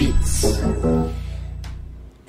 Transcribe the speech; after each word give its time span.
Beats. 0.00 0.58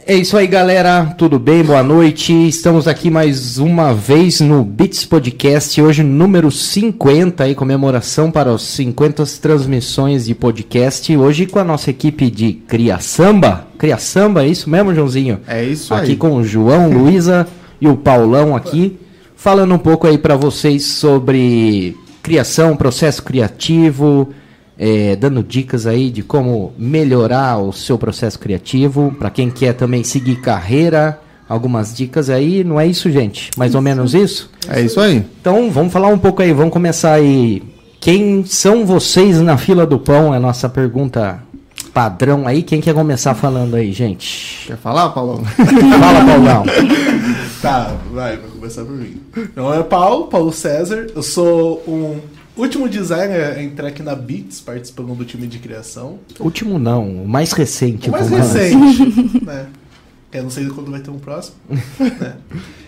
É 0.05 0.13
isso 0.13 0.35
aí, 0.35 0.45
galera. 0.45 1.15
Tudo 1.17 1.39
bem? 1.39 1.63
Boa 1.63 1.81
noite. 1.81 2.33
Estamos 2.33 2.85
aqui 2.85 3.09
mais 3.09 3.57
uma 3.59 3.93
vez 3.93 4.41
no 4.41 4.61
Beats 4.61 5.05
Podcast, 5.05 5.81
hoje 5.81 6.03
número 6.03 6.51
50, 6.51 7.45
aí, 7.45 7.55
comemoração 7.55 8.29
para 8.29 8.51
os 8.51 8.63
50 8.63 9.23
transmissões 9.41 10.25
de 10.25 10.35
podcast. 10.35 11.15
Hoje 11.15 11.45
com 11.45 11.59
a 11.59 11.63
nossa 11.63 11.89
equipe 11.91 12.29
de 12.29 12.51
Cria 12.51 12.99
Samba. 12.99 13.67
Cria 13.77 13.97
Samba, 13.97 14.43
é 14.43 14.49
isso 14.49 14.69
mesmo, 14.69 14.93
Joãozinho? 14.93 15.39
É 15.47 15.63
isso 15.63 15.93
aqui 15.93 16.11
aí. 16.11 16.17
com 16.17 16.35
o 16.35 16.43
João, 16.43 16.91
Luísa 16.91 17.47
e 17.79 17.87
o 17.87 17.95
Paulão 17.95 18.53
aqui, 18.53 18.99
falando 19.33 19.73
um 19.73 19.79
pouco 19.79 20.07
aí 20.07 20.17
para 20.17 20.35
vocês 20.35 20.83
sobre 20.83 21.95
criação, 22.21 22.75
processo 22.75 23.23
criativo, 23.23 24.27
é, 24.83 25.15
dando 25.15 25.43
dicas 25.43 25.85
aí 25.85 26.09
de 26.09 26.23
como 26.23 26.73
melhorar 26.75 27.59
o 27.59 27.71
seu 27.71 27.99
processo 27.99 28.39
criativo, 28.39 29.15
para 29.19 29.29
quem 29.29 29.51
quer 29.51 29.73
também 29.73 30.03
seguir 30.03 30.37
carreira, 30.37 31.19
algumas 31.47 31.95
dicas 31.95 32.31
aí, 32.31 32.63
não 32.63 32.79
é 32.79 32.87
isso, 32.87 33.11
gente? 33.11 33.51
Mais 33.55 33.75
ou 33.75 33.81
menos 33.81 34.15
isso? 34.15 34.49
É 34.67 34.81
isso 34.81 34.99
aí. 34.99 35.23
Então, 35.39 35.69
vamos 35.69 35.93
falar 35.93 36.07
um 36.07 36.17
pouco 36.17 36.41
aí, 36.41 36.51
vamos 36.51 36.73
começar 36.73 37.13
aí. 37.13 37.61
Quem 37.99 38.43
são 38.43 38.83
vocês 38.83 39.39
na 39.39 39.55
fila 39.55 39.85
do 39.85 39.99
pão? 39.99 40.33
É 40.33 40.37
a 40.37 40.39
nossa 40.39 40.67
pergunta 40.67 41.43
padrão 41.93 42.47
aí. 42.47 42.63
Quem 42.63 42.81
quer 42.81 42.95
começar 42.95 43.35
falando 43.35 43.75
aí, 43.75 43.91
gente? 43.91 44.65
Quer 44.65 44.77
falar, 44.77 45.09
Paulo? 45.09 45.43
Fala, 45.99 46.25
Paulão. 46.25 46.63
Tá, 47.61 47.93
vai, 48.11 48.37
vou 48.37 48.49
começar 48.49 48.83
por 48.83 48.95
mim. 48.95 49.21
Meu 49.55 49.65
nome 49.65 49.77
é 49.77 49.83
Paulo, 49.83 50.25
Paulo 50.25 50.51
César. 50.51 51.05
Eu 51.15 51.21
sou 51.21 51.83
um 51.87 52.19
último 52.57 52.87
designer 52.87 53.57
a 53.57 53.63
entrar 53.63 53.87
aqui 53.87 54.03
na 54.03 54.15
Beats, 54.15 54.61
participando 54.61 55.15
do 55.15 55.25
time 55.25 55.47
de 55.47 55.59
criação. 55.59 56.19
Último 56.39 56.77
não, 56.77 57.23
o 57.23 57.27
mais 57.27 57.51
recente. 57.51 58.09
O 58.09 58.11
mais 58.11 58.29
lá. 58.29 58.37
recente, 58.37 59.43
né? 59.43 59.67
Eu 60.31 60.43
não 60.43 60.49
sei 60.49 60.67
quando 60.69 60.89
vai 60.89 61.01
ter 61.01 61.09
um 61.09 61.19
próximo. 61.19 61.57
né? 61.99 62.37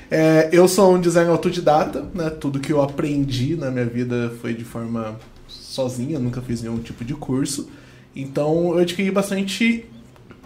É, 0.10 0.50
eu 0.52 0.68
sou 0.68 0.96
um 0.96 1.02
designer 1.02 1.32
autodidata, 1.32 2.06
né? 2.14 2.30
Tudo 2.30 2.60
que 2.60 2.72
eu 2.72 2.82
aprendi 2.82 3.56
na 3.56 3.72
minha 3.72 3.86
vida 3.86 4.32
foi 4.42 4.54
de 4.54 4.64
forma 4.64 5.18
sozinha, 5.48 6.20
nunca 6.20 6.42
fiz 6.42 6.62
nenhum 6.62 6.78
tipo 6.80 7.04
de 7.04 7.14
curso. 7.14 7.68
Então 8.16 8.74
eu 8.74 8.80
adquiri 8.80 9.10
bastante, 9.10 9.86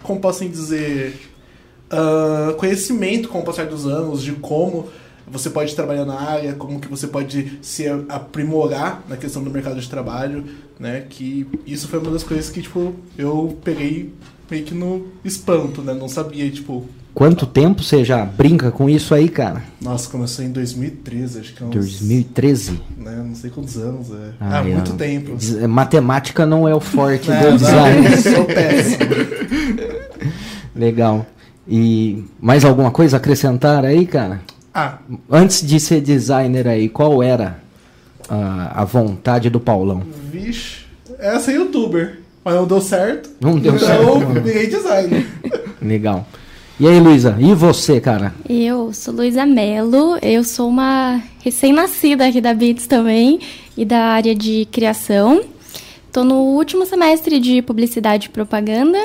como 0.02 0.20
posso 0.20 0.48
dizer, 0.48 1.14
ah, 1.90 2.54
conhecimento 2.58 3.28
com 3.28 3.40
o 3.40 3.44
passar 3.44 3.66
dos 3.66 3.86
anos 3.86 4.22
de 4.22 4.32
como 4.32 4.88
você 5.30 5.50
pode 5.50 5.74
trabalhar 5.74 6.04
na 6.04 6.20
área, 6.20 6.52
como 6.54 6.80
que 6.80 6.88
você 6.88 7.06
pode 7.06 7.58
se 7.62 7.86
aprimorar 8.08 9.02
na 9.08 9.16
questão 9.16 9.42
do 9.42 9.50
mercado 9.50 9.80
de 9.80 9.88
trabalho, 9.88 10.44
né? 10.78 11.04
Que 11.08 11.46
isso 11.66 11.88
foi 11.88 11.98
uma 11.98 12.10
das 12.10 12.22
coisas 12.22 12.48
que, 12.50 12.62
tipo, 12.62 12.94
eu 13.16 13.58
peguei 13.64 14.12
meio 14.50 14.64
que 14.64 14.74
no 14.74 15.06
espanto, 15.24 15.82
né? 15.82 15.92
Não 15.94 16.08
sabia, 16.08 16.50
tipo... 16.50 16.86
Quanto 17.14 17.46
tempo 17.46 17.82
você 17.82 18.04
já 18.04 18.24
brinca 18.24 18.70
com 18.70 18.88
isso 18.88 19.12
aí, 19.12 19.28
cara? 19.28 19.64
Nossa, 19.80 20.08
começou 20.08 20.44
em 20.44 20.52
2013, 20.52 21.40
acho 21.40 21.52
que 21.54 21.62
é 21.64 21.66
uns... 21.66 21.70
2013? 21.72 22.80
Né, 22.96 23.24
não 23.26 23.34
sei 23.34 23.50
quantos 23.50 23.76
anos, 23.76 24.08
é. 24.12 24.30
Ah, 24.40 24.60
Ah, 24.60 24.68
é. 24.68 24.72
muito 24.72 24.92
tempo. 24.94 25.34
Des- 25.34 25.66
Matemática 25.66 26.46
não 26.46 26.68
é 26.68 26.74
o 26.74 26.78
forte 26.80 27.28
É, 27.28 27.40
do 27.42 27.50
não, 27.50 27.56
design. 27.56 28.16
sou 28.18 28.44
péssimo. 28.44 29.10
Legal. 30.76 31.26
E 31.66 32.24
mais 32.40 32.64
alguma 32.64 32.90
coisa 32.90 33.16
a 33.16 33.18
acrescentar 33.18 33.84
aí, 33.84 34.06
cara? 34.06 34.40
Ah, 34.78 34.98
Antes 35.28 35.66
de 35.66 35.80
ser 35.80 36.00
designer 36.00 36.68
aí, 36.68 36.88
qual 36.88 37.20
era 37.20 37.58
a, 38.28 38.82
a 38.82 38.84
vontade 38.84 39.50
do 39.50 39.58
Paulão? 39.58 40.02
vixe, 40.30 40.84
era 41.18 41.40
ser 41.40 41.54
youtuber. 41.54 42.20
Mas 42.44 42.54
não 42.54 42.64
deu 42.66 42.80
certo. 42.80 43.28
Não 43.40 43.58
deu 43.58 43.74
então 43.74 43.86
certo. 43.86 44.02
eu 44.36 44.42
virei 44.42 44.68
designer. 44.68 45.26
Legal. 45.82 46.26
E 46.78 46.86
aí, 46.86 47.00
Luísa? 47.00 47.36
E 47.40 47.52
você, 47.54 48.00
cara? 48.00 48.32
Eu 48.48 48.92
sou 48.92 49.12
Luísa 49.12 49.44
Mello, 49.44 50.16
eu 50.22 50.44
sou 50.44 50.68
uma 50.68 51.20
recém-nascida 51.42 52.28
aqui 52.28 52.40
da 52.40 52.54
Beats 52.54 52.86
também 52.86 53.40
e 53.76 53.84
da 53.84 53.98
área 53.98 54.32
de 54.34 54.64
criação. 54.70 55.42
Tô 56.12 56.22
no 56.22 56.36
último 56.36 56.86
semestre 56.86 57.40
de 57.40 57.60
publicidade 57.62 58.26
e 58.26 58.30
propaganda 58.30 58.98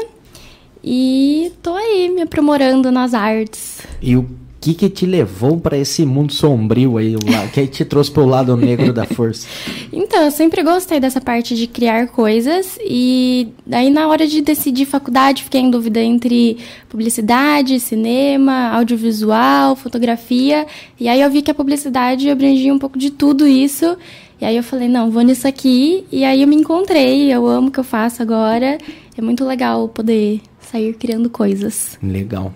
e 0.83 1.51
tô 1.63 1.73
aí 1.73 2.09
me 2.09 2.21
aprimorando 2.21 2.91
nas 2.91 3.15
artes. 3.15 3.79
E 4.01 4.15
o 4.15 4.29
que 4.63 4.73
que 4.73 4.89
te 4.89 5.05
levou 5.05 5.59
pra 5.59 5.77
esse 5.77 6.05
mundo 6.05 6.33
sombrio 6.33 6.97
aí? 6.97 7.17
O 7.17 7.51
que 7.51 7.67
te 7.67 7.83
trouxe 7.83 8.09
pro 8.09 8.25
lado 8.25 8.55
negro 8.55 8.93
da 8.93 9.05
força? 9.05 9.45
Então, 9.95 10.23
eu 10.23 10.31
sempre 10.31 10.63
gostei 10.63 10.99
dessa 10.99 11.21
parte 11.21 11.55
de 11.55 11.67
criar 11.67 12.07
coisas 12.07 12.77
e 12.83 13.47
daí 13.65 13.89
na 13.89 14.07
hora 14.07 14.27
de 14.27 14.41
decidir 14.41 14.85
faculdade 14.85 15.43
fiquei 15.43 15.61
em 15.61 15.69
dúvida 15.69 15.99
entre 16.01 16.57
publicidade, 16.89 17.79
cinema, 17.79 18.69
audiovisual, 18.69 19.75
fotografia. 19.75 20.65
E 20.99 21.07
aí 21.07 21.21
eu 21.21 21.29
vi 21.29 21.41
que 21.41 21.51
a 21.51 21.53
publicidade 21.53 22.29
abrangia 22.29 22.73
um 22.73 22.79
pouco 22.79 22.97
de 22.97 23.11
tudo 23.11 23.47
isso. 23.47 23.97
E 24.41 24.45
aí 24.45 24.57
eu 24.57 24.63
falei, 24.63 24.87
não, 24.87 25.09
vou 25.09 25.21
nisso 25.21 25.47
aqui. 25.47 26.05
E 26.11 26.23
aí 26.23 26.41
eu 26.41 26.47
me 26.47 26.55
encontrei, 26.55 27.31
eu 27.31 27.47
amo 27.47 27.67
o 27.67 27.71
que 27.71 27.79
eu 27.79 27.83
faço 27.83 28.21
agora. 28.21 28.77
É 29.17 29.21
muito 29.21 29.45
legal 29.45 29.87
poder 29.87 30.41
sair 30.59 30.93
criando 30.93 31.29
coisas. 31.29 31.97
Legal. 32.01 32.53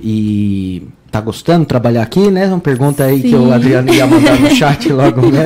E 0.00 0.82
tá 1.10 1.20
gostando 1.20 1.60
de 1.60 1.66
trabalhar 1.66 2.02
aqui, 2.02 2.30
né? 2.30 2.46
Uma 2.46 2.60
pergunta 2.60 3.04
aí 3.04 3.20
que 3.22 3.30
Sim. 3.30 3.36
o 3.36 3.52
Adriano 3.52 3.92
ia 3.92 4.06
mandar 4.06 4.38
no 4.40 4.50
chat 4.50 4.90
logo, 4.92 5.22
né? 5.30 5.44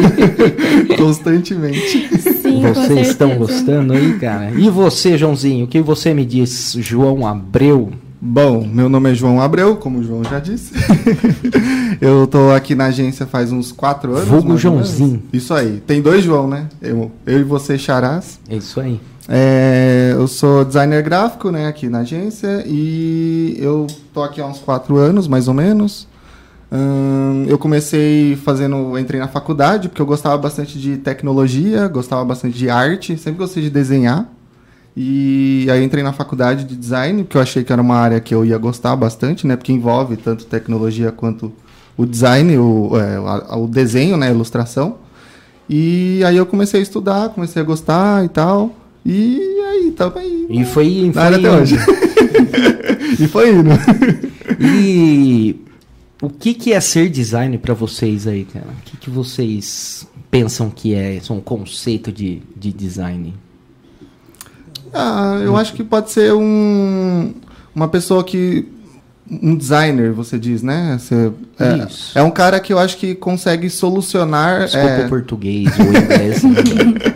Constantemente. 0.97 2.09
Sim, 2.19 2.63
com 2.63 2.75
Vocês 2.75 3.09
estão 3.09 3.37
gostando 3.37 3.93
aí, 3.93 4.19
cara? 4.19 4.51
E 4.51 4.69
você, 4.69 5.17
Joãozinho? 5.17 5.65
O 5.65 5.69
que 5.69 5.81
você 5.81 6.13
me 6.13 6.25
diz, 6.25 6.77
João 6.79 7.27
Abreu? 7.27 7.93
Bom, 8.25 8.65
meu 8.65 8.89
nome 8.89 9.11
é 9.11 9.15
João 9.17 9.41
Abreu, 9.41 9.75
como 9.75 9.99
o 9.99 10.05
João 10.05 10.23
já 10.23 10.39
disse. 10.39 10.73
eu 12.01 12.25
tô 12.29 12.53
aqui 12.53 12.73
na 12.73 12.87
agência 12.87 13.27
faz 13.27 13.51
uns 13.51 13.73
quatro 13.73 14.15
anos. 14.15 14.29
Vulgo. 14.29 14.57
Joãozinho. 14.57 15.23
Isso 15.33 15.53
aí. 15.53 15.83
Tem 15.85 16.01
dois 16.01 16.23
João, 16.23 16.47
né? 16.47 16.69
Eu, 16.81 17.11
eu 17.27 17.41
e 17.41 17.43
você, 17.43 17.77
Charás. 17.77 18.39
É 18.49 18.57
isso 18.57 18.79
aí. 18.79 19.01
É, 19.29 20.13
eu 20.15 20.27
sou 20.27 20.65
designer 20.65 21.03
gráfico, 21.03 21.51
né, 21.51 21.67
aqui 21.67 21.89
na 21.89 22.01
agência 22.01 22.65
e 22.67 23.57
eu 23.59 23.87
tô 24.13 24.23
aqui 24.23 24.41
há 24.41 24.47
uns 24.47 24.59
quatro 24.59 24.97
anos, 24.97 25.29
mais 25.29 25.49
ou 25.49 25.55
menos. 25.55 26.09
Ahn, 26.71 27.45
eu 27.47 27.59
comecei 27.59 28.35
fazendo, 28.37 28.99
entrei 28.99 29.21
na 29.21 29.29
faculdade 29.29 29.89
porque 29.89 30.03
eu 30.03 30.07
gostava 30.07 30.37
bastante 30.39 30.79
de 30.79 30.97
tecnologia, 30.97 31.87
gostava 31.87 32.25
bastante 32.25 32.57
de 32.59 32.69
arte, 32.69 33.17
sempre 33.17 33.39
gostei 33.39 33.63
de 33.63 33.71
desenhar. 33.71 34.27
E 34.97 35.67
aí 35.71 35.83
entrei 35.85 36.03
na 36.03 36.13
faculdade 36.13 36.65
de 36.65 36.77
design 36.77 37.23
porque 37.25 37.37
eu 37.37 37.43
achei 37.43 37.65
que 37.65 37.73
era 37.73 37.81
uma 37.81 37.97
área 37.97 38.21
que 38.21 38.35
eu 38.35 38.45
ia 38.45 38.59
gostar 38.59 38.97
bastante, 38.97 39.47
né, 39.47 39.57
porque 39.57 39.73
envolve 39.73 40.17
tanto 40.17 40.47
tecnologia 40.47 41.13
quanto 41.13 41.53
o 41.97 42.05
design, 42.07 42.59
o, 42.59 42.91
é, 42.99 43.57
o 43.57 43.67
desenho, 43.67 44.17
né, 44.17 44.29
a 44.29 44.31
ilustração. 44.31 44.97
E 45.69 46.23
aí 46.25 46.37
eu 46.37 46.45
comecei 46.45 46.81
a 46.81 46.83
estudar, 46.83 47.29
comecei 47.31 47.63
a 47.63 47.65
gostar 47.65 48.25
e 48.25 48.29
tal. 48.29 48.82
E 49.05 49.61
aí, 49.69 49.93
tamo 49.97 50.19
aí. 50.19 50.47
E 50.51 50.65
foi. 50.65 51.11
Foi 51.13 51.23
até 51.23 51.51
hoje. 51.51 51.77
e 53.19 53.27
foi 53.27 53.51
indo. 53.51 53.71
E 54.61 55.57
o 56.21 56.29
que, 56.29 56.55
que 56.55 56.73
é 56.73 56.81
ser 56.81 57.09
design 57.09 57.59
pra 57.59 57.75
vocês 57.75 58.27
aí, 58.27 58.45
cara? 58.45 58.67
O 58.67 58.83
que, 58.85 58.97
que 58.97 59.11
vocês 59.11 60.07
pensam 60.31 60.71
que 60.71 60.95
é 60.95 61.17
é 61.17 61.33
um 61.33 61.41
conceito 61.41 62.13
de, 62.13 62.43
de 62.57 62.73
design? 62.73 63.35
Ah, 64.95 65.41
eu 65.43 65.57
acho 65.57 65.73
que 65.73 65.83
pode 65.83 66.11
ser 66.11 66.33
um, 66.33 67.35
uma 67.75 67.89
pessoa 67.89 68.23
que. 68.23 68.69
Um 69.31 69.57
designer, 69.57 70.13
você 70.13 70.39
diz, 70.39 70.63
né? 70.63 70.99
Você, 70.99 71.33
é, 71.59 71.87
Isso. 71.87 72.19
é 72.19 72.23
um 72.23 72.31
cara 72.31 72.61
que 72.61 72.73
eu 72.73 72.79
acho 72.79 72.99
que 72.99 73.15
consegue 73.15 73.71
solucionar. 73.71 74.65
Desculpa 74.65 74.89
é, 74.89 75.07
o 75.07 75.09
português 75.09 75.71
ou 75.79 75.87
inglês. 75.87 76.43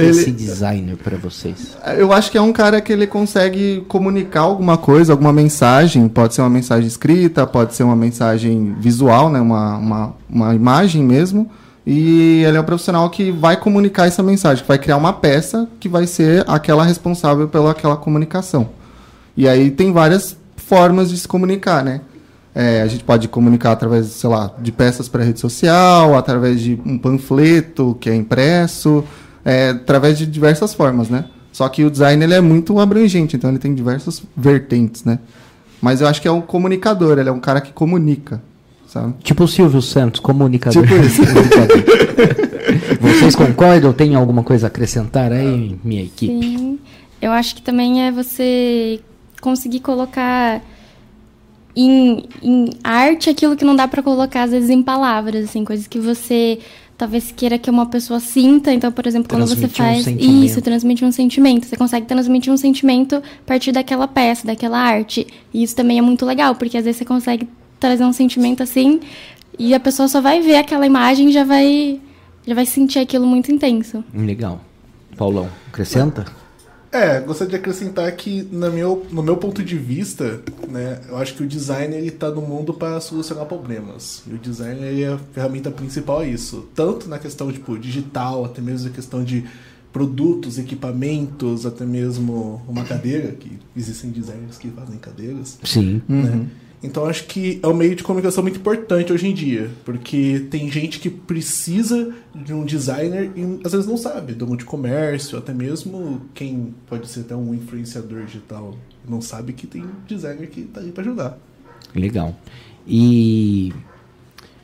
Ele- 0.00 0.10
Esse 0.10 0.30
designer 0.30 0.96
pra 0.96 1.16
vocês. 1.16 1.76
Eu 1.96 2.12
acho 2.12 2.30
que 2.30 2.38
é 2.38 2.42
um 2.42 2.52
cara 2.52 2.80
que 2.80 2.92
ele 2.92 3.06
consegue 3.06 3.84
comunicar 3.88 4.40
alguma 4.40 4.76
coisa, 4.76 5.12
alguma 5.12 5.32
mensagem. 5.32 6.08
Pode 6.08 6.34
ser 6.34 6.40
uma 6.42 6.50
mensagem 6.50 6.86
escrita, 6.86 7.46
pode 7.46 7.74
ser 7.74 7.82
uma 7.82 7.96
mensagem 7.96 8.74
visual, 8.80 9.30
né? 9.30 9.40
uma, 9.40 9.76
uma, 9.76 10.14
uma 10.28 10.54
imagem 10.54 11.02
mesmo. 11.02 11.50
E 11.86 12.42
ele 12.44 12.56
é 12.56 12.60
um 12.60 12.64
profissional 12.64 13.08
que 13.08 13.30
vai 13.30 13.56
comunicar 13.56 14.06
essa 14.06 14.22
mensagem, 14.22 14.62
que 14.62 14.68
vai 14.68 14.78
criar 14.78 14.96
uma 14.98 15.12
peça 15.12 15.66
que 15.80 15.88
vai 15.88 16.06
ser 16.06 16.44
aquela 16.46 16.84
responsável 16.84 17.48
pela 17.48 17.70
aquela 17.70 17.96
comunicação. 17.96 18.68
E 19.36 19.48
aí 19.48 19.70
tem 19.70 19.92
várias 19.92 20.36
formas 20.56 21.08
de 21.08 21.16
se 21.16 21.26
comunicar, 21.26 21.82
né? 21.82 22.02
É, 22.54 22.82
a 22.82 22.86
gente 22.88 23.04
pode 23.04 23.28
comunicar 23.28 23.72
através, 23.72 24.06
sei 24.06 24.28
lá, 24.28 24.50
de 24.60 24.72
peças 24.72 25.08
para 25.08 25.22
rede 25.22 25.38
social, 25.40 26.14
através 26.16 26.60
de 26.60 26.78
um 26.84 26.98
panfleto 26.98 27.96
que 28.00 28.10
é 28.10 28.14
impresso, 28.14 29.04
é, 29.44 29.70
através 29.70 30.18
de 30.18 30.26
diversas 30.26 30.74
formas, 30.74 31.08
né? 31.08 31.24
Só 31.52 31.68
que 31.68 31.84
o 31.84 31.90
design 31.90 32.22
ele 32.22 32.34
é 32.34 32.40
muito 32.40 32.78
abrangente, 32.78 33.36
então 33.36 33.50
ele 33.50 33.58
tem 33.58 33.74
diversas 33.74 34.22
vertentes, 34.36 35.04
né? 35.04 35.18
Mas 35.80 36.00
eu 36.00 36.06
acho 36.06 36.20
que 36.20 36.28
é 36.28 36.32
um 36.32 36.40
comunicador, 36.40 37.18
ele 37.18 37.28
é 37.28 37.32
um 37.32 37.40
cara 37.40 37.60
que 37.60 37.72
comunica, 37.72 38.42
sabe? 38.86 39.14
Tipo 39.22 39.44
o 39.44 39.48
Silvio 39.48 39.80
Santos, 39.80 40.20
comunicador. 40.20 40.82
Tipo 40.82 40.94
isso. 40.96 41.22
Vocês 43.00 43.34
concordam? 43.34 43.92
Tem 43.92 44.14
alguma 44.14 44.42
coisa 44.42 44.66
a 44.66 44.68
acrescentar 44.68 45.32
aí, 45.32 45.78
minha 45.82 46.02
equipe? 46.02 46.32
Sim. 46.32 46.78
Eu 47.20 47.32
acho 47.32 47.54
que 47.54 47.62
também 47.62 48.06
é 48.06 48.12
você 48.12 49.00
conseguir 49.40 49.80
colocar 49.80 50.62
em, 51.74 52.28
em 52.42 52.70
arte 52.82 53.30
aquilo 53.30 53.56
que 53.56 53.64
não 53.64 53.74
dá 53.74 53.86
para 53.86 54.02
colocar 54.02 54.44
às 54.44 54.50
vezes 54.50 54.70
em 54.70 54.82
palavras, 54.82 55.44
assim, 55.44 55.64
coisas 55.64 55.86
que 55.86 55.98
você 55.98 56.58
talvez 56.98 57.32
queira 57.32 57.56
que 57.56 57.70
uma 57.70 57.86
pessoa 57.86 58.18
sinta. 58.18 58.72
Então, 58.72 58.90
por 58.90 59.06
exemplo, 59.06 59.28
quando 59.28 59.46
você 59.46 59.68
faz 59.68 60.06
um 60.06 60.44
isso, 60.44 60.60
transmite 60.60 61.04
um 61.04 61.12
sentimento. 61.12 61.64
Você 61.64 61.76
consegue 61.76 62.06
transmitir 62.06 62.52
um 62.52 62.56
sentimento 62.56 63.16
a 63.16 63.22
partir 63.46 63.70
daquela 63.70 64.08
peça, 64.08 64.44
daquela 64.44 64.78
arte. 64.78 65.24
E 65.54 65.62
isso 65.62 65.76
também 65.76 65.98
é 65.98 66.02
muito 66.02 66.26
legal, 66.26 66.56
porque 66.56 66.76
às 66.76 66.84
vezes 66.84 66.98
você 66.98 67.04
consegue 67.04 67.48
trazer 67.78 68.04
um 68.04 68.12
sentimento 68.12 68.60
assim 68.62 69.00
e 69.56 69.72
a 69.72 69.78
pessoa 69.78 70.08
só 70.08 70.20
vai 70.20 70.40
ver 70.40 70.56
aquela 70.56 70.84
imagem 70.84 71.28
e 71.28 71.32
já 71.32 71.44
vai 71.44 72.00
já 72.44 72.54
vai 72.54 72.66
sentir 72.66 72.98
aquilo 72.98 73.26
muito 73.26 73.52
intenso. 73.52 74.02
Legal. 74.12 74.60
Paulão, 75.16 75.48
acrescenta? 75.68 76.24
É, 76.90 77.20
gostaria 77.20 77.50
de 77.50 77.56
acrescentar 77.56 78.10
que, 78.12 78.42
no 78.50 78.70
meu, 78.72 79.06
no 79.10 79.22
meu 79.22 79.36
ponto 79.36 79.62
de 79.62 79.76
vista, 79.76 80.40
né, 80.68 81.00
eu 81.08 81.16
acho 81.18 81.34
que 81.34 81.42
o 81.42 81.46
design 81.46 81.94
ele 81.94 82.08
está 82.08 82.30
no 82.30 82.40
mundo 82.40 82.72
para 82.72 82.98
solucionar 83.00 83.44
problemas. 83.46 84.22
E 84.26 84.34
o 84.34 84.38
design 84.38 84.82
ele 84.82 85.02
é 85.02 85.08
a 85.08 85.18
ferramenta 85.18 85.70
principal 85.70 86.20
a 86.20 86.26
isso. 86.26 86.66
Tanto 86.74 87.08
na 87.08 87.18
questão 87.18 87.52
tipo, 87.52 87.78
digital, 87.78 88.44
até 88.44 88.62
mesmo 88.62 88.88
na 88.88 88.94
questão 88.94 89.22
de 89.22 89.44
produtos, 89.92 90.58
equipamentos, 90.58 91.66
até 91.66 91.84
mesmo 91.84 92.62
uma 92.68 92.84
cadeira, 92.84 93.32
que 93.32 93.58
existem 93.76 94.10
designers 94.10 94.56
que 94.56 94.70
fazem 94.70 94.98
cadeiras. 94.98 95.58
Sim. 95.64 96.02
Né? 96.08 96.30
Uhum. 96.30 96.46
Então 96.82 97.06
acho 97.06 97.24
que 97.24 97.58
é 97.62 97.66
um 97.66 97.74
meio 97.74 97.96
de 97.96 98.04
comunicação 98.04 98.42
muito 98.42 98.58
importante 98.58 99.12
hoje 99.12 99.26
em 99.26 99.34
dia, 99.34 99.70
porque 99.84 100.46
tem 100.50 100.70
gente 100.70 101.00
que 101.00 101.10
precisa 101.10 102.14
de 102.34 102.54
um 102.54 102.64
designer 102.64 103.32
e 103.34 103.60
às 103.64 103.72
vezes 103.72 103.86
não 103.86 103.96
sabe 103.96 104.32
do 104.32 104.46
mundo 104.46 104.60
de 104.60 104.64
comércio, 104.64 105.36
até 105.36 105.52
mesmo 105.52 106.22
quem 106.34 106.74
pode 106.86 107.08
ser 107.08 107.20
até 107.20 107.34
um 107.34 107.52
influenciador 107.52 108.24
digital 108.24 108.76
não 109.08 109.20
sabe 109.20 109.52
que 109.52 109.66
tem 109.66 109.84
designer 110.06 110.48
que 110.48 110.60
está 110.60 110.80
aí 110.80 110.92
para 110.92 111.02
ajudar. 111.02 111.38
Legal. 111.94 112.36
E 112.86 113.72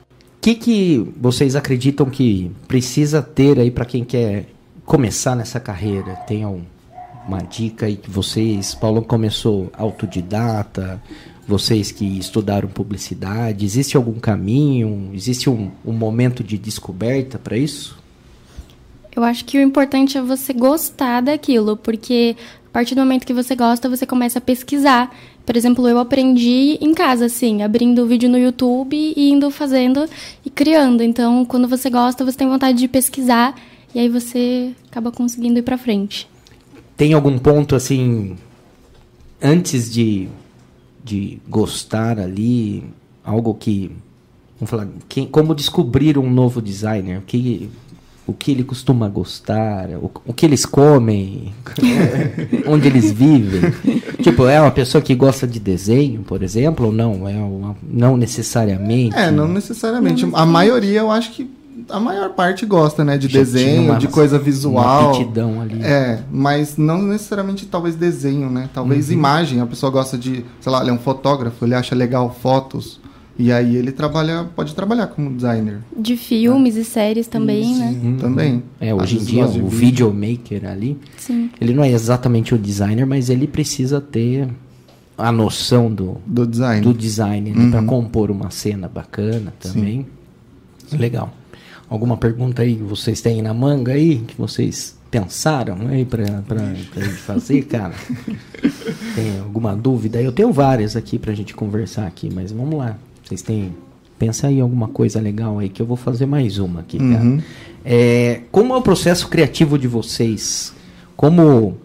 o 0.00 0.40
que, 0.40 0.54
que 0.54 1.12
vocês 1.16 1.56
acreditam 1.56 2.08
que 2.08 2.50
precisa 2.68 3.22
ter 3.22 3.58
aí 3.58 3.70
para 3.70 3.84
quem 3.84 4.04
quer 4.04 4.46
começar 4.84 5.34
nessa 5.34 5.58
carreira? 5.58 6.14
Tem 6.26 6.44
uma 6.44 7.38
dica 7.42 7.86
aí 7.86 7.96
que 7.96 8.10
vocês, 8.10 8.74
Paulo 8.74 9.02
começou 9.02 9.70
autodidata, 9.72 11.02
vocês 11.46 11.90
que 11.90 12.18
estudaram 12.18 12.68
publicidade? 12.68 13.64
Existe 13.64 13.96
algum 13.96 14.18
caminho? 14.18 15.10
Existe 15.12 15.48
um, 15.50 15.70
um 15.84 15.92
momento 15.92 16.42
de 16.42 16.56
descoberta 16.56 17.38
para 17.38 17.56
isso? 17.56 17.98
Eu 19.14 19.22
acho 19.22 19.44
que 19.44 19.58
o 19.58 19.60
importante 19.60 20.18
é 20.18 20.22
você 20.22 20.52
gostar 20.52 21.20
daquilo, 21.20 21.76
porque 21.76 22.36
a 22.66 22.70
partir 22.70 22.94
do 22.96 23.02
momento 23.02 23.24
que 23.24 23.32
você 23.32 23.54
gosta, 23.54 23.88
você 23.88 24.04
começa 24.04 24.38
a 24.38 24.42
pesquisar. 24.42 25.14
Por 25.46 25.56
exemplo, 25.56 25.86
eu 25.86 25.98
aprendi 25.98 26.78
em 26.80 26.92
casa, 26.92 27.26
assim, 27.26 27.62
abrindo 27.62 28.02
o 28.02 28.06
vídeo 28.06 28.28
no 28.28 28.36
YouTube 28.38 28.96
e 28.96 29.30
indo 29.30 29.50
fazendo 29.50 30.08
e 30.44 30.50
criando. 30.50 31.02
Então, 31.02 31.44
quando 31.44 31.68
você 31.68 31.88
gosta, 31.88 32.24
você 32.24 32.36
tem 32.36 32.48
vontade 32.48 32.78
de 32.78 32.88
pesquisar 32.88 33.54
e 33.94 34.00
aí 34.00 34.08
você 34.08 34.72
acaba 34.90 35.12
conseguindo 35.12 35.58
ir 35.58 35.62
para 35.62 35.78
frente. 35.78 36.28
Tem 36.96 37.12
algum 37.12 37.38
ponto 37.38 37.76
assim 37.76 38.36
antes 39.40 39.92
de 39.92 40.28
de 41.04 41.38
gostar 41.46 42.18
ali, 42.18 42.82
algo 43.22 43.54
que 43.54 43.92
vamos 44.58 44.70
falar, 44.70 44.88
quem, 45.08 45.26
como 45.26 45.54
descobrir 45.54 46.16
um 46.16 46.30
novo 46.30 46.62
designer, 46.62 47.18
o 47.18 47.22
que 47.22 47.70
o 48.26 48.32
que 48.32 48.50
ele 48.50 48.64
costuma 48.64 49.06
gostar, 49.06 49.90
o, 49.90 50.10
o 50.24 50.32
que 50.32 50.46
eles 50.46 50.64
comem, 50.64 51.52
onde 52.66 52.88
eles 52.88 53.12
vivem. 53.12 53.70
tipo, 54.22 54.46
é 54.46 54.58
uma 54.58 54.70
pessoa 54.70 55.02
que 55.02 55.14
gosta 55.14 55.46
de 55.46 55.60
desenho, 55.60 56.22
por 56.22 56.42
exemplo, 56.42 56.86
ou 56.86 56.92
não? 56.92 57.28
É 57.28 57.34
uma, 57.34 57.76
não 57.82 58.16
necessariamente. 58.16 59.14
É, 59.14 59.30
não 59.30 59.46
necessariamente. 59.46 60.26
A 60.32 60.46
maioria 60.46 61.00
eu 61.00 61.10
acho 61.10 61.32
que 61.32 61.50
a 61.88 62.00
maior 62.00 62.30
parte 62.30 62.64
gosta, 62.66 63.04
né? 63.04 63.18
De 63.18 63.28
Já 63.28 63.40
desenho, 63.40 63.90
uma, 63.90 63.98
de 63.98 64.08
coisa 64.08 64.38
visual. 64.38 65.12
Uma 65.22 65.62
ali. 65.62 65.82
É, 65.82 66.22
mas 66.30 66.76
não 66.76 67.02
necessariamente 67.02 67.66
talvez 67.66 67.94
desenho, 67.94 68.50
né? 68.50 68.68
Talvez 68.72 69.08
uhum. 69.08 69.14
imagem. 69.14 69.60
A 69.60 69.66
pessoa 69.66 69.90
gosta 69.90 70.16
de, 70.16 70.44
sei 70.60 70.72
lá, 70.72 70.80
ele 70.80 70.90
é 70.90 70.92
um 70.92 70.98
fotógrafo, 70.98 71.64
ele 71.64 71.74
acha 71.74 71.94
legal 71.94 72.34
fotos. 72.40 73.00
E 73.36 73.50
aí 73.50 73.74
ele 73.74 73.90
trabalha, 73.90 74.46
pode 74.54 74.74
trabalhar 74.74 75.08
como 75.08 75.34
designer. 75.34 75.80
De 75.96 76.16
filmes 76.16 76.76
é. 76.76 76.80
e 76.80 76.84
séries 76.84 77.26
também, 77.26 77.72
Isso, 77.72 77.80
né? 77.80 78.00
Uhum. 78.02 78.16
Também. 78.16 78.62
É, 78.80 78.94
hoje 78.94 79.18
em 79.18 79.24
dia 79.24 79.44
o 79.44 79.68
videomaker 79.68 80.64
ali, 80.68 80.96
Sim. 81.16 81.50
ele 81.60 81.74
não 81.74 81.82
é 81.82 81.90
exatamente 81.90 82.54
o 82.54 82.58
designer, 82.58 83.04
mas 83.04 83.30
ele 83.30 83.48
precisa 83.48 84.00
ter 84.00 84.48
a 85.18 85.32
noção 85.32 85.92
do, 85.92 86.18
do 86.24 86.46
design, 86.46 86.80
do 86.80 86.94
design 86.94 87.50
né? 87.50 87.64
uhum. 87.64 87.70
para 87.72 87.82
compor 87.82 88.30
uma 88.30 88.50
cena 88.50 88.88
bacana 88.88 89.52
também. 89.58 90.06
Sim. 90.86 90.96
Legal. 90.96 91.32
Alguma 91.88 92.16
pergunta 92.16 92.62
aí 92.62 92.76
que 92.76 92.82
vocês 92.82 93.20
têm 93.20 93.42
na 93.42 93.52
manga 93.52 93.92
aí, 93.92 94.18
que 94.18 94.34
vocês 94.36 94.96
pensaram 95.10 95.76
aí 95.88 96.04
para 96.04 96.24
gente 96.74 97.12
fazer, 97.18 97.62
cara? 97.70 97.94
Tem 99.14 99.38
alguma 99.40 99.76
dúvida? 99.76 100.20
Eu 100.20 100.32
tenho 100.32 100.52
várias 100.52 100.96
aqui 100.96 101.18
para 101.18 101.30
a 101.30 101.34
gente 101.34 101.54
conversar 101.54 102.06
aqui, 102.06 102.28
mas 102.32 102.50
vamos 102.50 102.78
lá. 102.78 102.96
Vocês 103.22 103.42
têm... 103.42 103.74
Pensa 104.18 104.46
aí 104.46 104.60
alguma 104.60 104.88
coisa 104.88 105.20
legal 105.20 105.58
aí, 105.58 105.68
que 105.68 105.82
eu 105.82 105.86
vou 105.86 105.96
fazer 105.96 106.24
mais 106.24 106.58
uma 106.58 106.80
aqui, 106.80 106.98
cara. 106.98 107.22
Uhum. 107.22 107.40
É, 107.84 108.40
como 108.50 108.72
é 108.72 108.76
o 108.76 108.82
processo 108.82 109.28
criativo 109.28 109.78
de 109.78 109.86
vocês? 109.88 110.72
Como 111.16 111.76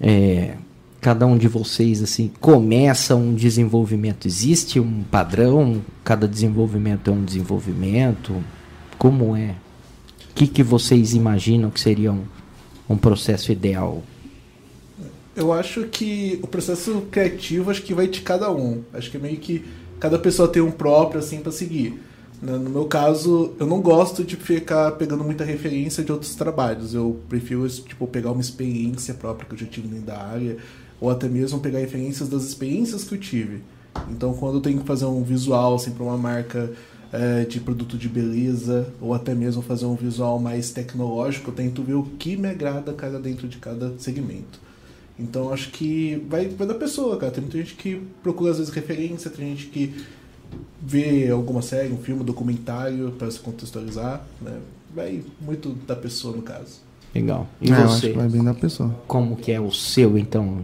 é, 0.00 0.54
cada 1.00 1.26
um 1.26 1.36
de 1.36 1.48
vocês 1.48 2.02
assim 2.02 2.30
começa 2.40 3.14
um 3.14 3.34
desenvolvimento? 3.34 4.26
Existe 4.26 4.80
um 4.80 5.02
padrão? 5.10 5.82
Cada 6.02 6.26
desenvolvimento 6.26 7.10
é 7.10 7.12
um 7.12 7.24
desenvolvimento? 7.24 8.34
Como 8.98 9.36
é? 9.36 9.54
O 10.30 10.34
que, 10.34 10.46
que 10.46 10.62
vocês 10.62 11.14
imaginam 11.14 11.70
que 11.70 11.80
seria 11.80 12.12
um, 12.12 12.24
um 12.88 12.96
processo 12.96 13.52
ideal? 13.52 14.02
Eu 15.36 15.52
acho 15.52 15.84
que 15.84 16.40
o 16.42 16.48
processo 16.48 17.02
criativo 17.10 17.70
acho 17.70 17.82
que 17.82 17.94
vai 17.94 18.08
de 18.08 18.22
cada 18.22 18.50
um. 18.50 18.82
Acho 18.92 19.10
que 19.10 19.16
é 19.16 19.20
meio 19.20 19.36
que 19.36 19.64
cada 20.00 20.18
pessoa 20.18 20.48
tem 20.48 20.60
um 20.60 20.70
próprio 20.70 21.20
assim 21.20 21.40
para 21.40 21.52
seguir. 21.52 22.00
Né? 22.42 22.56
No 22.56 22.70
meu 22.70 22.86
caso, 22.86 23.52
eu 23.58 23.66
não 23.66 23.80
gosto 23.80 24.24
de 24.24 24.36
ficar 24.36 24.92
pegando 24.92 25.22
muita 25.22 25.44
referência 25.44 26.02
de 26.02 26.10
outros 26.10 26.34
trabalhos. 26.34 26.92
Eu 26.92 27.20
prefiro 27.28 27.68
tipo 27.68 28.06
pegar 28.06 28.32
uma 28.32 28.40
experiência 28.40 29.14
própria 29.14 29.46
que 29.46 29.54
eu 29.54 29.58
já 29.58 29.66
tive 29.66 29.88
dentro 29.88 30.06
da 30.06 30.18
área 30.18 30.56
ou 31.00 31.10
até 31.10 31.28
mesmo 31.28 31.60
pegar 31.60 31.78
referências 31.78 32.28
das 32.28 32.42
experiências 32.42 33.04
que 33.04 33.14
eu 33.14 33.18
tive. 33.18 33.62
Então, 34.10 34.34
quando 34.34 34.56
eu 34.56 34.60
tenho 34.60 34.80
que 34.80 34.86
fazer 34.86 35.04
um 35.04 35.22
visual 35.22 35.76
assim 35.76 35.92
para 35.92 36.04
uma 36.04 36.16
marca 36.16 36.70
é, 37.12 37.44
de 37.44 37.60
produto 37.60 37.96
de 37.96 38.08
beleza 38.08 38.92
ou 39.00 39.14
até 39.14 39.34
mesmo 39.34 39.62
fazer 39.62 39.86
um 39.86 39.94
visual 39.94 40.38
mais 40.38 40.70
tecnológico, 40.70 41.50
eu 41.50 41.54
tento 41.54 41.82
ver 41.82 41.94
o 41.94 42.02
que 42.02 42.36
me 42.36 42.48
agrada 42.48 42.92
cada 42.92 43.18
dentro 43.18 43.48
de 43.48 43.58
cada 43.58 43.92
segmento. 43.98 44.60
Então 45.18 45.52
acho 45.52 45.70
que 45.70 46.22
vai, 46.28 46.48
vai 46.48 46.66
da 46.66 46.74
pessoa, 46.74 47.16
cara. 47.16 47.32
Tem 47.32 47.42
muita 47.42 47.58
gente 47.58 47.74
que 47.74 48.00
procura 48.22 48.52
às 48.52 48.58
vezes 48.58 48.72
referência, 48.72 49.30
tem 49.30 49.48
gente 49.48 49.66
que 49.66 49.94
vê 50.80 51.28
alguma 51.28 51.60
série, 51.60 51.92
um 51.92 51.98
filme, 51.98 52.22
um 52.22 52.24
documentário 52.24 53.10
para 53.18 53.30
se 53.30 53.40
contextualizar, 53.40 54.22
né? 54.40 54.56
Vai 54.94 55.22
muito 55.40 55.70
da 55.86 55.96
pessoa 55.96 56.36
no 56.36 56.42
caso. 56.42 56.80
Legal. 57.14 57.48
E 57.60 57.70
é, 57.70 57.82
você? 57.82 58.12
vai 58.12 58.28
bem 58.28 58.44
da 58.44 58.54
pessoa. 58.54 58.94
Como 59.06 59.36
que 59.36 59.50
é 59.50 59.60
o 59.60 59.72
seu, 59.72 60.16
então? 60.16 60.58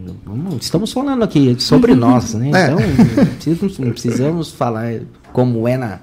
Estamos 0.61 0.93
falando 0.93 1.23
aqui 1.23 1.61
sobre 1.61 1.95
nós, 1.95 2.35
né? 2.35 2.51
É. 2.55 2.67
Então, 2.71 3.69
não 3.79 3.91
precisamos 3.91 4.51
falar 4.51 5.01
como 5.33 5.67
é 5.67 5.77
na, 5.77 6.01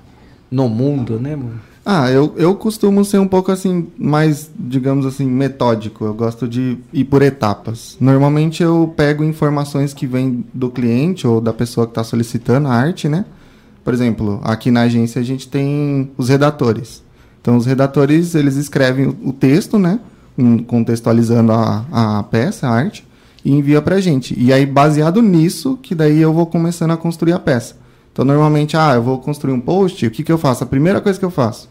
no 0.51 0.67
mundo, 0.67 1.19
né, 1.19 1.35
mano? 1.35 1.59
Ah, 1.83 2.11
eu, 2.11 2.33
eu 2.37 2.53
costumo 2.55 3.03
ser 3.03 3.17
um 3.17 3.27
pouco 3.27 3.51
assim, 3.51 3.87
mais, 3.97 4.51
digamos 4.55 5.05
assim, 5.05 5.25
metódico. 5.25 6.05
Eu 6.05 6.13
gosto 6.13 6.47
de 6.47 6.77
ir 6.93 7.05
por 7.05 7.23
etapas. 7.23 7.97
Normalmente 7.99 8.61
eu 8.61 8.93
pego 8.95 9.23
informações 9.23 9.91
que 9.93 10.05
vêm 10.05 10.45
do 10.53 10.69
cliente 10.69 11.25
ou 11.25 11.41
da 11.41 11.51
pessoa 11.51 11.87
que 11.87 11.91
está 11.91 12.03
solicitando 12.03 12.67
a 12.67 12.73
arte, 12.73 13.09
né? 13.09 13.25
Por 13.83 13.95
exemplo, 13.95 14.39
aqui 14.43 14.69
na 14.69 14.81
agência 14.81 15.19
a 15.19 15.23
gente 15.23 15.47
tem 15.47 16.11
os 16.17 16.29
redatores. 16.29 17.03
Então, 17.41 17.57
os 17.57 17.65
redatores, 17.65 18.35
eles 18.35 18.55
escrevem 18.55 19.17
o 19.23 19.33
texto, 19.33 19.79
né? 19.79 19.99
Contextualizando 20.67 21.51
a, 21.51 21.85
a 21.91 22.23
peça, 22.23 22.67
a 22.67 22.71
arte, 22.71 23.03
e 23.43 23.51
envia 23.51 23.81
pra 23.81 23.99
gente. 23.99 24.39
E 24.39 24.53
aí, 24.53 24.67
baseado 24.67 25.19
nisso, 25.23 25.79
que 25.81 25.95
daí 25.95 26.21
eu 26.21 26.31
vou 26.31 26.45
começando 26.45 26.91
a 26.91 26.97
construir 26.97 27.33
a 27.33 27.39
peça. 27.39 27.75
Então, 28.11 28.25
normalmente, 28.25 28.75
ah, 28.75 28.93
eu 28.95 29.01
vou 29.01 29.19
construir 29.19 29.53
um 29.53 29.59
post, 29.59 30.05
o 30.05 30.11
que, 30.11 30.23
que 30.23 30.31
eu 30.31 30.37
faço? 30.37 30.63
A 30.63 30.67
primeira 30.67 30.99
coisa 30.99 31.17
que 31.17 31.25
eu 31.25 31.31
faço, 31.31 31.69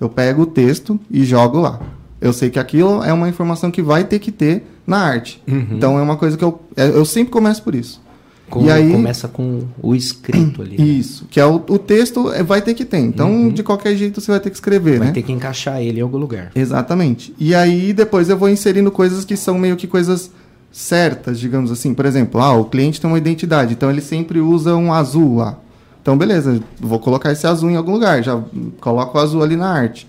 eu 0.00 0.08
pego 0.08 0.42
o 0.42 0.46
texto 0.46 0.98
e 1.10 1.24
jogo 1.24 1.60
lá. 1.60 1.80
Eu 2.20 2.32
sei 2.32 2.50
que 2.50 2.58
aquilo 2.58 3.02
é 3.02 3.12
uma 3.12 3.28
informação 3.28 3.70
que 3.70 3.82
vai 3.82 4.04
ter 4.04 4.18
que 4.18 4.30
ter 4.30 4.64
na 4.86 4.98
arte. 4.98 5.42
Uhum. 5.46 5.66
Então, 5.72 5.98
é 5.98 6.02
uma 6.02 6.16
coisa 6.16 6.36
que 6.36 6.44
eu, 6.44 6.60
é, 6.76 6.86
eu 6.86 7.04
sempre 7.04 7.32
começo 7.32 7.62
por 7.62 7.74
isso. 7.74 8.00
Com, 8.48 8.66
e 8.66 8.70
aí, 8.70 8.92
começa 8.92 9.28
com 9.28 9.62
o 9.82 9.94
escrito 9.94 10.60
ali. 10.60 10.76
Né? 10.76 10.84
Isso, 10.84 11.26
que 11.30 11.40
é 11.40 11.46
o, 11.46 11.54
o 11.54 11.78
texto 11.78 12.30
é, 12.32 12.42
vai 12.42 12.60
ter 12.60 12.74
que 12.74 12.84
ter. 12.84 12.98
Então, 12.98 13.30
uhum. 13.30 13.48
de 13.48 13.62
qualquer 13.62 13.96
jeito, 13.96 14.20
você 14.20 14.30
vai 14.30 14.40
ter 14.40 14.50
que 14.50 14.56
escrever, 14.56 14.98
vai 14.98 15.08
né? 15.08 15.14
ter 15.14 15.22
que 15.22 15.32
encaixar 15.32 15.80
ele 15.80 16.00
em 16.00 16.02
algum 16.02 16.18
lugar. 16.18 16.52
Exatamente. 16.54 17.34
E 17.38 17.54
aí, 17.54 17.92
depois 17.92 18.28
eu 18.28 18.36
vou 18.36 18.48
inserindo 18.50 18.90
coisas 18.90 19.24
que 19.24 19.36
são 19.36 19.58
meio 19.58 19.74
que 19.76 19.86
coisas 19.86 20.30
certas, 20.70 21.40
digamos 21.40 21.70
assim. 21.70 21.94
Por 21.94 22.04
exemplo, 22.04 22.40
ah, 22.40 22.52
o 22.54 22.66
cliente 22.66 23.00
tem 23.00 23.08
uma 23.08 23.18
identidade, 23.18 23.72
então 23.72 23.90
ele 23.90 24.00
sempre 24.00 24.38
usa 24.38 24.76
um 24.76 24.92
azul 24.92 25.36
lá. 25.36 25.58
Então, 26.02 26.18
beleza, 26.18 26.60
vou 26.80 26.98
colocar 26.98 27.30
esse 27.30 27.46
azul 27.46 27.70
em 27.70 27.76
algum 27.76 27.92
lugar, 27.92 28.22
já 28.22 28.38
coloco 28.80 29.16
o 29.16 29.20
azul 29.20 29.42
ali 29.42 29.56
na 29.56 29.70
arte. 29.70 30.06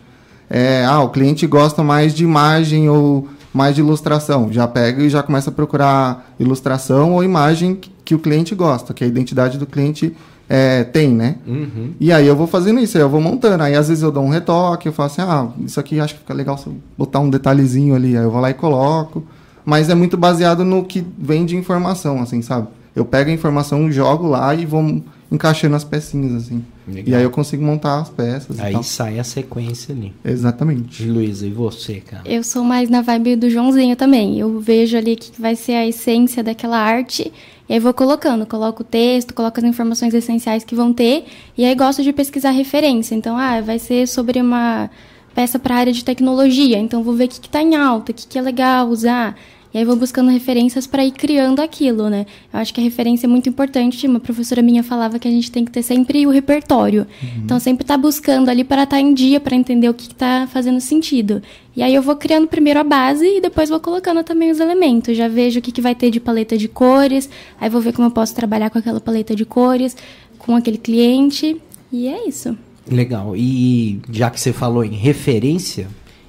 É, 0.49 0.83
ah, 0.85 1.01
o 1.01 1.09
cliente 1.09 1.45
gosta 1.47 1.83
mais 1.83 2.13
de 2.13 2.23
imagem 2.23 2.89
ou 2.89 3.27
mais 3.53 3.75
de 3.75 3.81
ilustração. 3.81 4.51
Já 4.51 4.67
pega 4.67 5.03
e 5.03 5.09
já 5.09 5.21
começa 5.21 5.51
a 5.51 5.53
procurar 5.53 6.33
ilustração 6.39 7.13
ou 7.13 7.23
imagem 7.23 7.79
que 8.03 8.15
o 8.15 8.19
cliente 8.19 8.55
gosta, 8.55 8.93
que 8.93 9.03
a 9.03 9.07
identidade 9.07 9.57
do 9.57 9.67
cliente 9.67 10.15
é, 10.49 10.83
tem, 10.83 11.09
né? 11.09 11.35
Uhum. 11.47 11.93
E 11.99 12.11
aí 12.11 12.27
eu 12.27 12.35
vou 12.35 12.47
fazendo 12.47 12.79
isso, 12.79 12.97
aí 12.97 13.03
eu 13.03 13.09
vou 13.09 13.21
montando. 13.21 13.63
Aí 13.63 13.75
às 13.75 13.87
vezes 13.87 14.03
eu 14.03 14.11
dou 14.11 14.23
um 14.23 14.29
retoque, 14.29 14.87
eu 14.87 14.93
falo 14.93 15.07
assim, 15.07 15.21
ah, 15.21 15.47
isso 15.63 15.79
aqui 15.79 15.99
acho 15.99 16.15
que 16.15 16.19
fica 16.21 16.33
legal 16.33 16.57
se 16.57 16.67
eu 16.67 16.75
botar 16.97 17.19
um 17.19 17.29
detalhezinho 17.29 17.95
ali. 17.95 18.17
Aí 18.17 18.23
eu 18.23 18.31
vou 18.31 18.41
lá 18.41 18.49
e 18.49 18.53
coloco. 18.53 19.23
Mas 19.63 19.89
é 19.89 19.95
muito 19.95 20.17
baseado 20.17 20.65
no 20.65 20.83
que 20.83 21.05
vem 21.17 21.45
de 21.45 21.55
informação, 21.55 22.21
assim, 22.21 22.41
sabe? 22.41 22.67
Eu 22.95 23.05
pego 23.05 23.29
a 23.29 23.33
informação, 23.33 23.91
jogo 23.91 24.27
lá 24.27 24.53
e 24.53 24.65
vou 24.65 25.01
encaixando 25.33 25.75
as 25.75 25.83
pecinhas, 25.83 26.43
assim. 26.43 26.63
Legal. 26.87 27.03
E 27.07 27.15
aí 27.15 27.23
eu 27.23 27.31
consigo 27.31 27.63
montar 27.63 27.99
as 27.99 28.09
peças 28.09 28.57
e 28.59 28.61
Aí 28.61 28.73
tal. 28.73 28.83
sai 28.83 29.19
a 29.19 29.23
sequência 29.23 29.93
ali. 29.93 30.13
Exatamente. 30.23 31.03
Luísa, 31.05 31.47
e 31.47 31.49
você, 31.49 31.95
cara? 31.95 32.21
Eu 32.25 32.43
sou 32.43 32.63
mais 32.63 32.89
na 32.89 33.01
vibe 33.01 33.35
do 33.35 33.49
Joãozinho 33.49 33.95
também. 33.95 34.39
Eu 34.39 34.59
vejo 34.59 34.95
ali 34.95 35.15
que 35.15 35.41
vai 35.41 35.55
ser 35.55 35.73
a 35.73 35.87
essência 35.87 36.43
daquela 36.43 36.77
arte. 36.77 37.33
E 37.67 37.73
aí 37.73 37.79
vou 37.79 37.93
colocando, 37.93 38.45
coloco 38.45 38.83
o 38.83 38.85
texto, 38.85 39.33
coloco 39.33 39.59
as 39.59 39.65
informações 39.65 40.13
essenciais 40.13 40.63
que 40.63 40.75
vão 40.75 40.93
ter. 40.93 41.25
E 41.57 41.65
aí 41.65 41.73
gosto 41.73 42.03
de 42.03 42.13
pesquisar 42.13 42.51
referência. 42.51 43.15
Então, 43.15 43.35
ah, 43.37 43.59
vai 43.61 43.79
ser 43.79 44.07
sobre 44.07 44.39
uma 44.39 44.89
peça 45.33 45.57
para 45.57 45.75
a 45.75 45.77
área 45.79 45.93
de 45.93 46.05
tecnologia. 46.05 46.77
Então 46.77 47.01
vou 47.03 47.15
ver 47.15 47.25
o 47.25 47.27
que 47.27 47.47
está 47.47 47.61
em 47.61 47.75
alta, 47.75 48.11
o 48.11 48.15
que, 48.15 48.27
que 48.27 48.37
é 48.37 48.41
legal 48.41 48.87
usar. 48.87 49.35
E 49.73 49.79
aí 49.79 49.85
vou 49.85 49.95
buscando 49.95 50.29
referências 50.29 50.85
para 50.85 51.03
ir 51.03 51.11
criando 51.11 51.59
aquilo, 51.59 52.07
né? 52.07 52.27
Eu 52.53 52.59
acho 52.59 52.71
que 52.71 52.79
a 52.79 52.83
referência 52.83 53.25
é 53.25 53.29
muito 53.29 53.49
importante. 53.49 54.05
Uma 54.05 54.19
professora 54.19 54.61
minha 54.61 54.83
falava 54.83 55.17
que 55.17 55.27
a 55.27 55.31
gente 55.31 55.51
tem 55.51 55.65
que 55.65 55.71
ter 55.71 55.81
sempre 55.81 56.27
o 56.27 56.29
repertório. 56.29 57.07
Então 57.43 57.59
sempre 57.59 57.83
tá 57.83 57.97
buscando 57.97 58.49
ali 58.49 58.63
para 58.63 58.83
estar 58.83 58.99
em 58.99 59.15
dia, 59.15 59.39
para 59.39 59.55
entender 59.55 59.89
o 59.89 59.93
que 59.93 60.03
está 60.03 60.47
fazendo 60.47 60.79
sentido. 60.79 61.41
E 61.75 61.81
aí 61.81 61.95
eu 61.95 62.03
vou 62.03 62.15
criando 62.15 62.47
primeiro 62.47 62.79
a 62.79 62.83
base 62.83 63.25
e 63.25 63.41
depois 63.41 63.67
vou 63.67 63.79
colocando 63.79 64.23
também 64.23 64.51
os 64.51 64.59
elementos. 64.59 65.17
Já 65.17 65.27
vejo 65.27 65.57
o 65.57 65.61
que, 65.61 65.71
que 65.71 65.81
vai 65.81 65.95
ter 65.95 66.11
de 66.11 66.19
paleta 66.19 66.55
de 66.55 66.67
cores, 66.67 67.27
aí 67.59 67.67
vou 67.67 67.81
ver 67.81 67.93
como 67.93 68.07
eu 68.07 68.11
posso 68.11 68.35
trabalhar 68.35 68.69
com 68.69 68.77
aquela 68.77 69.01
paleta 69.01 69.35
de 69.35 69.43
cores, 69.43 69.97
com 70.37 70.55
aquele 70.55 70.77
cliente. 70.77 71.59
E 71.91 72.07
é 72.07 72.27
isso. 72.27 72.55
Legal. 72.87 73.35
E 73.35 73.99
já 74.11 74.29
que 74.29 74.39
você 74.39 74.53
falou 74.53 74.83
em 74.83 74.93
referência, 74.93 75.87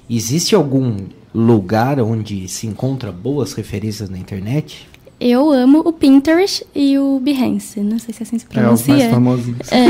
existe 0.09 0.55
algum 0.55 0.97
lugar 1.35 1.99
onde 1.99 2.47
se 2.47 2.65
encontra 2.65 3.11
boas 3.11 3.53
referências 3.53 4.09
na 4.09 4.17
internet? 4.17 4.87
Eu 5.17 5.49
amo 5.49 5.79
o 5.85 5.93
Pinterest 5.93 6.65
e 6.75 6.97
o 6.99 7.21
Behance. 7.23 7.79
Não 7.79 7.97
sei 7.97 8.13
se 8.13 8.23
assim 8.23 8.37
se 8.37 8.45
É 8.53 8.59
os 8.59 8.65
mais 8.65 8.81
pronuncia. 8.83 9.09
famosinhos. 9.09 9.71
É. 9.71 9.85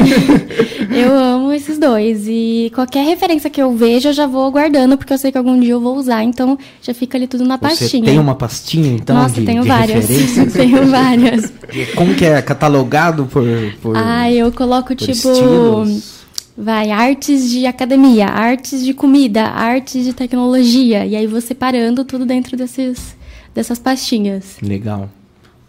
eu 1.03 1.11
amo 1.17 1.51
esses 1.51 1.79
dois. 1.79 2.25
E 2.27 2.71
qualquer 2.75 3.03
referência 3.05 3.49
que 3.49 3.59
eu 3.59 3.75
vejo, 3.75 4.09
eu 4.09 4.13
já 4.13 4.27
vou 4.27 4.51
guardando, 4.51 4.95
porque 4.97 5.11
eu 5.11 5.17
sei 5.17 5.31
que 5.31 5.37
algum 5.37 5.59
dia 5.59 5.71
eu 5.73 5.81
vou 5.81 5.97
usar. 5.97 6.23
Então, 6.23 6.57
já 6.79 6.93
fica 6.93 7.17
ali 7.17 7.25
tudo 7.25 7.43
na 7.43 7.57
Você 7.57 7.61
pastinha. 7.61 8.05
tem 8.05 8.19
uma 8.19 8.35
pastinha, 8.35 8.93
então, 8.93 9.15
Nossa, 9.15 9.39
de, 9.39 9.45
tenho 9.47 9.63
de 9.63 9.67
várias. 9.67 10.07
referências? 10.07 10.53
tenho 10.53 10.85
várias. 10.91 11.51
Como 11.95 12.13
que 12.13 12.23
é 12.25 12.39
catalogado 12.43 13.25
por, 13.25 13.43
por, 13.81 13.97
Ah, 13.97 14.31
eu 14.31 14.51
coloco, 14.51 14.89
por 14.89 14.95
tipo... 14.95 15.11
estilos? 15.11 16.14
Vai, 16.57 16.89
artes 16.89 17.49
de 17.49 17.65
academia, 17.65 18.27
artes 18.27 18.83
de 18.83 18.93
comida, 18.93 19.43
artes 19.43 20.05
de 20.05 20.13
tecnologia. 20.13 21.05
E 21.05 21.15
aí 21.15 21.27
vou 21.27 21.41
separando 21.41 22.05
tudo 22.05 22.25
dentro 22.25 22.55
desses, 22.55 23.17
dessas 23.53 23.77
pastinhas. 23.77 24.57
Legal. 24.61 25.09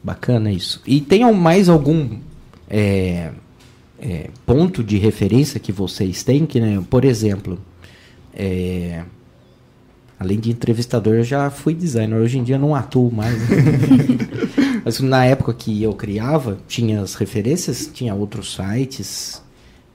Bacana 0.02 0.52
isso. 0.52 0.80
E 0.86 1.00
tem 1.00 1.30
mais 1.34 1.68
algum 1.68 2.18
é, 2.70 3.32
é, 3.98 4.30
ponto 4.46 4.84
de 4.84 4.96
referência 4.96 5.58
que 5.58 5.72
vocês 5.72 6.22
têm? 6.22 6.46
Que, 6.46 6.60
né, 6.60 6.80
por 6.88 7.04
exemplo, 7.04 7.58
é, 8.32 9.02
além 10.20 10.38
de 10.38 10.50
entrevistador, 10.50 11.14
eu 11.14 11.24
já 11.24 11.50
fui 11.50 11.74
designer. 11.74 12.20
Hoje 12.20 12.38
em 12.38 12.44
dia 12.44 12.58
não 12.58 12.76
atuo 12.76 13.10
mais. 13.10 13.36
né? 13.48 13.56
Mas 14.84 15.00
na 15.00 15.24
época 15.24 15.52
que 15.52 15.82
eu 15.82 15.92
criava, 15.94 16.58
tinha 16.68 17.00
as 17.02 17.16
referências, 17.16 17.90
tinha 17.92 18.14
outros 18.14 18.54
sites. 18.54 19.42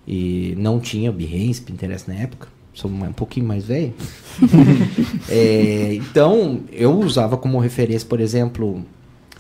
E 0.08 0.56
não 0.58 0.80
tinha 0.80 1.12
Behance, 1.12 1.62
Pinterest 1.62 2.08
na 2.10 2.16
época. 2.16 2.48
Sou 2.74 2.90
um 2.90 3.12
pouquinho 3.14 3.46
mais 3.46 3.66
velho. 3.66 3.94
É, 5.30 5.94
então, 5.94 6.62
eu 6.72 6.98
usava 7.00 7.38
como 7.38 7.60
referência, 7.60 8.08
por 8.08 8.20
exemplo, 8.20 8.84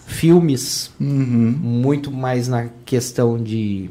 filmes, 0.06 0.92
Uhum. 1.00 1.56
muito 1.62 2.12
mais 2.12 2.48
na 2.48 2.68
questão 2.86 3.42
de. 3.42 3.90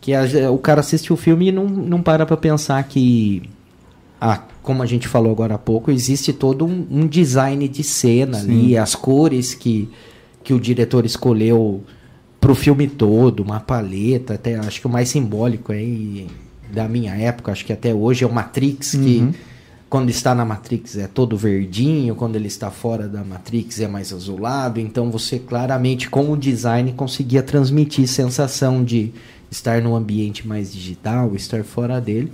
Que 0.00 0.14
a- 0.14 0.50
o 0.50 0.58
cara 0.58 0.80
assiste 0.80 1.12
o 1.12 1.16
filme 1.16 1.48
e 1.48 1.52
não, 1.52 1.66
não 1.68 2.02
para 2.02 2.24
pra 2.26 2.36
pensar 2.36 2.82
que. 2.84 3.42
Ah, 4.20 4.42
como 4.62 4.82
a 4.82 4.86
gente 4.86 5.08
falou 5.08 5.32
agora 5.32 5.54
há 5.54 5.58
pouco, 5.58 5.90
existe 5.90 6.32
todo 6.32 6.64
um, 6.64 6.86
um 6.90 7.06
design 7.06 7.66
de 7.68 7.82
cena 7.82 8.38
ali, 8.38 8.76
as 8.76 8.94
cores 8.94 9.52
que, 9.54 9.88
que 10.44 10.54
o 10.54 10.60
diretor 10.60 11.04
escolheu 11.04 11.82
pro 12.42 12.56
filme 12.56 12.88
todo, 12.88 13.40
uma 13.40 13.60
paleta, 13.60 14.34
até 14.34 14.56
acho 14.56 14.80
que 14.80 14.86
o 14.88 14.90
mais 14.90 15.08
simbólico 15.08 15.70
aí 15.70 16.26
da 16.72 16.88
minha 16.88 17.14
época, 17.14 17.52
acho 17.52 17.64
que 17.64 17.72
até 17.72 17.94
hoje 17.94 18.24
é 18.24 18.26
o 18.26 18.32
Matrix, 18.32 18.96
que 18.96 19.30
quando 19.88 20.10
está 20.10 20.34
na 20.34 20.44
Matrix 20.44 20.96
é 20.96 21.06
todo 21.06 21.36
verdinho, 21.36 22.16
quando 22.16 22.34
ele 22.34 22.48
está 22.48 22.68
fora 22.68 23.06
da 23.06 23.22
Matrix 23.22 23.78
é 23.78 23.86
mais 23.86 24.12
azulado, 24.12 24.80
então 24.80 25.08
você 25.08 25.38
claramente 25.38 26.10
com 26.10 26.32
o 26.32 26.36
design 26.36 26.92
conseguia 26.94 27.44
transmitir 27.44 28.08
sensação 28.08 28.82
de 28.82 29.12
estar 29.48 29.80
num 29.80 29.94
ambiente 29.94 30.44
mais 30.48 30.72
digital, 30.72 31.36
estar 31.36 31.62
fora 31.62 32.00
dele. 32.00 32.32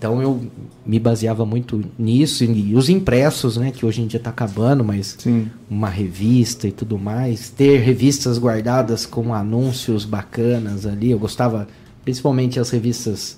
Então 0.00 0.22
eu 0.22 0.40
me 0.86 0.98
baseava 0.98 1.44
muito 1.44 1.84
nisso 1.98 2.42
e 2.42 2.74
os 2.74 2.88
impressos, 2.88 3.58
né, 3.58 3.70
que 3.70 3.84
hoje 3.84 4.00
em 4.00 4.06
dia 4.06 4.16
está 4.16 4.30
acabando, 4.30 4.82
mas 4.82 5.14
Sim. 5.18 5.48
uma 5.68 5.90
revista 5.90 6.66
e 6.66 6.72
tudo 6.72 6.98
mais, 6.98 7.50
ter 7.50 7.80
revistas 7.80 8.38
guardadas 8.38 9.04
com 9.04 9.34
anúncios 9.34 10.06
bacanas 10.06 10.86
ali. 10.86 11.10
Eu 11.10 11.18
gostava, 11.18 11.68
principalmente 12.02 12.58
as 12.58 12.70
revistas 12.70 13.36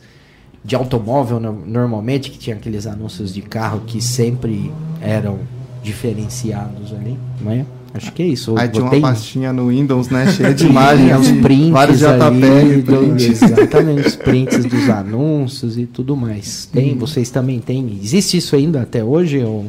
de 0.64 0.76
automóvel, 0.76 1.40
no- 1.40 1.66
normalmente, 1.66 2.31
que 2.31 2.38
tinha 2.38 2.54
aqueles 2.54 2.87
anúncios 2.87 3.35
de 3.35 3.42
carro 3.42 3.81
que 3.85 4.00
sempre 4.00 4.71
eram 5.00 5.40
diferenciados 5.83 6.92
ali, 6.92 7.19
não 7.40 7.50
é? 7.50 7.66
Acho 7.95 8.13
que 8.13 8.23
é 8.23 8.27
isso. 8.27 8.55
Aí 8.57 8.69
tinha 8.69 8.85
uma 8.85 9.01
pastinha 9.01 9.53
no 9.53 9.69
Windows, 9.69 10.09
né? 10.09 10.31
Cheia 10.33 10.55
de 10.55 10.65
imagens, 10.67 11.21
os 11.21 11.41
prints 11.41 11.71
vários 11.71 11.99
JPEG, 11.99 12.83
prints. 12.83 13.43
exatamente, 13.43 14.07
os 14.07 14.17
prints 14.17 14.65
dos 14.67 14.89
anúncios 14.89 15.77
e 15.77 15.87
tudo 15.87 16.17
mais. 16.17 16.69
Uhum. 16.75 16.81
Tem, 16.81 16.99
vocês 16.99 17.31
também 17.31 17.61
têm. 17.61 17.99
Existe 18.03 18.39
isso 18.39 18.57
ainda 18.57 18.81
até 18.81 19.05
hoje 19.05 19.43
ou, 19.45 19.67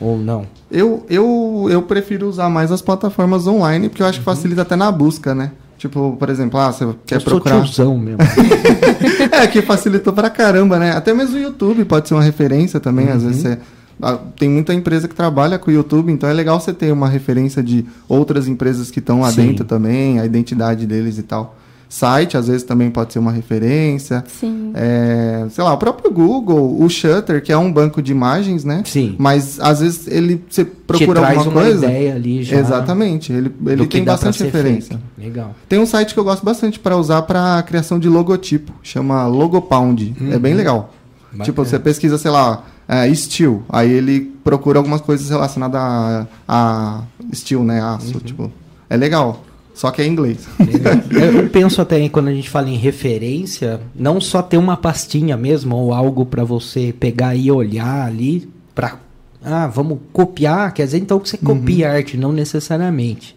ou 0.00 0.18
não? 0.18 0.46
Eu, 0.70 1.06
eu, 1.08 1.68
eu 1.70 1.82
prefiro 1.82 2.28
usar 2.28 2.50
mais 2.50 2.70
as 2.70 2.82
plataformas 2.82 3.46
online, 3.46 3.88
porque 3.88 4.02
eu 4.02 4.06
acho 4.06 4.18
que 4.18 4.24
facilita 4.24 4.62
até 4.62 4.76
na 4.76 4.92
busca, 4.92 5.34
né? 5.34 5.52
Tipo, 5.78 6.16
por 6.18 6.30
exemplo, 6.30 6.58
ah, 6.58 6.72
você 6.72 6.86
quer 7.04 7.16
eu 7.16 7.20
procurar. 7.20 7.62
tiozão 7.62 7.98
mesmo. 7.98 8.18
é, 9.32 9.46
que 9.46 9.60
facilitou 9.62 10.12
pra 10.12 10.30
caramba, 10.30 10.78
né? 10.78 10.92
Até 10.92 11.12
mesmo 11.12 11.36
o 11.36 11.40
YouTube 11.40 11.84
pode 11.84 12.08
ser 12.08 12.14
uma 12.14 12.22
referência 12.22 12.80
também. 12.80 13.08
Às 13.08 13.22
vezes 13.22 13.42
você. 13.42 13.58
Ah, 14.02 14.18
Tem 14.38 14.48
muita 14.48 14.72
empresa 14.74 15.08
que 15.08 15.14
trabalha 15.14 15.58
com 15.58 15.70
o 15.70 15.74
YouTube, 15.74 16.12
então 16.12 16.28
é 16.28 16.32
legal 16.32 16.60
você 16.60 16.72
ter 16.72 16.92
uma 16.92 17.08
referência 17.08 17.62
de 17.62 17.84
outras 18.08 18.48
empresas 18.48 18.90
que 18.90 18.98
estão 18.98 19.20
lá 19.20 19.30
Sim. 19.30 19.48
dentro 19.48 19.64
também, 19.64 20.20
a 20.20 20.26
identidade 20.26 20.86
deles 20.86 21.18
e 21.18 21.22
tal. 21.22 21.56
Site, 21.88 22.36
às 22.36 22.48
vezes, 22.48 22.64
também 22.64 22.90
pode 22.90 23.12
ser 23.12 23.20
uma 23.20 23.30
referência. 23.30 24.24
Sim. 24.26 24.72
É, 24.74 25.46
sei 25.50 25.62
lá, 25.62 25.72
o 25.74 25.76
próprio 25.76 26.10
Google, 26.10 26.82
o 26.82 26.88
Shutter, 26.88 27.40
que 27.40 27.52
é 27.52 27.56
um 27.56 27.72
banco 27.72 28.02
de 28.02 28.10
imagens, 28.10 28.64
né? 28.64 28.82
Sim. 28.84 29.14
Mas 29.16 29.60
às 29.60 29.78
vezes 29.78 30.08
ele 30.08 30.42
você 30.50 30.64
Te 30.64 30.70
procura 30.88 31.20
traz 31.20 31.38
alguma 31.38 31.60
uma 31.60 31.62
coisa. 31.62 31.86
ideia 31.86 32.14
ali 32.16 32.42
já. 32.42 32.58
Exatamente. 32.58 33.32
Ele, 33.32 33.52
ele 33.66 33.86
tem 33.86 34.02
bastante 34.02 34.42
referência. 34.42 34.98
feito. 35.16 35.28
Legal. 35.28 35.54
Tem 35.68 35.78
um 35.78 35.86
site 35.86 36.14
que 36.14 36.18
eu 36.18 36.24
gosto 36.24 36.44
bastante 36.44 36.80
para 36.80 36.96
usar 36.96 37.22
para 37.22 37.62
criação 37.62 38.00
de 38.00 38.08
logotipo, 38.08 38.72
chama 38.82 39.24
Logopound. 39.28 40.16
É 40.32 40.38
bem 40.38 40.54
legal. 40.54 40.76
Uhum. 40.76 41.38
Bacana. 41.38 41.44
Tipo, 41.44 41.64
você 41.64 41.78
pesquisa, 41.78 42.18
sei 42.18 42.30
lá, 42.32 42.64
é, 42.88 43.12
steel, 43.14 43.62
aí 43.68 43.90
ele 43.90 44.20
procura 44.42 44.78
algumas 44.78 45.00
coisas 45.00 45.28
relacionadas 45.30 45.80
a, 45.80 46.26
a 46.46 47.02
steel, 47.34 47.64
né, 47.64 47.80
aço, 47.80 48.14
Uhum. 48.14 48.20
tipo. 48.20 48.52
É 48.88 48.96
legal. 48.96 49.42
Só 49.74 49.90
que 49.90 50.00
é 50.02 50.06
em 50.06 50.12
inglês. 50.12 50.46
Eu 51.10 51.48
penso 51.50 51.82
até 51.82 51.98
em 51.98 52.08
quando 52.08 52.28
a 52.28 52.32
gente 52.34 52.48
fala 52.48 52.68
em 52.70 52.76
referência, 52.76 53.80
não 53.94 54.20
só 54.20 54.40
ter 54.40 54.56
uma 54.56 54.76
pastinha 54.76 55.36
mesmo 55.36 55.74
ou 55.74 55.92
algo 55.92 56.24
para 56.24 56.44
você 56.44 56.94
pegar 56.98 57.34
e 57.34 57.50
olhar 57.50 58.06
ali 58.06 58.48
para 58.74 58.98
ah, 59.44 59.66
vamos 59.66 59.98
copiar, 60.12 60.72
quer 60.72 60.84
dizer 60.86 60.98
então 60.98 61.18
que 61.18 61.28
você 61.28 61.36
copia 61.36 61.90
arte, 61.90 62.16
não 62.16 62.32
necessariamente. 62.32 63.36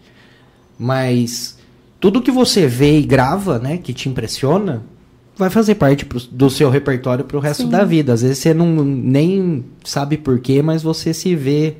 Mas 0.78 1.58
tudo 2.00 2.22
que 2.22 2.30
você 2.30 2.66
vê 2.66 2.98
e 2.98 3.02
grava, 3.02 3.58
né, 3.58 3.76
que 3.76 3.92
te 3.92 4.08
impressiona, 4.08 4.82
vai 5.38 5.48
fazer 5.50 5.76
parte 5.76 6.04
pro- 6.04 6.20
do 6.20 6.50
seu 6.50 6.68
repertório 6.68 7.24
pro 7.24 7.38
resto 7.38 7.62
Sim. 7.62 7.68
da 7.70 7.84
vida. 7.84 8.12
Às 8.12 8.22
vezes 8.22 8.38
você 8.38 8.52
não 8.52 8.66
nem 8.84 9.64
sabe 9.84 10.16
porquê, 10.16 10.60
mas 10.60 10.82
você 10.82 11.14
se 11.14 11.34
vê 11.36 11.76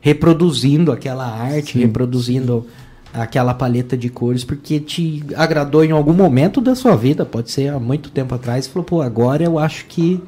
reproduzindo 0.00 0.92
aquela 0.92 1.26
arte, 1.26 1.78
reproduzindo 1.78 2.66
aquela 3.12 3.54
paleta 3.54 3.96
de 3.96 4.08
cores, 4.08 4.44
porque 4.44 4.78
te 4.80 5.24
agradou 5.36 5.84
em 5.84 5.92
algum 5.92 6.12
momento 6.12 6.60
da 6.60 6.74
sua 6.74 6.96
vida, 6.96 7.24
pode 7.24 7.50
ser 7.50 7.68
há 7.72 7.78
muito 7.78 8.10
tempo 8.10 8.34
atrás, 8.34 8.66
e 8.66 8.68
falou, 8.68 8.84
pô, 8.84 9.00
agora 9.02 9.42
eu 9.44 9.58
acho 9.58 9.86
que 9.86 10.20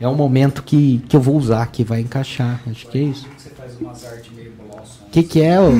é 0.00 0.06
o 0.08 0.14
momento 0.14 0.62
que, 0.62 1.02
que 1.08 1.16
eu 1.16 1.20
vou 1.20 1.36
usar, 1.36 1.66
que 1.66 1.84
vai 1.84 2.00
encaixar. 2.00 2.60
Acho 2.68 2.86
que 2.88 2.98
é 2.98 3.02
isso. 3.02 3.26
Você 3.36 3.50
faz 3.50 3.72
umas 3.80 4.04
artes 4.04 4.30
meio 4.34 4.52
que, 5.12 5.22
que 5.22 5.42
é? 5.42 5.60
ô? 5.60 5.70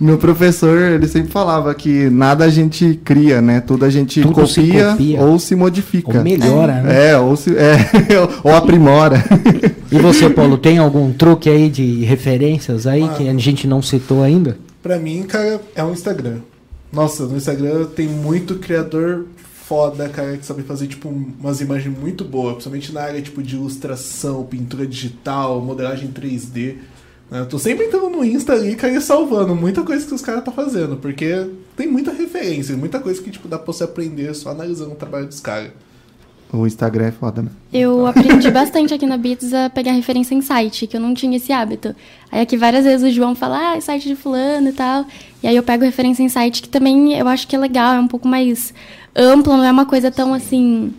Meu 0.00 0.16
professor, 0.16 0.78
ele 0.78 1.06
sempre 1.06 1.30
falava 1.30 1.74
que 1.74 2.08
nada 2.08 2.44
a 2.44 2.48
gente 2.48 2.98
cria, 3.04 3.42
né? 3.42 3.60
Tudo 3.60 3.84
a 3.84 3.90
gente 3.90 4.22
Tudo 4.22 4.46
se 4.46 4.60
copia, 4.60 4.90
copia. 4.92 5.20
ou 5.20 5.38
se 5.38 5.54
modifica. 5.54 6.18
Ou 6.18 6.24
melhora, 6.24 6.80
né? 6.80 7.10
É, 7.10 7.18
ou, 7.18 7.36
se, 7.36 7.54
é, 7.54 7.76
ou 8.42 8.54
aprimora. 8.54 9.22
E 9.92 9.98
você, 9.98 10.28
Paulo, 10.30 10.56
tem 10.56 10.78
algum 10.78 11.12
truque 11.12 11.50
aí 11.50 11.68
de 11.68 12.02
referências 12.04 12.86
aí 12.86 13.06
que 13.10 13.28
a 13.28 13.34
gente 13.34 13.66
não 13.66 13.82
citou 13.82 14.22
ainda? 14.22 14.56
Pra 14.82 14.98
mim, 14.98 15.22
cara, 15.24 15.60
é 15.74 15.84
um 15.84 15.92
Instagram. 15.92 16.38
Nossa, 16.90 17.26
no 17.26 17.36
Instagram 17.36 17.84
tem 17.94 18.08
muito 18.08 18.54
criador 18.54 19.26
foda, 19.66 20.08
cara, 20.08 20.38
que 20.38 20.46
sabe 20.46 20.62
fazer, 20.62 20.86
tipo, 20.86 21.10
umas 21.10 21.60
imagens 21.60 21.94
muito 21.98 22.24
boas, 22.24 22.54
principalmente 22.54 22.90
na 22.90 23.02
área, 23.02 23.20
tipo, 23.20 23.42
de 23.42 23.54
ilustração, 23.54 24.42
pintura 24.44 24.86
digital, 24.86 25.60
modelagem 25.60 26.08
3D. 26.08 26.76
Eu 27.30 27.46
tô 27.46 27.58
sempre 27.58 27.86
entrando 27.86 28.08
no 28.08 28.24
Insta 28.24 28.54
ali, 28.54 28.74
cara, 28.74 28.94
e 28.94 29.00
salvando 29.00 29.54
muita 29.54 29.82
coisa 29.82 30.06
que 30.06 30.14
os 30.14 30.22
caras 30.22 30.42
tá 30.42 30.50
fazendo, 30.50 30.96
porque 30.96 31.46
tem 31.76 31.86
muita 31.86 32.10
referência, 32.10 32.74
muita 32.76 32.98
coisa 33.00 33.20
que, 33.20 33.30
tipo, 33.30 33.46
dá 33.46 33.58
pra 33.58 33.66
você 33.66 33.84
aprender 33.84 34.34
só 34.34 34.50
analisando 34.50 34.92
o 34.92 34.96
trabalho 34.96 35.26
dos 35.26 35.38
caras. 35.38 35.70
o 36.50 36.66
Instagram 36.66 37.08
é 37.08 37.12
foda, 37.12 37.42
né? 37.42 37.50
Eu 37.70 38.06
aprendi 38.06 38.48
bastante 38.50 38.94
aqui 38.94 39.04
na 39.04 39.18
Beats 39.18 39.52
a 39.52 39.68
pegar 39.68 39.92
referência 39.92 40.34
em 40.34 40.40
site, 40.40 40.86
que 40.86 40.96
eu 40.96 41.00
não 41.00 41.12
tinha 41.12 41.36
esse 41.36 41.52
hábito. 41.52 41.94
Aí 42.32 42.40
aqui 42.40 42.56
várias 42.56 42.84
vezes 42.84 43.06
o 43.06 43.14
João 43.14 43.34
fala, 43.34 43.72
ah, 43.72 43.76
é 43.76 43.80
site 43.82 44.08
de 44.08 44.16
fulano 44.16 44.70
e 44.70 44.72
tal. 44.72 45.04
E 45.42 45.46
aí 45.46 45.54
eu 45.54 45.62
pego 45.62 45.84
referência 45.84 46.22
em 46.22 46.30
site 46.30 46.62
que 46.62 46.68
também 46.68 47.12
eu 47.12 47.28
acho 47.28 47.46
que 47.46 47.54
é 47.54 47.58
legal, 47.58 47.92
é 47.94 48.00
um 48.00 48.08
pouco 48.08 48.26
mais 48.26 48.72
amplo, 49.14 49.54
não 49.54 49.64
é 49.64 49.70
uma 49.70 49.84
coisa 49.84 50.10
tão 50.10 50.32
assim, 50.32 50.94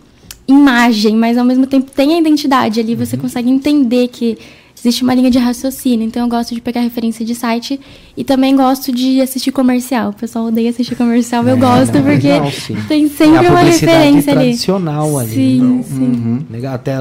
imagem, 0.46 1.16
mas 1.16 1.36
ao 1.36 1.44
mesmo 1.44 1.66
tempo 1.66 1.90
tem 1.90 2.14
a 2.14 2.18
identidade 2.18 2.78
ali, 2.78 2.94
você 2.94 3.16
consegue 3.16 3.50
entender 3.50 4.08
que 4.08 4.38
existe 4.80 5.02
uma 5.02 5.14
linha 5.14 5.30
de 5.30 5.38
raciocínio. 5.38 6.06
Então 6.06 6.22
eu 6.22 6.28
gosto 6.28 6.54
de 6.54 6.60
pegar 6.60 6.80
referência 6.80 7.24
de 7.24 7.34
site 7.34 7.78
e 8.16 8.24
também 8.24 8.56
gosto 8.56 8.92
de 8.92 9.20
assistir 9.20 9.52
comercial. 9.52 10.10
O 10.10 10.12
pessoal 10.14 10.46
odeia 10.46 10.70
assistir 10.70 10.96
comercial, 10.96 11.46
eu 11.46 11.56
É, 11.56 11.58
gosto 11.58 11.94
não, 11.94 12.02
porque 12.02 12.28
legal, 12.28 12.52
tem 12.88 13.04
É 13.04 13.08
sempre 13.08 13.46
a 13.46 13.50
uma 13.50 13.60
referência 13.60 14.32
ali. 14.32 14.40
tradicional 14.42 15.18
ali. 15.18 15.30
Sim, 15.34 15.56
Então, 15.58 15.82
sim. 15.84 16.46
Legal, 16.50 16.74
até 16.74 16.96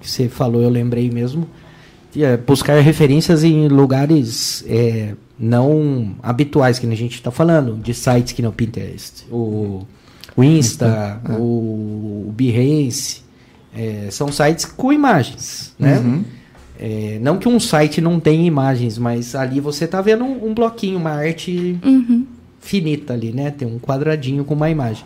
que 0.00 0.10
você 0.10 0.28
falou, 0.28 0.62
eu 0.62 0.70
lembrei 0.70 1.10
mesmo. 1.10 1.46
de, 2.12 2.24
é, 2.24 2.36
buscar 2.36 2.80
referências 2.80 3.44
em 3.44 3.68
lugares 3.68 4.64
é, 4.66 5.14
não 5.38 6.14
habituais, 6.22 6.78
que 6.78 6.86
a 6.86 6.94
gente 6.96 7.14
está 7.14 7.30
falando, 7.30 7.76
de 7.76 7.94
sites 7.94 8.32
que 8.32 8.42
não 8.42 8.50
Pinterest, 8.50 9.26
o, 9.30 9.86
o 10.36 10.42
Insta, 10.42 11.20
o, 11.38 12.26
o 12.28 12.34
Behance, 12.34 13.22
é, 13.74 14.08
são 14.10 14.32
sites 14.32 14.64
com 14.64 14.92
imagens, 14.92 15.72
né? 15.78 15.98
Uhum. 15.98 16.24
É, 16.82 17.18
não 17.20 17.36
que 17.36 17.46
um 17.46 17.60
site 17.60 18.00
não 18.00 18.18
tenha 18.18 18.46
imagens, 18.46 18.96
mas 18.96 19.34
ali 19.34 19.60
você 19.60 19.86
tá 19.86 20.00
vendo 20.00 20.24
um, 20.24 20.46
um 20.48 20.54
bloquinho, 20.54 20.96
uma 20.98 21.10
arte 21.10 21.78
Uhum. 21.84 22.24
finita 22.58 23.12
ali, 23.12 23.32
né? 23.32 23.50
Tem 23.50 23.68
um 23.68 23.78
quadradinho 23.78 24.44
com 24.44 24.54
uma 24.54 24.70
imagem. 24.70 25.04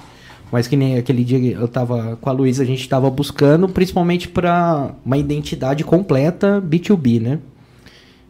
Mas 0.52 0.69
que 0.69 0.76
nem 0.76 0.97
aquele 0.97 1.25
dia 1.25 1.40
que 1.40 1.50
eu 1.50 1.66
tava 1.66 2.16
com 2.21 2.31
a 2.31 2.33
Luísa, 2.33 2.62
a 2.62 2.66
gente 2.66 2.88
tava 2.88 3.11
buscando 3.11 3.69
principalmente 3.69 4.28
para 4.28 4.93
uma 5.04 5.19
identidade 5.19 5.83
completa 5.83 6.62
B2B, 6.64 7.21
né? 7.21 7.38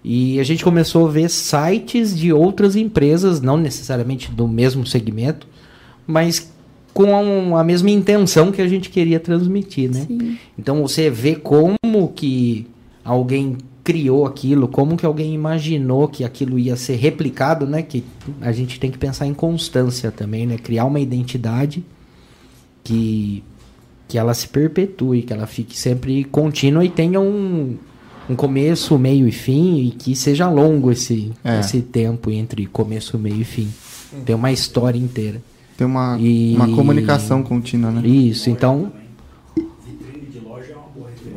E 0.02 0.40
a 0.40 0.42
gente 0.44 0.64
começou 0.64 1.06
a 1.06 1.10
ver 1.10 1.28
sites 1.28 2.16
de 2.16 2.32
outras 2.32 2.76
empresas, 2.76 3.42
não 3.42 3.58
necessariamente 3.58 4.30
do 4.30 4.48
mesmo 4.48 4.86
segmento, 4.86 5.46
mas 6.06 6.50
com 6.94 7.56
a 7.56 7.64
mesma 7.64 7.90
intenção 7.90 8.52
que 8.52 8.62
a 8.62 8.68
gente 8.68 8.88
queria 8.88 9.20
transmitir, 9.20 9.90
né? 9.90 10.04
Sim. 10.06 10.38
Então 10.58 10.80
você 10.80 11.10
vê 11.10 11.34
como 11.34 11.76
que 12.14 12.66
alguém 13.04 13.56
criou 13.84 14.24
aquilo, 14.24 14.66
como 14.66 14.96
que 14.96 15.04
alguém 15.04 15.34
imaginou 15.34 16.08
que 16.08 16.24
aquilo 16.24 16.58
ia 16.58 16.74
ser 16.74 16.96
replicado, 16.96 17.66
né? 17.66 17.82
Que 17.82 18.02
a 18.40 18.50
gente 18.50 18.80
tem 18.80 18.90
que 18.90 18.96
pensar 18.98 19.26
em 19.26 19.34
constância 19.34 20.10
também, 20.10 20.46
né? 20.46 20.56
Criar 20.56 20.86
uma 20.86 20.98
identidade 21.00 21.84
que 22.82 23.42
que 24.06 24.18
ela 24.18 24.34
se 24.34 24.46
perpetue, 24.48 25.22
que 25.22 25.32
ela 25.32 25.46
fique 25.46 25.76
sempre 25.78 26.24
contínua 26.24 26.84
e 26.84 26.90
tenha 26.90 27.18
um, 27.18 27.74
um 28.28 28.36
começo, 28.36 28.98
meio 28.98 29.26
e 29.26 29.32
fim 29.32 29.78
e 29.78 29.90
que 29.92 30.14
seja 30.14 30.48
longo 30.48 30.92
esse 30.92 31.32
É. 31.42 31.60
esse 31.60 31.80
tempo 31.80 32.30
entre 32.30 32.66
começo, 32.66 33.18
meio 33.18 33.40
e 33.40 33.44
fim. 33.44 33.68
Tem 34.24 34.34
uma 34.36 34.52
história 34.52 34.98
inteira. 34.98 35.42
Tem 35.76 35.86
uma, 35.86 36.16
E- 36.20 36.54
uma 36.54 36.68
comunicação 36.68 37.42
contínua, 37.42 37.90
né? 37.90 38.06
Isso, 38.06 38.48
então 38.50 38.92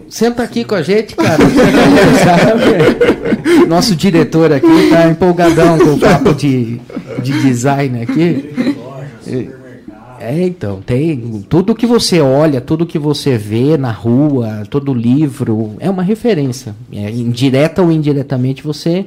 Senta 0.10 0.44
aqui 0.44 0.64
com 0.64 0.76
a 0.76 0.82
gente, 0.82 1.16
cara. 1.16 1.44
Nosso 3.68 3.96
diretor 3.96 4.52
aqui 4.52 4.90
tá 4.90 5.10
empolgadão 5.10 5.78
com 5.78 5.94
o 5.94 6.00
papo 6.00 6.34
de, 6.34 6.80
de 7.22 7.42
design 7.42 8.02
aqui. 8.02 8.50
Supermercado. 9.24 9.58
É, 10.20 10.46
então, 10.46 10.82
tem 10.82 11.46
tudo 11.48 11.76
que 11.76 11.86
você 11.86 12.20
olha, 12.20 12.60
tudo 12.60 12.86
que 12.86 12.98
você 12.98 13.38
vê 13.38 13.78
na 13.78 13.92
rua, 13.92 14.64
todo 14.70 14.94
livro, 14.94 15.76
é 15.80 15.90
uma 15.90 16.04
referência. 16.04 16.76
É, 16.92 17.10
indireta 17.12 17.82
ou 17.82 17.92
indiretamente, 17.92 18.64
você, 18.64 19.06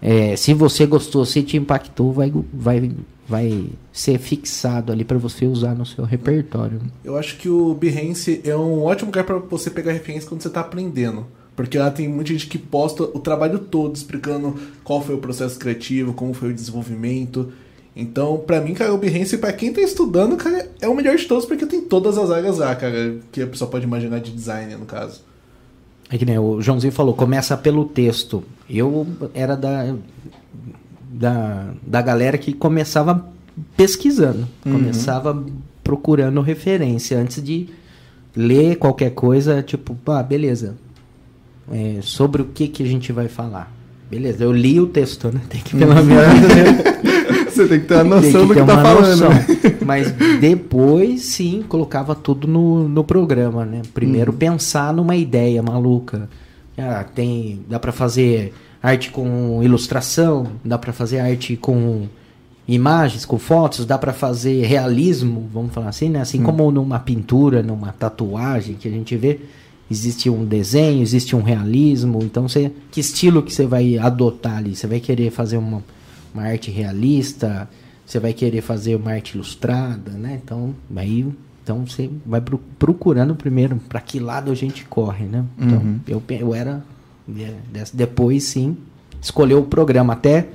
é, 0.00 0.36
se 0.36 0.54
você 0.54 0.86
gostou, 0.86 1.24
se 1.24 1.42
te 1.42 1.56
impactou, 1.56 2.12
vai, 2.12 2.32
vai, 2.52 2.92
vai 3.28 3.66
ser 3.92 4.18
fixado 4.18 4.92
ali 4.92 5.04
para 5.04 5.18
você 5.18 5.46
usar 5.46 5.74
no 5.74 5.84
seu 5.84 6.04
repertório. 6.04 6.80
Eu 7.04 7.16
acho 7.16 7.36
que 7.36 7.48
o 7.48 7.74
Behance 7.74 8.40
é 8.44 8.56
um 8.56 8.82
ótimo 8.84 9.08
lugar 9.08 9.24
pra 9.24 9.38
você 9.38 9.70
pegar 9.70 9.92
referência 9.92 10.28
quando 10.28 10.42
você 10.42 10.50
tá 10.50 10.60
aprendendo. 10.60 11.26
Porque 11.56 11.76
lá 11.76 11.90
tem 11.90 12.06
muita 12.06 12.32
gente 12.32 12.46
que 12.46 12.56
posta 12.56 13.02
o 13.02 13.18
trabalho 13.18 13.58
todo 13.58 13.96
explicando 13.96 14.56
qual 14.84 15.02
foi 15.02 15.16
o 15.16 15.18
processo 15.18 15.58
criativo, 15.58 16.14
como 16.14 16.32
foi 16.32 16.50
o 16.50 16.54
desenvolvimento. 16.54 17.52
Então, 17.96 18.38
pra 18.38 18.60
mim, 18.60 18.74
cara, 18.74 18.94
o 18.94 18.98
Behance, 18.98 19.36
pra 19.38 19.52
quem 19.52 19.72
tá 19.72 19.80
estudando, 19.80 20.36
cara, 20.36 20.70
é 20.80 20.86
o 20.86 20.94
melhor 20.94 21.16
de 21.16 21.26
todos 21.26 21.44
porque 21.44 21.66
tem 21.66 21.80
todas 21.80 22.16
as 22.16 22.30
áreas 22.30 22.58
lá, 22.58 22.76
cara, 22.76 23.18
que 23.32 23.42
a 23.42 23.46
pessoa 23.48 23.68
pode 23.68 23.84
imaginar 23.84 24.20
de 24.20 24.30
design, 24.30 24.76
no 24.76 24.86
caso. 24.86 25.20
É 26.10 26.16
que 26.16 26.24
nem 26.24 26.38
o 26.38 26.60
Joãozinho 26.60 26.92
falou, 26.92 27.14
começa 27.14 27.56
pelo 27.56 27.84
texto. 27.84 28.42
Eu 28.68 29.06
era 29.34 29.56
da, 29.56 29.94
da, 31.10 31.70
da 31.86 32.02
galera 32.02 32.38
que 32.38 32.52
começava 32.52 33.28
pesquisando, 33.76 34.48
começava 34.62 35.44
procurando 35.84 36.40
referência 36.40 37.18
antes 37.18 37.42
de 37.42 37.68
ler 38.34 38.76
qualquer 38.76 39.10
coisa, 39.10 39.62
tipo, 39.62 39.96
ah, 40.06 40.22
beleza. 40.22 40.76
É, 41.70 41.98
sobre 42.00 42.40
o 42.40 42.46
que, 42.46 42.68
que 42.68 42.82
a 42.82 42.86
gente 42.86 43.12
vai 43.12 43.28
falar. 43.28 43.77
Beleza, 44.10 44.44
eu 44.44 44.52
li 44.52 44.80
o 44.80 44.86
texto, 44.86 45.28
né? 45.32 45.40
Tem 45.48 45.60
que 45.60 45.76
pelo 45.76 45.94
menos 45.94 46.08
Você 47.52 47.66
tem 47.66 47.80
que 47.80 47.86
ter 47.86 47.94
a 47.94 48.00
tem 48.02 48.10
noção 48.10 48.46
do 48.46 48.54
que 48.54 48.60
ter 48.60 48.66
tá 48.66 48.72
uma 48.74 48.82
falando. 48.82 49.08
noção. 49.10 49.28
né? 49.30 49.46
Mas 49.84 50.12
depois, 50.40 51.22
sim, 51.22 51.64
colocava 51.68 52.14
tudo 52.14 52.46
no, 52.46 52.88
no 52.88 53.02
programa, 53.04 53.64
né? 53.64 53.82
Primeiro 53.92 54.30
Uhum. 54.32 54.38
pensar 54.38 54.92
numa 54.94 55.16
ideia 55.16 55.62
maluca. 55.62 56.28
Ah, 56.76 57.04
tem, 57.04 57.60
dá 57.68 57.78
pra 57.80 57.90
fazer 57.90 58.54
arte 58.80 59.10
com 59.10 59.60
ilustração, 59.62 60.46
dá 60.64 60.78
pra 60.78 60.92
fazer 60.92 61.18
arte 61.18 61.56
com 61.56 62.06
imagens, 62.68 63.24
com 63.24 63.38
fotos, 63.38 63.84
dá 63.84 63.98
pra 63.98 64.12
fazer 64.12 64.64
realismo, 64.64 65.48
vamos 65.52 65.72
falar 65.74 65.88
assim, 65.88 66.08
né? 66.08 66.20
Hum. 66.20 66.22
Assim 66.22 66.42
como 66.42 66.70
numa 66.70 67.00
pintura, 67.00 67.62
numa 67.62 67.92
tatuagem 67.92 68.76
que 68.78 68.86
a 68.86 68.90
gente 68.90 69.16
vê, 69.16 69.40
existe 69.90 70.28
um 70.30 70.44
desenho, 70.44 71.02
existe 71.02 71.34
um 71.34 71.42
realismo. 71.42 72.20
Então, 72.22 72.48
você, 72.48 72.70
que 72.90 73.00
estilo 73.00 73.42
que 73.42 73.52
você 73.52 73.66
vai 73.66 73.96
adotar 73.98 74.58
ali? 74.58 74.74
Você 74.76 74.86
vai 74.86 75.00
querer 75.00 75.30
fazer 75.30 75.56
uma, 75.56 75.82
uma 76.34 76.42
arte 76.44 76.70
realista? 76.70 77.68
Você 78.04 78.18
vai 78.18 78.32
querer 78.32 78.60
fazer 78.62 78.96
uma 78.96 79.12
arte 79.12 79.34
ilustrada, 79.34 80.12
né? 80.12 80.40
Então, 80.42 80.74
aí, 80.96 81.26
então 81.62 81.84
você 81.86 82.10
vai 82.24 82.40
pro- 82.40 82.60
procurando 82.78 83.34
primeiro 83.34 83.76
para 83.88 84.00
que 84.00 84.18
lado 84.18 84.50
a 84.50 84.54
gente 84.54 84.84
corre, 84.86 85.26
né? 85.26 85.44
Então, 85.58 85.78
Uhum. 85.78 86.00
eu, 86.08 86.22
eu 86.30 86.54
era 86.54 86.82
depois 87.92 88.44
sim 88.44 88.76
escolheu 89.20 89.58
o 89.60 89.64
programa 89.66 90.12
até 90.14 90.48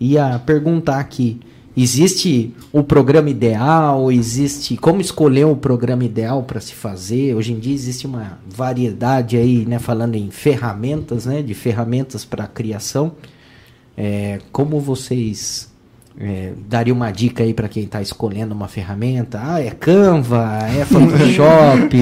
ia 0.00 0.38
perguntar 0.38 0.98
aqui 0.98 1.40
existe 1.76 2.54
o 2.72 2.82
programa 2.82 3.30
ideal? 3.30 4.10
Existe 4.10 4.76
como 4.76 5.00
escolher 5.00 5.44
o 5.44 5.56
programa 5.56 6.04
ideal 6.04 6.42
para 6.42 6.60
se 6.60 6.74
fazer? 6.74 7.34
Hoje 7.34 7.52
em 7.52 7.58
dia 7.58 7.74
existe 7.74 8.06
uma 8.06 8.38
variedade 8.48 9.36
aí 9.36 9.64
né 9.66 9.78
falando 9.78 10.14
em 10.14 10.30
ferramentas 10.30 11.26
né 11.26 11.42
de 11.42 11.54
ferramentas 11.54 12.24
para 12.24 12.46
criação. 12.46 13.12
É, 13.96 14.40
como 14.50 14.80
vocês 14.80 15.72
é, 16.18 16.52
dariam 16.68 16.96
uma 16.96 17.10
dica 17.10 17.42
aí 17.42 17.54
para 17.54 17.68
quem 17.68 17.84
está 17.84 18.00
escolhendo 18.00 18.54
uma 18.54 18.68
ferramenta? 18.68 19.40
Ah 19.42 19.60
é 19.60 19.70
Canva 19.70 20.58
é 20.68 20.84
Photoshop. 20.84 21.96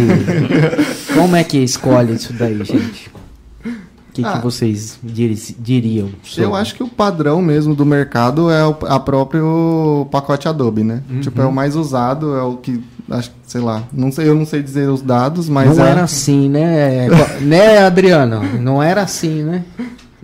Como 1.14 1.36
é 1.36 1.44
que 1.44 1.58
escolhe 1.58 2.14
isso 2.14 2.32
daí 2.32 2.62
gente 2.64 3.10
O 4.12 4.14
que, 4.14 4.24
Ah. 4.24 4.32
que 4.32 4.42
vocês 4.44 4.98
diri- 5.02 5.56
diriam? 5.58 6.08
sobre? 6.22 6.44
Eu 6.44 6.54
acho 6.54 6.74
que 6.74 6.82
o 6.82 6.88
padrão 6.88 7.40
mesmo 7.40 7.74
do 7.74 7.86
mercado 7.86 8.50
é 8.50 8.62
o 8.66 8.76
a 8.86 9.00
próprio 9.00 10.06
pacote 10.10 10.46
Adobe, 10.48 10.84
né? 10.84 11.00
Uhum. 11.10 11.20
Tipo, 11.20 11.40
é 11.40 11.46
o 11.46 11.52
mais 11.52 11.74
usado, 11.76 12.36
é 12.36 12.42
o 12.42 12.56
que, 12.58 12.78
acho 13.10 13.30
sei 13.46 13.60
lá, 13.62 13.82
não 13.92 14.12
sei, 14.12 14.28
eu 14.28 14.34
não 14.34 14.44
sei 14.44 14.62
dizer 14.62 14.88
os 14.90 15.00
dados, 15.00 15.48
mas 15.48 15.76
não 15.78 15.86
é- 15.86 15.90
era 15.90 16.02
assim, 16.02 16.48
né? 16.50 17.08
Co- 17.08 17.40
né, 17.44 17.78
Adriano? 17.78 18.42
Não 18.60 18.82
era 18.82 19.00
assim, 19.02 19.42
né? 19.42 19.62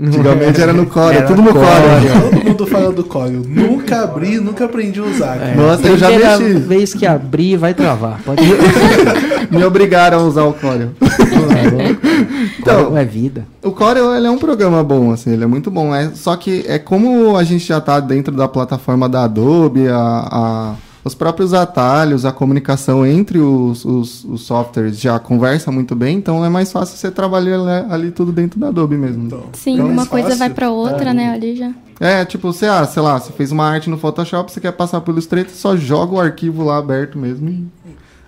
Antigamente 0.00 0.60
era 0.60 0.72
no 0.72 0.86
Core, 0.86 1.16
Era 1.16 1.26
tudo 1.26 1.42
no 1.42 1.52
Core. 1.52 2.30
Todo 2.30 2.44
mundo 2.44 2.66
fala 2.68 2.92
do 2.92 3.02
Corel. 3.02 3.42
Nunca 3.48 4.04
abri, 4.04 4.38
nunca 4.38 4.66
aprendi 4.66 5.00
a 5.00 5.02
usar. 5.02 5.36
cara. 5.38 5.54
Nossa, 5.56 5.88
eu 5.88 5.98
já 5.98 6.06
Primeira 6.08 6.38
mexi. 6.38 6.58
vez 6.60 6.94
que 6.94 7.04
abrir, 7.04 7.56
vai 7.56 7.74
travar. 7.74 8.20
Pode 8.24 8.40
Me 9.50 9.64
obrigaram 9.64 10.20
a 10.20 10.22
usar 10.22 10.44
o 10.44 10.52
Corel. 10.52 10.90
então, 12.58 12.80
Então- 12.80 12.96
é 12.96 13.04
vida. 13.04 13.46
O 13.62 13.70
Corel 13.72 14.14
ele 14.14 14.26
é 14.26 14.30
um 14.30 14.38
programa 14.38 14.82
bom, 14.82 15.10
assim, 15.12 15.30
ele 15.32 15.44
é 15.44 15.46
muito 15.46 15.70
bom. 15.70 15.94
É, 15.94 16.10
só 16.14 16.36
que 16.36 16.64
é 16.66 16.78
como 16.78 17.36
a 17.36 17.44
gente 17.44 17.64
já 17.66 17.80
tá 17.80 18.00
dentro 18.00 18.34
da 18.34 18.48
plataforma 18.48 19.08
da 19.08 19.24
Adobe, 19.24 19.88
a, 19.88 19.96
a- 19.96 20.74
os 21.04 21.14
próprios 21.14 21.54
atalhos, 21.54 22.26
a 22.26 22.32
comunicação 22.32 23.06
entre 23.06 23.38
os, 23.38 23.84
os- 23.84 24.24
os 24.24 24.42
softwares 24.42 25.00
já 25.00 25.18
conversa 25.18 25.70
muito 25.72 25.94
bem, 25.94 26.16
então 26.18 26.44
é 26.44 26.48
mais 26.50 26.70
fácil 26.70 26.96
você 26.98 27.10
trabalhar 27.10 27.58
ali, 27.58 27.92
ali 27.92 28.10
tudo 28.10 28.30
dentro 28.32 28.58
da 28.60 28.68
Adobe 28.68 28.96
mesmo. 28.96 29.24
Então, 29.26 29.44
Sim, 29.54 29.78
é 29.78 29.82
mais 29.82 29.92
uma 29.92 30.06
coisa 30.06 30.26
fácil. 30.28 30.38
vai 30.40 30.50
pra 30.50 30.70
outra, 30.70 31.14
né, 31.14 31.30
ali 31.32 31.56
já. 31.56 31.70
É, 32.00 32.24
tipo, 32.24 32.52
você, 32.52 32.66
ah, 32.66 32.84
sei 32.84 33.02
lá, 33.02 33.18
você 33.18 33.32
fez 33.32 33.50
uma 33.50 33.64
arte 33.66 33.88
no 33.88 33.96
Photoshop, 33.98 34.52
você 34.52 34.60
quer 34.60 34.72
passar 34.72 35.00
pelo 35.00 35.14
Illustrator, 35.16 35.52
só 35.54 35.76
joga 35.76 36.14
o 36.14 36.20
arquivo 36.20 36.62
lá 36.62 36.76
aberto 36.78 37.18
mesmo 37.18 37.48
e 37.48 37.66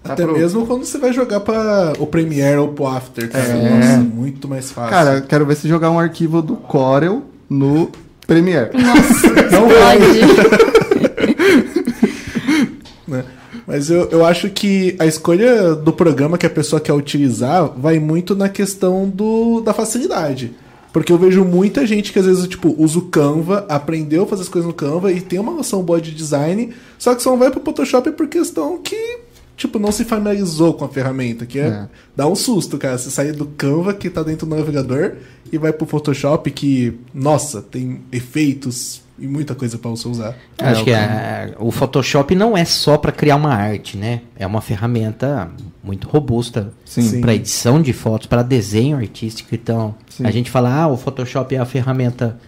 Até 0.02 0.24
pronto. 0.24 0.38
mesmo 0.38 0.66
quando 0.66 0.84
você 0.84 0.98
vai 0.98 1.12
jogar 1.12 1.40
para 1.40 1.92
o 1.98 2.06
Premiere 2.06 2.56
ou 2.56 2.68
pro 2.68 2.86
After, 2.86 3.30
cara. 3.30 3.44
É. 3.44 3.70
Nossa, 3.70 3.98
muito 3.98 4.48
mais 4.48 4.70
fácil. 4.70 4.90
Cara, 4.90 5.20
quero 5.20 5.44
ver 5.44 5.56
se 5.56 5.68
jogar 5.68 5.90
um 5.90 5.98
arquivo 5.98 6.40
do 6.40 6.56
Corel 6.56 7.22
no 7.48 7.90
Premiere. 8.26 8.70
Nossa, 8.76 9.28
Não 9.50 9.68
pode. 9.68 10.20
né? 13.06 13.24
Mas 13.66 13.90
eu, 13.90 14.08
eu 14.10 14.24
acho 14.24 14.48
que 14.50 14.96
a 14.98 15.06
escolha 15.06 15.74
do 15.74 15.92
programa 15.92 16.38
que 16.38 16.46
a 16.46 16.50
pessoa 16.50 16.80
quer 16.80 16.92
utilizar 16.92 17.70
vai 17.76 17.98
muito 17.98 18.34
na 18.34 18.48
questão 18.48 19.08
do, 19.08 19.60
da 19.60 19.72
facilidade. 19.72 20.54
Porque 20.92 21.12
eu 21.12 21.18
vejo 21.18 21.44
muita 21.44 21.86
gente 21.86 22.12
que 22.12 22.18
às 22.18 22.26
vezes, 22.26 22.48
tipo, 22.48 22.74
usa 22.76 22.98
o 22.98 23.02
Canva, 23.02 23.64
aprendeu 23.68 24.24
a 24.24 24.26
fazer 24.26 24.42
as 24.42 24.48
coisas 24.48 24.66
no 24.66 24.74
Canva 24.74 25.12
e 25.12 25.20
tem 25.20 25.38
uma 25.38 25.52
noção 25.52 25.82
boa 25.82 26.00
de 26.00 26.10
design, 26.10 26.72
só 26.98 27.14
que 27.14 27.22
só 27.22 27.30
não 27.30 27.38
vai 27.38 27.50
pro 27.50 27.60
Photoshop 27.60 28.10
por 28.12 28.26
questão 28.26 28.78
que, 28.78 29.20
tipo, 29.60 29.78
não 29.78 29.92
se 29.92 30.04
familiarizou 30.06 30.72
com 30.72 30.86
a 30.86 30.88
ferramenta, 30.88 31.44
que 31.44 31.58
é, 31.58 31.66
É. 31.66 31.88
dá 32.16 32.26
um 32.26 32.34
susto, 32.34 32.78
cara. 32.78 32.96
Você 32.96 33.10
sair 33.10 33.32
do 33.32 33.44
Canva, 33.46 33.92
que 33.92 34.08
tá 34.08 34.22
dentro 34.22 34.46
do 34.46 34.56
navegador, 34.56 35.12
e 35.52 35.58
vai 35.58 35.70
pro 35.72 35.86
Photoshop, 35.86 36.50
que, 36.50 36.98
nossa, 37.12 37.60
tem 37.60 38.00
efeitos 38.10 39.02
e 39.18 39.26
muita 39.26 39.54
coisa 39.54 39.76
pra 39.76 39.90
você 39.90 40.08
usar. 40.08 40.34
É, 40.56 40.64
Acho 40.68 40.80
o 40.80 40.84
que 40.84 40.94
a- 40.94 41.50
o 41.58 41.70
Photoshop 41.70 42.34
não 42.34 42.56
é 42.56 42.64
só 42.64 42.96
para 42.96 43.12
criar 43.12 43.36
uma 43.36 43.52
arte, 43.54 43.98
né? 43.98 44.22
É 44.34 44.46
uma 44.46 44.62
ferramenta 44.62 45.50
muito 45.84 46.08
robusta 46.08 46.72
para 47.20 47.34
edição 47.34 47.82
de 47.82 47.92
fotos, 47.92 48.26
para 48.26 48.42
desenho 48.42 48.96
artístico. 48.96 49.54
Então, 49.54 49.94
Sim. 50.08 50.24
a 50.24 50.30
gente 50.30 50.50
fala, 50.50 50.72
ah, 50.74 50.88
o 50.88 50.96
Photoshop 50.96 51.54
é 51.54 51.58
a 51.58 51.66
ferramenta 51.66 52.38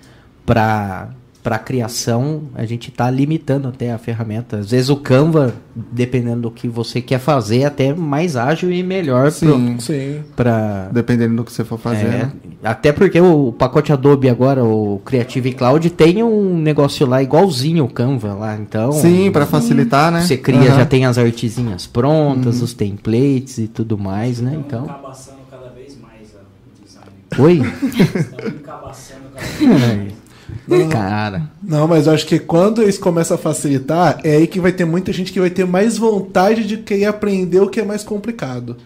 para 0.46 1.10
para 1.42 1.58
criação, 1.58 2.42
a 2.54 2.64
gente 2.64 2.88
está 2.90 3.10
limitando 3.10 3.66
até 3.66 3.92
a 3.92 3.98
ferramenta. 3.98 4.58
Às 4.58 4.70
vezes 4.70 4.88
o 4.90 4.96
Canva, 4.96 5.52
dependendo 5.74 6.42
do 6.42 6.50
que 6.52 6.68
você 6.68 7.00
quer 7.00 7.18
fazer, 7.18 7.60
é 7.62 7.64
até 7.64 7.92
mais 7.92 8.36
ágil 8.36 8.70
e 8.70 8.80
melhor 8.82 9.32
Sim, 9.32 9.76
Sim. 9.80 10.20
para 10.36 10.88
dependendo 10.92 11.34
do 11.36 11.44
que 11.44 11.52
você 11.52 11.64
for 11.64 11.78
fazer. 11.78 12.04
é, 12.06 12.08
né? 12.10 12.32
até 12.62 12.92
porque 12.92 13.20
o 13.20 13.52
pacote 13.52 13.92
Adobe 13.92 14.28
agora, 14.28 14.64
o 14.64 15.00
Creative 15.04 15.52
Cloud, 15.54 15.90
tem 15.90 16.22
um 16.22 16.56
negócio 16.58 17.04
lá 17.06 17.20
igualzinho 17.20 17.84
o 17.86 17.88
Canva 17.90 18.34
lá, 18.34 18.56
então. 18.56 18.92
Sim, 18.92 19.30
pra 19.32 19.44
facilitar, 19.44 20.12
né? 20.12 20.20
Você 20.20 20.36
cria, 20.36 20.60
Aham. 20.70 20.76
já 20.76 20.86
tem 20.86 21.04
as 21.06 21.18
artezinhas 21.18 21.88
prontas, 21.88 22.62
os 22.62 22.72
templates 22.72 23.58
e 23.58 23.66
tudo 23.66 23.98
mais, 23.98 24.40
né? 24.40 24.50
Estão 24.60 24.84
Então. 24.84 24.84
encabaçando 24.84 25.38
cada 25.50 25.70
vez 25.70 25.98
mais 26.00 26.28
design. 26.84 27.10
Oi? 27.36 27.62
Estão 28.20 28.48
encabaçando 28.48 29.22
cada 29.34 29.76
vez 29.76 29.96
mais. 29.98 30.21
Cara. 30.90 31.50
Não, 31.62 31.86
mas 31.86 32.06
eu 32.06 32.12
acho 32.12 32.26
que 32.26 32.38
quando 32.38 32.82
eles 32.82 32.98
começam 32.98 33.34
a 33.34 33.38
facilitar, 33.38 34.20
é 34.24 34.36
aí 34.36 34.46
que 34.46 34.60
vai 34.60 34.72
ter 34.72 34.84
muita 34.84 35.12
gente 35.12 35.32
que 35.32 35.40
vai 35.40 35.50
ter 35.50 35.66
mais 35.66 35.98
vontade 35.98 36.64
de 36.64 36.78
querer 36.78 37.06
aprender 37.06 37.60
o 37.60 37.68
que 37.68 37.80
é 37.80 37.84
mais 37.84 38.02
complicado. 38.02 38.76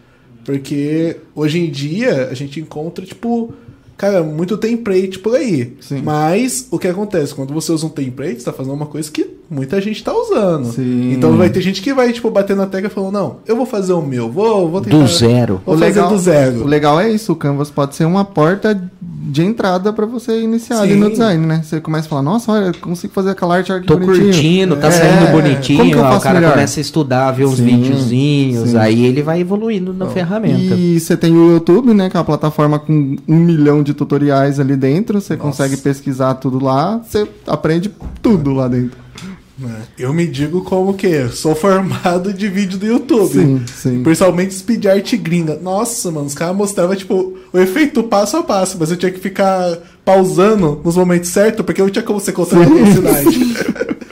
Porque 0.45 1.17
hoje 1.35 1.59
em 1.59 1.71
dia 1.71 2.29
a 2.31 2.35
gente 2.35 2.61
encontra, 2.61 3.05
tipo, 3.05 3.53
cara, 3.97 4.23
muito 4.23 4.57
template 4.57 5.19
por 5.19 5.35
aí. 5.35 5.77
Sim. 5.81 6.03
Mas 6.03 6.69
o 6.71 6.79
que 6.79 6.87
acontece? 6.87 7.35
Quando 7.35 7.53
você 7.53 7.73
usa 7.73 7.87
um 7.87 7.91
template, 7.91 8.39
você 8.39 8.45
tá 8.45 8.53
fazendo 8.53 8.75
uma 8.75 8.87
coisa 8.87 9.11
que 9.11 9.29
muita 9.51 9.81
gente 9.81 10.05
tá 10.05 10.15
usando. 10.15 10.67
Sim. 10.67 11.13
Então 11.13 11.37
vai 11.37 11.51
ter 11.51 11.61
gente 11.61 11.83
que 11.83 11.93
vai, 11.93 12.13
tipo, 12.13 12.31
bater 12.31 12.55
na 12.55 12.67
tecla 12.67 12.89
e 12.89 12.93
falando, 12.93 13.13
não, 13.13 13.37
eu 13.47 13.57
vou 13.57 13.67
fazer 13.67 13.93
o 13.93 14.03
meu, 14.03 14.31
vou, 14.31 14.69
vou 14.69 14.81
tentar. 14.81 14.99
Do 14.99 15.09
zero. 15.09 15.61
Vou 15.67 15.77
fazer 15.77 16.03
do 16.03 16.15
o 16.15 16.19
zero. 16.19 16.65
legal 16.65 17.01
é 17.01 17.11
isso, 17.11 17.33
o 17.33 17.37
Canvas 17.37 17.71
pode 17.71 17.97
ser 17.97 18.05
uma 18.05 18.25
porta 18.25 18.81
de 19.29 19.43
entrada 19.43 19.93
pra 19.93 20.07
você 20.07 20.41
iniciar 20.41 20.81
ali 20.83 20.93
Sim. 20.95 20.99
no 21.01 21.11
design, 21.11 21.45
né? 21.47 21.61
Você 21.65 21.81
começa 21.81 22.07
a 22.07 22.11
falar, 22.11 22.23
nossa, 22.23 22.53
olha, 22.53 22.67
eu 22.67 22.75
consigo 22.75 23.13
fazer 23.13 23.31
aquela 23.31 23.57
arte 23.57 23.73
aqui 23.73 23.87
Tô 23.87 23.97
bonitinho. 23.97 24.25
curtindo, 24.27 24.77
tá 24.77 24.87
É, 24.87 24.91
saindo 24.91 25.33
bonitinho, 25.33 25.99
o 25.99 26.21
cara 26.21 26.35
melhor? 26.41 26.53
começa 26.53 26.79
a 26.79 26.83
estudar, 26.83 27.31
ver 27.33 27.45
uns 27.47 27.59
videozinhos, 27.59 28.75
aí 28.75 29.05
ele 29.05 29.23
vai 29.23 29.41
evoluindo 29.41 29.93
na 29.93 30.07
ferramenta. 30.07 30.75
E 30.75 30.99
você 31.01 31.17
tem 31.17 31.37
o 31.37 31.53
YouTube, 31.53 31.93
né? 31.93 32.09
Que 32.09 32.17
é 32.17 32.21
uma 32.21 32.25
plataforma 32.25 32.79
com 32.79 33.17
um 33.29 33.37
milhão 33.37 33.83
de 33.83 33.95
tutoriais 33.95 34.61
ali 34.61 34.77
dentro. 34.77 35.21
Você 35.21 35.35
Nossa. 35.37 35.47
consegue 35.49 35.77
pesquisar 35.79 36.35
tudo 36.35 36.63
lá. 36.63 36.99
Você 36.99 37.27
aprende 37.47 37.91
tudo 38.23 38.53
lá 38.53 38.69
dentro. 38.69 39.06
Né? 39.59 39.83
Eu 39.99 40.13
me 40.13 40.27
digo 40.27 40.63
como 40.63 40.95
que 40.95 41.29
sou 41.29 41.55
formado 41.55 42.33
de 42.33 42.49
vídeo 42.49 42.79
do 42.79 42.87
YouTube. 42.87 43.33
Sim, 43.33 43.63
sim. 43.67 44.03
Principalmente 44.03 44.55
speed 44.55 44.85
art 44.87 45.15
gringa. 45.17 45.59
Nossa, 45.61 46.11
mano, 46.11 46.27
os 46.27 46.35
caras 46.35 46.55
mostravam, 46.55 46.95
tipo, 46.95 47.39
o 47.53 47.59
efeito 47.59 48.03
passo 48.03 48.37
a 48.37 48.43
passo, 48.43 48.77
mas 48.79 48.91
eu 48.91 48.97
tinha 48.97 49.11
que 49.11 49.19
ficar 49.19 49.79
pausando 50.05 50.81
nos 50.85 50.97
momentos 50.97 51.31
certos, 51.31 51.65
porque 51.65 51.81
eu 51.81 51.87
não 51.87 51.93
tinha 51.93 52.03
como 52.03 52.21
você 52.21 52.33
controlar 52.33 52.67
a 52.67 52.69
velocidade. 52.69 53.97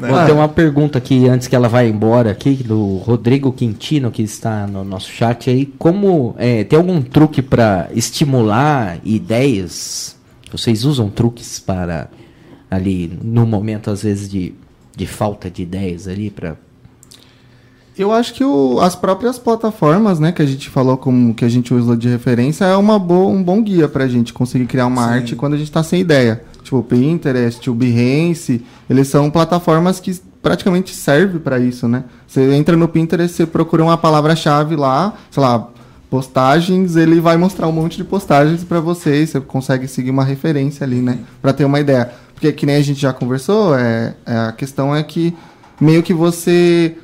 Né? 0.00 0.08
Bom, 0.08 0.24
tem 0.24 0.34
uma 0.34 0.48
pergunta 0.48 0.96
aqui 0.96 1.28
antes 1.28 1.46
que 1.46 1.54
ela 1.54 1.68
vá 1.68 1.84
embora 1.84 2.30
aqui 2.30 2.54
do 2.54 2.96
Rodrigo 2.96 3.52
Quintino 3.52 4.10
que 4.10 4.22
está 4.22 4.66
no 4.66 4.82
nosso 4.82 5.10
chat 5.10 5.50
aí. 5.50 5.66
Como 5.78 6.34
é, 6.38 6.64
tem 6.64 6.78
algum 6.78 7.02
truque 7.02 7.42
para 7.42 7.90
estimular 7.94 8.98
ideias? 9.04 10.16
Vocês 10.50 10.86
usam 10.86 11.10
truques 11.10 11.58
para 11.58 12.08
ali 12.70 13.12
no 13.22 13.44
momento 13.44 13.90
às 13.90 14.02
vezes 14.02 14.30
de, 14.30 14.54
de 15.00 15.06
falta 15.06 15.50
de 15.50 15.62
ideias 15.62 16.06
ali 16.06 16.28
para 16.28 16.56
Eu 17.98 18.12
acho 18.12 18.32
que 18.34 18.44
o- 18.44 18.78
as 18.80 18.94
próprias 18.94 19.38
plataformas, 19.38 20.18
né, 20.20 20.30
que 20.32 20.40
a 20.40 20.46
gente 20.46 20.68
falou 20.70 20.96
como 20.96 21.34
que 21.34 21.44
a 21.44 21.48
gente 21.48 21.72
usa 21.74 21.96
de 21.96 22.08
referência, 22.08 22.64
é 22.64 22.76
uma 22.76 22.98
boa, 22.98 23.30
um 23.30 23.42
bom 23.42 23.62
guia 23.62 23.88
pra 23.88 24.06
gente 24.08 24.32
conseguir 24.32 24.66
criar 24.66 24.86
uma 24.86 25.04
Sim. 25.06 25.10
arte 25.14 25.36
quando 25.36 25.54
a 25.54 25.56
gente 25.58 25.70
tá 25.72 25.82
sem 25.82 26.00
ideia. 26.00 26.42
Tipo, 26.62 26.78
o 26.78 26.82
Pinterest, 26.82 27.68
o 27.68 27.74
Behance, 27.74 28.62
eles 28.88 29.08
são 29.08 29.30
plataformas 29.30 30.00
que 30.00 30.18
praticamente 30.42 30.94
servem 30.94 31.40
pra 31.40 31.58
isso, 31.58 31.88
né? 31.88 32.04
Você 32.26 32.52
entra 32.54 32.76
no 32.76 32.88
Pinterest, 32.88 33.36
você 33.36 33.46
procura 33.46 33.82
uma 33.82 33.98
palavra-chave 33.98 34.76
lá, 34.76 35.14
sei 35.30 35.42
lá, 35.42 35.68
postagens, 36.08 36.96
ele 36.96 37.20
vai 37.20 37.36
mostrar 37.36 37.68
um 37.68 37.72
monte 37.72 37.96
de 37.96 38.04
postagens 38.04 38.64
pra 38.64 38.80
você, 38.80 39.22
e 39.22 39.26
você 39.26 39.40
consegue 39.40 39.86
seguir 39.86 40.10
uma 40.10 40.24
referência 40.24 40.84
ali, 40.84 41.00
né, 41.02 41.18
Pra 41.42 41.52
ter 41.52 41.64
uma 41.64 41.78
ideia. 41.80 42.10
Porque 42.40 42.52
que 42.52 42.64
nem 42.64 42.76
a 42.76 42.82
gente 42.82 42.98
já 42.98 43.12
conversou, 43.12 43.76
é, 43.76 44.14
é 44.24 44.34
a 44.34 44.52
questão 44.52 44.96
é 44.96 45.02
que 45.02 45.36
meio 45.78 46.02
que 46.02 46.14
você 46.14 46.96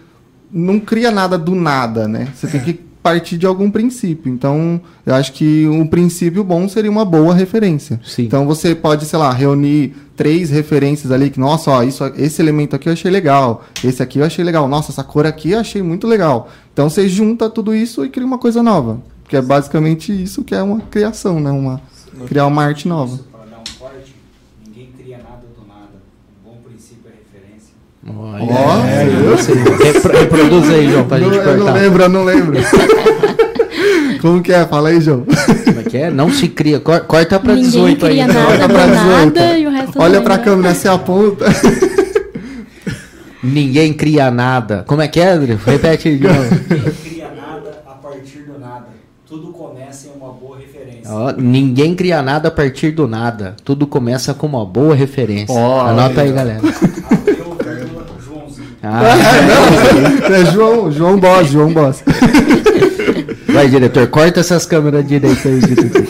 não 0.51 0.81
cria 0.81 1.11
nada 1.11 1.37
do 1.37 1.55
nada, 1.55 2.09
né? 2.09 2.29
Você 2.35 2.47
tem 2.47 2.61
que 2.61 2.87
partir 3.07 3.39
de 3.39 3.47
algum 3.47 3.71
princípio. 3.71 4.33
Então, 4.33 4.81
eu 5.05 5.15
acho 5.15 5.33
que 5.33 5.65
um 5.69 5.87
princípio 5.87 6.43
bom 6.43 6.69
seria 6.69 6.91
uma 6.91 7.05
boa 7.05 7.33
referência. 7.33 8.01
Sim. 8.05 8.25
Então, 8.25 8.45
você 8.45 8.75
pode, 8.75 9.05
sei 9.05 9.17
lá, 9.17 9.33
reunir 9.33 9.95
três 10.17 10.51
referências 10.51 11.13
ali 11.13 11.31
que, 11.31 11.39
nossa, 11.39 11.71
ó, 11.71 11.85
isso, 11.85 12.05
esse 12.17 12.43
elemento 12.43 12.75
aqui 12.75 12.89
eu 12.89 12.93
achei 12.93 13.09
legal, 13.09 13.65
esse 13.85 14.03
aqui 14.03 14.19
eu 14.19 14.25
achei 14.25 14.45
legal, 14.45 14.67
nossa, 14.67 14.91
essa 14.91 15.05
cor 15.05 15.25
aqui 15.25 15.53
eu 15.53 15.61
achei 15.61 15.83
muito 15.83 16.05
legal. 16.05 16.49
Então, 16.73 16.91
você 16.91 17.09
junta 17.09 17.49
tudo 17.49 17.73
isso 17.73 18.05
e 18.05 18.09
cria 18.09 18.27
uma 18.27 18.39
coisa 18.39 18.61
nova. 18.61 19.01
Que 19.29 19.37
é 19.37 19.43
basicamente 19.43 20.11
isso 20.11 20.43
que 20.43 20.55
é 20.55 20.63
uma 20.63 20.81
criação, 20.81 21.39
né? 21.39 21.51
Uma, 21.53 21.81
criar 22.27 22.47
uma 22.47 22.65
arte 22.65 22.89
nova. 22.89 23.21
Para 23.31 23.45
dar 23.45 23.59
um 23.59 23.79
corte, 23.79 24.17
ninguém 24.67 24.91
cria 24.99 25.19
nada 25.19 25.47
do 25.57 25.65
nada. 25.65 26.03
Um 26.45 26.51
bom 26.51 26.59
princípio 26.65 27.09
é 27.09 27.27
referência. 28.13 28.55
Ó, 28.55 28.85
é, 28.87 29.37
sei. 29.39 29.55
Repro- 29.57 30.13
reproduz 30.19 30.71
aí, 30.71 30.91
João, 30.91 31.05
pra 31.05 31.19
Não- 31.19 31.33
gente 31.33 31.39
eu 31.39 31.45
não 31.57 31.65
cortar. 31.65 31.73
lembro, 31.81 32.03
eu 32.03 32.09
não 32.09 32.25
lembro. 32.25 32.57
Como 34.21 34.43
que 34.43 34.53
é? 34.53 34.65
Fala 34.67 34.89
aí, 34.89 35.01
João. 35.01 35.25
Como 35.65 35.81
é 35.81 35.83
que 35.85 35.97
é? 35.99 36.11
Não 36.11 36.31
se 36.31 36.49
cria. 36.49 36.81
Cor- 36.81 37.01
Corta 37.03 37.39
pra 37.39 37.55
Ninguém 37.55 37.71
18 37.71 38.07
aí. 38.07 38.19
nada 38.27 38.41
Olha 38.49 38.69
do 38.69 38.75
pra 38.75 38.87
18. 38.87 39.71
nada 39.71 39.89
Olha 39.99 40.15
não 40.17 40.23
pra 40.25 40.39
câmera, 40.39 40.75
se 40.75 40.89
aponta. 40.89 41.45
Ninguém 43.43 43.93
cria 43.93 44.31
nada. 44.31 44.85
Como 44.87 45.03
é 45.03 45.09
que 45.09 45.21
é, 45.21 45.31
André? 45.33 45.57
Repete 45.65 46.09
aí, 46.09 46.19
João. 46.19 46.35
Ninguém 46.35 46.93
cria 47.05 47.29
nada 47.37 47.83
a 47.87 47.93
partir 47.93 48.39
do 48.41 48.59
nada. 48.59 48.87
Tudo 49.29 49.49
começa 49.53 50.09
em 50.09 50.19
uma 50.19 50.33
boa 50.33 50.57
referência. 50.59 51.13
Ó, 51.13 51.33
ninguém 51.37 51.95
cria 51.95 52.23
nada 52.23 52.49
a 52.49 52.51
partir 52.51 52.91
do 52.91 53.07
nada. 53.07 53.55
Tudo 53.65 53.87
começa 53.87 54.35
com 54.35 54.47
uma 54.47 54.65
boa 54.65 54.95
referência. 54.95 55.55
Ó, 55.55 55.81
Anota 55.87 56.23
aí, 56.23 56.33
galera. 56.33 56.61
Ah, 58.89 60.33
É 60.33 60.45
João, 60.53 60.91
João 60.93 61.19
Boss, 61.19 61.49
João 61.51 61.73
Boss. 61.73 62.03
vai, 63.49 63.69
diretor, 63.69 64.07
corta 64.09 64.41
essas 64.41 64.65
câmeras 64.67 65.07
direitas 65.07 65.45
aí, 65.47 65.61
diretor. 65.61 66.05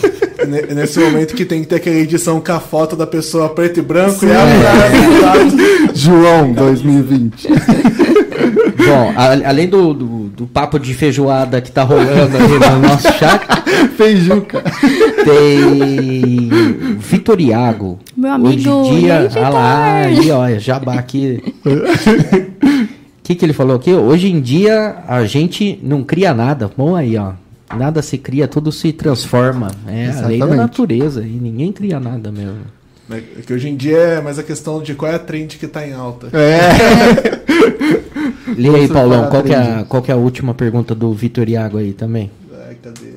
Ne- 0.46 0.74
Nesse 0.74 0.98
momento 1.00 1.34
que 1.34 1.44
tem 1.44 1.60
que 1.62 1.66
ter 1.68 1.76
aquela 1.76 1.96
edição 1.96 2.40
com 2.40 2.52
a 2.52 2.60
foto 2.60 2.94
da 2.96 3.06
pessoa 3.06 3.48
preto 3.48 3.80
e 3.80 3.82
branco 3.82 4.24
e 4.24 4.30
a 4.30 5.92
João 5.94 6.52
2020. 6.52 7.48
Bom, 8.86 9.12
a- 9.16 9.48
além 9.48 9.66
do, 9.68 9.92
do, 9.92 10.06
do 10.28 10.46
papo 10.46 10.78
de 10.78 10.94
feijoada 10.94 11.60
que 11.60 11.72
tá 11.72 11.82
rolando 11.82 12.36
aí 12.36 12.70
no 12.72 12.88
nosso 12.88 13.08
chat, 13.18 13.40
Feijuca. 13.96 14.62
tem 15.24 15.64
o 16.94 16.98
Vitor 17.00 17.40
Iago. 17.40 17.98
Meu 18.16 18.32
Hoje 18.34 18.68
amigo, 18.68 18.86
em 18.86 19.00
dia, 19.00 19.28
ah 19.42 19.48
lá, 19.48 19.92
aí, 20.04 20.30
ó, 20.30 20.48
jabá 20.58 20.94
aqui. 20.94 21.42
O 23.26 23.28
que, 23.28 23.34
que 23.34 23.44
ele 23.44 23.52
falou 23.52 23.74
aqui? 23.74 23.92
Hoje 23.92 24.30
em 24.30 24.40
dia 24.40 24.98
a 25.08 25.24
gente 25.24 25.80
não 25.82 26.04
cria 26.04 26.32
nada. 26.32 26.70
Bom 26.76 26.94
aí, 26.94 27.16
ó. 27.16 27.32
Nada 27.76 28.00
se 28.00 28.16
cria, 28.18 28.46
tudo 28.46 28.70
se 28.70 28.92
transforma. 28.92 29.72
É 29.84 30.10
a 30.10 30.28
lei 30.28 30.38
da 30.38 30.46
Exatamente. 30.46 30.56
natureza. 30.56 31.22
E 31.22 31.30
ninguém 31.32 31.72
cria 31.72 31.98
nada 31.98 32.30
mesmo. 32.30 32.60
É 33.10 33.20
que 33.44 33.52
hoje 33.52 33.68
em 33.68 33.74
dia 33.74 33.98
é 33.98 34.20
mais 34.20 34.38
a 34.38 34.44
questão 34.44 34.80
de 34.80 34.94
qual 34.94 35.10
é 35.10 35.16
a 35.16 35.18
trend 35.18 35.58
que 35.58 35.66
tá 35.66 35.84
em 35.84 35.92
alta. 35.92 36.28
É. 36.32 36.70
Lê 38.56 38.68
aí, 38.68 38.86
Paulão, 38.86 39.28
qual 39.28 39.42
que, 39.42 39.52
é 39.52 39.56
a, 39.56 39.84
qual 39.88 40.00
que 40.00 40.12
é 40.12 40.14
a 40.14 40.16
última 40.16 40.54
pergunta 40.54 40.94
do 40.94 41.12
Vitor 41.12 41.48
Iago 41.48 41.78
aí 41.78 41.92
também? 41.92 42.30
Ai, 42.68 42.76
cadê? 42.80 43.14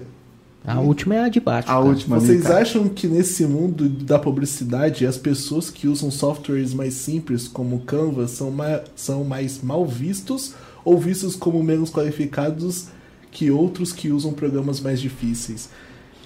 A 0.72 0.80
última 0.80 1.16
é 1.16 1.20
a 1.24 1.30
de 1.30 1.40
baixo. 1.40 1.68
A 1.70 1.74
cara. 1.74 1.86
última 1.86 2.18
ali, 2.18 2.26
Vocês 2.26 2.44
cara. 2.44 2.60
acham 2.62 2.88
que 2.88 3.08
nesse 3.08 3.46
mundo 3.46 3.88
da 3.90 4.18
publicidade 4.20 5.06
as 5.06 5.18
pessoas 5.18 5.70
que 5.70 5.88
usam 5.88 6.10
softwares 6.12 6.74
mais 6.74 6.94
simples 6.94 7.48
como 7.48 7.78
o 7.78 7.80
Canva 7.80 8.28
são, 8.28 8.52
ma 8.52 8.82
são 8.96 9.24
mais 9.24 9.62
mal 9.62 9.86
vistos 9.86 10.54
ou 10.86 10.98
vistos 10.98 11.36
como 11.36 11.62
menos 11.64 11.90
qualificados 11.90 12.86
que 13.32 13.52
outros 13.52 13.92
que 13.94 14.10
usam 14.12 14.32
programas 14.34 14.80
mais 14.80 15.00
difíceis? 15.02 15.70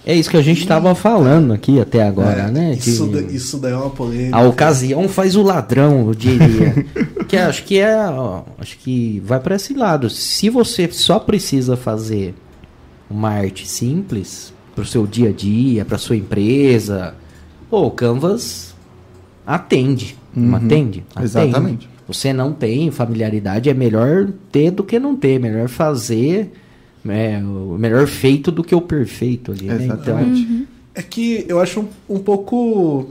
É 0.05 0.13
isso 0.13 0.29
que 0.29 0.35
a 0.35 0.41
gente 0.41 0.67
tava 0.67 0.93
falando 0.95 1.53
aqui 1.53 1.79
até 1.79 2.03
agora, 2.03 2.41
É, 2.47 2.51
né? 2.51 2.73
Isso, 2.73 3.07
De- 3.07 3.21
da- 3.21 3.31
isso 3.31 3.57
daí 3.57 3.71
é 3.71 3.75
uma 3.77 3.89
polêmica. 3.89 4.35
A 4.35 4.41
ocasião 4.43 5.07
faz 5.07 5.35
o 5.37 5.41
ladrão, 5.41 6.07
eu 6.07 6.13
diria. 6.13 6.85
que 7.25 7.37
acho 7.37 7.63
que 7.63 7.79
é, 7.79 7.95
ó, 8.09 8.41
acho 8.57 8.77
que 8.79 9.21
vai 9.25 9.39
para 9.39 9.55
esse 9.55 9.73
lado. 9.73 10.09
Se 10.09 10.49
você 10.49 10.89
só 10.91 11.19
precisa 11.19 11.77
fazer 11.77 12.35
uma 13.09 13.29
arte 13.29 13.67
simples 13.67 14.53
para 14.73 14.83
o 14.83 14.85
seu 14.85 15.05
dia 15.05 15.29
a 15.29 15.31
dia, 15.31 15.85
para 15.85 15.97
sua 15.97 16.15
empresa, 16.15 17.15
pô, 17.69 17.85
o 17.87 17.91
Canvas 17.91 18.73
atende, 19.45 20.15
não 20.35 20.49
Uhum, 20.49 20.65
atende? 20.65 21.03
Atende. 21.15 21.25
exatamente. 21.25 21.89
Você 22.07 22.33
não 22.33 22.51
tem 22.51 22.91
familiaridade, 22.91 23.69
é 23.69 23.73
melhor 23.73 24.29
ter 24.51 24.71
do 24.71 24.83
que 24.83 24.99
não 24.99 25.15
ter, 25.15 25.39
melhor 25.39 25.69
fazer, 25.69 26.51
é, 27.07 27.37
o 27.39 27.77
melhor 27.79 28.07
feito 28.07 28.51
do 28.51 28.63
que 28.63 28.75
o 28.75 28.81
perfeito 28.81 29.51
ali, 29.51 29.65
né? 29.67 29.75
Então, 29.85 29.95
Exatamente. 29.95 30.67
É 30.95 31.01
que 31.01 31.45
eu 31.47 31.59
acho 31.59 31.81
um, 31.81 31.87
um 32.15 32.19
pouco. 32.19 33.09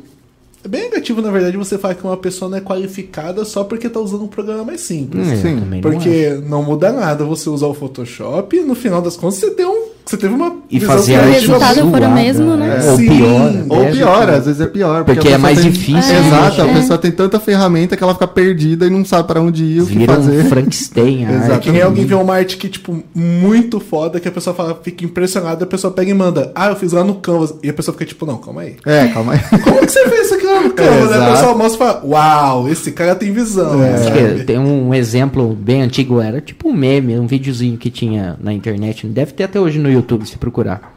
É 0.65 0.69
bem 0.69 0.83
negativo, 0.83 1.21
na 1.21 1.31
verdade, 1.31 1.57
você 1.57 1.77
falar 1.77 1.95
que 1.95 2.05
uma 2.05 2.17
pessoa 2.17 2.49
não 2.49 2.59
é 2.59 2.61
qualificada 2.61 3.45
só 3.45 3.65
porque 3.65 3.89
tá 3.89 3.99
usando 3.99 4.25
um 4.25 4.29
programa 4.29 4.65
mais 4.65 4.81
simples. 4.83 5.27
é, 5.29 5.37
Sim, 5.37 5.61
também 5.61 5.81
não. 5.81 5.91
Porque 5.91 6.41
não 6.47 6.63
muda 6.63 6.93
nada 6.93 7.25
você 7.25 7.51
usar 7.51 7.67
o 7.67 7.75
Photoshop 7.75 8.57
e 8.57 8.63
no 8.63 8.75
final 8.75 9.03
das 9.03 9.17
contas 9.17 9.39
você 9.39 9.51
tem 9.51 9.67
um. 9.67 9.92
Você 10.05 10.17
teve 10.17 10.35
uma. 10.35 10.57
E 10.71 10.81
fazer 10.81 11.13
criativa 11.19 11.55
resultado 11.59 11.91
for 11.91 12.03
o 12.03 12.11
mesmo, 12.11 12.57
né? 12.57 12.81
Ou 12.91 12.97
Sim. 12.97 13.09
pior. 13.09 13.53
Ou 13.69 13.83
né? 13.85 13.91
pior, 13.93 14.31
às 14.31 14.47
vezes 14.47 14.61
é 14.61 14.67
pior. 14.67 15.05
Porque 15.05 15.29
a 15.29 15.33
é 15.33 15.39
mais 15.39 15.61
tem- 15.61 15.71
difícil, 15.71 16.17
Exato, 16.17 16.65
né? 16.65 16.71
a 16.71 16.75
pessoa 16.75 16.99
tem 16.99 17.11
tanta 17.13 17.39
ferramenta 17.39 17.97
que 17.97 18.03
ela 18.03 18.13
fica 18.13 18.27
perdida 18.27 18.87
e 18.87 18.91
não 18.91 19.05
sabe 19.05 19.29
para 19.29 19.41
onde 19.41 19.65
ir, 19.65 19.81
o 19.83 19.87
que 19.87 19.97
Vira 19.99 20.15
fazer. 20.15 20.45
um 20.45 20.49
Frankenstein. 20.49 21.27
a 21.27 21.33
Exato. 21.33 21.53
arte. 21.53 21.63
Que 21.65 21.71
nem 21.73 21.83
alguém 21.83 22.05
vê 22.05 22.15
uma 22.15 22.35
arte 22.35 22.57
que, 22.57 22.69
tipo, 22.69 23.03
muito 23.15 23.79
foda, 23.79 24.19
que 24.19 24.27
a 24.29 24.33
pessoa 24.33 24.55
fala, 24.55 24.79
fica 24.83 25.05
impressionada, 25.05 25.65
a 25.65 25.67
pessoa 25.69 25.93
pega 25.93 26.11
e 26.11 26.15
manda, 26.15 26.51
ah, 26.55 26.69
eu 26.71 26.77
fiz 26.77 26.93
lá 26.93 27.05
no 27.05 27.15
Canvas. 27.17 27.55
E 27.63 27.69
a 27.71 27.73
pessoa 27.73 27.93
fica 27.93 28.05
tipo, 28.07 28.27
não, 28.27 28.39
calma 28.39 28.63
aí. 28.63 28.77
É, 28.85 29.07
calma 29.09 29.35
aí. 29.35 29.41
Como 29.63 29.79
que 29.87 29.93
você 29.93 30.09
fez 30.09 30.27
isso 30.27 30.35
aqui 30.35 30.47
lá 30.47 30.61
no 30.63 30.71
Canvas? 30.75 31.13
Aí 31.13 31.23
a 31.23 31.31
pessoa 31.33 31.55
mostra 31.55 31.75
e 31.75 31.79
fala, 31.79 32.05
uau, 32.07 32.69
esse 32.69 32.91
cara 32.93 33.15
tem 33.15 33.33
visão. 33.33 33.83
É. 33.83 33.95
Acho 33.95 34.05
sabe? 34.05 34.35
que 34.41 34.45
tem 34.45 34.59
um 34.59 34.93
exemplo 34.93 35.57
bem 35.59 35.83
antigo, 35.83 36.21
era 36.21 36.41
tipo 36.41 36.69
um 36.69 36.73
meme, 36.73 37.19
um 37.19 37.27
videozinho 37.27 37.77
que 37.79 37.89
tinha 37.91 38.37
na 38.43 38.53
internet, 38.53 39.07
deve 39.07 39.33
ter 39.33 39.45
até 39.45 39.61
hoje 39.61 39.79
no 39.79 39.92
YouTube 39.93 40.27
se 40.27 40.39
procurar. 40.39 40.97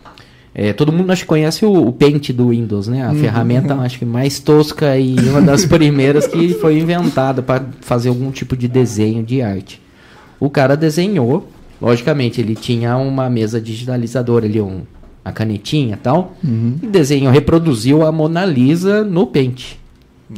É, 0.58 0.72
todo 0.72 0.94
mundo 0.94 1.12
acho 1.12 1.24
que 1.24 1.28
conhece 1.28 1.66
o, 1.66 1.88
o 1.88 1.92
Paint 1.92 2.30
do 2.32 2.50
Windows, 2.50 2.88
né? 2.88 3.06
A 3.06 3.14
ferramenta 3.14 3.76
acho 3.76 4.00
que 4.00 4.06
mais 4.06 4.40
tosca 4.40 4.98
e 4.98 5.14
uma 5.30 5.42
das 5.42 5.66
primeiras 5.68 6.26
que 6.28 6.54
foi 6.54 6.80
inventada 6.80 7.42
para 7.42 7.66
fazer 7.82 8.08
algum 8.08 8.32
tipo 8.32 8.56
de 8.56 8.70
desenho 8.70 9.22
de 9.22 9.42
arte. 9.42 9.82
O 10.40 10.50
cara 10.50 10.78
desenhou, 10.78 11.50
logicamente, 11.82 12.40
ele 12.40 12.56
tinha 12.56 12.96
uma 12.96 13.30
mesa 13.30 13.60
digitalizadora 13.60 14.46
ali, 14.46 14.62
um, 14.62 14.84
a 15.26 15.32
canetinha 15.34 15.96
e 15.96 15.98
tal, 15.98 16.38
e 16.82 16.88
desenhou, 16.88 17.34
reproduziu 17.34 18.06
a 18.06 18.12
Mona 18.12 18.46
Lisa 18.46 19.04
no 19.04 19.28
Paint. 19.28 19.76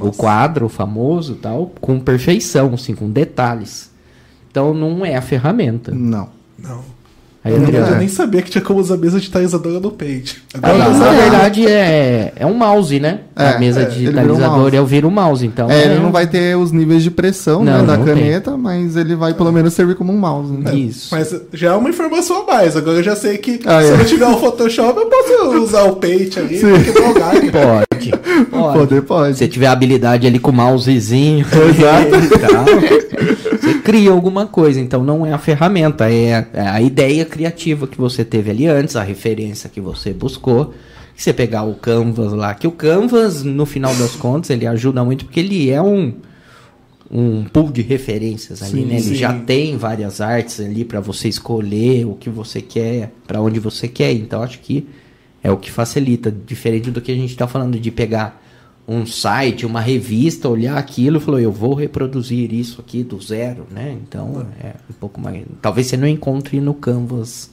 O 0.01 0.11
quadro 0.11 0.67
famoso 0.67 1.33
e 1.33 1.35
tal, 1.35 1.71
com 1.79 1.99
perfeição, 1.99 2.73
assim, 2.73 2.95
com 2.95 3.09
detalhes. 3.09 3.91
Então 4.49 4.73
não 4.73 5.05
é 5.05 5.15
a 5.15 5.21
ferramenta. 5.21 5.93
Não. 5.93 6.29
Não. 6.57 6.81
Aí, 7.47 7.53
Eu, 7.73 7.97
nem 7.97 8.07
sabia 8.07 8.41
que 8.41 8.49
tinha 8.49 8.61
como 8.63 8.79
usar 8.79 8.97
mesa 8.97 9.17
digitalizadora 9.19 9.79
no 9.79 9.91
Paint. 9.91 10.35
Ah, 10.61 10.73
não, 10.73 10.97
na 10.97 11.11
verdade 11.11 11.65
é, 11.65 12.33
é 12.35 12.45
um 12.45 12.53
mouse, 12.53 12.99
né? 12.99 13.19
É, 13.35 13.49
a 13.49 13.59
mesa 13.59 13.81
é, 13.81 13.85
digitalizadora 13.85 14.75
eu 14.75 14.85
viro 14.85 15.07
o 15.07 15.11
mouse, 15.11 15.45
então. 15.45 15.69
É, 15.69 15.85
ele 15.85 15.99
não 15.99 16.11
vai 16.11 16.27
ter 16.27 16.57
os 16.57 16.71
níveis 16.71 17.03
de 17.03 17.11
pressão 17.11 17.63
Não, 17.63 17.79
né, 17.81 17.83
da 17.85 17.97
não 17.97 18.05
tem. 18.05 18.15
caneta, 18.15 18.57
mas 18.57 18.95
ele 18.95 19.15
vai 19.15 19.33
pelo 19.33 19.51
menos 19.51 19.73
servir 19.73 19.95
como 19.95 20.11
um 20.11 20.17
mouse. 20.17 20.51
Né? 20.51 20.73
Isso. 20.75 21.07
Mas 21.11 21.33
já 21.53 21.73
é 21.73 21.75
uma 21.75 21.89
informação 21.89 22.43
a 22.43 22.45
mais. 22.45 22.75
Agora 22.75 22.97
eu 22.97 23.03
já 23.03 23.15
sei 23.15 23.37
que 23.37 23.59
Ah, 23.65 23.81
se 23.81 23.87
é. 23.89 23.91
eu 23.93 23.97
não 23.97 24.05
tiver 24.05 24.27
o 24.27 24.37
Photoshop, 24.37 24.99
eu 24.99 25.05
posso 25.07 25.63
usar 25.63 25.83
o 25.83 25.95
Paint 25.97 26.37
ali 26.37 26.59
pra 26.59 26.79
quebrar 26.83 27.09
o 27.09 27.13
galho. 27.13 27.51
Pode. 27.51 28.11
pode. 28.49 28.77
Poder 28.79 28.95
Se 28.95 29.01
pode. 29.01 29.37
você 29.37 29.47
tiver 29.47 29.67
habilidade 29.67 30.25
ali 30.27 30.39
com 30.39 30.51
o 30.51 30.53
mousezinho, 30.53 31.45
Exato. 31.45 33.36
você 33.67 33.79
cria 33.79 34.11
alguma 34.11 34.45
coisa. 34.45 34.79
Então 34.79 35.03
não 35.03 35.25
é 35.25 35.33
a 35.33 35.37
ferramenta, 35.37 36.09
é 36.11 36.47
é 36.53 36.61
a 36.61 36.81
ideia 36.81 37.25
criativa 37.25 37.87
que 37.87 37.97
você 37.97 38.23
teve 38.23 38.51
ali 38.51 38.67
antes, 38.67 38.95
a 38.95 39.03
referência 39.03 39.69
que 39.69 39.81
você 39.81 40.13
buscou. 40.13 40.73
Se 41.15 41.23
você 41.23 41.33
pegar 41.33 41.63
o 41.63 41.73
Canvas 41.73 42.31
lá, 42.31 42.53
que 42.53 42.67
o 42.67 42.71
Canvas, 42.71 43.43
no 43.43 43.65
final 43.65 43.93
das 43.95 44.15
contas, 44.15 44.51
ele 44.51 44.67
ajuda 44.67 45.03
muito 45.03 45.25
porque 45.25 45.39
ele 45.39 45.69
é 45.71 45.81
um, 45.81 46.13
um 47.09 47.43
pool 47.45 47.71
de 47.71 47.81
referências 47.81 48.61
ali, 48.61 48.81
Sim, 48.81 48.85
né? 48.85 48.95
Ele 48.95 49.03
sim. 49.03 49.15
já 49.15 49.33
tem 49.33 49.77
várias 49.77 50.21
artes 50.21 50.59
ali 50.59 50.85
para 50.85 50.99
você 50.99 51.27
escolher 51.27 52.05
o 52.05 52.13
que 52.13 52.29
você 52.29 52.61
quer, 52.61 53.11
para 53.25 53.41
onde 53.41 53.59
você 53.59 53.87
quer. 53.87 54.11
Então 54.11 54.43
acho 54.43 54.59
que 54.59 54.87
é 55.41 55.51
o 55.51 55.57
que 55.57 55.71
facilita, 55.71 56.31
diferente 56.31 56.91
do 56.91 57.01
que 57.01 57.11
a 57.11 57.15
gente 57.15 57.31
está 57.31 57.47
falando 57.47 57.79
de 57.79 57.89
pegar 57.89 58.43
um 58.87 59.05
site, 59.05 59.65
uma 59.65 59.81
revista, 59.81 60.47
olhar 60.47 60.77
aquilo 60.77 61.17
e 61.17 61.19
falou, 61.19 61.39
eu 61.39 61.51
vou 61.51 61.73
reproduzir 61.73 62.53
isso 62.53 62.79
aqui 62.79 63.03
do 63.03 63.21
zero, 63.21 63.67
né? 63.69 63.97
Então 64.01 64.47
é 64.61 64.73
um 64.89 64.93
pouco 64.93 65.19
mais. 65.19 65.43
Talvez 65.61 65.87
você 65.87 65.97
não 65.97 66.07
encontre 66.07 66.61
no 66.61 66.73
Canvas 66.73 67.49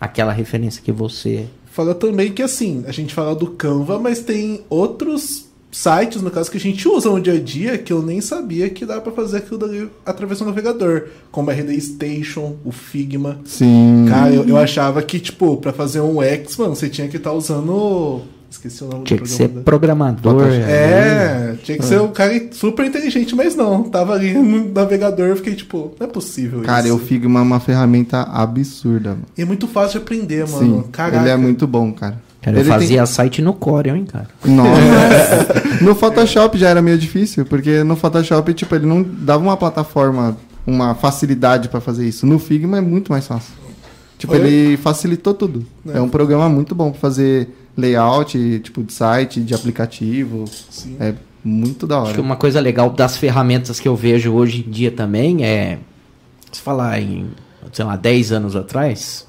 aquela 0.00 0.32
referência 0.32 0.80
que 0.82 0.92
você. 0.92 1.46
Fala 1.66 1.94
também 1.94 2.32
que 2.32 2.42
assim, 2.42 2.84
a 2.86 2.92
gente 2.92 3.12
fala 3.12 3.34
do 3.34 3.48
Canva, 3.48 3.98
mas 3.98 4.20
tem 4.20 4.60
outros 4.70 5.46
sites, 5.76 6.22
no 6.22 6.30
caso, 6.30 6.50
que 6.50 6.56
a 6.56 6.60
gente 6.60 6.88
usa 6.88 7.10
no 7.10 7.20
dia 7.20 7.34
a 7.34 7.40
dia 7.40 7.76
que 7.76 7.92
eu 7.92 8.00
nem 8.00 8.20
sabia 8.20 8.70
que 8.70 8.86
dá 8.86 9.00
pra 9.00 9.12
fazer 9.12 9.38
aquilo 9.38 9.58
dali 9.58 9.90
através 10.04 10.38
do 10.38 10.46
navegador. 10.46 11.08
Como 11.30 11.50
a 11.50 11.52
RD 11.52 11.78
Station, 11.80 12.56
o 12.64 12.72
Figma. 12.72 13.40
Sim. 13.44 14.06
Cara, 14.08 14.32
eu, 14.32 14.44
eu 14.44 14.56
achava 14.56 15.02
que, 15.02 15.20
tipo, 15.20 15.56
pra 15.58 15.72
fazer 15.72 16.00
um 16.00 16.22
X, 16.22 16.56
mano, 16.56 16.74
você 16.74 16.88
tinha 16.88 17.08
que 17.08 17.16
estar 17.18 17.32
usando. 17.32 18.22
Esqueci 18.50 18.84
o 18.84 18.88
nome 18.88 19.04
Tinha 19.04 19.18
do 19.18 19.22
que 19.24 19.28
ser 19.28 19.48
da- 19.48 19.60
programador. 19.60 20.42
É, 20.44 21.54
tinha 21.62 21.78
que 21.78 21.84
ser 21.84 22.00
um 22.00 22.08
cara 22.08 22.32
super 22.52 22.86
inteligente, 22.86 23.34
mas 23.34 23.54
não. 23.54 23.82
Tava 23.84 24.14
ali 24.14 24.32
no 24.34 24.72
navegador, 24.72 25.26
eu 25.26 25.36
fiquei 25.36 25.54
tipo, 25.54 25.94
não 25.98 26.06
é 26.06 26.10
possível 26.10 26.60
Cara, 26.62 26.86
isso. 26.86 26.94
o 26.96 26.98
Figma 26.98 27.40
é 27.40 27.42
uma 27.42 27.60
ferramenta 27.60 28.22
absurda. 28.22 29.10
Mano. 29.10 29.22
E 29.36 29.42
é 29.42 29.44
muito 29.44 29.66
fácil 29.66 29.98
de 30.00 30.04
aprender, 30.04 30.48
mano. 30.48 30.84
Sim, 30.84 30.90
Caraca. 30.90 31.18
ele 31.18 31.28
é 31.28 31.36
muito 31.36 31.66
bom, 31.66 31.92
cara. 31.92 32.20
Cara, 32.40 32.56
eu 32.56 32.60
Ele 32.60 32.68
tem- 32.70 32.78
fazia 32.78 33.04
site 33.06 33.42
no 33.42 33.52
Corel, 33.52 33.96
hein, 33.96 34.04
cara. 34.04 34.28
Nossa. 34.44 35.80
no 35.84 35.94
Photoshop 35.94 36.56
já 36.56 36.68
era 36.68 36.80
meio 36.80 36.96
difícil, 36.96 37.44
porque 37.44 37.82
no 37.82 37.96
Photoshop, 37.96 38.54
tipo, 38.54 38.74
ele 38.74 38.86
não 38.86 39.02
dava 39.02 39.42
uma 39.42 39.56
plataforma, 39.56 40.36
uma 40.66 40.94
facilidade 40.94 41.68
pra 41.68 41.80
fazer 41.80 42.06
isso. 42.06 42.24
No 42.26 42.38
Figma 42.38 42.78
é 42.78 42.80
muito 42.80 43.10
mais 43.10 43.26
fácil. 43.26 43.52
Tipo, 44.18 44.32
Olha. 44.32 44.46
ele 44.46 44.76
facilitou 44.76 45.34
tudo. 45.34 45.66
É. 45.92 45.98
É. 45.98 46.00
um 46.00 46.08
programa 46.08 46.48
muito 46.48 46.74
bom 46.74 46.90
pra 46.90 47.00
fazer 47.00 47.48
layout, 47.76 48.60
tipo, 48.60 48.82
de 48.82 48.92
site, 48.92 49.40
de 49.40 49.54
aplicativo. 49.54 50.44
Sim. 50.70 50.96
É 50.98 51.14
muito 51.44 51.86
da 51.86 51.98
Acho 51.98 52.06
que 52.06 52.18
hora. 52.18 52.22
uma 52.22 52.36
coisa 52.36 52.60
legal 52.60 52.90
das 52.90 53.16
ferramentas 53.16 53.78
que 53.78 53.86
eu 53.86 53.94
vejo 53.94 54.32
hoje 54.32 54.64
em 54.66 54.70
dia 54.70 54.90
também 54.90 55.44
é. 55.44 55.78
Se 56.50 56.60
falar 56.60 57.00
em, 57.00 57.26
sei 57.72 57.84
lá, 57.84 57.96
10 57.96 58.32
anos 58.32 58.56
atrás, 58.56 59.26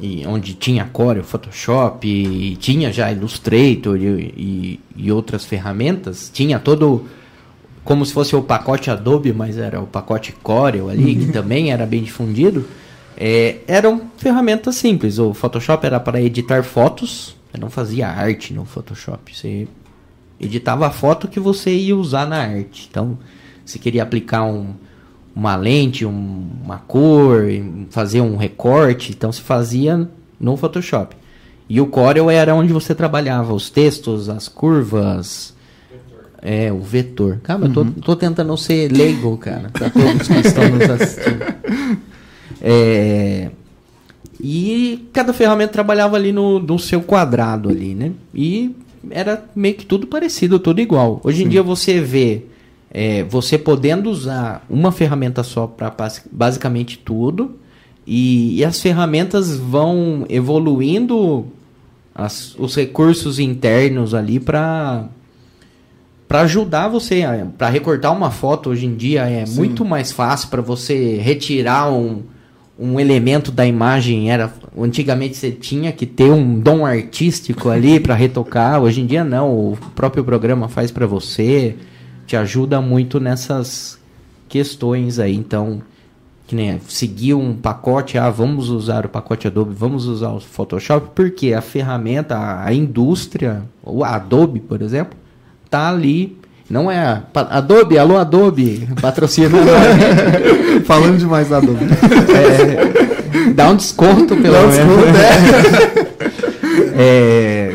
e 0.00 0.24
onde 0.26 0.54
tinha 0.54 0.84
Corel, 0.84 1.24
Photoshop, 1.24 2.06
e 2.06 2.56
tinha 2.56 2.92
já 2.92 3.10
Illustrator 3.10 3.96
e, 3.96 4.34
e, 4.36 4.80
e 4.96 5.12
outras 5.12 5.44
ferramentas, 5.44 6.30
tinha 6.32 6.58
todo 6.58 7.04
como 7.84 8.04
se 8.04 8.12
fosse 8.12 8.34
o 8.34 8.42
pacote 8.42 8.90
Adobe, 8.90 9.32
mas 9.32 9.58
era 9.58 9.80
o 9.80 9.86
pacote 9.86 10.32
Corel 10.42 10.88
ali, 10.88 11.14
que 11.16 11.26
também 11.32 11.70
era 11.70 11.84
bem 11.84 12.02
difundido. 12.02 12.66
É, 13.16 13.58
eram 13.68 14.02
ferramentas 14.16 14.76
simples. 14.76 15.18
O 15.18 15.34
Photoshop 15.34 15.84
era 15.86 16.00
para 16.00 16.20
editar 16.20 16.64
fotos, 16.64 17.36
você 17.54 17.60
não 17.60 17.70
fazia 17.70 18.08
arte 18.08 18.52
no 18.52 18.64
Photoshop, 18.64 19.36
você 19.36 19.68
editava 20.40 20.88
a 20.88 20.90
foto 20.90 21.28
que 21.28 21.38
você 21.38 21.72
ia 21.72 21.96
usar 21.96 22.26
na 22.26 22.38
arte. 22.38 22.88
Então, 22.90 23.16
se 23.64 23.78
queria 23.78 24.02
aplicar 24.02 24.42
um, 24.44 24.74
uma 25.34 25.54
lente, 25.54 26.04
um, 26.04 26.50
uma 26.64 26.78
cor, 26.78 27.44
fazer 27.90 28.20
um 28.20 28.36
recorte, 28.36 29.12
então 29.12 29.30
se 29.30 29.40
fazia 29.40 30.08
no 30.38 30.56
Photoshop. 30.56 31.16
E 31.68 31.80
o 31.80 31.86
Corel 31.86 32.28
era 32.28 32.54
onde 32.54 32.72
você 32.72 32.92
trabalhava 32.92 33.54
os 33.54 33.70
textos, 33.70 34.28
as 34.28 34.48
curvas. 34.48 35.54
É, 36.42 36.70
o 36.70 36.80
vetor. 36.80 37.38
Cara, 37.42 37.64
eu 37.64 37.72
tô, 37.72 37.84
tô 37.86 38.16
tentando 38.16 38.54
ser 38.58 38.92
leigo, 38.92 39.38
cara, 39.38 39.70
pra 39.72 39.88
todos 39.88 40.28
que 40.28 40.34
estão 40.34 40.68
nos 40.68 40.90
assistindo. 40.90 41.54
É, 42.60 43.50
e 44.46 45.08
cada 45.10 45.32
ferramenta 45.32 45.72
trabalhava 45.72 46.16
ali 46.16 46.30
no, 46.30 46.58
no 46.58 46.78
seu 46.78 47.00
quadrado 47.00 47.70
ali, 47.70 47.94
né? 47.94 48.12
E 48.34 48.76
era 49.08 49.42
meio 49.56 49.74
que 49.74 49.86
tudo 49.86 50.06
parecido, 50.06 50.58
tudo 50.58 50.82
igual. 50.82 51.18
Hoje 51.24 51.44
em 51.44 51.48
dia 51.48 51.62
você 51.62 51.98
vê 51.98 52.42
é, 52.90 53.24
você 53.24 53.56
podendo 53.56 54.10
usar 54.10 54.62
uma 54.68 54.92
ferramenta 54.92 55.42
só 55.42 55.66
para 55.66 55.90
basicamente 56.30 56.98
tudo 56.98 57.56
e, 58.06 58.58
e, 58.58 58.64
as 58.66 58.78
ferramentas 58.82 59.56
vão 59.56 60.26
evoluindo 60.28 61.46
as, 62.14 62.54
os 62.58 62.76
recursos 62.76 63.38
internos 63.38 64.12
ali 64.12 64.38
para 64.38 65.08
para 66.28 66.40
ajudar 66.42 66.88
você 66.88 67.22
para 67.56 67.70
recortar 67.70 68.14
uma 68.14 68.30
foto 68.30 68.68
hoje 68.68 68.84
em 68.84 68.94
dia 68.94 69.22
é 69.22 69.46
Sim. 69.46 69.56
muito 69.56 69.86
mais 69.86 70.12
fácil 70.12 70.50
para 70.50 70.60
você 70.60 71.16
retirar 71.16 71.90
um, 71.90 72.22
um 72.78 72.98
elemento 72.98 73.52
da 73.52 73.64
imagem 73.64 74.30
era 74.30 74.52
antigamente 74.76 75.36
você 75.36 75.52
tinha 75.52 75.92
que 75.92 76.06
ter 76.06 76.30
um 76.30 76.58
dom 76.58 76.84
artístico 76.84 77.70
ali 77.70 78.00
para 78.00 78.14
retocar 78.14 78.82
hoje 78.82 79.00
em 79.00 79.06
dia 79.06 79.22
não 79.22 79.50
o 79.50 79.78
próprio 79.94 80.24
programa 80.24 80.68
faz 80.68 80.90
para 80.90 81.06
você 81.06 81.76
te 82.26 82.36
ajuda 82.36 82.80
muito 82.80 83.20
nessas 83.20 83.98
questões 84.48 85.20
aí 85.20 85.34
então 85.36 85.82
que 86.48 86.56
nem 86.56 86.80
seguir 86.88 87.34
um 87.34 87.54
pacote 87.54 88.18
ah 88.18 88.28
vamos 88.28 88.68
usar 88.68 89.06
o 89.06 89.08
pacote 89.08 89.46
Adobe 89.46 89.72
vamos 89.72 90.06
usar 90.06 90.32
o 90.32 90.40
Photoshop 90.40 91.10
porque 91.14 91.52
a 91.52 91.62
ferramenta 91.62 92.64
a, 92.64 92.74
indústria 92.74 93.62
o 93.84 94.02
Adobe 94.02 94.58
por 94.58 94.82
exemplo 94.82 95.16
tá 95.70 95.88
ali 95.88 96.36
não 96.68 96.90
é 96.90 97.22
Adobe, 97.34 97.98
alô 97.98 98.16
Adobe, 98.16 98.88
patrocina. 99.00 99.58
Falando 100.86 101.18
demais 101.18 101.48
da 101.48 101.58
Adobe. 101.58 101.84
É, 102.34 103.52
dá 103.52 103.70
um 103.70 103.76
desconto 103.76 104.34
pelo 104.36 104.68
menos. 104.68 105.04
É. 106.96 107.74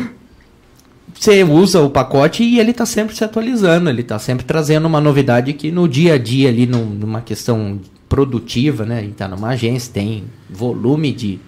você 1.14 1.44
usa 1.44 1.82
o 1.82 1.90
pacote 1.90 2.42
e 2.42 2.58
ele 2.58 2.70
está 2.70 2.86
sempre 2.86 3.14
se 3.14 3.22
atualizando, 3.22 3.90
ele 3.90 4.00
está 4.00 4.18
sempre 4.18 4.44
trazendo 4.44 4.86
uma 4.86 5.00
novidade 5.00 5.52
que 5.52 5.70
no 5.70 5.86
dia 5.86 6.14
a 6.14 6.18
dia 6.18 6.48
ali, 6.48 6.66
numa 6.66 7.20
questão 7.20 7.78
produtiva, 8.08 8.84
né? 8.84 8.98
A 8.98 9.02
gente 9.02 9.12
está 9.12 9.28
numa 9.28 9.48
agência, 9.48 9.92
tem 9.92 10.24
volume 10.48 11.12
de, 11.12 11.38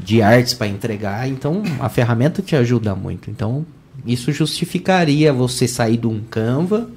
de 0.00 0.22
artes 0.22 0.54
para 0.54 0.68
entregar, 0.68 1.28
então 1.28 1.62
a 1.80 1.88
ferramenta 1.88 2.40
te 2.40 2.56
ajuda 2.56 2.94
muito. 2.94 3.28
Então 3.28 3.66
isso 4.06 4.32
justificaria 4.32 5.32
você 5.32 5.68
sair 5.68 5.96
de 5.96 6.06
um 6.06 6.20
Canva 6.20 6.88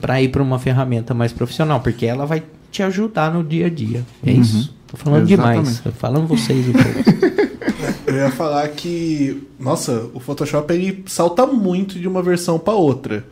para 0.00 0.22
ir 0.22 0.28
para 0.28 0.42
uma 0.42 0.58
ferramenta 0.58 1.12
mais 1.12 1.32
profissional, 1.32 1.80
porque 1.80 2.06
ela 2.06 2.24
vai 2.24 2.42
te 2.70 2.82
ajudar 2.82 3.32
no 3.32 3.42
dia 3.42 3.66
a 3.66 3.70
dia. 3.70 4.04
É 4.24 4.30
uhum. 4.30 4.40
isso. 4.40 4.74
Tô 4.86 4.96
falando 4.96 5.28
Exatamente. 5.28 5.58
demais. 5.58 5.80
Tô 5.80 5.92
falando 5.92 6.26
vocês 6.26 6.66
um 6.68 6.72
pouco. 6.72 7.48
Eu 8.06 8.14
ia 8.14 8.30
falar 8.30 8.66
que, 8.68 9.46
nossa, 9.60 10.08
o 10.14 10.20
Photoshop 10.20 10.72
ele 10.72 11.04
salta 11.06 11.46
muito 11.46 11.98
de 11.98 12.08
uma 12.08 12.22
versão 12.22 12.58
para 12.58 12.72
outra. 12.72 13.22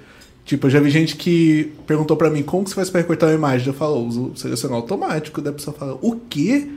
Tipo, 0.44 0.66
eu 0.66 0.70
já 0.70 0.78
vi 0.78 0.90
gente 0.90 1.16
que 1.16 1.72
perguntou 1.86 2.14
para 2.14 2.28
mim 2.28 2.42
como 2.42 2.62
que 2.62 2.70
você 2.70 2.76
faz 2.76 2.90
para 2.90 3.00
recortar 3.00 3.30
uma 3.30 3.34
imagem. 3.34 3.68
Eu 3.68 3.72
falo, 3.72 4.06
uso 4.06 4.32
selecionar 4.36 4.76
automático. 4.76 5.40
Daí 5.40 5.50
a 5.50 5.54
pessoa 5.54 5.74
fala, 5.74 5.98
o 6.02 6.16
quê? 6.28 6.68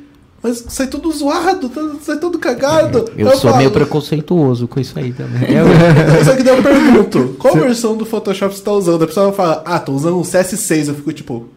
Mas 0.41 0.65
sai 0.69 0.88
tudo 0.88 1.12
zoado, 1.12 1.67
tá, 1.69 1.82
sai 2.02 2.17
tudo 2.17 2.39
cagado. 2.39 3.06
Eu, 3.17 3.28
eu 3.28 3.32
sou 3.32 3.49
falo, 3.49 3.58
meio 3.58 3.71
preconceituoso 3.71 4.67
com 4.67 4.80
isso 4.80 4.97
aí 4.97 5.12
também. 5.12 5.41
Só 6.23 6.36
que 6.36 6.43
daí 6.43 6.56
eu 6.56 6.63
pergunto, 6.63 7.36
qual 7.38 7.56
versão 7.56 7.97
do 7.97 8.06
Photoshop 8.06 8.56
você 8.56 8.63
tá 8.63 8.71
usando? 8.71 9.04
A 9.04 9.08
pessoa 9.08 9.34
fala, 9.34 9.62
ah, 9.65 9.80
tô 9.80 9.91
usando 9.91 10.17
um 10.17 10.21
CS6. 10.21 10.88
Eu 10.88 10.95
fico 10.95 11.12
tipo, 11.12 11.49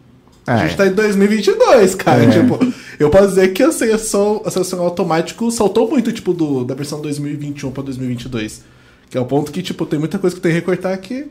a 0.45 0.57
gente 0.57 0.73
é. 0.73 0.75
tá 0.75 0.87
em 0.87 0.91
2022, 0.91 1.95
cara. 1.95 2.23
É. 2.23 2.29
Tipo, 2.29 2.59
eu 2.99 3.09
posso 3.09 3.29
dizer 3.29 3.53
que 3.53 3.63
a 3.63 3.71
seleção, 3.71 4.41
a 4.45 4.51
seleção 4.51 4.81
automático 4.81 5.49
saltou 5.49 5.89
muito, 5.89 6.11
tipo, 6.11 6.33
do, 6.33 6.65
da 6.65 6.75
versão 6.75 7.01
2021 7.01 7.71
pra 7.71 7.83
2022. 7.83 8.63
Que 9.09 9.17
é 9.17 9.21
o 9.21 9.25
ponto 9.25 9.51
que, 9.51 9.61
tipo, 9.61 9.85
tem 9.85 9.97
muita 9.97 10.19
coisa 10.19 10.35
que 10.35 10.41
tem 10.41 10.51
que 10.51 10.57
recortar 10.57 10.99
que 10.99 11.27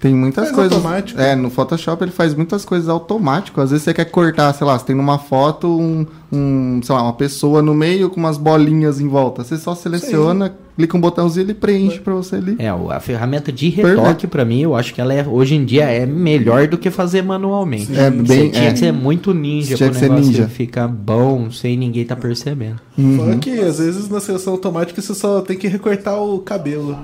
tem 0.00 0.14
muitas 0.14 0.44
faz 0.44 0.54
coisas. 0.54 0.72
Automático. 0.74 1.20
É, 1.20 1.34
no 1.34 1.50
Photoshop 1.50 2.04
ele 2.04 2.12
faz 2.12 2.34
muitas 2.34 2.64
coisas 2.64 2.88
automático. 2.88 3.60
Às 3.60 3.70
vezes 3.70 3.84
você 3.84 3.92
quer 3.92 4.04
cortar, 4.04 4.52
sei 4.52 4.66
lá, 4.66 4.78
você 4.78 4.86
tem 4.86 4.96
numa 4.96 5.18
foto 5.18 5.68
um, 5.68 6.06
um 6.32 6.80
sei 6.82 6.94
lá, 6.94 7.02
uma 7.02 7.12
pessoa 7.12 7.60
no 7.60 7.74
meio 7.74 8.08
com 8.08 8.20
umas 8.20 8.38
bolinhas 8.38 9.00
em 9.00 9.08
volta. 9.08 9.42
Você 9.42 9.56
só 9.56 9.74
seleciona, 9.74 10.48
Sim. 10.48 10.52
clica 10.76 10.96
um 10.96 11.00
botãozinho 11.00 11.42
e 11.42 11.46
ele 11.46 11.54
preenche 11.54 11.98
para 11.98 12.14
você 12.14 12.36
ali. 12.36 12.56
É, 12.60 12.68
a 12.68 13.00
ferramenta 13.00 13.50
de 13.50 13.68
retoque 13.70 14.28
para 14.28 14.44
mim, 14.44 14.60
eu 14.60 14.76
acho 14.76 14.94
que 14.94 15.00
ela 15.00 15.12
é 15.12 15.26
hoje 15.26 15.56
em 15.56 15.64
dia 15.64 15.84
é 15.84 16.06
melhor 16.06 16.68
do 16.68 16.78
que 16.78 16.90
fazer 16.90 17.22
manualmente. 17.22 17.86
Sim. 17.86 17.98
É 17.98 18.08
bem, 18.10 18.24
você 18.24 18.48
tinha 18.50 18.68
é. 18.68 18.72
que 18.72 18.78
ser 18.78 18.92
muito 18.92 19.34
ninja 19.34 19.76
para 19.76 19.86
o 19.88 20.00
negócio 20.00 20.24
ninja. 20.24 20.48
ficar 20.48 20.86
bom 20.86 21.50
sem 21.50 21.76
ninguém 21.76 22.04
tá 22.04 22.14
percebendo. 22.14 22.80
Uhum. 22.96 23.16
Fora 23.16 23.36
que 23.38 23.58
às 23.60 23.78
vezes 23.78 24.08
na 24.08 24.20
seleção 24.20 24.52
automática 24.52 25.02
você 25.02 25.14
só 25.14 25.40
tem 25.40 25.56
que 25.56 25.66
recortar 25.66 26.22
o 26.22 26.38
cabelo. 26.38 26.96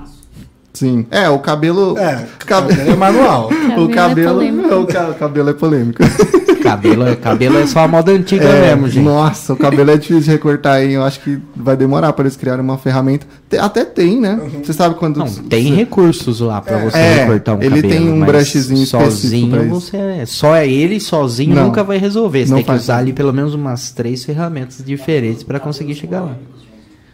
Sim. 0.75 1.05
É, 1.09 1.29
o 1.29 1.39
cabelo. 1.39 1.97
É, 1.97 2.25
cabelo 2.45 2.91
é 2.91 2.95
manual. 2.95 3.49
o 3.77 3.89
cabelo. 3.89 4.41
É 4.41 4.75
o, 4.75 4.85
ca... 4.85 5.13
cabelo 5.13 5.49
é 5.49 5.53
polêmico. 5.53 6.03
cabelo, 6.61 7.07
é, 7.07 7.15
cabelo 7.15 7.59
é 7.59 7.67
só 7.67 7.79
a 7.81 7.87
moda 7.87 8.11
antiga 8.11 8.43
é, 8.43 8.75
mesmo, 8.75 8.89
gente. 8.89 9.03
Nossa, 9.03 9.53
o 9.53 9.55
cabelo 9.55 9.91
é 9.91 9.97
difícil 9.97 10.21
de 10.21 10.31
recortar 10.31 10.73
aí. 10.73 10.93
Eu 10.93 11.03
acho 11.03 11.19
que 11.21 11.39
vai 11.55 11.77
demorar 11.77 12.11
para 12.11 12.23
eles 12.25 12.35
criarem 12.35 12.63
uma 12.63 12.77
ferramenta. 12.77 13.25
Até 13.59 13.85
tem, 13.85 14.19
né? 14.19 14.39
Uhum. 14.41 14.63
Você 14.63 14.73
sabe 14.73 14.95
quando. 14.95 15.17
Não, 15.17 15.27
tem 15.27 15.69
você... 15.69 15.75
recursos 15.75 16.39
lá 16.41 16.59
para 16.59 16.77
você 16.79 16.97
é, 16.97 17.13
recortar 17.23 17.55
um 17.55 17.61
ele 17.61 17.69
cabelo. 17.69 17.93
Ele 17.93 17.97
tem 17.97 18.11
um 18.11 18.25
brushzinho 18.25 18.85
sozinho. 18.85 19.69
Você 19.69 19.95
é, 19.95 20.25
só 20.25 20.55
é 20.55 20.67
ele 20.67 20.99
sozinho 20.99 21.55
não, 21.55 21.65
nunca 21.65 21.83
vai 21.83 21.97
resolver. 21.97 22.45
Você 22.45 22.53
tem 22.53 22.63
que 22.63 22.71
usar 22.71 22.97
ali 22.97 23.13
pelo 23.13 23.31
menos 23.31 23.53
umas 23.53 23.91
três 23.91 24.25
ferramentas 24.25 24.83
diferentes 24.83 25.43
para 25.43 25.59
conseguir 25.59 25.95
chegar 25.95 26.21
lá. 26.21 26.35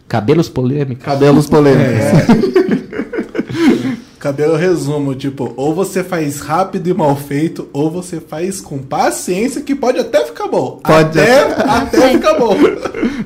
Cabelos 0.08 0.48
polêmicos. 0.48 1.04
Cabelos 1.04 1.46
polêmicos. 1.46 1.84
É. 1.88 2.81
Cabelo 4.22 4.54
resumo, 4.54 5.16
tipo, 5.16 5.52
ou 5.56 5.74
você 5.74 6.04
faz 6.04 6.38
rápido 6.38 6.86
e 6.86 6.94
mal 6.94 7.16
feito, 7.16 7.68
ou 7.72 7.90
você 7.90 8.20
faz 8.20 8.60
com 8.60 8.78
paciência 8.78 9.62
que 9.62 9.74
pode 9.74 9.98
até 9.98 10.24
ficar 10.24 10.46
bom. 10.46 10.78
Pode 10.80 11.18
até, 11.18 11.42
até, 11.42 11.98
até 11.98 12.12
ficar 12.12 12.38
bom. 12.38 12.56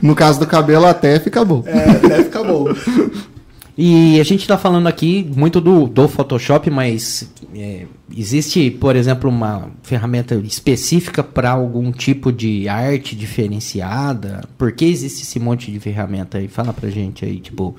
No 0.00 0.14
caso 0.14 0.40
do 0.40 0.46
cabelo, 0.46 0.86
até 0.86 1.20
fica 1.20 1.44
bom. 1.44 1.62
É, 1.66 1.90
até 1.90 2.24
fica 2.24 2.42
bom. 2.42 2.64
E 3.78 4.18
a 4.18 4.24
gente 4.24 4.40
está 4.40 4.56
falando 4.56 4.86
aqui 4.86 5.30
muito 5.36 5.60
do, 5.60 5.86
do 5.86 6.08
Photoshop, 6.08 6.70
mas 6.70 7.30
é, 7.54 7.84
existe, 8.16 8.70
por 8.70 8.96
exemplo, 8.96 9.28
uma 9.28 9.68
ferramenta 9.82 10.34
específica 10.36 11.22
para 11.22 11.50
algum 11.50 11.92
tipo 11.92 12.32
de 12.32 12.70
arte 12.70 13.14
diferenciada? 13.14 14.48
Por 14.56 14.72
que 14.72 14.86
existe 14.86 15.24
esse 15.24 15.38
monte 15.38 15.70
de 15.70 15.78
ferramenta 15.78 16.38
aí? 16.38 16.48
Fala 16.48 16.72
pra 16.72 16.88
gente 16.88 17.22
aí, 17.22 17.38
tipo, 17.38 17.76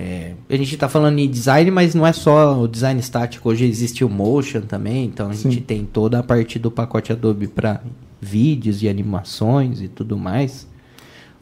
é, 0.00 0.34
a 0.48 0.56
gente 0.56 0.74
está 0.74 0.88
falando 0.88 1.18
em 1.18 1.28
design, 1.28 1.72
mas 1.72 1.92
não 1.92 2.06
é 2.06 2.12
só 2.12 2.56
o 2.56 2.68
design 2.68 3.00
estático. 3.00 3.48
Hoje 3.48 3.64
existe 3.64 4.04
o 4.04 4.08
motion 4.08 4.60
também, 4.60 5.06
então 5.06 5.28
a 5.28 5.34
Sim. 5.34 5.50
gente 5.50 5.64
tem 5.64 5.84
toda 5.84 6.20
a 6.20 6.22
parte 6.22 6.56
do 6.56 6.70
pacote 6.70 7.10
Adobe 7.10 7.48
para 7.48 7.80
vídeos 8.20 8.80
e 8.80 8.88
animações 8.88 9.82
e 9.82 9.88
tudo 9.88 10.16
mais. 10.16 10.68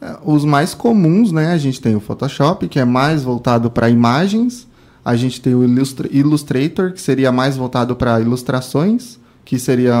É, 0.01 0.17
os 0.25 0.43
mais 0.43 0.73
comuns, 0.73 1.31
né? 1.31 1.51
A 1.51 1.57
gente 1.59 1.79
tem 1.79 1.95
o 1.95 1.99
Photoshop, 1.99 2.67
que 2.67 2.79
é 2.79 2.85
mais 2.85 3.21
voltado 3.21 3.69
para 3.69 3.91
imagens. 3.91 4.67
A 5.05 5.15
gente 5.15 5.39
tem 5.39 5.53
o 5.53 5.63
Illustrator, 5.63 6.93
que 6.93 7.01
seria 7.01 7.31
mais 7.31 7.55
voltado 7.55 7.95
para 7.95 8.19
ilustrações, 8.19 9.19
que 9.45 9.59
seria 9.59 9.95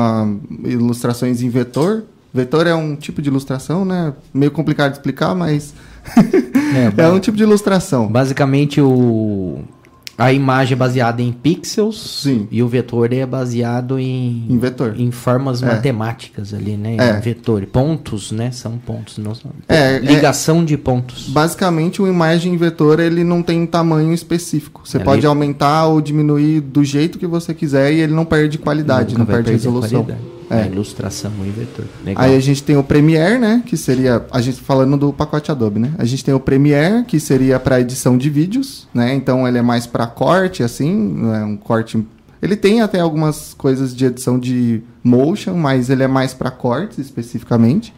ilustrações 0.63 1.43
em 1.43 1.49
vetor. 1.49 2.05
Vetor 2.33 2.65
é 2.65 2.73
um 2.73 2.95
tipo 2.95 3.21
de 3.21 3.29
ilustração, 3.29 3.85
né? 3.85 4.15
Meio 4.33 4.51
complicado 4.51 4.93
de 4.93 4.97
explicar, 4.97 5.35
mas 5.35 5.75
é, 6.97 7.01
é 7.03 7.07
um 7.09 7.19
tipo 7.19 7.37
de 7.37 7.43
ilustração. 7.43 8.07
Basicamente, 8.07 8.79
o, 8.81 9.59
A 10.17 10.33
imagem 10.33 10.73
é 10.73 10.75
baseada 10.75 11.21
em 11.21 11.31
pixels 11.31 12.21
Sim. 12.23 12.47
e 12.49 12.63
o 12.63 12.67
vetor 12.67 13.13
é 13.13 13.23
baseado 13.25 13.99
em, 13.99 14.45
Em 14.49 14.57
vetor. 14.57 14.95
em 14.97 15.11
formas 15.11 15.61
É. 15.61 15.67
matemáticas 15.67 16.53
ali, 16.55 16.75
né? 16.75 16.97
É. 16.99 17.17
Em 17.17 17.21
vetor. 17.21 17.65
Pontos, 17.67 18.31
né? 18.31 18.49
São 18.51 18.77
pontos. 18.79 19.19
Não 19.19 19.35
são... 19.35 19.51
É, 19.67 19.99
Ligação 19.99 20.65
de 20.65 20.75
pontos. 20.75 21.29
Basicamente, 21.29 22.01
o 22.01 22.07
imagem 22.07 22.57
vetor 22.57 22.99
ele 22.99 23.23
não 23.23 23.43
tem 23.43 23.63
tamanho 23.67 24.11
específico. 24.11 24.81
Você 24.83 24.97
Ali- 24.97 25.05
pode 25.05 25.25
aumentar 25.27 25.85
ou 25.85 26.01
diminuir 26.01 26.61
do 26.61 26.83
jeito 26.83 27.19
que 27.19 27.27
você 27.27 27.53
quiser 27.53 27.93
e 27.93 27.99
ele 27.99 28.13
não 28.13 28.25
perde 28.25 28.57
qualidade, 28.57 29.15
não 29.17 29.25
perde 29.25 29.51
resolução. 29.51 30.03
qualidade. 30.03 30.36
É. 30.49 30.61
A 30.61 30.67
ilustração 30.67 31.31
em 31.45 31.51
vetor. 31.51 31.85
Legal. 32.05 32.23
Aí 32.23 32.35
a 32.35 32.39
gente 32.39 32.63
tem 32.63 32.77
o 32.77 32.83
Premiere, 32.83 33.37
né? 33.37 33.61
Que 33.65 33.75
seria. 33.75 34.25
A 34.31 34.41
gente 34.41 34.61
falando 34.61 34.97
do 34.97 35.11
pacote 35.11 35.51
Adobe, 35.51 35.79
né? 35.79 35.93
A 35.97 36.05
gente 36.05 36.23
tem 36.23 36.33
o 36.33 36.39
Premiere, 36.39 37.03
que 37.03 37.19
seria 37.19 37.59
para 37.59 37.81
edição 37.81 38.17
de 38.17 38.29
vídeos, 38.29 38.87
né? 38.93 39.13
Então 39.13 39.47
ele 39.47 39.57
é 39.57 39.61
mais 39.61 39.85
para 39.85 40.07
corte, 40.07 40.63
assim, 40.63 40.93
né? 40.95 41.43
um 41.43 41.57
corte. 41.57 42.05
Ele 42.41 42.55
tem 42.55 42.81
até 42.81 42.99
algumas 42.99 43.53
coisas 43.53 43.95
de 43.95 44.05
edição 44.05 44.39
de 44.39 44.81
motion, 45.03 45.55
mas 45.55 45.89
ele 45.89 46.03
é 46.03 46.07
mais 46.07 46.33
para 46.33 46.51
cortes 46.51 46.97
especificamente. 46.97 47.93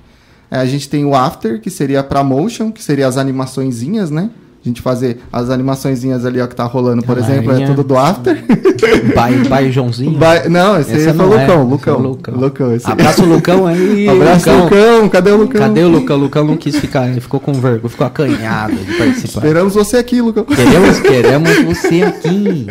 É, 0.49 0.57
a 0.57 0.65
gente 0.65 0.89
tem 0.89 1.05
o 1.05 1.13
After, 1.13 1.61
que 1.61 1.69
seria 1.69 2.03
para 2.03 2.23
motion, 2.23 2.71
que 2.71 2.83
seria 2.83 3.07
as 3.07 3.17
animaçõezinhas, 3.17 4.09
né? 4.09 4.31
A 4.63 4.67
gente 4.67 4.81
fazer 4.81 5.19
as 5.31 5.49
animaçõezinhas 5.49 6.25
ali, 6.25 6.41
ó, 6.41 6.45
que 6.45 6.53
tá 6.55 6.65
rolando, 6.65 7.01
por 7.01 7.17
Ah, 7.17 7.21
exemplo, 7.21 7.53
é 7.53 7.65
tudo 7.65 7.81
do 7.81 7.97
After. 7.97 8.43
Bai, 9.15 9.35
Bai 9.47 9.71
Joãozinho. 9.71 10.19
Vai- 10.19 10.49
não, 10.49 10.77
esse 10.77 10.91
aí 10.91 11.03
foi 11.03 11.11
o 11.13 11.15
não 11.15 11.33
é, 11.33 11.45
Lucão, 11.47 11.61
esse 11.61 11.69
Lucão. 11.71 11.93
é 11.93 11.97
o 11.97 12.01
Lucão. 12.01 12.35
Lucão, 12.35 12.75
esse 12.75 12.85
aí. 12.87 12.91
Abraço 12.91 13.23
o 13.23 13.25
Lucão 13.25 13.65
aí. 13.65 14.07
Abraço, 14.09 14.51
Lucão. 14.51 15.07
Cadê 15.09 15.31
o 15.31 15.37
Lucão? 15.37 15.61
Cadê 15.61 15.83
o 15.83 15.87
Lucão? 15.87 16.17
O 16.17 16.19
Lucão 16.19 16.43
não 16.45 16.57
quis 16.57 16.75
ficar, 16.75 17.07
ele 17.09 17.21
ficou 17.21 17.39
com 17.39 17.53
vergonha, 17.53 17.87
ficou 17.89 18.05
acanhado 18.05 18.75
de 18.75 18.97
participar. 18.97 19.39
Esperamos 19.39 19.75
você 19.75 19.95
aqui, 19.95 20.19
Lucão. 20.21 20.43
Queremos, 20.43 20.99
queremos 21.07 21.49
você 21.63 22.03
aqui. 22.03 22.67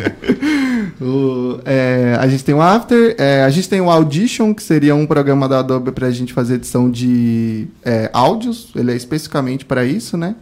O- 1.01 1.57
é, 1.65 2.17
a 2.19 2.27
gente 2.27 2.43
tem 2.43 2.53
o 2.53 2.61
After, 2.61 3.15
é, 3.17 3.43
a 3.43 3.49
gente 3.49 3.67
tem 3.67 3.81
o 3.81 3.89
Audition, 3.89 4.53
que 4.53 4.61
seria 4.61 4.93
um 4.93 5.07
programa 5.07 5.47
da 5.49 5.59
Adobe 5.59 5.91
para 5.91 6.05
a 6.07 6.11
gente 6.11 6.33
fazer 6.33 6.55
edição 6.55 6.89
de 6.89 7.67
é, 7.83 8.09
áudios. 8.13 8.69
Ele 8.75 8.91
é 8.91 8.95
especificamente 8.95 9.65
para 9.65 9.83
isso, 9.85 10.15
né? 10.17 10.35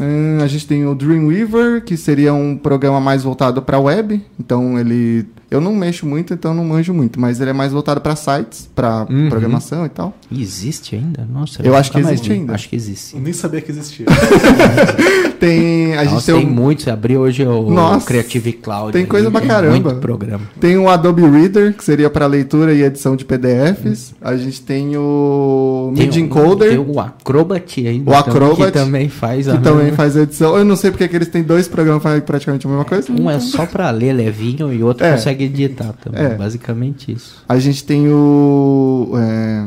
Hum, 0.00 0.38
a 0.42 0.46
gente 0.48 0.66
tem 0.66 0.84
o 0.86 0.94
Dreamweaver, 0.94 1.82
que 1.84 1.96
seria 1.96 2.34
um 2.34 2.56
programa 2.56 3.00
mais 3.00 3.22
voltado 3.22 3.62
para 3.62 3.78
web. 3.78 4.20
Então 4.40 4.76
ele, 4.78 5.24
eu 5.50 5.60
não 5.60 5.72
mexo 5.74 6.04
muito, 6.04 6.34
então 6.34 6.52
não 6.52 6.64
manjo 6.64 6.92
muito, 6.92 7.20
mas 7.20 7.40
ele 7.40 7.50
é 7.50 7.52
mais 7.52 7.70
voltado 7.72 8.00
para 8.00 8.16
sites, 8.16 8.68
para 8.74 9.06
Uhum. 9.08 9.28
programação 9.28 9.86
e 9.86 9.88
tal. 9.88 10.12
Existe 10.36 10.96
ainda? 10.96 11.26
Nossa, 11.32 11.62
Eu 11.62 11.76
acho 11.76 11.92
que 11.92 11.98
mais 11.98 12.08
existe 12.14 12.28
vi. 12.28 12.34
ainda. 12.34 12.54
Acho 12.54 12.68
que 12.68 12.74
existe. 12.76 13.14
Eu 13.14 13.22
nem 13.22 13.32
sabia 13.32 13.60
que 13.60 13.70
existia. 13.70 14.06
Tem, 15.38 15.94
a 15.94 16.04
gente 16.04 16.14
Nossa, 16.14 16.32
tem, 16.32 16.40
tem 16.42 16.50
o- 16.50 16.54
muitos. 16.54 16.88
Abri 16.88 17.16
hoje 17.16 17.44
o 17.46 17.70
Nossa, 17.70 18.06
Creative 18.06 18.52
Cloud. 18.54 18.92
tem 18.92 19.04
coisa 19.04 19.30
pra 19.30 19.40
caramba. 19.42 19.72
Muito 19.72 19.94
programa. 19.96 20.40
Tem 20.58 20.76
o 20.78 20.88
Adobe 20.88 21.22
Reader, 21.22 21.74
que 21.74 21.84
seria 21.84 22.08
para 22.08 22.26
leitura 22.26 22.72
e 22.72 22.82
edição 22.82 23.14
de 23.14 23.24
PDFs. 23.24 24.14
A 24.22 24.36
gente 24.36 24.62
tem 24.62 24.96
o 24.96 25.92
Media 25.94 26.22
o- 26.22 26.24
Encoder. 26.24 26.70
Tem 26.70 26.78
o 26.78 26.98
Acrobat 27.00 27.86
ainda. 27.86 28.10
O 28.10 28.14
Acrobat, 28.14 28.56
Que 28.66 28.70
também 28.78 29.08
faz 29.08 29.48
a 29.48 29.56
que 29.58 29.62
também 29.84 29.96
faz 29.96 30.16
edição. 30.16 30.56
Eu 30.56 30.64
não 30.64 30.76
sei 30.76 30.90
porque 30.90 31.06
que 31.08 31.16
eles 31.16 31.28
têm 31.28 31.42
dois 31.42 31.68
programas 31.68 32.02
que 32.02 32.08
fazem 32.08 32.20
praticamente 32.22 32.66
a 32.66 32.70
mesma 32.70 32.84
coisa. 32.84 33.12
Um 33.12 33.30
é 33.30 33.38
só 33.40 33.66
pra 33.66 33.90
ler 33.90 34.12
levinho 34.12 34.72
e 34.72 34.82
outro 34.82 35.06
É. 35.06 35.12
consegue 35.12 35.44
editar 35.44 35.92
também. 36.02 36.22
É. 36.22 36.34
Basicamente 36.34 37.12
isso. 37.12 37.42
A 37.48 37.58
gente 37.58 37.84
tem 37.84 38.08
o. 38.08 39.12
É, 39.16 39.66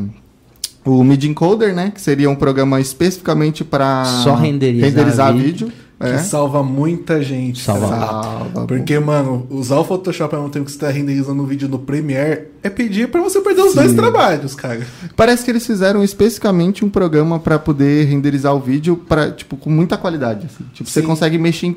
o 0.85 1.03
Media 1.03 1.29
Encoder, 1.29 1.73
né? 1.75 1.91
Que 1.93 1.99
seria 1.99 2.29
um 2.29 2.35
programa 2.35 2.79
especificamente 2.79 3.63
para 3.63 4.05
Só 4.05 4.35
renderizar 4.35 5.33
vídeo. 5.35 5.67
É. 5.83 5.86
Que 5.99 6.19
salva 6.19 6.61
muita 6.61 7.23
gente. 7.23 7.63
Salva 7.63 7.89
cara. 7.89 8.11
Salva, 8.11 8.67
Porque, 8.67 8.99
mano, 8.99 9.47
usar 9.49 9.79
o 9.79 9.83
Photoshop 9.83 10.35
ao 10.35 10.41
mesmo 10.41 10.53
tempo 10.53 10.65
que 10.65 10.71
você 10.71 10.77
tá 10.77 10.89
renderizando 10.89 11.41
um 11.41 11.45
vídeo 11.45 11.67
no 11.67 11.79
Premiere 11.79 12.49
é 12.61 12.69
pedir 12.69 13.09
pra 13.09 13.19
você 13.19 13.41
perder 13.41 13.63
os 13.63 13.73
dois 13.73 13.93
trabalhos, 13.93 14.53
cara. 14.53 14.85
Parece 15.15 15.43
que 15.43 15.49
eles 15.49 15.65
fizeram 15.65 16.03
especificamente 16.03 16.85
um 16.85 16.89
programa 16.89 17.39
para 17.39 17.57
poder 17.57 18.05
renderizar 18.05 18.53
o 18.55 18.59
vídeo 18.59 18.95
para 18.95 19.31
tipo 19.31 19.57
com 19.57 19.71
muita 19.71 19.97
qualidade. 19.97 20.45
assim. 20.45 20.65
Tipo, 20.71 20.87
você 20.87 21.01
Sim. 21.01 21.07
consegue 21.07 21.37
mexer 21.39 21.65
em 21.65 21.75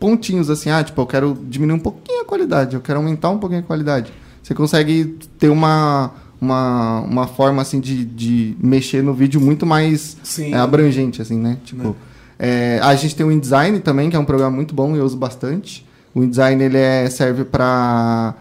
pontinhos 0.00 0.50
assim. 0.50 0.70
Ah, 0.70 0.82
tipo, 0.82 1.00
eu 1.00 1.06
quero 1.06 1.38
diminuir 1.48 1.76
um 1.76 1.80
pouquinho 1.80 2.22
a 2.22 2.24
qualidade, 2.24 2.74
eu 2.74 2.80
quero 2.80 2.98
aumentar 2.98 3.30
um 3.30 3.38
pouquinho 3.38 3.60
a 3.60 3.64
qualidade. 3.64 4.12
Você 4.42 4.54
consegue 4.54 5.16
ter 5.38 5.48
uma 5.50 6.12
uma, 6.40 7.00
uma 7.00 7.26
forma 7.26 7.62
assim 7.62 7.80
de, 7.80 8.04
de 8.04 8.56
mexer 8.60 9.02
no 9.02 9.14
vídeo 9.14 9.40
muito 9.40 9.64
mais 9.64 10.16
Sim. 10.22 10.52
é, 10.52 10.56
abrangente 10.58 11.22
assim, 11.22 11.38
né? 11.38 11.58
Tipo, 11.64 11.96
é, 12.38 12.78
a 12.82 12.94
gente 12.94 13.14
tem 13.16 13.24
o 13.24 13.32
InDesign 13.32 13.80
também, 13.80 14.10
que 14.10 14.16
é 14.16 14.18
um 14.18 14.24
programa 14.24 14.54
muito 14.54 14.74
bom 14.74 14.94
e 14.94 14.98
eu 14.98 15.04
uso 15.04 15.16
bastante. 15.16 15.86
O 16.14 16.22
InDesign 16.22 16.62
ele 16.62 16.78
é, 16.78 17.08
serve 17.10 17.44
para 17.44 18.34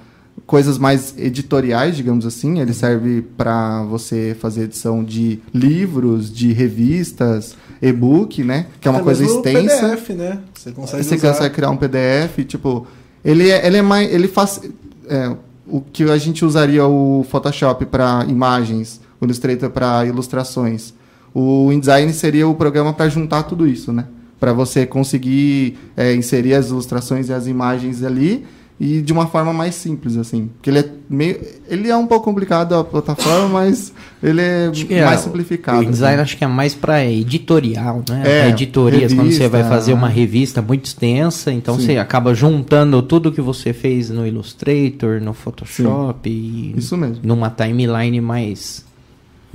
coisas 0.46 0.78
mais 0.78 1.14
editoriais, 1.18 1.96
digamos 1.96 2.26
assim. 2.26 2.60
Ele 2.60 2.74
serve 2.74 3.22
para 3.22 3.84
você 3.84 4.36
fazer 4.40 4.64
edição 4.64 5.04
de 5.04 5.40
livros, 5.54 6.34
de 6.34 6.54
revistas, 6.54 7.56
e-book, 7.82 8.44
né? 8.44 8.68
Que 8.80 8.88
é 8.88 8.92
uma 8.92 8.98
Até 9.00 9.06
coisa 9.06 9.24
extensa. 9.24 9.90
PDF, 9.90 10.10
né? 10.12 10.40
Você 10.54 10.72
consegue 10.72 11.04
Você 11.04 11.16
usar. 11.16 11.28
consegue 11.32 11.56
criar 11.56 11.70
um 11.70 11.78
PDF, 11.78 12.46
tipo, 12.48 12.88
ele 13.24 13.50
é, 13.50 13.66
ele 13.66 13.78
é 13.78 13.82
mais, 13.82 14.12
ele 14.14 14.28
faz 14.28 14.62
é, 15.08 15.36
o 15.68 15.82
que 15.82 16.04
a 16.04 16.18
gente 16.18 16.46
usaria 16.46 16.86
o 16.86 17.26
Photoshop 17.30 17.86
para 17.86 18.26
imagens, 18.28 19.02
o 19.20 19.26
Illustrator 19.26 19.70
para 19.70 20.06
ilustrações. 20.06 20.94
O 21.38 21.70
InDesign 21.70 22.14
seria 22.14 22.48
o 22.48 22.56
programa 22.56 22.94
para 22.94 23.10
juntar 23.10 23.44
tudo 23.44 23.68
isso, 23.68 23.92
né? 23.92 24.06
Para 24.40 24.54
você 24.54 24.86
conseguir 24.86 25.78
é, 25.98 26.16
inserir 26.16 26.54
as 26.54 26.70
ilustrações 26.70 27.28
e 27.28 27.34
as 27.34 27.46
imagens 27.46 28.04
ali 28.04 28.46
e 28.80 29.02
de 29.02 29.12
uma 29.12 29.28
forma 29.28 29.52
mais 29.52 29.76
simples, 29.76 30.16
assim. 30.16 30.50
Porque 30.56 30.70
ele 30.70 30.80
é 30.80 30.90
meio, 31.10 31.40
ele 31.68 31.90
é 31.90 31.96
um 31.96 32.08
pouco 32.08 32.24
complicado 32.24 32.74
a 32.74 32.86
plataforma, 32.86 33.50
mas 33.50 33.92
ele 34.24 34.42
é 34.42 34.72
é, 34.90 35.06
mais 35.06 35.20
simplificado. 35.22 35.80
O 35.80 35.84
InDesign 35.84 36.16
assim. 36.16 36.22
acho 36.22 36.38
que 36.38 36.44
é 36.46 36.48
mais 36.48 36.74
pra 36.74 37.04
editorial, 37.06 38.02
né? 38.10 38.24
É, 38.26 38.50
editorias, 38.50 39.14
quando 39.14 39.32
você 39.32 39.50
vai 39.50 39.62
revista. 39.62 39.70
fazer 39.70 39.94
uma 39.94 40.08
revista 40.08 40.62
muito 40.62 40.86
extensa, 40.86 41.52
então 41.52 41.78
Sim. 41.78 41.86
você 41.86 41.98
acaba 41.98 42.34
juntando 42.34 43.02
tudo 43.02 43.30
que 43.30 43.42
você 43.42 43.74
fez 43.74 44.10
no 44.10 44.26
Illustrator, 44.26 45.20
no 45.22 45.34
Photoshop 45.34 46.30
e 46.30 46.74
Isso 46.78 46.96
mesmo. 46.96 47.20
numa 47.24 47.50
timeline 47.50 48.22
mais 48.22 48.86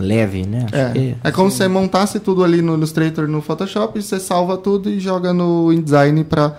leve, 0.01 0.45
né? 0.47 0.67
Acho 0.67 0.77
É, 0.77 0.91
que 0.93 1.17
é 1.23 1.31
como 1.31 1.51
se 1.51 1.59
você 1.59 1.69
montasse 1.69 2.19
tudo 2.21 2.43
ali 2.43 2.61
no 2.63 2.75
Illustrator, 2.75 3.29
no 3.29 3.41
Photoshop, 3.41 4.03
você 4.03 4.19
salva 4.19 4.57
tudo 4.57 4.91
e 4.91 4.99
joga 4.99 5.33
no 5.33 5.73
InDesign 5.73 6.25
pra 6.25 6.57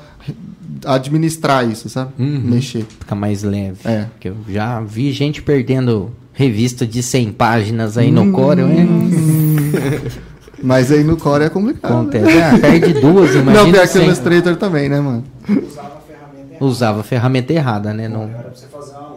administrar 0.85 1.69
isso, 1.69 1.89
sabe? 1.89 2.11
Uhum. 2.17 2.41
Mexer. 2.45 2.85
fica 2.99 3.13
mais 3.15 3.43
leve. 3.43 3.79
É. 3.85 4.05
Porque 4.11 4.29
eu 4.29 4.35
já 4.49 4.79
vi 4.81 5.11
gente 5.11 5.41
perdendo 5.41 6.11
revista 6.33 6.87
de 6.87 7.03
100 7.03 7.33
páginas 7.33 7.97
aí 7.97 8.11
no 8.11 8.21
Hum. 8.23 8.31
Corel, 8.31 8.69
hein? 8.69 8.87
Mas 10.63 10.91
aí 10.91 11.03
no 11.03 11.17
Core 11.17 11.45
é 11.45 11.49
complicado. 11.49 11.91
Acontece. 11.91 12.37
Ah, 12.39 12.57
perde 12.59 12.93
duas, 12.93 13.33
Não, 13.35 13.41
imagina. 13.41 13.63
pior 13.71 13.81
que 13.81 13.87
o 13.87 13.91
100. 13.93 14.03
Illustrator 14.05 14.55
também, 14.57 14.87
né, 14.89 14.99
mano? 14.99 15.23
Usava 15.49 15.59
a 15.97 16.01
ferramenta 16.01 16.53
errada. 16.53 16.65
Usava 16.65 16.99
a 16.99 17.03
ferramenta 17.03 17.53
errada, 17.53 17.93
né? 17.95 18.07
Não... 18.07 18.23
Era 18.23 18.37
pra 18.43 18.51
você 18.53 18.67
fazer 18.67 18.91
uma. 18.91 19.10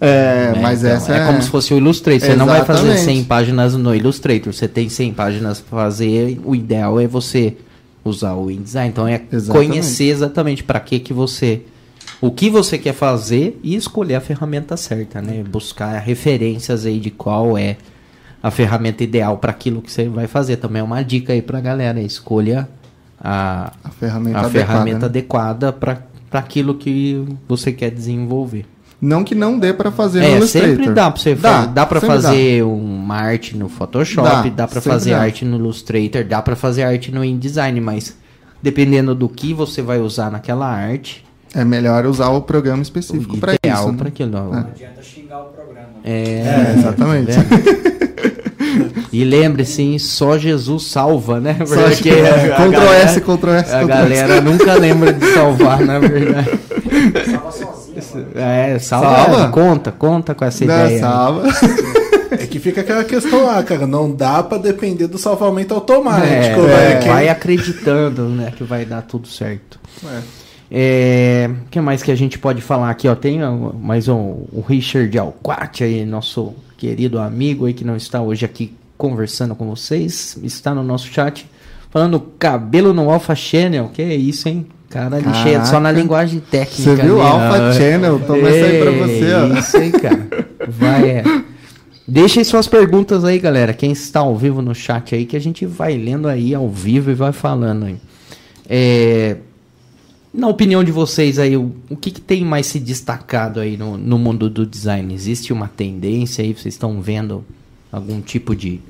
É, 0.00 0.52
É, 0.56 0.60
mas 0.60 0.80
então, 0.82 0.96
essa 0.96 1.14
é 1.14 1.20
é... 1.20 1.26
como 1.26 1.42
se 1.42 1.48
fosse 1.48 1.74
o 1.74 1.76
Illustrator. 1.76 2.20
Você 2.28 2.36
não 2.36 2.46
vai 2.46 2.64
fazer 2.64 2.86
Exatamente. 2.86 3.04
100 3.04 3.24
páginas 3.24 3.74
no 3.74 3.94
Illustrator. 3.94 4.52
Você 4.52 4.68
tem 4.68 4.88
100 4.88 5.12
páginas 5.14 5.60
para 5.60 5.78
fazer. 5.78 6.40
O 6.44 6.54
ideal 6.54 7.00
é 7.00 7.06
você 7.06 7.56
usar 8.04 8.34
o 8.34 8.50
InDesign. 8.50 8.88
Então 8.90 9.06
é 9.06 9.20
Exatamente. 9.30 9.68
conhecer 9.68 10.08
exatamente 10.08 10.62
para 10.64 10.80
que 10.80 10.98
que 10.98 11.12
você 11.12 11.62
o 12.20 12.30
que 12.30 12.50
você 12.50 12.78
quer 12.78 12.94
fazer 12.94 13.58
e 13.62 13.76
escolher 13.76 14.16
a 14.16 14.20
ferramenta 14.20 14.76
certa, 14.76 15.20
né? 15.22 15.44
Buscar 15.48 15.98
referências 15.98 16.84
aí 16.84 16.98
de 16.98 17.10
qual 17.10 17.56
é 17.56 17.76
a 18.42 18.50
ferramenta 18.50 19.04
ideal 19.04 19.38
para 19.38 19.50
aquilo 19.50 19.82
que 19.82 19.90
você 19.92 20.08
vai 20.08 20.26
fazer. 20.26 20.56
Também 20.56 20.80
é 20.80 20.82
uma 20.82 21.02
dica 21.02 21.32
aí 21.32 21.42
pra 21.42 21.60
galera, 21.60 22.00
escolha 22.00 22.68
a, 23.20 23.72
A 23.84 23.90
ferramenta 23.90 24.38
a 24.38 24.40
adequada, 24.42 24.66
ferramenta 24.66 24.98
né? 25.00 25.04
adequada 25.06 25.72
para 25.72 26.02
aquilo 26.32 26.74
que 26.74 27.24
você 27.48 27.72
quer 27.72 27.90
desenvolver. 27.90 28.64
Não 29.00 29.22
que 29.22 29.34
não 29.34 29.58
dê 29.58 29.72
pra 29.72 29.90
fazer 29.92 30.20
no 30.20 30.26
É, 30.26 30.36
Illustrator. 30.38 30.70
sempre 30.70 30.90
dá 30.92 31.10
pra 31.10 31.20
você 31.22 31.34
Dá, 31.36 31.50
fazer. 31.52 31.68
Dá 31.68 31.86
pra 31.86 32.00
sempre 32.00 32.16
fazer 32.16 32.62
uma 32.64 33.14
arte 33.16 33.56
no 33.56 33.68
Photoshop, 33.68 34.28
Dá, 34.28 34.42
dá, 34.42 34.66
pra 34.66 34.80
sempre 34.80 34.90
fazer 34.90 35.10
dá. 35.12 35.20
arte 35.20 35.44
no 35.44 35.56
Illustrator, 35.56 36.24
dá 36.24 36.42
pra 36.42 36.56
fazer 36.56 36.82
arte 36.82 37.12
no 37.12 37.24
InDesign, 37.24 37.80
mas 37.80 38.16
dependendo 38.60 39.14
do 39.14 39.28
que 39.28 39.54
você 39.54 39.80
vai 39.82 40.00
usar 40.00 40.30
naquela 40.32 40.66
arte, 40.68 41.24
É 41.54 41.64
melhor 41.64 42.04
usar 42.06 42.28
o 42.30 42.42
programa 42.42 42.82
específico 42.82 43.36
ideal 43.36 43.78
isso. 43.84 43.92
né? 43.92 43.98
pra 43.98 44.08
aquilo. 44.08 44.30
Não 44.32 44.52
adianta 44.52 45.02
xingar 45.02 45.38
o 45.42 45.44
programa. 45.46 45.88
É, 46.04 46.12
É, 46.12 46.74
exatamente. 46.76 47.32
tá 47.38 49.08
e 49.12 49.24
lembre-se, 49.24 49.98
só 49.98 50.36
Jesus 50.36 50.88
salva, 50.90 51.40
né? 51.40 51.56
Só 51.64 51.82
Porque 51.88 52.10
é, 52.10 52.28
a 52.52 52.56
Ctrl 52.56 52.70
galera- 52.72 53.04
S, 53.04 53.20
Ctrl 53.20 53.50
S, 53.50 53.74
A 53.74 53.78
Ctrl 53.78 53.86
galera 53.88 54.40
nunca 54.40 54.74
lembra 54.74 55.12
de 55.12 55.24
salvar, 55.32 55.80
na 55.80 55.98
verdade. 55.98 56.50
É, 58.34 58.78
salva, 58.78 59.16
Salva? 59.16 59.48
conta, 59.50 59.92
conta 59.92 60.34
com 60.34 60.44
essa 60.44 60.64
Não, 60.64 60.74
ideia. 60.74 61.00
salva. 61.00 61.48
É 62.30 62.46
que 62.46 62.58
fica 62.58 62.82
aquela 62.82 63.04
questão 63.04 63.46
lá, 63.46 63.62
cara. 63.62 63.86
Não 63.86 64.10
dá 64.12 64.42
pra 64.42 64.58
depender 64.58 65.06
do 65.06 65.16
salvamento 65.18 65.72
automático. 65.74 66.26
É, 66.26 66.52
vai, 66.56 66.92
é, 66.92 66.96
que- 66.98 67.08
vai 67.08 67.28
acreditando, 67.28 68.28
né, 68.28 68.52
que 68.56 68.64
vai 68.64 68.84
dar 68.84 69.02
tudo 69.02 69.26
certo. 69.28 69.78
É. 70.04 70.20
É, 70.70 71.50
o 71.66 71.68
que 71.70 71.80
mais 71.80 72.02
que 72.02 72.10
a 72.10 72.14
gente 72.14 72.38
pode 72.38 72.60
falar 72.60 72.90
aqui? 72.90 73.08
Ó, 73.08 73.14
tem 73.14 73.40
mais 73.80 74.06
um, 74.08 74.44
o 74.52 74.62
Richard 74.66 75.18
Alquati 75.18 75.82
aí, 75.82 76.04
nosso 76.04 76.52
querido 76.76 77.18
amigo 77.18 77.64
aí 77.64 77.72
que 77.72 77.84
não 77.84 77.96
está 77.96 78.20
hoje 78.20 78.44
aqui 78.44 78.74
conversando 78.98 79.54
com 79.54 79.66
vocês, 79.70 80.36
está 80.42 80.74
no 80.74 80.82
nosso 80.84 81.06
chat 81.06 81.48
falando 81.90 82.20
cabelo 82.38 82.92
no 82.92 83.10
Alpha 83.10 83.34
Channel, 83.34 83.90
que 83.94 84.02
é 84.02 84.14
isso, 84.14 84.46
hein? 84.48 84.66
Cara, 84.88 85.20
cheio 85.42 85.66
só 85.66 85.78
na 85.78 85.92
linguagem 85.92 86.40
técnica. 86.40 86.82
Você 86.82 87.02
viu? 87.02 87.20
ali, 87.20 87.30
Alpha 87.30 87.68
ó. 87.68 87.72
Channel, 87.72 88.20
toma 88.20 88.48
essa 88.48 88.66
aí 88.66 88.80
pra 88.80 88.90
você, 88.90 89.34
ó. 89.34 89.58
Isso 89.58 89.76
aí, 89.76 89.92
cara. 89.92 90.28
Vai, 90.66 91.10
é. 91.10 91.24
Deixem 92.06 92.42
suas 92.42 92.66
perguntas 92.66 93.22
aí, 93.22 93.38
galera. 93.38 93.74
Quem 93.74 93.92
está 93.92 94.20
ao 94.20 94.34
vivo 94.34 94.62
no 94.62 94.74
chat 94.74 95.14
aí, 95.14 95.26
que 95.26 95.36
a 95.36 95.40
gente 95.40 95.66
vai 95.66 95.94
lendo 95.98 96.26
aí 96.26 96.54
ao 96.54 96.70
vivo 96.70 97.10
e 97.10 97.14
vai 97.14 97.32
falando 97.32 97.84
aí. 97.84 97.96
É, 98.66 99.36
na 100.32 100.48
opinião 100.48 100.82
de 100.82 100.90
vocês 100.90 101.38
aí, 101.38 101.54
o, 101.54 101.74
o 101.90 101.96
que, 101.96 102.10
que 102.10 102.20
tem 102.20 102.42
mais 102.42 102.66
se 102.66 102.80
destacado 102.80 103.60
aí 103.60 103.76
no, 103.76 103.98
no 103.98 104.18
mundo 104.18 104.48
do 104.48 104.64
design? 104.64 105.12
Existe 105.12 105.52
uma 105.52 105.68
tendência 105.68 106.42
aí? 106.42 106.54
Vocês 106.54 106.74
estão 106.74 106.98
vendo 107.02 107.44
algum 107.92 108.22
tipo 108.22 108.56
de, 108.56 108.80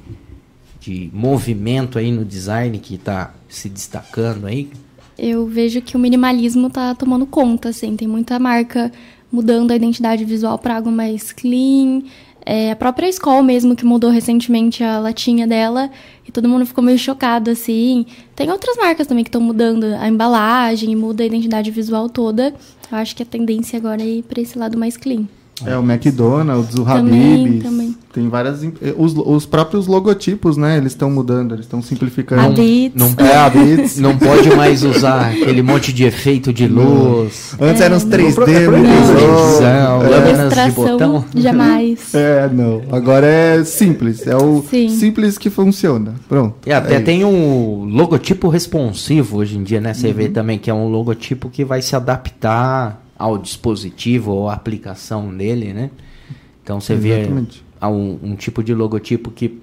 de 0.81 1.11
movimento 1.13 1.99
aí 1.99 2.13
no 2.13 2.25
design 2.25 2.79
que 2.79 2.95
está 2.95 3.35
se 3.49 3.69
destacando 3.69 4.47
aí? 4.47 4.71
Eu 5.19 5.47
vejo 5.47 5.83
que 5.83 5.97
o 5.97 5.99
minimalismo 5.99 6.71
tá 6.71 6.95
tomando 6.95 7.27
conta, 7.27 7.71
assim. 7.71 7.97
Tem 7.97 8.07
muita 8.07 8.39
marca 8.39 8.93
mudando 9.33 9.73
a 9.73 9.77
identidade 9.77 10.25
visual 10.25 10.57
para 10.59 10.77
algo 10.77 10.93
mais 10.93 11.33
clean. 11.33 12.03
É, 12.47 12.71
a 12.71 12.77
própria 12.77 13.09
escola 13.09 13.43
mesmo, 13.43 13.77
que 13.77 13.85
mudou 13.85 14.11
recentemente 14.11 14.83
a 14.83 14.99
latinha 14.99 15.47
dela, 15.47 15.91
e 16.27 16.33
todo 16.33 16.49
mundo 16.49 16.65
ficou 16.65 16.83
meio 16.83 16.99
chocado, 16.99 17.51
assim. 17.51 18.07
Tem 18.35 18.51
outras 18.51 18.77
marcas 18.77 19.07
também 19.07 19.25
que 19.25 19.29
estão 19.29 19.41
mudando 19.41 19.85
a 19.85 20.09
embalagem, 20.09 20.95
muda 20.97 21.23
a 21.23 21.27
identidade 21.27 21.71
visual 21.71 22.09
toda. 22.09 22.55
Eu 22.91 22.97
acho 22.97 23.15
que 23.15 23.23
a 23.23 23.27
tendência 23.27 23.77
agora 23.77 24.01
é 24.01 24.07
ir 24.07 24.23
pra 24.23 24.41
esse 24.41 24.59
lado 24.59 24.79
mais 24.79 24.97
clean. 24.97 25.27
É 25.67 25.77
o 25.77 25.83
McDonald's, 25.83 26.75
o 26.77 26.89
Habib's. 26.89 27.63
também. 27.65 27.97
Tem 28.13 28.29
várias. 28.29 28.63
eh, 28.65 28.95
Os, 28.97 29.15
os 29.17 29.45
próprios 29.47 29.87
logotipos, 29.87 30.57
né? 30.57 30.77
Eles 30.79 30.93
estão 30.93 31.11
mudando, 31.11 31.53
eles 31.55 31.67
estão 31.67 31.83
simplificando. 31.83 32.55
Beats. 32.55 32.95
Não, 32.95 33.27
É, 33.27 33.37
a 33.37 33.51
Beats. 33.51 33.99
não 33.99 34.17
pode 34.17 34.51
mais 34.57 34.83
usar 34.83 35.31
aquele 35.31 35.63
monte 35.63 35.93
de 35.93 36.05
efeito 36.05 36.53
de 36.53 36.67
luz. 36.67 37.55
Antes 37.61 37.81
eram 37.83 37.97
os 37.97 38.05
3D, 38.05 38.35
pro- 38.35 38.47
muito 38.47 38.57
televisão, 38.57 39.99
louco. 39.99 40.11
lâminas 40.11 40.55
de 40.55 40.71
botão. 40.73 41.25
jamais. 41.37 42.15
É, 42.15 42.49
não. 42.53 42.83
Agora 42.91 43.27
é 43.27 43.63
simples. 43.65 44.27
É 44.27 44.37
o 44.37 44.65
Sim. 44.69 44.89
simples 44.89 45.37
que 45.39 45.51
funciona. 45.51 46.15
Pronto. 46.29 46.55
E 46.67 46.73
até 46.73 46.97
É 46.97 47.01
tem 47.01 47.25
um 47.25 47.85
logotipo 47.85 48.49
responsivo 48.49 49.39
hoje 49.39 49.59
em 49.59 49.63
dia, 49.63 49.81
né? 49.81 49.93
Você 49.95 50.09
Uhum. 50.09 50.15
vê 50.15 50.29
também 50.29 50.59
que 50.59 50.71
é 50.71 50.75
um 50.75 50.89
logotipo 50.89 51.49
que 51.51 51.65
vai 51.65 51.83
se 51.83 51.95
adaptar 51.95 53.03
ao 53.19 53.37
dispositivo 53.37 54.31
ou 54.33 54.49
à 54.49 54.55
aplicação 54.55 55.35
dele, 55.37 55.73
né? 55.73 55.91
Então 56.63 56.81
você 56.81 56.95
vê 56.95 57.21
Exatamente. 57.21 57.65
há 57.81 57.89
um, 57.89 58.19
um 58.23 58.37
tipo 58.37 58.63
de 58.63 58.75
logotipo 58.75 59.31
que 59.31 59.61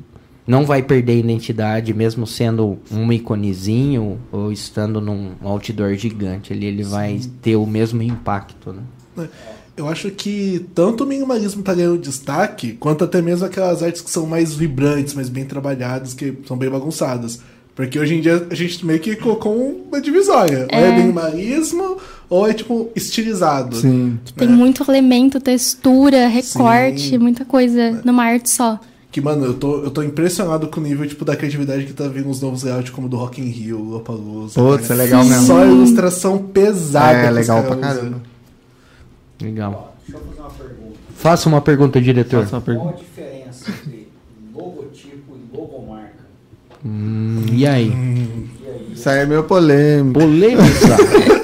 não 0.47 0.65
vai 0.65 0.83
perder 0.83 1.13
a 1.13 1.15
identidade, 1.15 1.93
mesmo 1.93 2.27
sendo 2.27 2.77
um 2.91 3.11
iconezinho 3.11 4.19
ou 4.31 4.51
estando 4.51 5.01
num 5.01 5.31
outdoor 5.41 5.95
gigante. 5.95 6.53
Ele, 6.53 6.65
ele 6.65 6.83
vai 6.83 7.19
ter 7.41 7.55
o 7.55 7.65
mesmo 7.65 8.03
impacto, 8.03 8.73
né? 8.73 9.27
Eu 9.75 9.87
acho 9.89 10.09
que 10.11 10.65
tanto 10.73 11.03
o 11.03 11.07
minimalismo 11.07 11.61
tá 11.61 11.73
ganhando 11.73 11.97
destaque, 11.97 12.73
quanto 12.73 13.03
até 13.03 13.21
mesmo 13.21 13.45
aquelas 13.45 13.83
artes 13.83 14.01
que 14.01 14.09
são 14.09 14.25
mais 14.25 14.53
vibrantes, 14.53 15.13
mais 15.13 15.29
bem 15.29 15.45
trabalhadas, 15.45 16.13
que 16.13 16.33
são 16.47 16.57
bem 16.57 16.69
bagunçadas. 16.69 17.41
Porque 17.75 17.99
hoje 17.99 18.15
em 18.15 18.21
dia 18.21 18.47
a 18.49 18.55
gente 18.55 18.85
meio 18.85 18.99
que 19.01 19.15
colocou 19.17 19.85
uma 19.89 19.99
divisória. 19.99 20.65
Ou 20.71 20.79
é 20.79 20.87
É. 20.89 20.97
minimalismo, 20.97 21.97
ou 22.29 22.47
é 22.47 22.53
tipo 22.53 22.89
estilizado. 22.95 23.75
Sim. 23.75 24.17
Tem 24.37 24.47
muito 24.47 24.89
elemento, 24.89 25.41
textura, 25.41 26.27
recorte, 26.27 27.09
Sim. 27.09 27.17
muita 27.17 27.43
coisa 27.43 28.01
numa 28.05 28.23
arte 28.23 28.49
só. 28.49 28.79
Que, 29.11 29.19
mano, 29.21 29.45
eu 29.45 29.53
tô, 29.53 29.83
eu 29.83 29.91
tô 29.91 30.03
impressionado 30.03 30.67
com 30.67 30.79
o 30.79 30.83
nível 30.83 31.07
tipo, 31.07 31.23
da 31.25 31.35
criatividade 31.35 31.85
que 31.85 31.93
tá 31.93 32.05
vindo 32.07 32.29
os 32.29 32.41
novos 32.41 32.63
layouts, 32.63 32.89
como 32.91 33.07
do 33.09 33.15
Rock 33.17 33.39
in 33.41 33.45
Rio, 33.45 33.79
Lollapalooza. 33.81 34.53
Putz, 34.59 34.87
cara. 34.87 35.01
é 35.01 35.03
legal 35.05 35.23
mesmo. 35.25 35.45
Só 35.47 35.65
ilustração 35.65 36.37
pesada. 36.37 37.17
É 37.19 37.29
legal 37.31 37.63
pra 37.63 37.75
caramba. 37.77 38.21
Legal. 39.41 39.95
Deixa 40.07 40.21
eu 40.21 40.27
fazer 40.27 40.39
uma 40.41 40.49
pergunta. 40.49 40.95
Faça 41.15 41.49
uma 41.49 41.61
pergunta, 41.61 42.01
diretor. 42.01 42.43
Faça 42.45 42.55
uma 42.57 42.61
Qual 42.61 42.77
a 42.77 42.81
pergunta. 42.91 43.03
diferença 43.03 43.71
entre? 43.71 44.04
Hum, 46.85 47.45
e 47.51 47.65
aí? 47.65 47.91
Isso 48.93 49.09
aí 49.09 49.19
é 49.19 49.25
meio 49.25 49.43
polêmico. 49.43 50.19
Polêmica. 50.19 50.65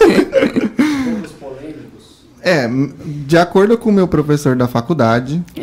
É, 2.44 2.68
de 3.28 3.38
acordo 3.38 3.78
com 3.78 3.92
o 3.92 3.94
meu 3.94 4.08
professor 4.08 4.56
da 4.56 4.68
faculdade. 4.68 5.44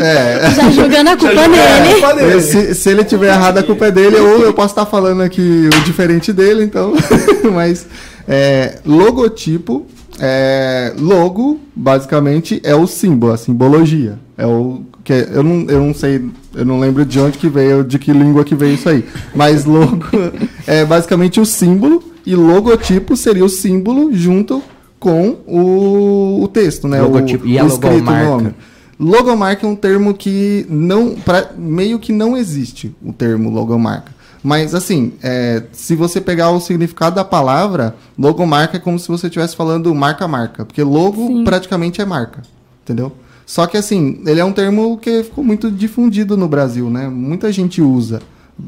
é. 0.00 0.50
Já 0.50 0.70
jogando 0.70 1.08
a 1.08 1.16
culpa 1.16 1.48
nele. 1.48 1.92
Culpa 1.92 2.14
dele. 2.14 2.40
Se, 2.40 2.74
se 2.74 2.90
ele 2.90 3.04
tiver 3.04 3.28
errado, 3.28 3.58
a 3.58 3.62
culpa 3.62 3.86
é 3.86 3.90
dele, 3.90 4.16
ou 4.16 4.40
eu 4.40 4.54
posso 4.54 4.72
estar 4.72 4.86
falando 4.86 5.20
aqui 5.20 5.68
o 5.68 5.84
diferente 5.84 6.32
dele, 6.32 6.64
então. 6.64 6.94
Mas 7.52 7.86
é, 8.26 8.78
logotipo, 8.86 9.86
é, 10.18 10.94
logo, 10.98 11.60
basicamente, 11.74 12.58
é 12.64 12.74
o 12.74 12.86
símbolo, 12.86 13.34
a 13.34 13.36
simbologia. 13.36 14.18
É 14.38 14.46
o 14.46 14.82
que 15.06 15.12
eu 15.12 15.42
não, 15.44 15.70
eu 15.70 15.80
não 15.80 15.94
sei, 15.94 16.20
eu 16.52 16.64
não 16.64 16.80
lembro 16.80 17.04
de 17.06 17.20
onde 17.20 17.38
que 17.38 17.48
veio, 17.48 17.84
de 17.84 17.96
que 17.96 18.12
língua 18.12 18.44
que 18.44 18.56
veio 18.56 18.74
isso 18.74 18.88
aí. 18.88 19.04
Mas 19.32 19.64
logo 19.64 20.04
é 20.66 20.84
basicamente 20.84 21.38
o 21.40 21.46
símbolo 21.46 22.02
e 22.26 22.34
logotipo 22.34 23.16
seria 23.16 23.44
o 23.44 23.48
símbolo 23.48 24.12
junto 24.12 24.60
com 24.98 25.36
o, 25.46 26.42
o 26.42 26.48
texto, 26.48 26.88
né? 26.88 27.00
Logotipo. 27.00 27.44
O, 27.44 27.48
E 27.48 27.56
a 27.56 27.62
o 27.62 27.68
escrito, 27.68 27.92
logomarca? 27.92 28.26
nome. 28.26 28.54
Logomarca 28.98 29.64
é 29.64 29.70
um 29.70 29.76
termo 29.76 30.12
que 30.12 30.66
não. 30.68 31.14
Pra, 31.14 31.50
meio 31.56 32.00
que 32.00 32.10
não 32.12 32.36
existe 32.36 32.92
o 33.00 33.12
termo 33.12 33.48
logomarca. 33.48 34.10
Mas 34.42 34.74
assim, 34.74 35.12
é, 35.22 35.62
se 35.70 35.94
você 35.94 36.20
pegar 36.20 36.50
o 36.50 36.60
significado 36.60 37.14
da 37.14 37.24
palavra, 37.24 37.94
logomarca 38.18 38.76
é 38.76 38.80
como 38.80 38.98
se 38.98 39.06
você 39.06 39.28
estivesse 39.28 39.54
falando 39.54 39.94
marca-marca. 39.94 40.64
Porque 40.64 40.82
logo 40.82 41.28
Sim. 41.28 41.44
praticamente 41.44 42.00
é 42.00 42.04
marca. 42.04 42.42
Entendeu? 42.82 43.12
Só 43.46 43.66
que 43.66 43.76
assim, 43.76 44.18
ele 44.26 44.40
é 44.40 44.44
um 44.44 44.52
termo 44.52 44.98
que 44.98 45.22
ficou 45.22 45.42
muito 45.44 45.70
difundido 45.70 46.36
no 46.36 46.48
Brasil, 46.48 46.90
né? 46.90 47.08
Muita 47.08 47.50
gente 47.52 47.80
usa. 47.80 48.20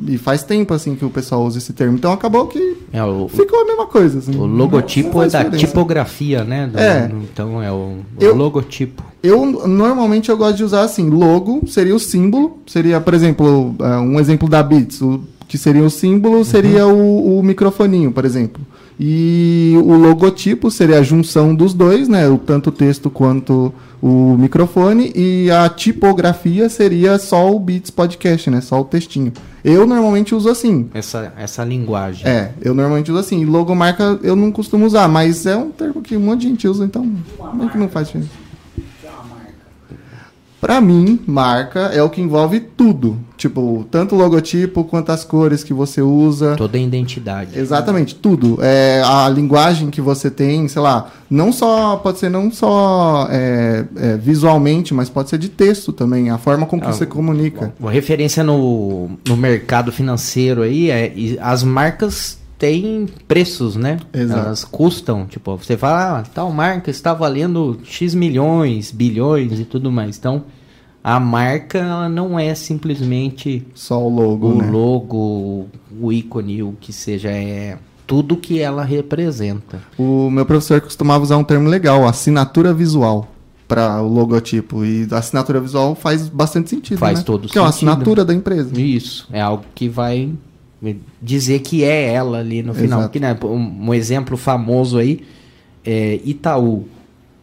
E 0.06 0.18
faz 0.18 0.42
tempo 0.42 0.72
assim 0.74 0.94
que 0.94 1.04
o 1.04 1.08
pessoal 1.10 1.42
usa 1.44 1.58
esse 1.58 1.72
termo. 1.72 1.96
Então 1.96 2.12
acabou 2.12 2.46
que 2.46 2.76
É 2.92 3.02
o, 3.02 3.26
ficou 3.26 3.60
a 3.62 3.64
mesma 3.64 3.86
coisa. 3.86 4.18
Assim. 4.18 4.36
O 4.38 4.44
logotipo 4.46 5.22
é 5.22 5.28
da 5.28 5.38
diferença. 5.42 5.66
tipografia, 5.66 6.44
né? 6.44 6.66
Do- 6.66 6.78
É. 6.78 7.10
Então 7.32 7.60
é 7.62 7.72
o, 7.72 7.74
o 7.74 7.96
Eu- 8.20 8.36
logotipo. 8.36 9.02
Eu 9.22 9.44
normalmente 9.66 10.28
eu 10.28 10.36
gosto 10.36 10.58
de 10.58 10.64
usar 10.64 10.82
assim, 10.82 11.08
logo 11.10 11.62
seria 11.66 11.94
o 11.94 11.98
símbolo, 11.98 12.58
seria, 12.66 13.00
por 13.00 13.14
exemplo, 13.14 13.74
eh, 13.80 13.96
um 13.96 14.20
exemplo 14.20 14.48
da 14.48 14.62
Beats, 14.62 15.00
o 15.02 15.20
que 15.48 15.58
seria 15.58 15.82
o 15.82 15.90
símbolo 15.90 16.44
seria 16.44 16.86
o, 16.86 17.38
o 17.38 17.42
microfoninho, 17.42 18.12
por 18.12 18.24
exemplo. 18.24 18.60
E 19.00 19.74
o 19.76 19.94
logotipo 19.94 20.70
seria 20.70 20.98
a 20.98 21.02
junção 21.02 21.54
dos 21.54 21.72
dois, 21.72 22.08
né? 22.08 22.28
O 22.28 22.36
tanto 22.36 22.70
o 22.70 22.72
texto 22.72 23.08
quanto 23.08 23.72
o 24.02 24.36
microfone 24.36 25.12
e 25.14 25.48
a 25.50 25.68
tipografia 25.68 26.68
seria 26.68 27.16
só 27.18 27.48
o 27.48 27.60
Beats 27.60 27.90
Podcast, 27.90 28.50
né? 28.50 28.60
Só 28.60 28.80
o 28.80 28.84
textinho. 28.84 29.32
Eu 29.62 29.86
normalmente 29.86 30.34
uso 30.34 30.48
assim. 30.48 30.88
Essa, 30.92 31.32
essa 31.36 31.64
linguagem. 31.64 32.26
É, 32.26 32.52
eu 32.60 32.74
normalmente 32.74 33.10
uso 33.10 33.20
assim. 33.20 33.44
Logomarca 33.44 34.18
eu 34.22 34.34
não 34.34 34.50
costumo 34.50 34.84
usar, 34.84 35.06
mas 35.06 35.46
é 35.46 35.56
um 35.56 35.70
termo 35.70 36.02
que 36.02 36.16
um 36.16 36.20
monte 36.20 36.40
de 36.40 36.48
gente 36.48 36.66
usa, 36.66 36.84
então 36.84 37.04
meio 37.54 37.70
que 37.70 37.78
não 37.78 37.88
faz 37.88 38.08
diferença. 38.08 38.30
O 38.76 38.80
que 38.80 39.06
é 39.06 39.10
uma 39.10 39.24
marca? 39.24 39.52
Pra 40.60 40.80
mim, 40.80 41.20
marca 41.26 41.80
é 41.92 42.02
o 42.02 42.10
que 42.10 42.20
envolve 42.20 42.58
tudo. 42.58 43.16
Tipo, 43.36 43.86
tanto 43.90 44.16
o 44.16 44.18
logotipo 44.18 44.82
quanto 44.82 45.10
as 45.12 45.24
cores 45.24 45.62
que 45.62 45.72
você 45.72 46.02
usa. 46.02 46.56
Toda 46.56 46.76
a 46.76 46.80
identidade. 46.80 47.56
Exatamente, 47.56 48.16
tudo. 48.16 48.58
É, 48.60 49.00
a 49.04 49.28
linguagem 49.28 49.88
que 49.90 50.00
você 50.00 50.28
tem, 50.28 50.66
sei 50.66 50.82
lá, 50.82 51.12
não 51.30 51.52
só, 51.52 51.96
pode 51.96 52.18
ser 52.18 52.28
não 52.28 52.50
só 52.50 53.28
é, 53.30 53.84
é, 53.96 54.16
visualmente, 54.16 54.92
mas 54.92 55.08
pode 55.08 55.30
ser 55.30 55.38
de 55.38 55.48
texto 55.48 55.92
também, 55.92 56.30
a 56.30 56.38
forma 56.38 56.66
com 56.66 56.80
que 56.80 56.86
Ah, 56.88 56.92
você 56.92 57.06
comunica. 57.06 57.72
Uma 57.78 57.92
referência 57.92 58.42
no, 58.42 59.10
no 59.26 59.36
mercado 59.36 59.92
financeiro 59.92 60.62
aí 60.62 60.90
é 60.90 61.12
as 61.40 61.62
marcas 61.62 62.38
têm 62.58 63.06
preços, 63.26 63.76
né? 63.76 63.98
Exato. 64.12 64.40
Elas 64.46 64.64
custam. 64.64 65.26
Tipo, 65.26 65.56
você 65.56 65.76
fala, 65.76 66.18
ah, 66.18 66.22
tal 66.22 66.50
marca 66.52 66.90
está 66.90 67.14
valendo 67.14 67.78
X 67.84 68.14
milhões, 68.14 68.90
bilhões 68.90 69.58
e 69.60 69.64
tudo 69.64 69.90
mais. 69.92 70.18
Então, 70.18 70.42
a 71.02 71.18
marca 71.20 71.78
ela 71.78 72.08
não 72.08 72.38
é 72.38 72.54
simplesmente 72.54 73.64
Só 73.74 74.02
o 74.04 74.08
logo, 74.08 74.48
o 74.48 74.58
né? 74.58 74.70
logo, 74.70 75.66
o 76.00 76.12
ícone, 76.12 76.62
o 76.62 76.74
que 76.80 76.92
seja, 76.92 77.30
é 77.30 77.78
tudo 78.06 78.36
que 78.36 78.58
ela 78.58 78.82
representa. 78.84 79.80
O 79.98 80.28
meu 80.30 80.44
professor 80.44 80.80
costumava 80.80 81.22
usar 81.22 81.36
um 81.36 81.44
termo 81.44 81.68
legal, 81.68 82.06
assinatura 82.08 82.72
visual, 82.74 83.28
para 83.68 84.02
o 84.02 84.08
logotipo. 84.08 84.84
E 84.84 85.06
a 85.10 85.18
assinatura 85.18 85.60
visual 85.60 85.94
faz 85.94 86.26
bastante 86.28 86.70
sentido, 86.70 86.98
Faz 86.98 87.18
né? 87.18 87.24
todo 87.24 87.42
Porque 87.42 87.58
é 87.58 87.60
uma 87.60 87.70
sentido. 87.70 87.90
assinatura 87.90 88.24
da 88.24 88.34
empresa. 88.34 88.70
Isso, 88.80 89.28
é 89.30 89.40
algo 89.40 89.62
que 89.74 89.88
vai 89.88 90.30
dizer 91.20 91.60
que 91.60 91.84
é 91.84 92.12
ela 92.12 92.38
ali 92.38 92.62
no 92.62 92.74
final. 92.74 93.00
Exato. 93.00 93.12
Que, 93.12 93.20
né, 93.20 93.36
um, 93.42 93.88
um 93.88 93.94
exemplo 93.94 94.36
famoso 94.36 94.98
aí 94.98 95.20
é 95.84 96.20
Itaú. 96.24 96.86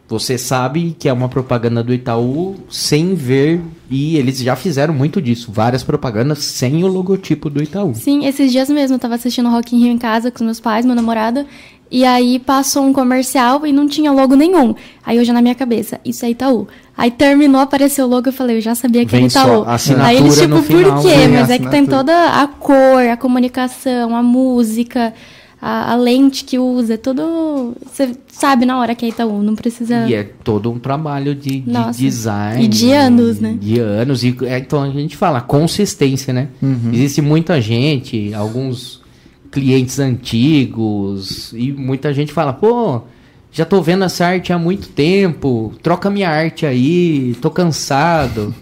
Você 0.08 0.38
sabe 0.38 0.94
que 0.96 1.08
é 1.08 1.12
uma 1.12 1.28
propaganda 1.28 1.82
do 1.82 1.92
Itaú 1.92 2.54
sem 2.70 3.14
ver, 3.14 3.60
e 3.90 4.16
eles 4.16 4.38
já 4.38 4.54
fizeram 4.54 4.94
muito 4.94 5.20
disso, 5.20 5.50
várias 5.50 5.82
propagandas 5.82 6.38
sem 6.44 6.84
o 6.84 6.86
logotipo 6.86 7.50
do 7.50 7.60
Itaú. 7.60 7.92
Sim, 7.92 8.24
esses 8.24 8.52
dias 8.52 8.70
mesmo 8.70 8.94
eu 8.94 9.00
tava 9.00 9.16
assistindo 9.16 9.48
Rock 9.48 9.74
in 9.74 9.80
Rio 9.80 9.92
em 9.92 9.98
casa 9.98 10.30
com 10.30 10.36
os 10.36 10.42
meus 10.42 10.60
pais, 10.60 10.86
meu 10.86 10.94
namorado, 10.94 11.44
e 11.90 12.04
aí 12.04 12.38
passou 12.38 12.84
um 12.84 12.92
comercial 12.92 13.66
e 13.66 13.72
não 13.72 13.88
tinha 13.88 14.12
logo 14.12 14.36
nenhum. 14.36 14.76
Aí 15.04 15.16
eu 15.16 15.24
já 15.24 15.32
na 15.32 15.42
minha 15.42 15.56
cabeça, 15.56 16.00
isso 16.04 16.24
é 16.24 16.30
Itaú. 16.30 16.68
Aí 16.96 17.10
terminou, 17.10 17.60
apareceu 17.60 18.06
o 18.06 18.08
logo, 18.08 18.28
eu 18.28 18.32
falei, 18.32 18.56
eu 18.56 18.60
já 18.60 18.74
sabia 18.74 19.04
que 19.04 19.12
Vem 19.12 19.24
era 19.24 19.28
Itaú. 19.28 19.64
a 19.64 19.74
assinatura 19.74 20.08
aí 20.08 20.16
eles, 20.16 20.34
tipo, 20.34 20.48
no 20.48 20.62
final, 20.62 21.02
por 21.02 21.02
quê? 21.02 21.28
Mas 21.28 21.50
é 21.50 21.58
que 21.58 21.68
tem 21.68 21.80
assinatura. 21.80 21.96
toda 21.98 22.42
a 22.42 22.46
cor, 22.48 23.02
a 23.06 23.16
comunicação, 23.18 24.16
a 24.16 24.22
música, 24.22 25.12
a, 25.60 25.92
a 25.92 25.96
lente 25.96 26.42
que 26.44 26.58
usa, 26.58 26.94
é 26.94 26.96
tudo... 26.96 27.74
Você 27.84 28.16
sabe 28.28 28.64
na 28.64 28.78
hora 28.78 28.94
que 28.94 29.04
é 29.04 29.10
Itaú, 29.10 29.42
não 29.42 29.54
precisa... 29.54 30.06
E 30.08 30.14
é 30.14 30.24
todo 30.24 30.70
um 30.72 30.78
trabalho 30.78 31.34
de, 31.34 31.60
de 31.60 31.92
design. 31.98 32.64
E 32.64 32.68
de 32.68 32.92
anos, 32.92 33.40
né? 33.40 33.58
De 33.60 33.78
anos. 33.78 34.24
E, 34.24 34.34
é, 34.44 34.58
então 34.58 34.82
a 34.82 34.88
gente 34.88 35.18
fala 35.18 35.42
consistência, 35.42 36.32
né? 36.32 36.48
Existe 36.92 37.20
muita 37.20 37.60
gente, 37.60 38.32
alguns 38.32 39.02
clientes 39.50 39.98
antigos, 39.98 41.52
e 41.52 41.72
muita 41.72 42.12
gente 42.12 42.32
fala, 42.32 42.52
pô, 42.52 43.02
já 43.56 43.64
tô 43.64 43.80
vendo 43.80 44.04
essa 44.04 44.26
arte 44.26 44.52
há 44.52 44.58
muito 44.58 44.88
tempo, 44.90 45.72
troca 45.82 46.10
minha 46.10 46.28
arte 46.28 46.66
aí, 46.66 47.34
tô 47.40 47.50
cansado. 47.50 48.54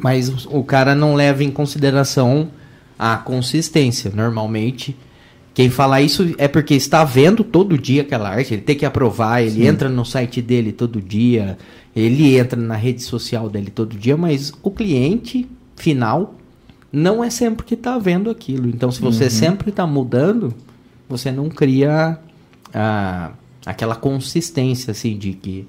Mas 0.00 0.46
o- 0.46 0.62
cara 0.62 0.94
não 0.94 1.16
leva 1.16 1.42
em 1.42 1.50
consideração 1.50 2.48
a 2.96 3.16
consistência. 3.16 4.12
Normalmente, 4.14 4.96
quem 5.52 5.68
fala 5.68 6.00
isso 6.00 6.32
é 6.38 6.46
porque 6.46 6.74
está 6.74 7.02
vendo 7.02 7.42
todo 7.42 7.76
dia 7.76 8.02
aquela 8.02 8.30
arte, 8.30 8.54
ele 8.54 8.62
tem 8.62 8.76
que 8.76 8.86
aprovar, 8.86 9.42
ele 9.42 9.66
entra 9.66 9.88
no 9.88 10.04
site 10.04 10.40
dele 10.40 10.70
todo 10.70 11.02
dia, 11.02 11.58
ele 11.94 12.36
entra 12.38 12.58
na 12.58 12.76
rede 12.76 13.02
social 13.02 13.48
dele 13.50 13.70
todo 13.70 13.96
dia, 13.96 14.16
mas 14.16 14.52
o 14.62 14.70
cliente 14.70 15.44
final 15.74 16.36
não 16.92 17.22
é 17.24 17.30
sempre 17.30 17.66
que 17.66 17.74
está 17.74 17.98
vendo 17.98 18.30
aquilo. 18.30 18.68
Então, 18.68 18.92
se 18.92 19.00
você 19.00 19.28
sempre 19.28 19.70
está 19.70 19.86
mudando, 19.88 20.54
você 21.08 21.32
não 21.32 21.48
cria 21.48 22.16
a, 22.72 23.32
aquela 23.66 23.94
consistência 23.96 24.92
assim 24.92 25.16
de 25.18 25.32
que, 25.32 25.66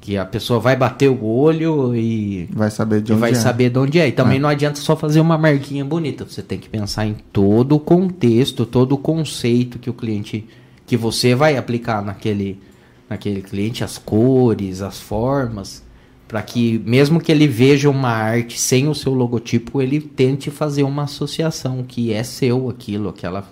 que 0.00 0.16
a 0.16 0.24
pessoa 0.24 0.58
vai 0.60 0.76
bater 0.76 1.08
o 1.10 1.24
olho 1.24 1.94
e 1.94 2.48
Vai 2.52 2.70
saber 2.70 3.02
de 3.02 3.12
onde 3.12 3.20
vai 3.20 3.32
é. 3.32 3.34
saber 3.34 3.70
de 3.70 3.78
onde 3.78 3.98
é. 3.98 4.08
E 4.08 4.12
também 4.12 4.36
É. 4.36 4.40
não 4.40 4.48
adianta 4.48 4.78
só 4.80 4.96
fazer 4.96 5.20
uma 5.20 5.36
marquinha 5.36 5.84
bonita. 5.84 6.24
Você 6.24 6.42
tem 6.42 6.58
que 6.58 6.68
pensar 6.68 7.06
em 7.06 7.14
todo 7.32 7.74
o 7.76 7.80
contexto, 7.80 8.64
todo 8.64 8.92
o 8.92 8.98
conceito 8.98 9.78
que 9.78 9.90
o 9.90 9.94
cliente, 9.94 10.46
que 10.86 10.96
você 10.96 11.34
vai 11.34 11.56
aplicar 11.56 12.02
naquele, 12.02 12.58
naquele 13.10 13.42
cliente, 13.42 13.84
as 13.84 13.98
cores, 13.98 14.80
as 14.80 14.98
formas, 15.00 15.82
para 16.26 16.42
que 16.42 16.78
mesmo 16.84 17.20
que 17.20 17.32
ele 17.32 17.46
veja 17.48 17.88
uma 17.90 18.10
arte 18.10 18.58
sem 18.60 18.86
o 18.88 18.94
seu 18.94 19.12
logotipo, 19.14 19.80
ele 19.82 20.00
tente 20.00 20.50
fazer 20.50 20.82
uma 20.82 21.04
associação 21.04 21.82
que 21.86 22.12
é 22.12 22.22
seu 22.22 22.68
aquilo, 22.68 23.08
aquela, 23.08 23.46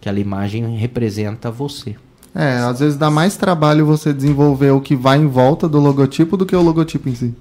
aquela 0.00 0.18
imagem 0.20 0.76
representa 0.76 1.50
você. 1.50 1.96
É, 2.34 2.58
às 2.58 2.80
vezes 2.80 2.96
dá 2.96 3.10
mais 3.10 3.36
trabalho 3.36 3.84
você 3.84 4.12
desenvolver 4.12 4.70
o 4.70 4.80
que 4.80 4.96
vai 4.96 5.18
em 5.18 5.26
volta 5.26 5.68
do 5.68 5.78
logotipo 5.78 6.36
do 6.36 6.46
que 6.46 6.56
o 6.56 6.62
logotipo 6.62 7.08
em 7.08 7.14
si. 7.14 7.34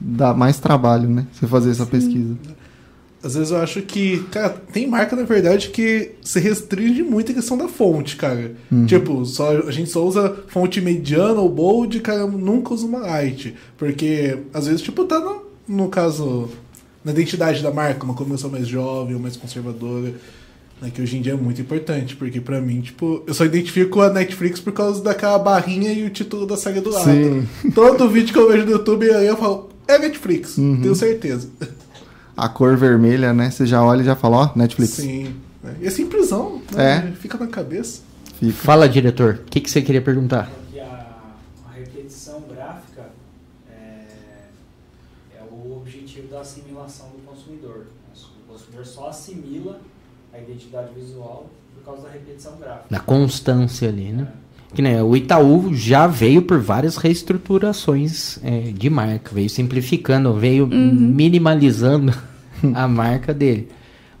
Dá 0.00 0.32
mais 0.32 0.58
trabalho, 0.58 1.08
né? 1.08 1.26
Você 1.32 1.46
fazer 1.46 1.70
essa 1.70 1.86
pesquisa. 1.86 2.36
Às 3.22 3.34
vezes 3.34 3.52
eu 3.52 3.58
acho 3.58 3.82
que, 3.82 4.18
cara, 4.32 4.50
tem 4.72 4.88
marca, 4.88 5.14
na 5.14 5.22
verdade, 5.22 5.68
que 5.68 6.12
se 6.22 6.40
restringe 6.40 7.04
muito 7.04 7.30
a 7.30 7.34
questão 7.34 7.56
da 7.56 7.68
fonte, 7.68 8.16
cara. 8.16 8.56
Tipo, 8.86 9.24
só, 9.24 9.58
a 9.58 9.70
gente 9.70 9.90
só 9.90 10.04
usa 10.04 10.38
fonte 10.48 10.80
mediana 10.80 11.40
ou 11.40 11.48
bold, 11.48 12.00
cara, 12.00 12.26
nunca 12.26 12.74
usa 12.74 12.84
uma 12.84 12.98
light. 12.98 13.54
Porque, 13.78 14.38
às 14.52 14.66
vezes, 14.66 14.82
tipo, 14.82 15.04
tá 15.04 15.20
no, 15.20 15.42
no 15.68 15.88
caso, 15.88 16.48
na 17.04 17.12
identidade 17.12 17.62
da 17.62 17.70
marca, 17.70 18.04
uma 18.04 18.14
combinação 18.14 18.50
mais 18.50 18.66
jovem 18.66 19.14
ou 19.14 19.20
mais 19.20 19.36
conservadora. 19.36 20.14
Né, 20.82 20.90
que 20.90 21.00
hoje 21.00 21.16
em 21.16 21.22
dia 21.22 21.34
é 21.34 21.36
muito 21.36 21.60
importante, 21.60 22.16
porque 22.16 22.40
pra 22.40 22.60
mim, 22.60 22.80
tipo, 22.80 23.22
eu 23.24 23.32
só 23.32 23.44
identifico 23.44 24.00
a 24.00 24.10
Netflix 24.10 24.58
por 24.58 24.72
causa 24.72 25.00
daquela 25.00 25.38
barrinha 25.38 25.92
e 25.92 26.04
o 26.04 26.10
título 26.10 26.44
da 26.44 26.56
série 26.56 26.80
do 26.80 26.90
lado. 26.90 27.04
Sim. 27.04 27.46
Todo 27.72 28.10
vídeo 28.10 28.32
que 28.32 28.38
eu 28.38 28.50
vejo 28.50 28.64
no 28.64 28.72
YouTube, 28.72 29.08
aí 29.08 29.28
eu 29.28 29.36
falo, 29.36 29.70
é 29.86 29.96
Netflix, 29.96 30.56
tenho 30.56 30.94
certeza. 30.96 31.48
A 32.36 32.48
cor 32.48 32.76
vermelha, 32.76 33.32
né? 33.32 33.48
Você 33.48 33.64
já 33.64 33.80
olha 33.80 34.02
e 34.02 34.04
já 34.04 34.16
fala, 34.16 34.36
ó, 34.38 34.58
Netflix. 34.58 34.94
Sim. 34.94 35.36
né? 35.62 35.76
E 35.80 35.86
é 35.86 35.90
simplesão, 35.90 36.60
né? 36.72 37.12
É. 37.12 37.16
Fica 37.16 37.38
na 37.38 37.46
cabeça. 37.46 38.00
Fica. 38.40 38.52
Fala, 38.52 38.88
diretor, 38.88 39.40
o 39.46 39.50
que, 39.50 39.60
que 39.60 39.70
você 39.70 39.82
queria 39.82 40.02
perguntar? 40.02 40.50
A, 40.80 41.68
a 41.68 41.72
repetição 41.74 42.42
gráfica 42.52 43.10
é, 43.70 44.06
é 45.36 45.42
o 45.48 45.76
objetivo 45.76 46.26
da 46.26 46.40
assimilação 46.40 47.10
do 47.10 47.22
consumidor. 47.24 47.86
O 48.48 48.52
consumidor 48.52 48.84
só 48.84 49.10
assimila 49.10 49.78
a 50.32 50.38
identidade 50.38 50.88
visual 50.94 51.48
por 51.74 51.84
causa 51.84 52.02
da 52.02 52.10
repetição 52.10 52.56
gráfica. 52.58 52.86
Na 52.90 53.00
constância 53.00 53.88
ali, 53.88 54.12
né? 54.12 54.28
Que 54.74 54.80
nem 54.80 55.00
o 55.02 55.14
Itaú 55.14 55.74
já 55.74 56.06
veio 56.06 56.40
por 56.42 56.58
várias 56.58 56.96
reestruturações 56.96 58.38
é, 58.42 58.72
de 58.72 58.88
marca, 58.88 59.30
veio 59.34 59.50
simplificando, 59.50 60.32
veio 60.34 60.66
minimalizando 60.66 62.12
a 62.74 62.88
marca 62.88 63.34
dele. 63.34 63.68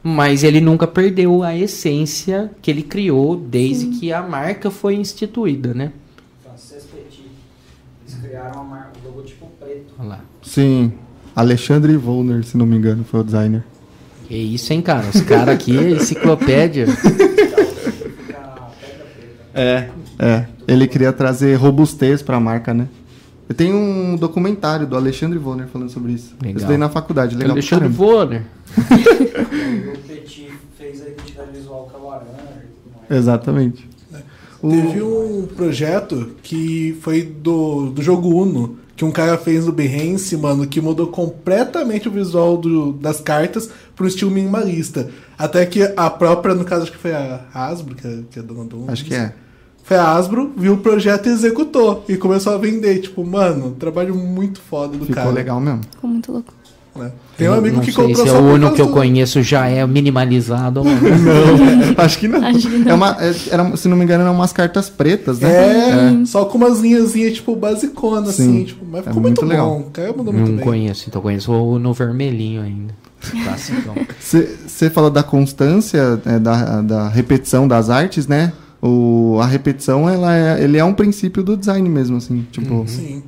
Mas 0.02 0.42
ele 0.42 0.60
nunca 0.60 0.86
perdeu 0.86 1.42
a 1.42 1.56
essência 1.56 2.50
que 2.60 2.70
ele 2.70 2.82
criou 2.82 3.36
desde 3.36 3.86
que 3.98 4.12
a 4.12 4.20
marca 4.22 4.70
foi 4.70 4.94
instituída, 4.96 5.72
né? 5.72 5.92
Petit. 6.44 7.22
Eles 8.06 8.20
criaram 8.20 8.60
a 8.60 8.64
mar- 8.64 8.92
o 9.02 9.08
logotipo 9.08 9.46
preto. 9.58 9.94
Olha 9.98 10.08
lá. 10.08 10.20
Sim. 10.42 10.92
Alexandre 11.34 11.96
Volner, 11.96 12.44
se 12.44 12.56
não 12.58 12.66
me 12.66 12.76
engano, 12.76 13.04
foi 13.04 13.20
o 13.20 13.24
designer. 13.24 13.64
Que 14.32 14.38
isso, 14.38 14.72
hein, 14.72 14.80
cara? 14.80 15.06
Os 15.14 15.20
caras 15.20 15.54
aqui, 15.54 15.76
enciclopédia. 15.92 16.86
A. 18.34 18.70
É. 19.52 19.90
É. 20.18 20.46
Ele 20.66 20.88
queria 20.88 21.12
trazer 21.12 21.54
robustez 21.56 22.22
pra 22.22 22.40
marca, 22.40 22.72
né? 22.72 22.88
Eu 23.46 23.54
tenho 23.54 23.76
um 23.76 24.16
documentário 24.16 24.86
do 24.86 24.96
Alexandre 24.96 25.38
Volner 25.38 25.66
falando 25.68 25.90
sobre 25.90 26.12
isso. 26.12 26.34
Legal. 26.40 26.52
Eu 26.52 26.56
estudei 26.56 26.78
na 26.78 26.88
faculdade, 26.88 27.34
legal. 27.36 27.48
pra 27.48 27.52
Alexandre. 27.52 27.88
Vonner. 27.88 28.42
O 29.92 29.98
Petit 30.08 30.50
fez 30.78 31.02
a 31.02 31.08
identidade 31.10 31.50
visual 31.52 31.90
a 31.94 31.98
e 31.98 33.10
mais. 33.10 33.20
Exatamente. 33.20 33.86
O- 34.62 34.70
Teve 34.70 35.02
um 35.02 35.46
projeto 35.54 36.30
que 36.42 36.96
foi 37.02 37.20
do, 37.20 37.90
do 37.90 38.00
jogo 38.00 38.30
Uno, 38.34 38.78
que 39.02 39.04
um 39.04 39.10
cara 39.10 39.36
fez 39.36 39.66
no 39.66 39.72
Behance, 39.72 40.36
mano, 40.36 40.64
que 40.64 40.80
mudou 40.80 41.08
completamente 41.08 42.06
o 42.06 42.10
visual 42.12 42.56
do- 42.56 42.92
das 42.92 43.20
cartas 43.20 43.68
para 43.96 44.04
um 44.04 44.06
estilo 44.08 44.30
minimalista. 44.30 45.08
Até 45.36 45.66
que 45.66 45.82
a 45.96 46.08
própria, 46.08 46.54
no 46.54 46.64
caso, 46.64 46.84
acho 46.84 46.92
que 46.92 46.98
foi 46.98 47.12
a 47.12 47.40
Hasbro, 47.52 47.96
que 47.96 48.06
é, 48.06 48.18
que 48.30 48.38
é 48.38 48.42
dona 48.42 48.64
do. 48.64 48.84
Acho 48.88 49.04
que 49.04 49.12
é. 49.12 49.34
Foi 49.82 49.96
a 49.96 50.12
Hasbro, 50.16 50.52
viu 50.56 50.74
o 50.74 50.78
projeto 50.78 51.26
e 51.28 51.32
executou. 51.32 52.04
E 52.08 52.16
começou 52.16 52.54
a 52.54 52.58
vender. 52.58 53.00
Tipo, 53.00 53.24
mano, 53.26 53.72
trabalho 53.72 54.14
muito 54.14 54.60
foda 54.60 54.96
do 54.96 55.04
Ficou 55.04 55.16
cara. 55.16 55.30
legal 55.30 55.60
mesmo. 55.60 55.80
Ficou 55.90 56.08
muito 56.08 56.30
louco. 56.30 56.54
né? 56.94 57.10
Tem 57.42 57.50
um 57.50 57.58
amigo 57.58 57.76
não 57.76 57.82
que 57.84 57.92
sei 57.92 58.04
comprou 58.06 58.24
se 58.24 58.30
é 58.30 58.32
só 58.34 58.40
o 58.40 58.58
causa 58.60 58.74
que 58.74 58.80
eu 58.82 58.86
do- 58.86 58.92
conheço 58.92 59.42
já 59.42 59.66
é 59.68 59.86
minimalizado 59.86 60.82
não. 60.84 60.92
Acho 62.04 62.18
que 62.18 62.28
não. 62.28 62.44
Acho 62.44 62.68
que 62.70 62.78
não. 62.78 62.90
É 62.90 62.94
uma, 62.94 63.16
é- 63.20 63.34
era, 63.50 63.76
se 63.76 63.88
não 63.88 63.96
me 63.96 64.04
engano, 64.04 64.22
eram 64.24 64.34
umas 64.34 64.52
cartas 64.52 64.88
pretas, 64.88 65.38
né? 65.40 65.50
É, 66.22 66.26
só 66.26 66.44
com 66.44 66.58
umas 66.58 66.80
linhazinhas, 66.80 67.34
tipo, 67.34 67.54
basicona, 67.56 68.26
Sim. 68.32 68.42
assim. 68.42 68.64
Tipo, 68.64 68.84
mas 68.90 69.00
É 69.00 69.04
ficou 69.04 69.22
muito, 69.22 69.40
muito 69.40 69.50
legal. 69.50 69.68
bom. 70.16 70.22
Não 70.32 70.32
bem. 70.44 70.58
conheço, 70.58 71.04
então 71.08 71.20
conheço 71.22 71.52
o 71.52 71.78
no 71.78 71.92
vermelhinho 71.92 72.62
ainda. 72.62 72.94
Classicão. 73.44 73.94
Você 74.18 74.90
falou 74.90 75.10
da 75.10 75.22
constância, 75.22 76.20
é, 76.26 76.38
da, 76.38 76.80
da 76.82 77.08
repetição 77.08 77.68
das 77.68 77.88
artes, 77.88 78.26
né? 78.26 78.52
O, 78.80 79.38
a 79.40 79.46
repetição, 79.46 80.08
ela 80.10 80.34
é, 80.36 80.62
ele 80.64 80.76
é 80.76 80.84
um 80.84 80.92
princípio 80.92 81.40
do 81.42 81.56
design 81.56 81.88
mesmo, 81.88 82.16
assim. 82.16 82.44
Tipo, 82.50 82.84
Sim. 82.88 83.22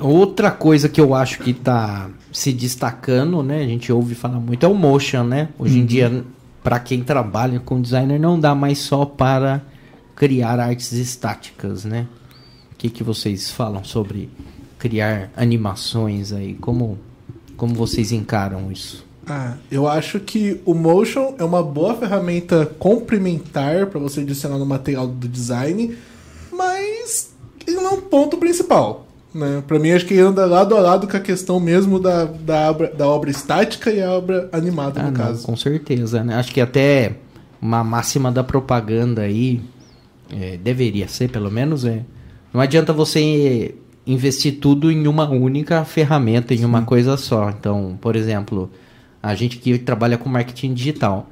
Outra 0.00 0.50
coisa 0.52 0.88
que 0.88 1.00
eu 1.00 1.12
acho 1.14 1.40
que 1.40 1.52
tá 1.52 2.06
se 2.32 2.52
destacando, 2.52 3.42
né? 3.42 3.62
A 3.62 3.66
gente 3.66 3.92
ouve 3.92 4.14
falar 4.14 4.40
muito 4.40 4.64
é 4.64 4.68
o 4.68 4.74
motion, 4.74 5.24
né? 5.24 5.48
Hoje 5.58 5.78
em 5.78 5.86
dia, 5.86 6.24
para 6.62 6.78
quem 6.78 7.02
trabalha 7.02 7.60
com 7.60 7.80
designer, 7.80 8.18
não 8.18 8.38
dá 8.38 8.54
mais 8.54 8.78
só 8.78 9.04
para 9.04 9.62
criar 10.14 10.60
artes 10.60 10.92
estáticas, 10.92 11.84
né? 11.84 12.06
O 12.72 12.76
que, 12.76 12.90
que 12.90 13.02
vocês 13.02 13.50
falam 13.50 13.82
sobre 13.82 14.30
criar 14.78 15.30
animações 15.36 16.32
aí? 16.32 16.54
Como, 16.54 16.98
como 17.56 17.74
vocês 17.74 18.12
encaram 18.12 18.70
isso? 18.70 19.06
Ah, 19.26 19.56
eu 19.70 19.86
acho 19.86 20.20
que 20.20 20.60
o 20.64 20.72
Motion 20.72 21.34
é 21.38 21.44
uma 21.44 21.62
boa 21.62 21.94
ferramenta 21.94 22.64
complementar 22.78 23.86
para 23.86 24.00
você 24.00 24.20
adicionar 24.20 24.56
no 24.58 24.64
material 24.64 25.06
do 25.06 25.28
design, 25.28 25.96
mas 26.50 27.32
ele 27.66 27.76
não 27.76 27.90
é 27.90 27.94
o 27.94 28.02
ponto 28.02 28.38
principal. 28.38 29.07
Né? 29.34 29.62
Pra 29.66 29.78
mim, 29.78 29.90
acho 29.90 30.06
que 30.06 30.18
anda 30.18 30.46
lado 30.46 30.74
a 30.76 30.80
lado 30.80 31.06
com 31.06 31.16
a 31.16 31.20
questão 31.20 31.60
mesmo 31.60 31.98
da, 32.00 32.24
da, 32.24 32.70
obra, 32.70 32.92
da 32.96 33.06
obra 33.06 33.30
estática 33.30 33.90
e 33.90 34.02
a 34.02 34.10
obra 34.12 34.48
animada, 34.52 35.00
Ah, 35.00 35.04
no 35.04 35.10
não, 35.10 35.16
caso. 35.16 35.42
com 35.44 35.54
certeza, 35.56 36.24
né? 36.24 36.34
Acho 36.36 36.52
que 36.52 36.60
até 36.60 37.12
uma 37.60 37.84
máxima 37.84 38.32
da 38.32 38.42
propaganda 38.42 39.22
aí 39.22 39.60
é, 40.30 40.56
deveria 40.56 41.08
ser, 41.08 41.28
pelo 41.30 41.50
menos, 41.50 41.84
é. 41.84 42.02
Não 42.52 42.60
adianta 42.60 42.92
você 42.92 43.74
investir 44.06 44.58
tudo 44.58 44.90
em 44.90 45.06
uma 45.06 45.28
única 45.28 45.84
ferramenta, 45.84 46.54
em 46.54 46.64
uma 46.64 46.82
coisa 46.82 47.16
só. 47.18 47.50
Então, 47.50 47.98
por 48.00 48.16
exemplo, 48.16 48.70
a 49.22 49.34
gente 49.34 49.58
que 49.58 49.78
trabalha 49.78 50.16
com 50.16 50.28
marketing 50.30 50.72
digital. 50.72 51.28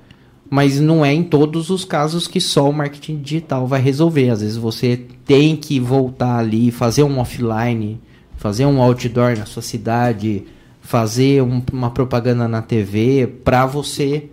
Mas 0.49 0.79
não 0.81 1.05
é 1.05 1.13
em 1.13 1.23
todos 1.25 1.71
os 1.71 1.85
casos 1.85 2.29
que 2.29 2.41
só 2.41 2.69
o 2.71 2.73
marketing 2.73 3.17
digital 3.19 3.67
vai 3.67 3.81
resolver. 3.81 4.31
Às 4.31 4.41
vezes 4.41 4.57
você 4.57 5.01
tem 5.25 5.57
que 5.57 5.81
voltar 5.81 6.39
ali, 6.39 6.71
fazer 6.71 7.03
um 7.03 7.19
offline, 7.19 8.01
fazer 8.37 8.65
um 8.67 8.81
outdoor 8.81 9.37
na 9.37 9.45
sua 9.45 9.63
cidade, 9.63 10.45
fazer 10.81 11.43
um- 11.43 11.63
uma 11.73 11.91
propaganda 11.91 12.47
na 12.47 12.63
TV 12.63 13.27
para 13.45 13.67
você 13.67 14.27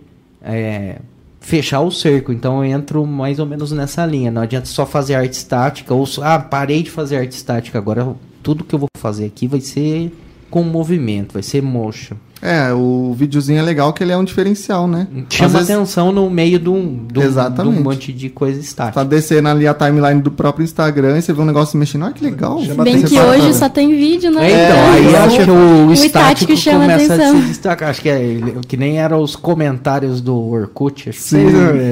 é, 0.46 0.98
fechar 1.40 1.80
o 1.80 1.90
cerco. 1.90 2.30
Então 2.32 2.64
eu 2.64 2.70
entro 2.70 3.04
mais 3.06 3.38
ou 3.38 3.46
menos 3.46 3.72
nessa 3.72 4.04
linha. 4.06 4.30
Não 4.30 4.42
adianta 4.42 4.66
só 4.66 4.84
fazer 4.86 5.14
arte 5.14 5.32
estática 5.32 5.92
ou 5.94 6.06
ah, 6.22 6.38
parei 6.38 6.82
de 6.82 6.90
fazer 6.90 7.16
arte 7.16 7.32
estática. 7.32 7.78
Agora 7.78 8.14
tudo 8.42 8.62
que 8.62 8.74
eu 8.74 8.78
vou 8.78 8.88
fazer 8.98 9.24
aqui 9.24 9.48
vai 9.48 9.60
ser 9.60 10.12
com 10.54 10.62
movimento, 10.62 11.32
vai 11.32 11.42
ser 11.42 11.60
motion. 11.60 12.14
É, 12.40 12.72
o 12.72 13.12
videozinho 13.18 13.58
é 13.58 13.62
legal 13.62 13.92
que 13.92 14.04
ele 14.04 14.12
é 14.12 14.16
um 14.16 14.22
diferencial, 14.22 14.86
né? 14.86 15.08
Chama 15.28 15.48
vezes 15.58 15.70
atenção 15.70 16.12
no 16.12 16.30
meio 16.30 16.60
de 16.60 16.68
um, 16.68 17.06
de 17.10 17.18
um- 17.18 17.68
um 17.68 17.82
monte 17.82 18.12
de 18.12 18.28
coisa 18.28 18.60
estática. 18.60 19.00
Tá 19.00 19.02
descendo 19.02 19.48
ali 19.48 19.66
a 19.66 19.74
timeline 19.74 20.20
do 20.22 20.30
próprio 20.30 20.62
Instagram 20.62 21.18
e 21.18 21.22
você 21.22 21.32
vê 21.32 21.40
um 21.42 21.44
negócio 21.44 21.76
mexendo. 21.76 22.04
Olha 22.04 22.12
que 22.12 22.22
legal. 22.22 22.62
Chama 22.62 22.84
Bem 22.84 23.02
que 23.02 23.14
pra 23.16 23.24
hoje 23.30 23.52
só 23.54 23.68
tem 23.68 23.96
vídeo, 23.96 24.30
né? 24.30 24.48
É, 24.48 24.64
então, 24.68 24.92
aí 24.92 25.14
É, 25.14 25.18
acho 25.18 25.36
que 25.44 25.50
o, 25.50 25.86
o 25.88 25.92
estático, 25.92 26.52
estático 26.52 26.56
chama 26.56 26.80
começa 26.82 27.14
atenção. 27.14 27.36
a 27.38 27.40
se 27.40 27.48
destacar. 27.48 27.90
Acho 27.90 28.00
que 28.02 28.08
é 28.10 28.36
que 28.68 28.76
nem 28.76 28.98
eram 29.00 29.20
os 29.22 29.34
comentários 29.34 30.20
do 30.20 30.36
Orkut. 30.38 31.08
Acho 31.08 31.18
que 31.18 31.24
Sim. 31.24 31.46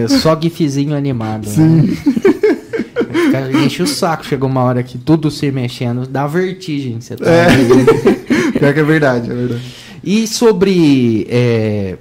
é 0.05 0.07
só 0.09 0.39
gifzinho 0.41 0.95
animado. 0.95 1.49
Sim. 1.49 1.97
enche 3.65 3.83
o 3.83 3.87
saco. 3.87 4.25
Chegou 4.25 4.49
uma 4.49 4.63
hora 4.63 4.83
que 4.83 4.99
tudo 4.99 5.31
se 5.31 5.51
mexendo, 5.51 6.07
dá 6.07 6.27
vertigem. 6.29 7.01
Você 7.01 7.17
tá 7.17 7.25
É. 7.29 7.47
Pior 8.63 8.75
que 8.75 8.81
é 8.81 8.85
verdade, 8.85 9.31
é 9.31 9.35
verdade. 9.35 9.63
E 10.05 10.27
sobre 10.27 11.27
é, 11.29 11.97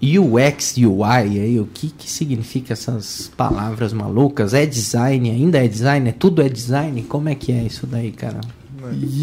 UX, 0.00 0.76
UI, 0.76 1.40
aí, 1.40 1.58
o 1.60 1.66
que, 1.72 1.88
que 1.90 2.08
significa 2.10 2.72
essas 2.74 3.30
palavras 3.36 3.92
malucas? 3.92 4.54
É 4.54 4.64
design? 4.66 5.30
Ainda 5.30 5.64
é 5.64 5.66
design? 5.66 6.08
É 6.08 6.12
tudo 6.12 6.42
é 6.42 6.48
design? 6.48 7.02
Como 7.02 7.28
é 7.28 7.34
que 7.34 7.50
é 7.50 7.62
isso 7.62 7.86
daí, 7.86 8.12
cara? 8.12 8.40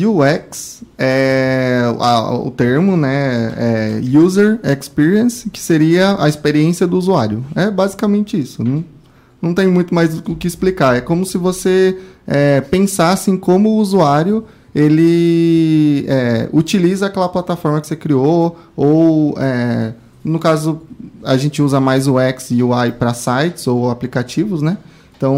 UX 0.10 0.84
é 0.98 1.82
a- 2.00 2.34
o 2.34 2.50
termo, 2.52 2.98
né? 2.98 3.54
É 3.56 4.18
User 4.18 4.60
Experience, 4.64 5.50
que 5.50 5.60
seria 5.60 6.16
a 6.22 6.28
experiência 6.28 6.88
do 6.88 6.98
usuário. 6.98 7.46
É 7.56 7.70
basicamente 7.70 8.40
isso. 8.40 8.64
Não, 8.64 8.84
não 9.42 9.54
tem 9.54 9.68
muito 9.68 9.94
mais 9.94 10.18
o 10.18 10.36
que 10.36 10.48
explicar. 10.48 10.98
É 10.98 11.02
como 11.02 11.26
se 11.26 11.38
você 11.38 11.98
é, 12.28 12.60
pensasse 12.62 13.30
em 13.30 13.38
como 13.38 13.70
o 13.70 13.76
usuário 13.78 14.46
ele 14.74 16.06
é, 16.08 16.50
utiliza 16.54 17.08
aquela 17.08 17.28
plataforma 17.28 17.82
que 17.82 17.88
você 17.88 17.96
criou 17.96 18.58
ou 18.76 19.36
é, 19.38 19.94
no 20.24 20.40
caso 20.40 20.82
a 21.24 21.38
gente 21.38 21.62
usa 21.62 21.80
mais 21.80 22.08
o 22.08 22.20
X 22.20 22.52
e 22.52 22.64
UI 22.64 22.92
para 22.94 23.14
sites 23.14 23.68
ou 23.68 23.90
aplicativos, 23.90 24.62
né? 24.62 24.78
Então, 25.16 25.38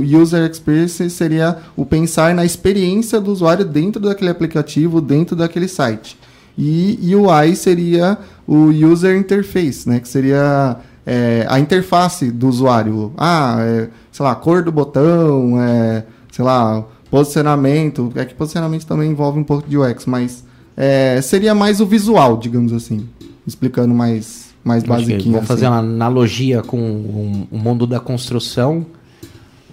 user 0.00 0.50
experience 0.50 1.08
seria 1.10 1.58
o 1.76 1.86
pensar 1.86 2.34
na 2.34 2.44
experiência 2.44 3.20
do 3.20 3.30
usuário 3.30 3.64
dentro 3.64 4.02
daquele 4.02 4.30
aplicativo, 4.30 5.00
dentro 5.00 5.36
daquele 5.36 5.68
site. 5.68 6.18
E 6.58 7.14
UI 7.14 7.54
seria 7.54 8.18
o 8.46 8.64
user 8.66 9.16
interface, 9.16 9.88
né? 9.88 10.00
Que 10.00 10.08
seria 10.08 10.76
é, 11.06 11.46
a 11.48 11.60
interface 11.60 12.32
do 12.32 12.48
usuário. 12.48 13.12
Ah, 13.16 13.58
é, 13.60 13.88
sei 14.10 14.24
lá, 14.24 14.34
cor 14.34 14.62
do 14.64 14.72
botão, 14.72 15.60
é, 15.62 16.04
sei 16.32 16.44
lá, 16.44 16.84
posicionamento. 17.12 18.10
É 18.16 18.24
que 18.24 18.34
posicionamento 18.34 18.86
também 18.86 19.10
envolve 19.10 19.38
um 19.38 19.44
pouco 19.44 19.68
de 19.68 19.76
UX, 19.76 20.06
mas 20.06 20.42
é, 20.74 21.20
seria 21.20 21.54
mais 21.54 21.78
o 21.78 21.86
visual, 21.86 22.38
digamos 22.38 22.72
assim. 22.72 23.06
Explicando 23.46 23.92
mais, 23.92 24.54
mais 24.64 24.82
basiquinho. 24.82 25.34
Vou 25.34 25.42
fazer 25.42 25.66
assim. 25.66 25.74
uma 25.74 25.80
analogia 25.80 26.62
com 26.62 26.78
o, 26.78 27.46
mundo 27.52 27.86
da 27.86 28.00
construção. 28.00 28.86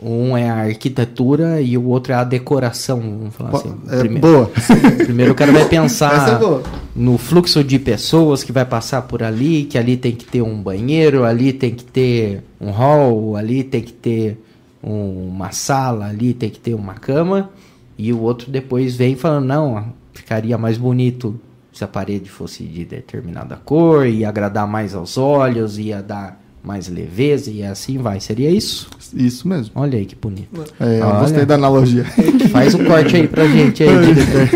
Um 0.01 0.35
é 0.35 0.49
a 0.49 0.55
arquitetura 0.55 1.61
e 1.61 1.77
o 1.77 1.85
outro 1.85 2.11
é 2.11 2.15
a 2.15 2.25
decoração. 2.25 2.99
Vamos 2.99 3.35
falar 3.35 3.51
assim. 3.51 3.73
É, 3.89 3.99
Primeiro, 3.99 4.27
boa. 4.27 4.51
primeiro 4.97 5.31
o 5.31 5.35
cara 5.35 5.53
vai 5.53 5.61
é 5.61 5.65
pensar 5.65 6.39
boa. 6.39 6.63
no 6.93 7.17
fluxo 7.17 7.63
de 7.63 7.79
pessoas 7.79 8.43
que 8.43 8.51
vai 8.51 8.65
passar 8.65 9.03
por 9.03 9.23
ali, 9.23 9.63
que 9.63 9.77
ali 9.77 9.95
tem 9.95 10.13
que 10.13 10.25
ter 10.25 10.41
um 10.41 10.61
banheiro, 10.61 11.23
ali 11.23 11.53
tem 11.53 11.73
que 11.73 11.85
ter 11.85 12.43
um 12.59 12.71
hall, 12.71 13.37
ali 13.37 13.63
tem 13.63 13.81
que 13.81 13.93
ter 13.93 14.37
uma 14.81 15.51
sala, 15.51 16.07
ali 16.07 16.33
tem 16.33 16.49
que 16.49 16.59
ter 16.59 16.73
uma 16.73 16.93
cama. 16.93 17.49
E 17.97 18.13
o 18.13 18.21
outro 18.21 18.49
depois 18.49 18.95
vem 18.95 19.15
falando, 19.15 19.45
não, 19.45 19.93
ficaria 20.13 20.57
mais 20.57 20.77
bonito 20.77 21.39
se 21.73 21.83
a 21.83 21.87
parede 21.87 22.29
fosse 22.29 22.63
de 22.63 22.83
determinada 22.83 23.55
cor, 23.55 24.07
ia 24.07 24.27
agradar 24.27 24.67
mais 24.67 24.95
aos 24.95 25.17
olhos, 25.17 25.77
ia 25.77 26.01
dar 26.01 26.41
mais 26.63 26.89
leveza 26.89 27.49
e 27.49 27.63
assim 27.63 27.97
vai. 27.97 28.19
Seria 28.19 28.49
isso? 28.49 28.89
Isso 29.13 29.47
mesmo. 29.47 29.71
Olha 29.75 29.97
aí 29.97 30.05
que 30.05 30.15
bonito. 30.15 30.61
É, 30.79 30.99
eu 30.99 31.07
Olha. 31.07 31.19
gostei 31.19 31.45
da 31.45 31.55
analogia. 31.55 32.05
Faz 32.51 32.73
o 32.73 32.83
corte 32.83 33.15
aí 33.15 33.27
pra 33.27 33.47
gente 33.47 33.83
aí, 33.83 33.89
diretor. 34.13 34.49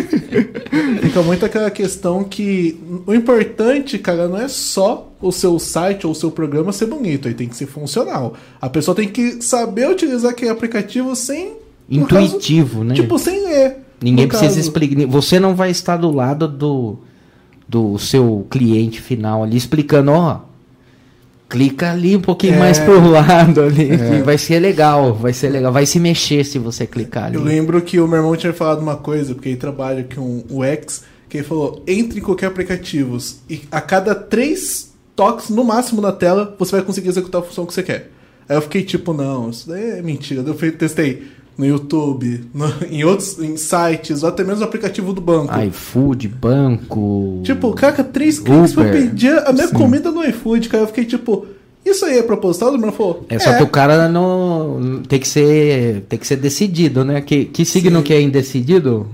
Fica 1.14 1.22
muito 1.22 1.46
aquela 1.46 1.70
questão 1.70 2.24
que 2.24 2.76
o 3.06 3.14
importante, 3.14 4.00
cara, 4.00 4.28
não 4.28 4.36
é 4.36 4.48
só 4.48 5.12
o 5.22 5.32
seu 5.32 5.60
site 5.60 6.08
ou 6.08 6.12
o 6.12 6.16
seu 6.16 6.32
programa 6.32 6.74
ser 6.74 6.88
bonito, 6.88 7.28
ele 7.28 7.36
tem 7.36 7.48
que 7.48 7.56
ser 7.56 7.68
funcional. 7.68 8.34
A 8.60 8.68
pessoa 8.68 8.96
tem 8.96 9.08
que 9.08 9.40
saber 9.40 9.88
utilizar 9.88 10.32
aquele 10.32 10.50
aplicativo 10.50 11.16
sem. 11.16 11.52
no 11.88 12.08
caso, 12.08 12.26
Intuitivo, 12.26 12.84
né? 12.84 12.96
Tipo, 12.96 13.20
sem 13.20 13.46
ler. 13.46 13.78
Ninguém 14.02 14.28
precisa 14.28 14.60
explicar. 14.60 15.06
Você 15.06 15.40
não 15.40 15.54
vai 15.54 15.70
estar 15.70 15.98
do 15.98 16.10
lado 16.10 16.48
do, 16.48 16.98
do 17.70 18.00
seu 18.00 18.48
cliente 18.50 19.00
final 19.00 19.44
ali 19.44 19.56
explicando, 19.56 20.10
ó. 20.10 20.40
Clica 21.54 21.92
ali 21.92 22.16
um 22.18 22.20
pouquinho 22.22 22.56
É. 22.56 22.60
mais 22.60 22.80
pro 22.80 23.00
lado 23.10 23.62
ali. 23.62 23.90
que 23.98 24.24
Vai 24.24 24.40
ser 24.40 24.60
legal, 24.60 25.14
vai 25.14 25.32
ser 25.34 25.50
legal. 25.50 25.72
Vai 25.72 25.86
se 25.86 26.00
mexer 26.00 26.44
se 26.44 26.58
você 26.58 26.88
clicar 26.88 27.26
ali. 27.26 27.36
Eu 27.36 27.44
lembro 27.44 27.80
que 27.82 28.00
o 28.00 28.08
meu 28.08 28.18
irmão 28.18 28.36
tinha 28.36 28.52
falado 28.52 28.82
uma 28.82 28.96
coisa, 28.96 29.36
porque 29.36 29.50
ele 29.50 29.58
trabalha 29.58 30.04
com 30.16 30.44
o 30.50 30.64
X, 30.64 31.04
que 31.30 31.38
ele 31.38 31.44
falou: 31.46 31.84
entre 31.88 32.20
em 32.20 32.24
qualquer 32.24 32.48
aplicativo 32.48 33.18
e 33.48 33.62
a 33.72 33.80
cada 33.80 34.16
três 34.16 34.92
toques 35.16 35.50
no 35.50 35.64
máximo 35.64 36.02
na 36.02 36.12
tela, 36.12 36.56
você 36.58 36.72
vai 36.72 36.82
conseguir 36.82 37.10
executar 37.10 37.42
a 37.42 37.44
função 37.44 37.68
que 37.68 37.74
você 37.74 37.84
quer. 37.84 38.10
Aí 38.50 38.58
eu 38.58 38.62
fiquei 38.62 38.82
tipo, 38.84 39.14
não, 39.14 39.52
isso 39.52 39.70
daí 39.70 39.92
é 40.00 40.02
mentira. 40.02 40.42
Eu 40.42 40.72
testei 40.74 41.24
no 41.58 41.66
YouTube, 41.66 42.44
no- 42.54 42.74
em 42.90 43.04
outros 43.04 43.38
em 43.40 43.56
sites, 43.58 44.24
ou 44.24 44.30
até 44.30 44.44
mesmo 44.44 44.60
no 44.60 44.66
aplicativo 44.66 45.14
do 45.14 45.22
banco. 45.22 45.54
iFood, 45.68 46.28
banco. 46.28 47.42
Tipo, 47.44 47.74
caraca, 47.74 48.04
três 48.04 48.40
cliques 48.40 48.74
pra 48.74 48.86
pedir 48.92 49.38
a 49.48 49.52
minha 49.54 49.68
comida 49.70 50.12
no 50.12 50.24
iFood, 50.26 50.70
cara. 50.70 50.84
Eu 50.84 50.88
fiquei 50.88 51.06
tipo, 51.06 51.46
isso 51.86 52.06
aí 52.06 52.18
é 52.18 52.24
proposital? 52.24 52.74
O 52.74 52.78
meu 52.78 52.92
falou, 52.92 53.26
É 53.30 53.38
só 53.40 53.54
que 53.54 53.64
o 53.64 53.68
cara 53.68 54.08
não 54.10 55.02
tem 55.08 55.20
que 55.20 55.28
ser 55.28 56.04
tem 56.10 56.18
que 56.18 56.26
ser 56.26 56.38
decidido, 56.38 57.04
né? 57.04 57.22
Que, 57.22 57.46
que 57.46 57.66
signo 57.66 58.02
que 58.02 58.14
é 58.14 58.22
indecidido? 58.22 59.06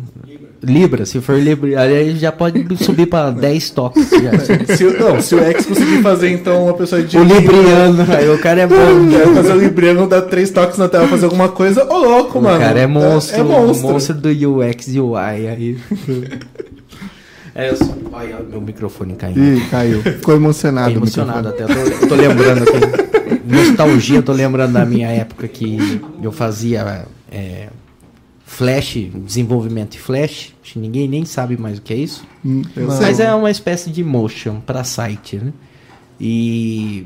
Libra. 0.62 1.06
Se 1.06 1.22
for 1.22 1.40
Libra, 1.40 1.82
aí 1.82 2.18
já 2.18 2.32
pode 2.32 2.66
subir 2.84 3.06
pra 3.08 3.30
10 3.32 3.70
toques. 3.70 4.10
já. 4.10 4.76
Se, 4.76 4.86
o- 4.86 5.00
não, 5.00 5.22
se 5.22 5.36
o 5.36 5.40
X 5.40 5.66
conseguir 5.66 6.02
fazer, 6.02 6.32
então, 6.32 6.64
uma 6.66 6.74
pessoa 6.74 7.02
de 7.02 7.18
o 7.18 7.24
Libriano, 7.24 8.06
aí 8.14 8.30
o 8.30 8.38
cara 8.40 8.62
é 8.62 8.68
bom. 8.68 8.76
Quero 9.10 9.34
fazer 9.36 9.54
o 9.54 9.60
Libriano 9.60 10.08
dar 10.08 10.24
três 10.24 10.50
toques 10.50 10.78
na 10.78 10.90
tela 10.90 11.08
fazer 11.08 11.26
alguma 11.26 11.50
coisa. 11.50 11.86
Ô, 11.86 11.98
louco, 11.98 12.40
O 12.40 12.42
mano. 12.42 12.60
cara 12.60 12.80
é 12.80 12.88
monstro, 12.88 13.40
É, 13.40 13.44
monstro. 13.44 13.90
monstro 13.90 14.16
do 14.16 14.30
UX 14.30 14.88
e 14.90 15.00
UI 15.00 15.18
aí. 15.18 15.78
é, 17.56 17.70
eu 17.70 17.76
só... 17.76 17.86
Ai, 18.14 18.36
ó, 18.38 18.44
meu 18.44 18.62
microfone 18.62 19.16
caindo. 19.16 19.40
Ih, 19.40 19.62
caiu. 19.70 20.02
Ficou 20.02 20.36
emocionado. 20.36 20.88
Fiquei 20.90 21.00
o 21.02 21.04
emocionado 21.04 21.48
até. 21.50 21.64
Eu 21.64 21.68
tô, 21.68 21.74
eu 21.74 22.08
tô 22.10 22.16
lembrando 22.16 22.64
aqui. 22.64 23.40
Nostalgia, 23.46 24.18
eu 24.18 24.24
tô 24.24 24.32
lembrando 24.34 24.74
da 24.74 24.86
minha 24.86 25.08
época 25.10 25.48
que 25.48 26.02
eu 26.22 26.32
fazia 26.32 27.06
é, 27.32 27.68
Flash, 28.52 28.98
desenvolvimento 29.26 29.92
de 29.92 30.00
Flash. 30.00 30.54
Acho 30.64 30.74
que 30.74 30.80
ninguém 30.80 31.08
nem 31.08 31.24
sabe 31.24 31.56
mais 31.56 31.78
o 31.78 31.82
que 31.84 31.94
é 31.94 31.98
isso. 31.98 32.24
Hum, 32.44 32.64
eu 32.76 32.88
Não. 32.88 32.92
sei. 32.98 33.06
Mas 33.06 33.20
é 33.20 33.34
uma 33.34 33.52
espécie 33.52 33.90
de 33.92 34.04
motion 34.04 34.60
para 34.60 34.84
site, 34.84 35.38
né? 35.38 35.54
E 36.20 37.06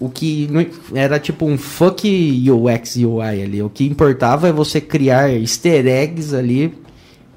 o 0.00 0.08
que 0.08 0.48
era 0.94 1.18
tipo 1.18 1.44
um 1.46 1.56
fuck 1.58 2.06
UX 2.50 2.96
UI 2.96 3.42
ali. 3.42 3.62
O 3.62 3.68
que 3.70 3.84
importava 3.86 4.48
é 4.48 4.52
você 4.52 4.80
criar 4.80 5.30
easter 5.30 5.86
eggs 5.86 6.34
ali 6.34 6.74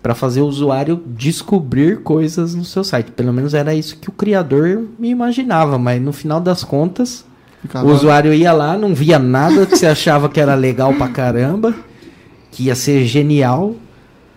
para 0.01 0.15
fazer 0.15 0.39
o 0.41 0.45
usuário 0.47 1.03
descobrir 1.05 2.01
coisas 2.01 2.55
no 2.55 2.63
seu 2.63 2.83
site. 2.85 3.11
Pelo 3.11 3.33
menos 3.33 3.53
era 3.53 3.75
isso 3.75 3.97
que 3.97 4.07
o 4.09 4.13
criador 4.13 4.85
me 4.97 5.09
imaginava, 5.09 5.77
mas 5.77 6.01
no 6.01 6.13
final 6.13 6.39
das 6.39 6.63
contas, 6.63 7.25
Ficava- 7.61 7.85
o 7.85 7.91
usuário 7.93 8.33
ia 8.33 8.53
lá, 8.53 8.77
não 8.77 8.95
via 8.95 9.19
nada 9.19 9.65
que 9.65 9.77
você 9.77 9.85
achava 9.87 10.29
que 10.29 10.39
era 10.39 10.55
legal 10.55 10.93
pra 10.93 11.09
caramba, 11.09 11.75
que 12.51 12.63
ia 12.63 12.75
ser 12.75 13.05
genial. 13.05 13.75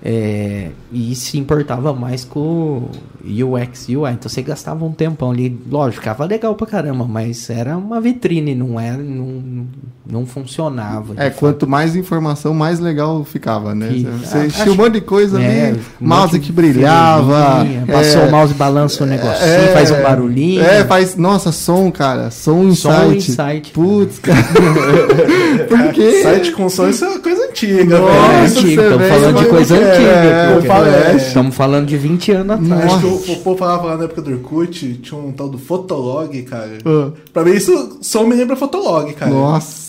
É, 0.04 0.70
e 0.90 1.14
se 1.14 1.38
importava 1.38 1.92
mais 1.92 2.24
com 2.24 2.88
UX 3.24 3.88
UI. 3.88 4.12
Então 4.12 4.28
você 4.28 4.42
gastava 4.42 4.84
um 4.84 4.92
tempão 4.92 5.30
ali. 5.30 5.58
Lógico, 5.70 6.02
ficava 6.02 6.24
legal 6.24 6.54
pra 6.54 6.66
caramba, 6.66 7.04
mas 7.08 7.48
era 7.50 7.76
uma 7.76 8.00
vitrine, 8.00 8.54
não 8.54 8.78
era. 8.80 8.96
Não, 8.98 9.66
não 10.10 10.26
funcionava. 10.26 11.14
É, 11.16 11.30
fato. 11.30 11.38
quanto 11.38 11.66
mais 11.68 11.94
informação, 11.96 12.52
mais 12.52 12.80
legal 12.80 13.24
ficava, 13.24 13.74
né? 13.74 13.88
Fica. 13.90 14.10
Você 14.10 14.38
acho- 14.38 14.70
um 14.72 14.74
monte 14.74 14.94
de 14.94 15.00
coisa 15.02 15.40
É, 15.40 15.68
ali, 15.68 15.80
um 16.00 16.06
mouse 16.08 16.38
que 16.40 16.50
brilhava. 16.52 17.60
fileirinha, 17.60 17.86
Passou 17.86 18.22
é, 18.22 18.26
o 18.26 18.30
mouse, 18.30 18.54
balança 18.54 19.04
o 19.04 19.06
negocinho, 19.06 19.46
é, 19.46 19.68
faz 19.72 19.90
um 19.90 20.02
barulhinho. 20.02 20.62
É, 20.62 20.84
faz. 20.84 21.16
Nossa, 21.16 21.52
som, 21.52 21.90
cara. 21.90 22.30
Som 22.30 22.74
Som 22.74 23.12
insight. 23.12 23.30
insight. 23.30 23.70
Putz, 23.72 24.18
cara. 24.18 24.42
Por 25.68 25.92
quê? 25.92 26.22
Site 26.22 26.52
com 26.52 26.68
som, 26.68 26.88
isso 26.88 27.04
é 27.04 27.08
uma 27.08 27.20
coisa 27.20 27.44
antiga, 27.48 27.98
Nossa, 27.98 28.14
É, 28.14 28.44
velho. 28.46 28.68
Estamos 28.68 28.98
vê, 28.98 29.08
falando 29.08 29.36
de 29.36 29.40
isso 29.42 29.50
coisa 29.50 29.76
é, 29.76 29.92
antiga. 29.92 31.12
é. 31.12 31.16
Estamos 31.16 31.54
falando 31.54 31.86
de 31.86 31.96
20 31.96 32.32
anos 32.32 32.50
atrás. 32.56 32.82
Que 32.82 32.88
Nossa. 33.06 33.06
O, 33.14 33.36
povo 33.40 33.56
falava 33.56 33.84
lá 33.88 33.96
na 33.96 34.04
época 34.04 34.22
do 34.22 34.30
Orkut, 34.32 34.94
tinha 35.02 35.20
um 35.20 35.32
tal 35.32 35.48
do 35.48 35.58
Fotolog, 35.58 36.42
cara. 36.42 36.78
Ah. 36.84 37.10
Pra 37.32 37.44
mim, 37.44 37.52
isso 37.52 37.98
só 38.02 38.24
me 38.24 38.34
lembra 38.34 38.56
Fotolog, 38.56 39.12
cara. 39.14 39.30
Nossa. 39.30 39.82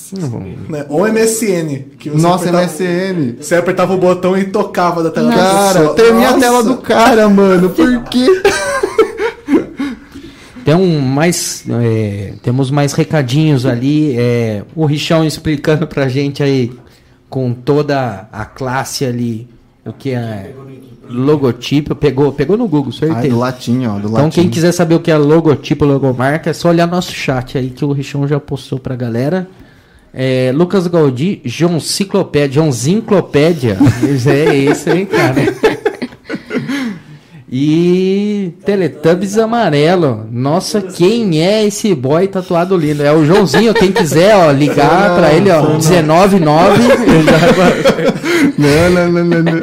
Né? 0.70 0.86
Ou 0.90 1.08
MSN. 1.12 1.86
Que 1.98 2.10
você 2.10 2.22
Nossa, 2.22 2.50
apertava- 2.50 2.64
MSN. 2.66 3.36
Você 3.42 3.56
apertava 3.56 3.94
o 3.94 3.98
botão 3.98 4.38
e 4.38 4.46
tocava 4.46 5.02
da 5.02 5.10
tela 5.10 5.34
Cara, 5.34 5.80
pessoa. 5.80 5.96
tremia 5.96 6.30
a 6.30 6.34
tela 6.40 6.64
do 6.64 6.78
cara, 6.78 7.28
mano. 7.30 7.70
Por 7.72 8.04
quê? 8.06 8.28
Tem 10.64 10.76
um 10.76 11.00
mais, 11.02 11.66
é, 11.84 12.34
temos 12.42 12.72
mais 12.72 12.94
recadinhos 12.94 13.66
ali. 13.66 14.16
é, 14.18 14.64
o 14.76 14.86
Richão 14.86 15.26
explicando 15.26 15.86
pra 15.86 16.08
gente 16.08 16.42
aí, 16.42 16.72
com 17.30 17.54
toda 17.54 18.30
a 18.32 18.46
classe 18.46 19.04
ali, 19.04 19.50
o 19.86 19.94
que 19.94 20.12
é 20.12 20.52
logotipo. 21.10 21.96
Pegou, 21.96 22.32
pegou 22.32 22.58
no 22.58 22.68
Google, 22.68 22.92
certeza. 22.92 23.28
do 23.28 23.38
latim, 23.38 23.86
ó. 23.86 23.94
Do 24.00 24.08
Então, 24.08 24.24
latim. 24.26 24.42
quem 24.42 24.50
quiser 24.50 24.72
saber 24.72 24.96
o 24.96 25.00
que 25.00 25.12
é 25.12 25.18
logotipo, 25.18 25.86
logomarca, 25.86 26.50
é 26.50 26.54
só 26.54 26.70
olhar 26.70 26.88
nosso 26.88 27.12
chat 27.14 27.58
aí 27.58 27.70
que 27.70 27.84
o 27.84 27.92
Richão 27.92 28.28
já 28.28 28.40
postou 28.40 28.80
pra 28.80 28.96
galera. 28.96 29.48
É, 30.14 30.52
Lucas 30.54 30.86
Gaudi, 30.88 31.42
João 31.44 31.80
Ciclopédia, 31.80 32.56
João 32.56 32.72
Zinclopédia. 32.72 33.78
é 34.30 34.56
esse 34.56 34.90
aí, 34.90 35.06
cara. 35.06 35.36
E 37.56 38.52
Teletubbies 38.66 39.38
amarelo. 39.38 40.26
Nossa, 40.32 40.82
quem 40.82 41.40
é 41.40 41.64
esse 41.64 41.94
boy 41.94 42.28
tatuado 42.28 42.76
lindo? 42.76 43.04
É 43.04 43.14
o 43.14 43.24
Joãozinho, 43.24 43.76
quem 43.76 43.92
quiser, 43.92 44.36
ó, 44.36 44.50
ligar 44.52 45.10
Não, 45.10 45.16
pra 45.18 45.32
ele, 45.32 45.52
ó, 45.52 45.62
não. 45.62 45.80
199. 45.80 46.82
Não, 48.58 48.90
não, 48.90 49.12
não, 49.12 49.24
não, 49.26 49.44
não. 49.44 49.62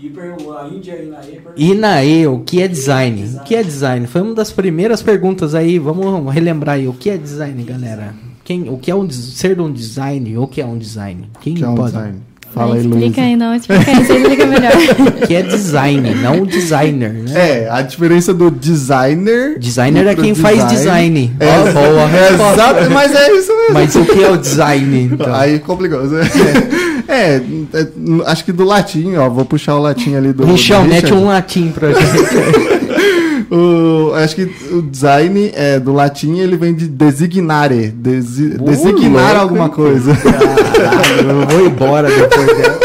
E 0.00 0.08
perguntou 0.10 0.56
a 0.56 0.68
Índia 0.68 0.94
e 1.02 1.06
na 1.06 1.18
E 1.56 1.70
E 1.70 1.74
Naê, 1.74 2.26
o 2.26 2.38
que 2.40 2.62
é 2.62 2.68
design? 2.68 3.36
O 3.36 3.40
que 3.44 3.54
é 3.54 3.62
design? 3.62 4.06
Foi 4.06 4.20
uma 4.22 4.34
das 4.34 4.50
primeiras 4.52 5.02
perguntas 5.02 5.54
aí. 5.54 5.78
Vamos 5.78 6.32
relembrar 6.32 6.76
aí. 6.76 6.86
O 6.88 6.92
que 6.92 7.10
é 7.10 7.16
design, 7.16 7.62
galera? 7.64 8.14
Quem, 8.44 8.68
o 8.68 8.78
que 8.78 8.90
é 8.90 8.94
um 8.94 9.08
ser 9.10 9.60
um 9.60 9.72
design? 9.72 10.38
O 10.38 10.46
que 10.46 10.60
é 10.60 10.66
um 10.66 10.78
design? 10.78 11.28
Quem 11.40 11.54
Que 11.54 11.64
é 11.64 11.68
um 11.68 11.74
pode? 11.74 11.92
design. 11.92 12.18
Fala 12.54 12.74
aí, 12.74 12.80
explica 12.80 13.04
Luísa. 13.04 13.20
aí, 13.20 13.36
não, 13.36 13.54
explica 13.54 13.90
aí, 13.90 14.04
você 14.04 14.16
explica 14.16 14.46
melhor. 14.46 14.72
O 14.72 15.12
que 15.26 15.34
é 15.34 15.42
design, 15.42 16.14
não 16.14 16.44
designer, 16.44 17.12
né? 17.12 17.32
É, 17.34 17.68
a 17.70 17.82
diferença 17.82 18.32
do 18.32 18.50
designer. 18.50 19.58
Designer 19.58 20.06
é 20.06 20.14
quem 20.14 20.34
faz 20.34 20.66
design. 20.68 21.32
É, 21.38 21.46
Ó, 21.46 21.72
boa 21.72 22.06
resposta. 22.06 22.52
Exato, 22.54 22.90
mas 22.90 23.14
é 23.14 23.32
isso 23.32 23.54
mesmo. 23.54 23.74
Mas 23.74 23.94
o 23.94 24.04
que 24.04 24.24
é 24.24 24.30
o 24.30 24.36
design, 24.36 25.10
então? 25.12 25.34
Aí 25.34 25.58
complicou. 25.58 26.00
É, 27.10 27.36
é, 27.72 27.86
acho 28.26 28.44
que 28.44 28.52
do 28.52 28.64
latim, 28.64 29.16
ó. 29.16 29.30
Vou 29.30 29.46
puxar 29.46 29.76
o 29.76 29.80
latim 29.80 30.14
ali 30.14 30.30
do. 30.30 30.44
Do 30.44 30.84
mete 30.86 31.14
um 31.14 31.24
latim 31.24 31.70
pra 31.70 31.90
gente. 31.90 32.02
O- 33.50 34.12
acho 34.14 34.34
que 34.36 34.42
o 34.72 34.82
design 34.82 35.50
é, 35.54 35.80
do 35.80 35.92
latim 35.92 36.38
ele 36.38 36.56
vem 36.56 36.74
de 36.74 36.86
designare, 36.86 37.88
desi- 37.88 38.56
Ô, 38.60 38.64
designar 38.64 39.28
louco, 39.30 39.40
alguma 39.40 39.64
hein? 39.66 39.70
coisa. 39.70 40.14
Caralho, 40.16 41.30
eu 41.30 41.46
vou 41.46 41.66
embora 41.66 42.08
depois 42.10 42.46
dela. 42.46 42.78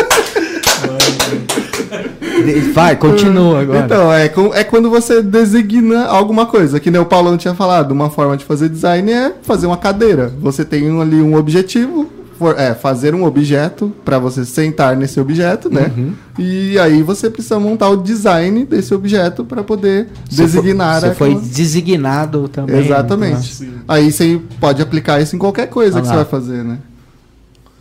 Vai, 2.74 2.96
continua 2.98 3.62
agora. 3.62 3.80
Então, 3.86 4.12
é, 4.12 4.26
é 4.56 4.64
quando 4.64 4.90
você 4.90 5.22
designa 5.22 6.06
alguma 6.08 6.46
coisa. 6.46 6.80
Que 6.80 6.92
nem 6.92 7.00
o 7.00 7.06
Paulão 7.06 7.38
tinha 7.38 7.54
falado. 7.54 7.92
Uma 7.92 8.10
forma 8.10 8.36
de 8.36 8.44
fazer 8.44 8.68
design 8.70 9.12
é 9.12 9.32
fazer 9.44 9.66
uma 9.66 9.78
cadeira. 9.78 10.32
Você 10.42 10.66
tem 10.66 11.00
ali 11.02 11.22
um 11.22 11.36
objetivo, 11.38 12.08
for- 12.38 12.60
é 12.60 12.74
fazer 12.74 13.14
um 13.16 13.24
objeto 13.24 13.92
para 14.04 14.18
você 14.20 14.44
sentar 14.46 14.96
nesse 14.96 15.20
objeto, 15.20 15.70
né? 15.70 15.92
Uhum. 15.96 16.14
E 16.40 16.78
aí 16.80 17.02
você 17.04 17.30
precisa 17.30 17.60
montar 17.60 17.90
o 17.90 17.98
design 17.98 18.66
desse 18.66 18.94
objeto 18.94 19.44
para 19.46 19.64
poder 19.64 20.08
Você 20.30 20.48
foi- 20.48 20.62
designar 20.62 21.02
Você 21.02 21.14
foi 21.14 21.36
designado 21.36 22.48
também. 22.48 22.80
Exatamente. 22.86 23.54
Sim. 23.54 23.74
Aí 23.88 24.12
você 24.12 24.40
pode 24.60 24.82
aplicar 24.82 25.22
isso 25.22 25.36
em 25.36 25.40
qualquer 25.40 25.68
coisa 25.68 26.00
Ah 26.00 26.02
que 26.02 26.08
você 26.08 26.16
vai 26.16 26.26
fazer, 26.26 26.64
né? 26.64 26.78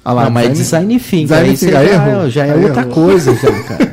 Ah 0.05 0.13
lá, 0.13 0.25
Não, 0.25 0.31
mas 0.33 0.47
é 0.47 0.49
design 0.51 0.99
thinking. 0.99 1.23
Design 1.27 1.49
aí 1.51 1.57
thinking, 1.57 1.75
aí 1.77 1.89
já, 1.89 2.29
já 2.29 2.47
é 2.47 2.53
Aí 2.53 2.65
outra 2.65 2.83
errou. 2.83 2.93
coisa, 2.93 3.35
já, 3.37 3.53
cara. 3.63 3.93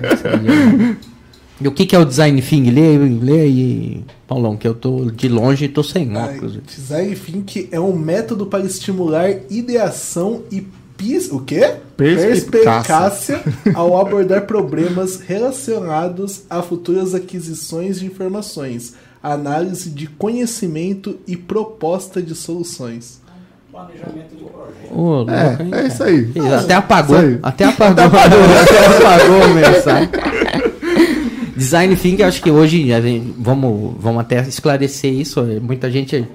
E 1.61 1.67
o 1.67 1.71
que, 1.71 1.85
que 1.85 1.95
é 1.95 1.99
o 1.99 2.05
design 2.05 2.41
thinking? 2.41 2.71
Lê, 2.71 2.97
lê 2.97 3.41
aí, 3.41 4.03
Paulão, 4.27 4.55
que 4.55 4.67
eu 4.67 4.73
tô 4.73 5.11
de 5.11 5.27
longe 5.27 5.65
e 5.65 5.67
tô 5.67 5.83
sem 5.83 6.15
óculos. 6.15 6.57
Design 6.65 7.15
Thinking 7.15 7.67
é 7.71 7.79
um 7.79 7.93
método 7.93 8.45
para 8.45 8.63
estimular 8.63 9.29
ideação 9.49 10.43
e 10.51 10.65
pis... 10.95 11.29
o 11.31 11.39
quê? 11.41 11.75
Perspicácia. 11.97 13.41
Ao 13.73 13.99
abordar 13.99 14.45
problemas 14.45 15.19
relacionados 15.19 16.43
a 16.49 16.61
futuras 16.61 17.13
aquisições 17.13 17.99
de 17.99 18.05
informações, 18.05 18.93
análise 19.21 19.89
de 19.89 20.07
conhecimento 20.07 21.17
e 21.27 21.35
proposta 21.35 22.21
de 22.21 22.35
soluções. 22.35 23.19
planejamento 23.71 24.35
de 24.35 24.43
projeto. 24.45 24.93
Louco, 24.95 25.31
É, 25.31 25.57
hein, 25.61 25.71
é 25.73 25.87
isso 25.87 26.03
aí. 26.03 26.31
Até 26.57 26.73
apagou. 26.73 27.17
Isso 27.17 27.27
aí. 27.27 27.39
Até 27.43 27.65
apagou. 27.65 28.05
Até 28.05 28.97
apagou 28.97 29.43
a 29.43 29.47
mensagem. 29.47 30.09
Design 31.59 31.95
thinking, 31.95 32.23
acho 32.23 32.41
que 32.41 32.49
hoje 32.49 32.87
gente- 32.87 33.33
vamos, 33.37 33.95
vamos 33.99 34.21
até 34.21 34.41
esclarecer 34.47 35.13
isso. 35.13 35.43
Muita 35.61 35.91
gente 35.91 36.25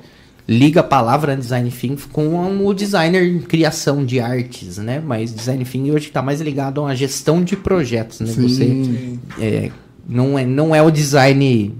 liga 0.46 0.80
a 0.80 0.84
palavra 0.84 1.34
design 1.34 1.70
thinking 1.70 1.96
com 2.12 2.66
o 2.66 2.74
designer 2.74 3.24
em 3.26 3.38
criação 3.40 4.04
de 4.04 4.20
artes, 4.20 4.76
né? 4.76 5.02
Mas 5.04 5.34
design 5.34 5.64
thinking 5.64 5.90
hoje 5.92 6.08
está 6.08 6.20
mais 6.20 6.40
ligado 6.42 6.80
a 6.80 6.84
uma 6.84 6.94
gestão 6.94 7.42
de 7.42 7.56
projetos, 7.56 8.20
né? 8.20 8.26
Sim. 8.26 8.42
Você 8.42 9.18
é, 9.42 9.70
não 10.06 10.38
é 10.38 10.44
não 10.44 10.74
é 10.74 10.82
o 10.82 10.90
design 10.90 11.74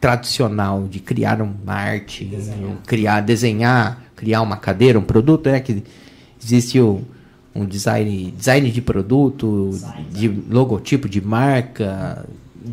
tradicional 0.00 0.88
de 0.90 0.98
criar 0.98 1.40
uma 1.40 1.72
arte, 1.72 2.24
criar, 2.86 3.20
desenhar, 3.20 4.02
criar 4.16 4.42
uma 4.42 4.56
cadeira, 4.56 4.98
um 4.98 5.02
produto, 5.04 5.46
é 5.48 5.60
que 5.60 5.84
existe 6.42 6.80
o, 6.80 7.02
um 7.54 7.64
design, 7.64 8.34
design 8.36 8.68
de 8.72 8.82
produto, 8.82 9.70
de 10.10 10.26
logotipo 10.50 11.08
de 11.08 11.20
marca, 11.20 12.26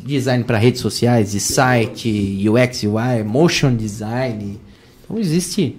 design 0.06 0.44
para 0.44 0.58
redes 0.58 0.82
sociais, 0.82 1.32
de 1.32 1.40
site, 1.40 2.46
UX, 2.50 2.84
UI, 2.84 3.24
motion 3.26 3.76
design. 3.76 4.60
Então 5.04 5.18
existe 5.18 5.76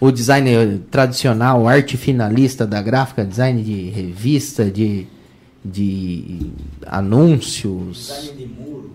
o 0.00 0.10
design 0.10 0.80
tradicional, 0.90 1.66
arte 1.66 1.96
finalista 1.96 2.66
da 2.66 2.82
gráfica, 2.82 3.24
design 3.24 3.62
de 3.62 3.88
revista, 3.90 4.64
de, 4.70 5.06
de 5.64 6.50
anúncios. 6.86 8.08
Design 8.08 8.36
de 8.38 8.46
muro. 8.62 8.90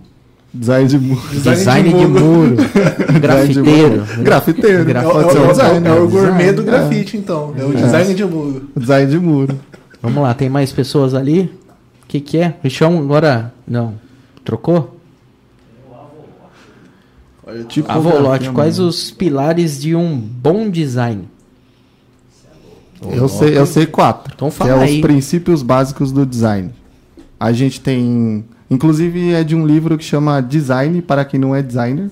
Design 0.51 0.88
de 0.88 0.97
muro. 0.97 1.22
Design, 1.32 1.89
de 1.89 2.07
muro, 2.07 2.55
grafiteiro. 3.22 4.03
Grafiteiro. 4.24 4.86
Gra- 4.86 5.03
É, 5.03 5.07
o- 5.07 5.22
é 5.22 5.72
um 5.72 5.76
é 5.76 5.80
né? 5.80 5.89
gourmet 6.09 6.51
do 6.53 6.61
É. 6.61 6.65
grafite, 6.65 7.17
então. 7.17 7.53
É 7.57 7.63
o 7.63 7.74
design 7.74 8.13
de 8.13 8.26
muro. 8.26 8.70
Design 8.76 9.11
de 9.11 9.20
muro. 9.20 9.59
Vamos 10.01 10.24
lá, 10.24 10.34
tem 10.34 10.49
mais 10.49 10.72
pessoas 10.72 11.13
ali? 11.13 11.51
O 12.03 12.07
que, 12.07 12.20
que 12.20 12.38
é? 12.38 12.55
Richão, 12.63 12.97
agora. 12.99 13.53
Não. 13.67 13.93
Trocou? 14.50 15.00
Olha, 17.45 17.64
Tipo- 17.66 17.91
Avolote, 17.91 18.50
quais 18.50 18.80
mano. 18.80 18.89
os 18.89 19.12
pilares 19.12 19.80
de 19.80 19.95
um 19.95 20.18
bom 20.18 20.72
design? 20.72 21.28
Eu 23.12 23.30
sei, 23.30 23.56
eu 23.56 23.66
sei 23.68 23.86
quatro. 23.86 24.34
Então 24.36 24.50
que 24.50 24.56
fala 24.58 24.72
é 24.82 24.88
aí. 24.88 24.95
os 24.95 25.02
princípios 25.02 25.62
básicos 25.62 26.12
do 26.12 26.26
design. 26.26 26.72
A 27.39 27.52
gente 27.52 27.80
tem. 27.80 28.43
Inclusive 28.72 29.34
é 29.34 29.43
de 29.43 29.56
um 29.56 29.66
livro 29.68 29.97
que 30.00 30.04
chama 30.04 30.41
Design 30.41 31.00
para 31.04 31.24
quem 31.24 31.39
não 31.39 31.56
é 31.56 31.62
designer. 31.62 32.10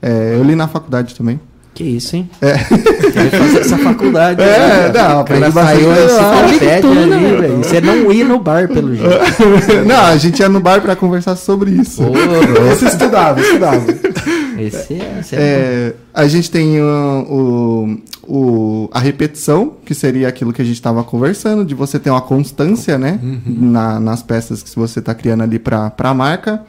É, 0.00 0.34
eu 0.36 0.42
li 0.42 0.56
na 0.56 0.66
faculdade 0.66 1.14
também. 1.14 1.38
Que 1.74 1.82
isso, 1.82 2.14
hein? 2.14 2.30
É. 2.40 2.52
Queria 2.56 3.30
fazer 3.32 3.58
essa 3.58 3.78
faculdade. 3.78 4.40
É, 4.40 4.46
né? 4.46 4.92
não, 4.94 5.16
o 5.16 5.20
aprendi 5.20 5.50
bastante 5.50 5.80
saiu 5.82 5.90
ali, 5.90 7.06
né? 7.06 7.36
velho. 7.40 7.56
Você 7.58 7.80
não 7.80 8.12
ia 8.12 8.24
no 8.24 8.38
bar, 8.38 8.68
pelo 8.68 8.94
jeito. 8.94 9.84
não, 9.84 10.00
a 10.06 10.16
gente 10.16 10.38
ia 10.38 10.48
no 10.48 10.60
bar 10.60 10.80
para 10.80 10.94
conversar 10.94 11.34
sobre 11.34 11.72
isso. 11.72 12.00
Louco. 12.02 12.18
Esse 12.72 12.86
estudava, 12.86 13.40
estudava. 13.40 13.84
Esse 14.56 14.94
é, 14.94 15.16
esse 15.20 15.34
é 15.34 15.38
É, 15.40 15.92
a 16.14 16.28
gente 16.28 16.48
tem 16.48 16.80
uh, 16.80 16.84
o, 17.28 17.98
o- 18.22 18.88
a 18.92 19.00
repetição, 19.00 19.72
que 19.84 19.94
seria 19.94 20.28
aquilo 20.28 20.52
que 20.52 20.62
a 20.62 20.64
gente 20.64 20.76
estava 20.76 21.02
conversando, 21.02 21.64
de 21.64 21.74
você 21.74 21.98
ter 21.98 22.08
uma 22.10 22.20
constância, 22.22 22.96
né? 22.96 23.18
na- 23.44 23.98
nas 23.98 24.22
peças 24.22 24.62
que 24.62 24.76
você 24.78 25.00
está 25.00 25.12
criando 25.12 25.42
ali 25.42 25.58
para 25.58 25.92
a 25.98 26.14
marca. 26.14 26.62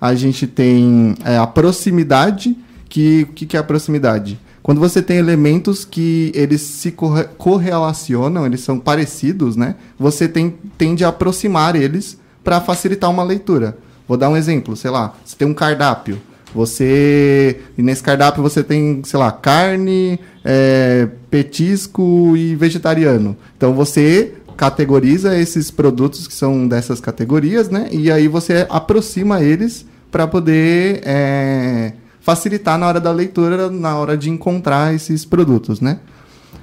A 0.00 0.14
gente 0.14 0.46
tem 0.46 1.14
é, 1.26 1.36
a 1.36 1.46
proximidade, 1.46 2.56
que 2.88 3.26
o 3.28 3.32
que, 3.34 3.44
que 3.46 3.56
é 3.56 3.60
a 3.60 3.62
proximidade? 3.62 4.38
Quando 4.66 4.80
você 4.80 5.00
tem 5.00 5.18
elementos 5.18 5.84
que 5.84 6.32
eles 6.34 6.60
se 6.60 6.90
corre- 6.90 7.28
correlacionam, 7.38 8.44
eles 8.44 8.62
são 8.62 8.80
parecidos, 8.80 9.54
né? 9.54 9.76
Você 9.96 10.26
tem, 10.26 10.56
tende 10.76 11.04
a 11.04 11.08
aproximar 11.10 11.76
eles 11.76 12.18
para 12.42 12.60
facilitar 12.60 13.08
uma 13.08 13.22
leitura. 13.22 13.78
Vou 14.08 14.16
dar 14.16 14.28
um 14.28 14.36
exemplo, 14.36 14.74
sei 14.74 14.90
lá, 14.90 15.14
você 15.24 15.36
tem 15.36 15.46
um 15.46 15.54
cardápio. 15.54 16.18
Você. 16.52 17.60
E 17.78 17.82
nesse 17.82 18.02
cardápio 18.02 18.42
você 18.42 18.60
tem, 18.60 19.02
sei 19.04 19.20
lá, 19.20 19.30
carne, 19.30 20.18
é, 20.44 21.06
petisco 21.30 22.36
e 22.36 22.56
vegetariano. 22.56 23.36
Então 23.56 23.72
você 23.72 24.34
categoriza 24.56 25.38
esses 25.38 25.70
produtos 25.70 26.26
que 26.26 26.34
são 26.34 26.66
dessas 26.66 27.00
categorias, 27.00 27.68
né? 27.68 27.86
E 27.92 28.10
aí 28.10 28.26
você 28.26 28.66
aproxima 28.68 29.40
eles 29.40 29.86
para 30.10 30.26
poder 30.26 31.02
é, 31.04 31.92
facilitar 32.26 32.76
na 32.76 32.88
hora 32.88 33.00
da 33.00 33.12
leitura, 33.12 33.70
na 33.70 33.96
hora 33.96 34.16
de 34.16 34.28
encontrar 34.28 34.92
esses 34.92 35.24
produtos, 35.24 35.80
né? 35.80 36.00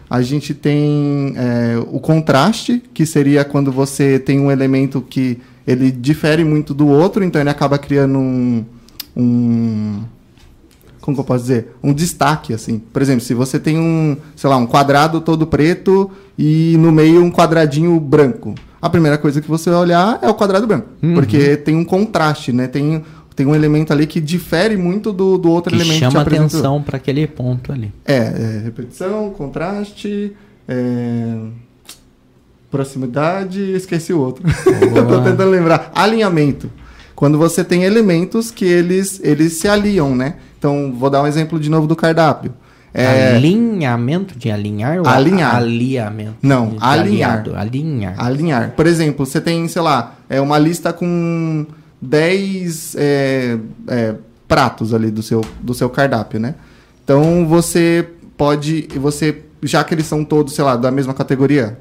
A 0.09 0.21
gente 0.21 0.53
tem 0.53 1.33
é, 1.37 1.77
o 1.89 2.01
contraste, 2.01 2.83
que 2.93 3.05
seria 3.05 3.45
quando 3.45 3.71
você 3.71 4.19
tem 4.19 4.41
um 4.41 4.51
elemento 4.51 5.01
que 5.01 5.39
ele 5.65 5.89
difere 5.89 6.43
muito 6.43 6.73
do 6.73 6.85
outro, 6.85 7.23
então 7.23 7.39
ele 7.39 7.49
acaba 7.49 7.77
criando 7.77 8.19
um, 8.19 8.65
um 9.15 10.03
como 10.99 11.15
que 11.15 11.21
eu 11.21 11.25
posso 11.25 11.43
dizer? 11.43 11.73
Um 11.81 11.93
destaque, 11.93 12.53
assim. 12.53 12.79
Por 12.79 13.01
exemplo, 13.01 13.21
se 13.21 13.33
você 13.33 13.57
tem 13.57 13.79
um, 13.79 14.17
sei 14.35 14.49
lá, 14.49 14.57
um 14.57 14.65
quadrado 14.65 15.21
todo 15.21 15.47
preto 15.47 16.11
e 16.37 16.75
no 16.77 16.91
meio 16.91 17.23
um 17.23 17.31
quadradinho 17.31 17.97
branco. 18.01 18.53
A 18.81 18.89
primeira 18.89 19.17
coisa 19.17 19.41
que 19.41 19.47
você 19.47 19.69
vai 19.69 19.79
olhar 19.79 20.19
é 20.21 20.29
o 20.29 20.33
quadrado 20.33 20.67
branco. 20.67 20.89
Porque 21.13 21.55
tem 21.55 21.73
um 21.73 21.85
contraste, 21.85 22.51
né? 22.51 22.67
Tem, 22.67 23.01
tem 23.35 23.45
um 23.45 23.55
elemento 23.55 23.91
ali 23.91 24.05
que 24.05 24.19
difere 24.19 24.77
muito 24.77 25.11
do, 25.11 25.37
do 25.37 25.49
outro 25.49 25.71
que 25.71 25.77
elemento 25.77 25.99
que 25.99 26.07
te 26.07 26.11
chama 26.11 26.21
atenção 26.21 26.81
para 26.81 26.97
aquele 26.97 27.25
ponto 27.27 27.71
ali. 27.71 27.91
É, 28.05 28.15
é, 28.15 28.61
repetição, 28.63 29.31
contraste, 29.31 30.33
é, 30.67 31.35
proximidade, 32.69 33.59
esqueci 33.73 34.13
o 34.13 34.19
outro. 34.19 34.43
Eu 34.95 35.07
tô 35.07 35.21
tentando 35.21 35.49
lembrar. 35.49 35.91
Alinhamento. 35.95 36.69
Quando 37.15 37.37
você 37.37 37.63
tem 37.63 37.83
elementos 37.83 38.51
que 38.51 38.65
eles, 38.65 39.19
eles 39.23 39.53
se 39.53 39.67
aliam, 39.67 40.15
né? 40.15 40.35
Então, 40.57 40.93
vou 40.97 41.09
dar 41.09 41.21
um 41.21 41.27
exemplo 41.27 41.59
de 41.59 41.69
novo 41.69 41.87
do 41.87 41.95
cardápio. 41.95 42.53
É, 42.93 43.35
Alinhamento 43.35 44.37
de 44.37 44.51
alinhar 44.51 44.99
ou 44.99 45.07
Alinhar. 45.07 45.55
alinhamento? 45.55 46.35
Não, 46.43 46.75
alinhar. 46.79 47.43
Alinhar. 47.55 48.13
alinhar. 48.17 48.71
Por 48.75 48.85
exemplo, 48.85 49.25
você 49.25 49.41
tem, 49.41 49.67
sei 49.67 49.81
lá, 49.81 50.15
é 50.29 50.39
uma 50.39 50.59
lista 50.59 50.93
com 50.93 51.65
10 52.07 52.95
é, 52.97 53.57
é, 53.87 54.15
pratos 54.47 54.93
ali 54.93 55.09
do 55.09 55.23
seu, 55.23 55.41
do 55.61 55.73
seu 55.73 55.89
cardápio, 55.89 56.39
né? 56.39 56.55
Então 57.03 57.45
você 57.47 58.07
pode, 58.37 58.87
você, 58.95 59.37
já 59.61 59.83
que 59.83 59.93
eles 59.93 60.05
são 60.05 60.23
todos, 60.23 60.53
sei 60.53 60.63
lá, 60.63 60.75
da 60.75 60.91
mesma 60.91 61.13
categoria, 61.13 61.77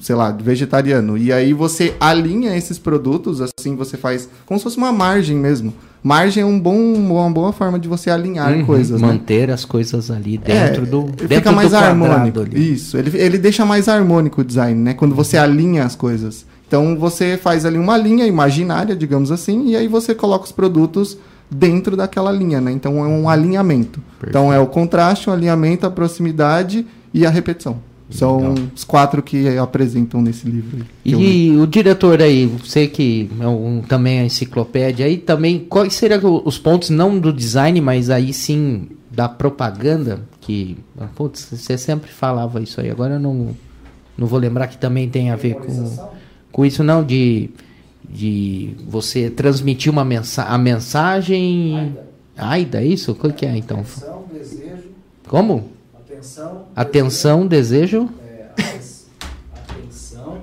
sei 0.00 0.14
lá, 0.16 0.30
vegetariano, 0.30 1.16
e 1.18 1.32
aí 1.32 1.52
você 1.52 1.94
alinha 2.00 2.56
esses 2.56 2.78
produtos, 2.78 3.40
assim 3.40 3.76
você 3.76 3.96
faz 3.96 4.28
como 4.46 4.58
se 4.58 4.64
fosse 4.64 4.76
uma 4.78 4.92
margem 4.92 5.36
mesmo. 5.36 5.72
Margem 6.02 6.42
é 6.42 6.46
um 6.46 6.58
bom, 6.58 6.74
uma 6.94 7.30
boa 7.30 7.52
forma 7.52 7.78
de 7.78 7.86
você 7.86 8.08
alinhar 8.10 8.50
Uhum, 8.50 8.64
coisas, 8.64 9.02
né? 9.02 9.06
Manter 9.06 9.50
as 9.50 9.66
coisas 9.66 10.10
ali 10.10 10.38
dentro 10.38 10.84
É, 10.84 10.86
do 10.86 11.00
ele 11.00 11.10
dentro 11.10 11.28
fica 11.36 11.52
mais 11.52 11.74
harmônico. 11.74 12.40
ali. 12.40 12.72
Isso, 12.72 12.96
ele, 12.96 13.14
ele 13.18 13.36
deixa 13.36 13.66
mais 13.66 13.86
harmônico 13.86 14.40
o 14.40 14.44
design, 14.44 14.80
né? 14.80 14.94
Quando 14.94 15.14
você 15.14 15.36
alinha 15.36 15.84
as 15.84 15.94
coisas. 15.94 16.46
Então 16.70 16.96
você 16.96 17.36
faz 17.36 17.66
ali 17.66 17.76
uma 17.76 17.96
linha 17.96 18.24
imaginária, 18.24 18.94
digamos 18.94 19.32
assim, 19.32 19.70
e 19.70 19.76
aí 19.76 19.88
você 19.88 20.14
coloca 20.14 20.44
os 20.44 20.52
produtos 20.52 21.18
dentro 21.50 21.96
daquela 21.96 22.30
linha, 22.30 22.60
né? 22.60 22.70
Então 22.70 23.04
é 23.04 23.08
um 23.08 23.28
alinhamento. 23.28 24.00
Então 24.24 24.52
é 24.52 24.60
o 24.60 24.68
contraste, 24.68 25.28
o 25.28 25.32
alinhamento, 25.32 25.84
a 25.84 25.90
proximidade 25.90 26.86
e 27.12 27.26
a 27.26 27.30
repetição. 27.30 27.78
São 28.08 28.54
os 28.72 28.84
quatro 28.84 29.20
que 29.20 29.58
apresentam 29.58 30.22
nesse 30.22 30.48
livro. 30.48 30.86
E 31.04 31.56
o 31.56 31.66
diretor 31.66 32.22
aí, 32.22 32.46
você 32.46 32.86
que 32.86 33.28
é 33.40 33.48
um, 33.48 33.82
também 33.82 34.20
é 34.20 34.24
enciclopédia 34.24 35.06
aí, 35.06 35.18
também 35.18 35.58
quais 35.58 35.94
seriam 35.94 36.40
os 36.44 36.56
pontos 36.56 36.88
não 36.88 37.18
do 37.18 37.32
design, 37.32 37.80
mas 37.80 38.10
aí 38.10 38.32
sim 38.32 38.90
da 39.10 39.28
propaganda 39.28 40.20
que, 40.40 40.78
putz, 41.16 41.48
você 41.50 41.76
sempre 41.76 42.12
falava 42.12 42.60
isso 42.60 42.80
aí. 42.80 42.88
Agora 42.88 43.14
eu 43.14 43.20
não 43.20 43.56
não 44.16 44.26
vou 44.28 44.38
lembrar 44.38 44.68
que 44.68 44.76
também 44.76 45.08
tem 45.08 45.30
a 45.30 45.36
ver 45.36 45.54
com 45.54 46.19
com 46.52 46.64
isso 46.64 46.82
não 46.84 47.04
de 47.04 47.50
de 48.12 48.74
você 48.88 49.30
transmitir 49.30 49.90
uma 49.92 50.04
mensa 50.04 50.42
a 50.44 50.58
mensagem 50.58 51.94
Aida, 52.36 52.80
é 52.82 52.86
isso? 52.86 53.12
O 53.12 53.32
que 53.32 53.44
é 53.46 53.56
então? 53.56 53.80
Atenção, 53.80 54.24
desejo, 54.32 54.82
Como? 55.28 55.68
atenção, 55.94 56.64
Atenção, 56.74 57.46
desejo, 57.46 58.08
é, 58.26 58.46
atenção, 59.54 60.38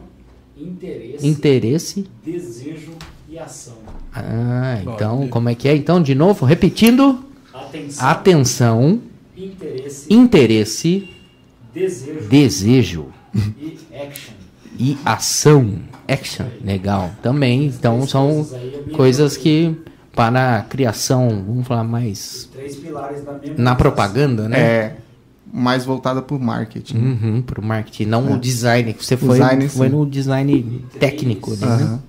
interesse, 0.57 1.27
interesse. 1.27 2.05
desejo 2.23 2.91
e 3.29 3.37
ação. 3.39 3.77
Ah, 4.13 4.79
então, 4.81 5.27
como 5.27 5.49
é 5.49 5.55
que 5.55 5.67
é? 5.67 5.75
Então, 5.75 6.01
de 6.01 6.13
novo, 6.15 6.45
repetindo. 6.45 7.23
Atenção, 7.53 8.07
Atenção, 8.07 9.01
interesse, 9.35 10.13
interesse, 10.13 11.09
desejo 11.73 12.27
desejo 12.29 13.05
e 13.35 13.77
action. 13.95 14.33
e 14.79 14.97
ação. 15.03 15.79
Action, 16.07 16.47
legal. 16.63 17.11
Também, 17.21 17.65
então 17.65 18.05
são 18.07 18.47
coisas 18.91 19.35
que 19.37 19.75
para 20.15 20.57
a 20.57 20.61
criação, 20.63 21.29
vamos 21.45 21.67
falar 21.67 21.83
mais 21.83 22.49
Três 22.63 22.75
pilares 22.77 23.21
da 23.21 23.29
minha 23.29 23.53
na 23.55 23.75
propaganda, 23.75 24.47
né? 24.49 24.59
É 24.59 24.95
mais 25.51 25.85
voltada 25.85 26.21
por 26.21 26.39
marketing. 26.39 26.97
Uhum, 26.97 27.41
pro 27.41 27.61
marketing, 27.61 28.05
não 28.05 28.31
o 28.33 28.37
design, 28.37 28.93
que 28.93 29.05
você 29.05 29.15
foi, 29.15 29.39
Design, 29.39 29.69
foi 29.69 29.89
no 29.89 30.05
design 30.05 30.81
técnico, 30.99 31.51
né? 31.51 31.67
Aham. 31.67 31.99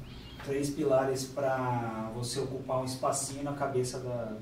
Três 0.44 0.70
pilares 0.70 1.24
para 1.36 2.09
você 2.16 2.40
ocupar 2.40 2.82
um 2.82 2.84
espacinho 2.84 3.44
na 3.44 3.53
cabeça 3.53 3.99
da- 3.99 4.32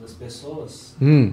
das 0.00 0.12
pessoas. 0.14 0.94
Hum, 1.00 1.32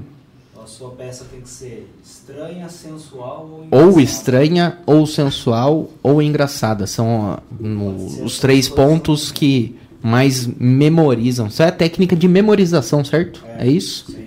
A 0.64 0.68
sua 0.68 0.90
peça 0.92 1.26
tem 1.32 1.42
que 1.42 1.50
ser 1.50 1.90
estranha, 2.04 2.68
sensual 2.70 3.50
ou 3.50 3.68
ou 3.72 3.90
engraçada. 3.92 4.02
estranha, 4.02 4.78
ou 4.86 5.06
sensual, 5.06 5.90
ou 6.04 6.22
engraçada. 6.22 6.86
São 6.88 7.08
ó, 7.08 7.38
no- 7.60 8.24
os 8.24 8.40
três 8.40 8.68
pontos 8.70 9.32
que 9.32 9.76
mais 10.02 10.46
memorizam. 10.48 11.48
Isso 11.48 11.62
é 11.64 11.68
a 11.68 11.72
técnica 11.72 12.16
de 12.16 12.28
memorização, 12.28 13.04
certo? 13.04 13.46
É, 13.58 13.68
isso? 13.68 14.06
Isso 14.10 14.20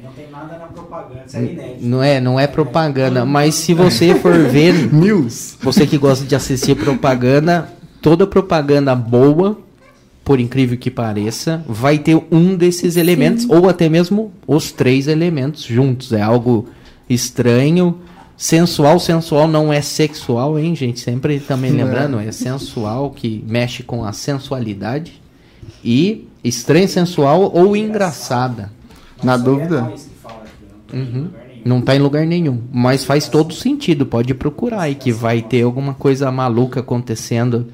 isso 1.26 1.37
é. 1.37 1.51
Não 1.80 2.03
é, 2.03 2.20
não 2.20 2.39
é 2.39 2.47
propaganda, 2.47 3.24
mas 3.24 3.55
se 3.55 3.72
você 3.74 4.14
for 4.14 4.37
ver, 4.49 4.93
News. 4.93 5.57
você 5.62 5.87
que 5.87 5.97
gosta 5.99 6.24
de 6.24 6.35
assistir 6.35 6.76
propaganda, 6.76 7.68
toda 8.01 8.26
propaganda 8.26 8.95
boa, 8.95 9.59
por 10.25 10.39
incrível 10.39 10.79
que 10.79 10.91
pareça, 10.91 11.64
vai 11.68 11.99
ter 11.99 12.20
um 12.31 12.57
desses 12.57 12.97
elementos, 12.97 13.47
ou 13.49 13.68
até 13.68 13.89
mesmo 13.89 14.33
os 14.47 14.70
três 14.70 15.09
elementos 15.09 15.64
juntos. 15.64 16.12
É 16.12 16.23
algo 16.23 16.68
estranho. 17.09 17.99
Sensual, 18.37 18.99
sensual 18.99 19.47
não 19.47 19.73
é 19.73 19.81
sexual, 19.81 20.59
hein, 20.59 20.75
gente? 20.75 20.99
Sempre 21.01 21.39
também 21.39 21.70
lembrando, 21.70 22.18
é 22.18 22.33
sensual, 22.33 23.11
que 23.11 23.45
mexe 23.47 23.83
com 23.83 24.05
a 24.05 24.12
sensualidade. 24.12 25.20
E 25.85 26.27
estranho, 26.43 26.89
sensual 26.89 27.51
ou 27.55 27.77
engraçada. 27.77 28.70
Na 29.23 29.37
dúvida. 29.37 29.93
É 29.95 30.12
tem 30.91 31.01
Uhum. 31.01 31.07
lugar 31.07 31.47
nenhum. 31.47 31.62
Não 31.64 31.81
tá 31.81 31.95
em 31.95 31.99
lugar 32.01 32.27
nenhum. 32.27 32.61
Mas 32.73 33.05
faz 33.05 33.29
todo 33.29 33.55
sentido. 33.55 34.05
Pode 34.05 34.35
procurar 34.35 34.83
aí 34.83 34.95
que 34.97 35.12
vai 35.12 35.41
ter 35.41 35.62
alguma 35.62 35.95
coisa 35.95 36.31
maluca 36.31 36.81
acontecendo. 36.81 37.68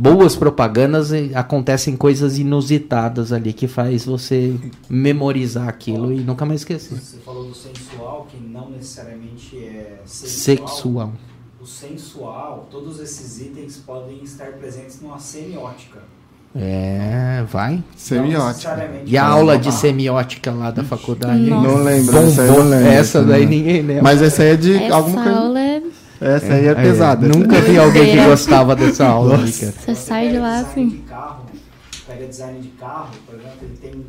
Boas 0.00 0.34
propagandas 0.34 1.10
acontecem 1.34 1.94
coisas 1.94 2.38
inusitadas 2.38 3.34
ali 3.34 3.52
que 3.52 3.68
faz 3.68 4.06
você 4.06 4.56
memorizar 4.88 5.68
aquilo 5.68 6.10
e 6.10 6.20
nunca 6.20 6.46
mais 6.46 6.62
esquecer. 6.62 6.98
Você 6.98 7.18
falou 7.18 7.44
do 7.44 7.54
sensual, 7.54 8.26
que 8.30 8.38
não 8.38 8.70
necessariamente 8.70 9.58
é 9.58 10.00
sexual. 10.06 10.68
Sexual. 10.68 11.12
O 11.60 11.66
sensual, 11.66 12.66
todos 12.70 12.98
esses 12.98 13.42
itens 13.42 13.76
podem 13.76 14.22
estar 14.22 14.52
presentes 14.52 15.02
numa 15.02 15.18
semiótica. 15.18 15.98
É, 16.56 17.44
vai. 17.52 17.84
Semiótica. 17.94 18.90
E 19.04 19.18
a 19.18 19.26
aula 19.26 19.58
de 19.58 19.70
semiótica 19.70 20.50
lá 20.50 20.70
da 20.70 20.82
faculdade? 20.82 21.42
Nossa. 21.42 21.68
Não 21.68 21.84
lembro, 21.84 22.12
Bom, 22.14 22.26
essa 22.26 22.42
eu 22.42 22.64
não 22.64 22.70
lembro. 22.70 22.88
Essa 22.88 23.22
daí 23.22 23.42
não. 23.42 23.50
ninguém 23.50 23.82
lembra. 23.82 24.02
Mas 24.02 24.22
essa 24.22 24.44
aí 24.44 24.48
é 24.48 24.56
de 24.56 24.76
Essa 24.76 24.94
alguma 24.94 25.22
coisa. 25.24 25.38
aula 25.38 25.60
é... 25.60 25.82
Essa 26.20 26.52
aí 26.54 26.66
é, 26.66 26.74
pesada. 26.74 27.26
Nunca 27.26 27.60
vi 27.60 27.78
alguém 27.78 28.16
que 28.16 28.24
gostava 28.24 28.76
dessa 28.76 29.06
aula. 29.06 29.38
Nossa. 29.38 29.72
Você 29.72 29.94
sai 29.94 30.28
de 30.28 30.38
lá 30.38 30.60
assim. 30.60 31.02
Pega 32.06 32.26
design 32.26 32.60
de 32.60 32.68
carro, 32.70 33.10
por 33.26 33.36
exemplo, 33.36 33.56
ele 33.62 33.76
tem 33.80 34.04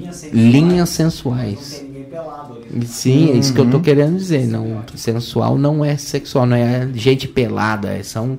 linhas 0.00 0.16
sensuais. 0.16 0.52
Linhas 0.52 0.88
sensuais. 0.88 1.70
Não 1.70 1.78
tem 1.78 1.88
ninguém 1.88 2.04
pelado 2.04 2.58
ali. 2.72 2.86
Sim, 2.86 3.30
é 3.30 3.36
isso 3.36 3.54
que 3.54 3.60
eu 3.60 3.70
tô 3.70 3.80
querendo 3.80 4.16
dizer. 4.16 4.46
Não, 4.46 4.82
sensual 4.96 5.56
não 5.58 5.84
é 5.84 5.96
sexual, 5.96 6.46
não 6.46 6.56
é 6.56 6.88
gente 6.94 7.28
pelada, 7.28 7.88
é- 7.92 8.02
são 8.02 8.38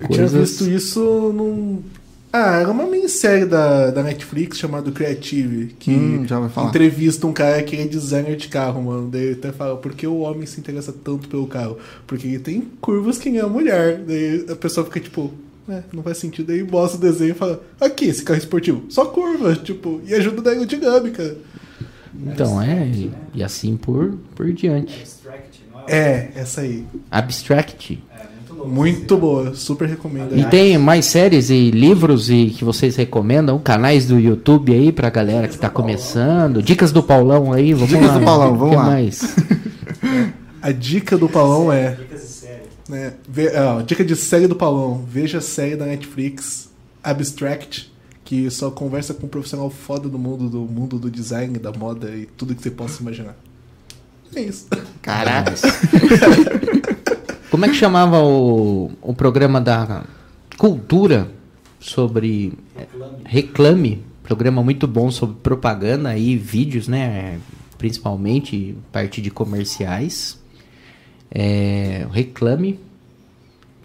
Eu 0.00 0.08
coisas... 0.08 0.30
tinha 0.30 0.40
visto 0.42 0.68
isso 0.70 1.32
num. 1.34 1.82
Ah, 2.36 2.56
era 2.56 2.68
uma 2.68 2.84
minissérie 2.84 3.44
da, 3.44 3.92
da 3.92 4.02
Netflix 4.02 4.58
chamada 4.58 4.90
Creative, 4.90 5.66
que 5.78 5.92
Hum, 5.92 6.26
já 6.26 6.40
ouvi 6.40 6.52
falar. 6.52 6.68
entrevista 6.68 7.28
um 7.28 7.32
cara 7.32 7.62
que 7.62 7.76
é 7.76 7.86
designer 7.86 8.34
de 8.36 8.48
carro, 8.48 8.82
mano. 8.82 9.08
Daí 9.08 9.22
ele 9.22 9.32
até 9.34 9.52
fala, 9.52 9.76
por 9.76 9.94
que 9.94 10.04
o 10.04 10.18
homem 10.18 10.44
se 10.44 10.58
interessa 10.58 10.92
tanto 10.92 11.28
pelo 11.28 11.46
carro? 11.46 11.78
Porque 12.08 12.26
ele 12.26 12.40
tem 12.40 12.62
curvas 12.80 13.18
que 13.18 13.30
nem 13.30 13.40
a 13.40 13.46
mulher. 13.46 13.98
Daí 13.98 14.46
a 14.50 14.56
pessoa 14.56 14.84
fica 14.84 14.98
tipo, 14.98 15.32
é, 15.68 15.84
não 15.92 16.02
faz 16.02 16.18
sentido. 16.18 16.50
Aí 16.50 16.64
mostra 16.64 16.98
o 16.98 17.00
desenho 17.00 17.30
e 17.30 17.34
fala, 17.34 17.62
aqui, 17.80 18.06
esse 18.06 18.24
carro 18.24 18.38
esportivo, 18.40 18.82
só 18.88 19.04
curva, 19.04 19.54
tipo, 19.54 20.00
e 20.04 20.12
ajuda 20.12 20.42
na 20.42 20.50
aerodinâmica. 20.50 21.36
Então, 22.26 22.60
é, 22.60 22.84
e, 22.88 23.12
e 23.32 23.44
assim 23.44 23.76
por, 23.76 24.18
por 24.34 24.52
diante. 24.52 24.98
Abstract, 25.02 25.62
não 25.72 25.80
é? 25.86 25.92
É, 25.92 26.32
essa 26.34 26.62
aí. 26.62 26.84
Abstract. 27.12 28.02
Muito 28.66 29.16
boa, 29.16 29.54
super 29.54 29.88
recomendo. 29.88 30.36
E 30.38 30.44
tem 30.46 30.76
mais 30.78 31.06
séries 31.06 31.50
e 31.50 31.70
livros 31.70 32.30
e 32.30 32.46
que 32.46 32.64
vocês 32.64 32.96
recomendam? 32.96 33.58
Canais 33.58 34.06
do 34.06 34.18
YouTube 34.18 34.72
aí 34.72 34.90
pra 34.92 35.10
galera 35.10 35.48
que 35.48 35.58
tá 35.58 35.68
começando? 35.70 36.62
Dicas 36.62 36.90
do 36.92 37.02
Paulão 37.02 37.52
aí, 37.52 37.72
vamos 37.72 37.88
Dicas 37.90 38.06
lá. 38.08 38.18
do 38.18 38.24
Paulão, 38.24 38.56
vamos 38.56 38.70
que 38.70 38.76
lá. 38.76 38.84
mais? 38.84 39.36
A 40.62 40.72
dica 40.72 41.16
do 41.18 41.28
Paulão 41.28 41.70
é. 41.72 41.92
Dicas 41.92 42.20
de 42.22 42.26
série. 42.28 42.62
né, 42.88 43.12
ve- 43.28 43.52
ó, 43.56 43.82
dica 43.82 44.04
de 44.04 44.16
série 44.16 44.46
do 44.46 44.56
Paulão. 44.56 45.04
Veja 45.08 45.38
a 45.38 45.40
série 45.42 45.76
da 45.76 45.84
Netflix 45.86 46.70
Abstract, 47.02 47.92
que 48.24 48.50
só 48.50 48.70
conversa 48.70 49.12
com 49.12 49.26
um 49.26 49.28
profissional 49.28 49.68
foda 49.68 50.08
do 50.08 50.18
mundo, 50.18 50.48
do 50.48 50.60
mundo 50.60 50.98
do 50.98 51.10
design, 51.10 51.58
da 51.58 51.70
moda 51.72 52.10
e 52.10 52.26
tudo 52.36 52.54
que 52.54 52.62
você 52.62 52.70
possa 52.70 53.02
imaginar. 53.02 53.36
É 54.34 54.40
isso. 54.40 54.66
Caraca. 55.02 55.52
Como 57.54 57.66
é 57.66 57.68
que 57.68 57.76
chamava 57.76 58.20
o, 58.20 58.90
o 59.00 59.14
programa 59.14 59.60
da 59.60 60.02
cultura 60.58 61.30
sobre 61.78 62.52
Reclame. 62.74 63.16
Reclame? 63.24 64.04
Programa 64.24 64.60
muito 64.60 64.88
bom 64.88 65.08
sobre 65.08 65.36
propaganda 65.36 66.18
e 66.18 66.36
vídeos, 66.36 66.88
né? 66.88 67.38
Principalmente 67.78 68.76
parte 68.90 69.22
de 69.22 69.30
comerciais. 69.30 70.36
É, 71.30 72.04
Reclame. 72.10 72.80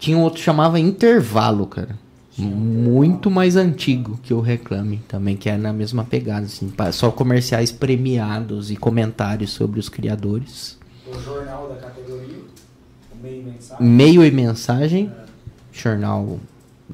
Tinha 0.00 0.18
um 0.18 0.22
outro 0.22 0.40
que 0.40 0.44
chamava 0.44 0.80
Intervalo, 0.80 1.64
cara. 1.68 1.96
Muito 2.36 3.30
mais 3.30 3.54
antigo 3.54 4.18
que 4.20 4.34
o 4.34 4.40
Reclame 4.40 5.00
também, 5.06 5.36
que 5.36 5.48
é 5.48 5.56
na 5.56 5.72
mesma 5.72 6.02
pegada, 6.02 6.46
assim. 6.46 6.72
Só 6.90 7.12
comerciais 7.12 7.70
premiados 7.70 8.68
e 8.72 8.76
comentários 8.76 9.50
sobre 9.52 9.78
os 9.78 9.88
criadores. 9.88 10.76
O 11.06 11.20
jornal 11.20 11.68
da 11.68 11.76
meio 13.22 13.44
mensagem. 13.44 13.86
Meio 13.86 14.24
e 14.24 14.30
mensagem. 14.30 15.12
Jornal. 15.72 16.38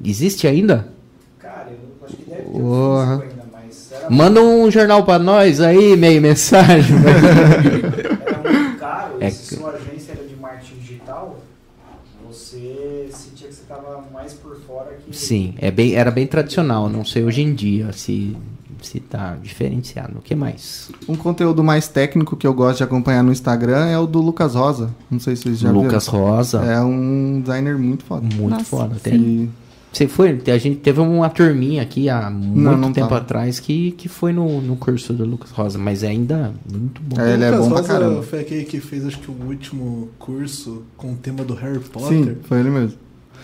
Existe 0.03 0.47
ainda? 0.47 0.87
Cara, 1.39 1.69
eu 1.71 2.05
acho 2.05 2.15
que 2.15 2.23
deve 2.23 2.43
ter 2.43 2.49
um 2.49 3.07
físico 3.07 3.21
ainda, 3.23 3.43
mas 3.51 3.93
Manda 4.09 4.41
um 4.41 4.69
jornal 4.69 5.03
pra 5.03 5.17
nós 5.19 5.59
aí, 5.59 5.95
meio 5.97 6.21
mensagem. 6.21 6.95
era 8.25 8.51
muito 8.51 8.79
caro. 8.79 9.17
É 9.19 9.27
e 9.27 9.31
se 9.31 9.55
sua 9.55 9.71
agência 9.71 10.13
era 10.13 10.23
de 10.23 10.35
marketing 10.35 10.75
digital, 10.79 11.39
você 12.29 13.09
sentia 13.11 13.47
que 13.47 13.55
você 13.55 13.61
estava 13.61 14.03
mais 14.13 14.33
por 14.33 14.55
fora 14.61 14.97
que. 15.03 15.15
Sim, 15.15 15.55
é 15.57 15.71
bem, 15.71 15.95
era 15.95 16.11
bem 16.11 16.27
tradicional. 16.27 16.87
Não 16.87 17.03
sei 17.03 17.23
hoje 17.23 17.41
em 17.41 17.53
dia 17.53 17.91
se, 17.91 18.37
se 18.81 18.99
tá 18.99 19.35
diferenciado. 19.41 20.19
O 20.19 20.21
que 20.21 20.35
mais? 20.35 20.89
Um 21.07 21.15
conteúdo 21.15 21.63
mais 21.63 21.87
técnico 21.87 22.35
que 22.35 22.45
eu 22.47 22.53
gosto 22.53 22.77
de 22.77 22.83
acompanhar 22.83 23.23
no 23.23 23.31
Instagram 23.31 23.85
é 23.87 23.97
o 23.97 24.05
do 24.07 24.21
Lucas 24.21 24.55
Rosa. 24.55 24.89
Não 25.09 25.19
sei 25.19 25.35
se 25.35 25.43
vocês 25.43 25.59
já 25.59 25.71
Lucas 25.71 26.05
viram. 26.07 26.19
Rosa. 26.25 26.63
É 26.63 26.81
um 26.81 27.41
designer 27.41 27.77
muito 27.77 28.03
foda. 28.05 28.21
Muito 28.23 28.49
Nossa, 28.49 28.63
foda. 28.65 28.95
Tem- 29.01 29.51
Você 29.91 30.07
foi? 30.07 30.39
A 30.47 30.57
gente 30.57 30.77
teve 30.77 30.99
uma 30.99 31.29
turminha 31.29 31.81
aqui 31.81 32.07
há 32.09 32.29
muito 32.29 32.77
não 32.77 32.91
tempo 32.91 33.07
tava. 33.07 33.21
atrás 33.21 33.59
que, 33.59 33.91
que 33.91 34.07
foi 34.07 34.31
no, 34.31 34.61
no 34.61 34.75
curso 34.75 35.11
do 35.13 35.25
Lucas 35.25 35.49
Rosa, 35.49 35.79
mas 35.79 36.03
ainda 36.03 36.53
muito 36.71 37.01
bom. 37.01 37.19
É, 37.19 37.33
ele 37.33 37.43
é 37.45 37.49
Lucas 37.51 37.65
bom 37.65 37.69
pra 37.71 37.81
Rosa 37.81 37.93
caramba. 37.93 38.21
Foi 38.23 38.39
aquele 38.41 38.63
que 38.65 38.79
fez, 38.79 39.05
acho 39.07 39.17
que, 39.17 39.31
o 39.31 39.45
último 39.47 40.09
curso 40.19 40.83
com 40.95 41.13
o 41.13 41.15
tema 41.15 41.43
do 41.43 41.55
Harry 41.55 41.79
Potter. 41.79 42.09
Sim, 42.09 42.37
foi 42.43 42.59
ele 42.59 42.69
mesmo. 42.69 42.97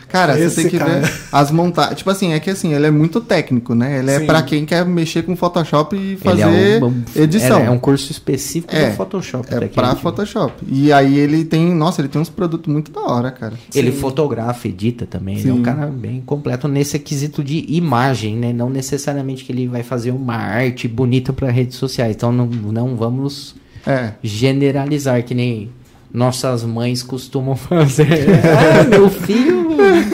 Cara, 0.07 0.39
Esse 0.39 0.55
você 0.55 0.61
tem 0.61 0.71
que 0.71 0.77
cara. 0.77 0.99
ver 0.99 1.11
as 1.31 1.51
montagens. 1.51 1.97
Tipo 1.97 2.09
assim, 2.09 2.33
é 2.33 2.39
que 2.39 2.49
assim, 2.49 2.73
ele 2.73 2.85
é 2.85 2.91
muito 2.91 3.19
técnico, 3.21 3.73
né? 3.73 3.99
Ele 3.99 4.11
é 4.11 4.19
Sim. 4.19 4.25
pra 4.25 4.41
quem 4.43 4.65
quer 4.65 4.85
mexer 4.85 5.23
com 5.23 5.35
Photoshop 5.35 5.95
e 5.95 5.99
Ele 5.99 6.17
fazer 6.17 6.41
é 6.81 6.83
um, 6.83 7.03
edição. 7.15 7.59
É, 7.59 7.65
é 7.65 7.69
um 7.71 7.79
curso 7.79 8.11
específico 8.11 8.75
É, 8.75 8.89
do 8.89 8.95
Photoshop. 8.95 9.47
É 9.53 9.67
pra 9.67 9.89
tipo. 9.89 10.01
Photoshop. 10.01 10.53
E 10.67 10.91
aí 10.93 11.17
ele 11.17 11.43
tem. 11.45 11.73
Nossa, 11.73 12.01
ele 12.01 12.07
tem 12.09 12.21
uns 12.21 12.29
produtos 12.29 12.71
muito 12.71 12.91
da 12.91 13.01
hora, 13.01 13.31
cara. 13.31 13.53
Ele 13.73 13.91
Sim. 13.91 13.97
fotografa, 13.97 14.67
edita 14.67 15.05
também. 15.05 15.39
Ele 15.39 15.49
é 15.49 15.53
um 15.53 15.57
Sim. 15.57 15.63
cara 15.63 15.87
bem 15.87 16.21
completo 16.25 16.67
nesse 16.67 16.99
quesito 16.99 17.43
de 17.43 17.65
imagem, 17.69 18.35
né? 18.37 18.53
Não 18.53 18.69
necessariamente 18.69 19.43
que 19.43 19.51
ele 19.51 19.67
vai 19.67 19.83
fazer 19.83 20.11
uma 20.11 20.35
arte 20.35 20.87
bonita 20.87 21.33
para 21.33 21.49
redes 21.49 21.77
sociais. 21.77 22.15
Então 22.15 22.31
não, 22.31 22.45
não 22.45 22.95
vamos 22.95 23.55
É. 23.85 24.13
generalizar 24.21 25.23
que 25.23 25.33
nem 25.33 25.69
nossas 26.13 26.63
mães 26.63 27.01
costumam 27.01 27.55
fazer. 27.55 28.27
ah, 28.45 28.83
meu 28.87 29.09
filho 29.09 29.73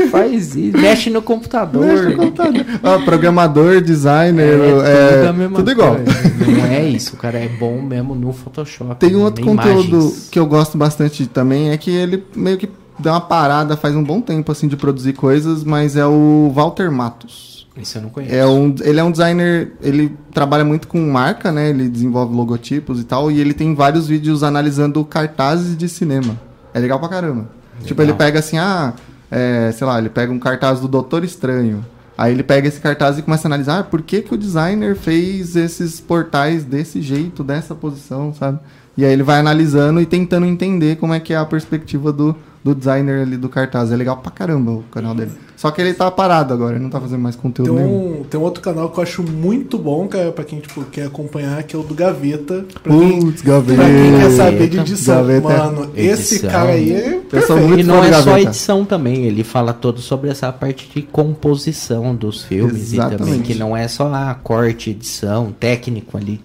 faz 0.10 0.56
isso, 0.56 0.78
mexe 0.78 1.10
no 1.10 1.22
computador. 1.22 1.86
Mexe 1.86 2.04
no 2.04 2.16
computador. 2.16 2.66
Ah, 2.82 3.00
programador, 3.00 3.82
designer, 3.82 4.60
É, 4.60 5.20
é, 5.20 5.26
tudo, 5.26 5.34
mesma 5.34 5.56
tudo 5.58 5.72
igual. 5.72 5.97
Não 5.97 6.66
é 6.66 6.88
isso, 6.88 7.16
o 7.16 7.18
cara 7.18 7.38
é 7.38 7.50
bom 7.50 7.82
mesmo 7.82 8.16
no 8.16 8.32
Photoshop. 8.32 8.95
Tem 8.95 9.16
um 9.16 9.24
outro 9.24 9.43
conteúdo 9.43 9.97
imagens. 9.97 10.30
que 10.32 10.39
eu 10.39 10.45
gosto 10.45 10.78
bastante 10.78 11.28
também, 11.28 11.72
é 11.72 11.78
que 11.78 11.91
ele 11.91 12.24
meio 12.36 12.58
que 12.58 12.70
dá 12.97 13.14
uma 13.14 13.22
parada 13.22 13.76
faz 13.78 13.95
um 13.95 14.04
bom 14.04 14.22
tempo 14.22 14.52
assim 14.52 14.68
de 14.68 14.76
produzir 14.78 15.14
coisas, 15.14 15.64
mas 15.64 15.95
é 15.95 16.06
o 16.06 16.52
Walter 16.54 16.91
Matos. 16.91 17.59
Isso 17.80 17.98
eu 17.98 18.02
não 18.02 18.10
conheço. 18.10 18.36
É 18.36 18.46
um, 18.46 18.76
ele 18.82 19.00
é 19.00 19.04
um 19.04 19.12
designer, 19.12 19.72
ele 19.82 20.16
trabalha 20.34 20.66
muito 20.66 20.88
com 20.88 21.00
marca, 21.10 21.52
né? 21.52 21.70
Ele 21.70 21.88
desenvolve 21.88 22.36
logotipos 22.36 23.00
e 23.00 23.04
tal, 23.06 23.32
e 23.32 23.40
ele 23.40 23.54
tem 23.54 23.74
vários 23.74 24.08
vídeos 24.08 24.44
analisando 24.44 25.04
cartazes 25.06 25.78
de 25.78 25.88
cinema. 25.88 26.40
É 26.74 26.80
legal 26.80 27.00
pra 27.00 27.08
caramba. 27.08 27.50
Tipo, 27.84 28.02
ele 28.02 28.14
pega 28.14 28.40
assim, 28.40 28.58
ah, 28.58 28.94
é, 29.32 29.72
sei 29.72 29.88
lá, 29.88 29.98
ele 29.98 30.10
pega 30.10 30.32
um 30.32 30.40
cartaz 30.40 30.80
do 30.80 30.88
Doutor 30.88 31.24
Estranho. 31.24 31.86
Aí 32.18 32.34
ele 32.34 32.44
pega 32.44 32.68
esse 32.68 32.82
cartaz 32.82 33.18
e 33.18 33.22
começa 33.22 33.48
a 33.48 33.50
analisar 33.50 33.80
ah, 33.80 33.84
por 33.84 34.02
que, 34.02 34.22
que 34.22 34.34
o 34.34 34.38
designer 34.38 34.94
fez 34.96 35.56
esses 35.56 36.02
portais 36.02 36.66
desse 36.66 37.02
jeito, 37.02 37.46
dessa 37.46 37.74
posição, 37.74 38.34
sabe? 38.34 38.60
E 38.98 39.06
aí 39.06 39.14
ele 39.14 39.24
vai 39.24 39.40
analisando 39.40 40.02
e 40.02 40.06
tentando 40.06 40.46
entender 40.46 40.98
como 40.98 41.14
é 41.14 41.20
que 41.22 41.34
é 41.34 41.38
a 41.38 41.46
perspectiva 41.46 42.12
do, 42.12 42.36
do 42.64 42.76
designer 42.76 43.22
ali 43.22 43.38
do 43.38 43.47
cartaz. 43.49 43.91
É 43.91 43.95
legal 43.95 44.18
pra 44.18 44.32
caramba 44.32 44.72
o 44.72 44.84
canal 44.91 45.16
dele. 45.16 45.32
Só 45.55 45.72
que 45.72 45.82
ele 45.82 45.93
tá 45.93 46.10
parado 46.10 46.53
agora, 46.53 46.76
ele 46.76 46.84
não 46.84 46.89
tá 46.89 47.01
fazendo 47.01 47.22
mais 47.22 47.36
conteúdo 47.36 47.76
Tem 47.76 47.84
nenhum. 47.86 48.22
um, 48.22 48.24
tem 48.24 48.39
um 48.39 48.43
outro 48.43 48.62
canal 48.64 48.89
que 48.89 48.97
eu 48.97 49.03
acho 49.03 49.22
muito 49.24 49.78
bom, 49.78 50.07
cara, 50.07 50.32
pra 50.32 50.45
quem 50.45 50.60
tipo, 50.62 50.84
quer 50.86 51.07
acompanhar, 51.07 51.62
que 51.64 51.76
é 51.76 51.80
o 51.80 51.84
do 51.84 51.93
Gaveta. 51.93 52.66
Pra 52.82 52.93
quem, 52.95 53.20
Putz, 53.20 53.41
gaveta. 53.41 53.82
pra 53.82 53.89
quem 53.89 54.20
quer 54.20 54.32
saber 54.32 54.70
de 54.70 54.80
edição. 54.80 55.16
Gaveta. 55.18 55.47
Mano, 55.49 55.91
esse 55.95 56.36
Edição. 56.36 56.49
cara 56.49 56.70
aí 56.72 56.91
é 56.93 57.20
perfeito. 57.30 57.62
muito 57.62 57.80
E 57.82 57.84
não 57.84 58.01
é 58.03 58.14
só 58.22 58.38
edição 58.39 58.86
também, 58.86 59.26
ele 59.26 59.43
fala 59.43 59.74
todo 59.74 59.99
sobre 59.99 60.30
essa 60.30 60.49
parte 60.53 60.89
de 60.95 61.01
composição 61.01 62.16
dos 62.16 62.43
filmes 62.43 62.93
e 62.93 62.97
também 62.97 63.18
Exatamente. 63.18 63.41
que 63.53 63.55
não 63.60 63.76
é 63.76 63.88
só 63.88 64.14
a 64.14 64.34
corte, 64.36 64.91
edição, 64.91 65.53
técnico 65.60 66.18
ali. 66.18 66.39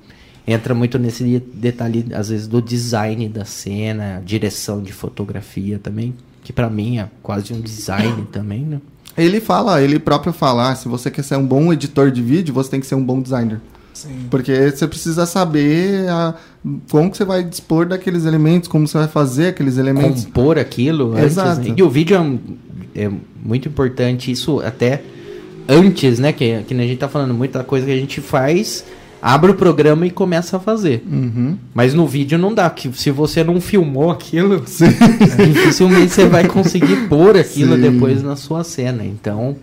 Entra 0.46 0.74
muito 0.74 0.98
nesse 0.98 1.24
de- 1.24 1.40
detalhe, 1.40 2.06
às 2.14 2.28
vezes, 2.28 2.46
do 2.46 2.60
design 2.60 3.28
da 3.28 3.44
cena, 3.44 4.22
direção 4.24 4.82
de 4.82 4.92
fotografia 4.92 5.78
também, 5.82 6.14
que 6.42 6.52
pra 6.52 6.68
mim 6.68 6.98
é 6.98 7.08
quase 7.22 7.52
um 7.54 7.60
design 7.60 8.26
também, 8.32 8.60
né? 8.60 8.80
Ele 9.16 9.40
fala, 9.40 9.80
ele 9.80 9.98
próprio 9.98 10.32
fala, 10.32 10.70
ah, 10.72 10.74
se 10.76 10.88
você 10.88 11.10
quer 11.10 11.22
ser 11.22 11.36
um 11.36 11.46
bom 11.46 11.72
editor 11.72 12.10
de 12.10 12.20
vídeo, 12.20 12.52
você 12.52 12.68
tem 12.70 12.80
que 12.80 12.86
ser 12.86 12.94
um 12.96 13.02
bom 13.04 13.22
designer. 13.22 13.60
Sim. 13.94 14.26
Porque 14.28 14.70
você 14.72 14.88
precisa 14.88 15.24
saber 15.24 16.08
ah, 16.10 16.34
como 16.90 17.10
que 17.10 17.16
você 17.16 17.24
vai 17.24 17.44
dispor 17.44 17.86
daqueles 17.86 18.24
elementos, 18.26 18.68
como 18.68 18.88
você 18.88 18.98
vai 18.98 19.06
fazer 19.08 19.48
aqueles 19.48 19.78
elementos. 19.78 20.24
compor 20.24 20.58
aquilo 20.58 21.12
antes, 21.12 21.24
Exato. 21.26 21.60
né? 21.60 21.74
E 21.76 21.82
o 21.82 21.88
vídeo 21.88 22.16
é, 22.16 22.20
um- 22.20 22.38
é 22.94 23.08
muito 23.42 23.68
importante, 23.68 24.32
isso 24.32 24.58
até 24.60 25.00
antes, 25.68 26.18
né? 26.18 26.32
Que, 26.32 26.62
que 26.64 26.74
nem 26.74 26.84
a 26.86 26.88
gente 26.88 26.98
tá 26.98 27.08
falando, 27.08 27.32
muita 27.32 27.62
coisa 27.62 27.86
que 27.86 27.92
a 27.92 27.96
gente 27.96 28.20
faz, 28.20 28.84
abre 29.26 29.52
o 29.52 29.54
programa 29.54 30.06
e 30.06 30.10
começa 30.10 30.58
a 30.58 30.60
fazer. 30.60 31.02
Uhum. 31.10 31.56
Mas 31.72 31.94
no 31.94 32.06
vídeo 32.06 32.36
não 32.36 32.52
dá, 32.52 32.68
que 32.68 32.92
se 32.92 33.10
você 33.10 33.42
não 33.42 33.58
filmou 33.58 34.10
aquilo, 34.10 34.60
dificilmente 35.50 36.12
você 36.12 36.26
vai 36.26 36.46
conseguir 36.46 37.08
pôr 37.08 37.34
aquilo 37.34 37.74
Sim. 37.76 37.80
depois 37.80 38.22
na 38.22 38.36
sua 38.36 38.62
cena. 38.62 39.02
Então, 39.02 39.56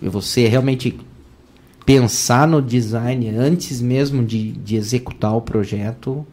você 0.00 0.46
realmente 0.46 0.96
pensar 1.84 2.46
no 2.46 2.62
design 2.62 3.28
antes 3.30 3.80
mesmo 3.80 4.24
de, 4.24 4.52
de 4.52 4.76
executar 4.76 5.34
o 5.36 5.40
projeto 5.40 6.24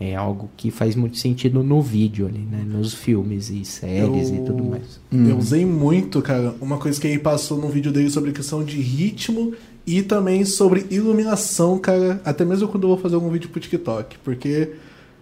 é 0.00 0.16
algo 0.16 0.50
que 0.56 0.72
faz 0.72 0.96
muito 0.96 1.16
sentido 1.18 1.62
no 1.62 1.80
vídeo 1.80 2.26
ali, 2.26 2.40
né? 2.50 2.64
Nos 2.66 2.92
filmes 2.92 3.48
e 3.48 3.64
séries 3.64 4.28
e 4.30 4.36
Eu- 4.38 4.44
tudo 4.44 4.64
mais. 4.64 5.00
Eu 5.12 5.38
usei 5.38 5.64
muito, 5.64 6.20
cara, 6.20 6.52
uma 6.60 6.78
coisa 6.78 7.00
que 7.00 7.06
ele 7.06 7.20
passou 7.20 7.58
no 7.58 7.68
vídeo 7.68 7.92
dele 7.92 8.10
sobre 8.10 8.32
questão 8.32 8.64
de 8.64 8.76
ritmo 8.80 9.52
e 9.86 10.02
também 10.02 10.44
sobre 10.44 10.86
iluminação, 10.90 11.78
cara, 11.78 12.20
até 12.24 12.44
mesmo 12.44 12.68
quando 12.68 12.84
eu 12.84 12.88
vou 12.88 12.98
fazer 12.98 13.14
algum 13.14 13.30
vídeo 13.30 13.48
pro 13.50 13.60
TikTok, 13.60 14.16
porque 14.24 14.70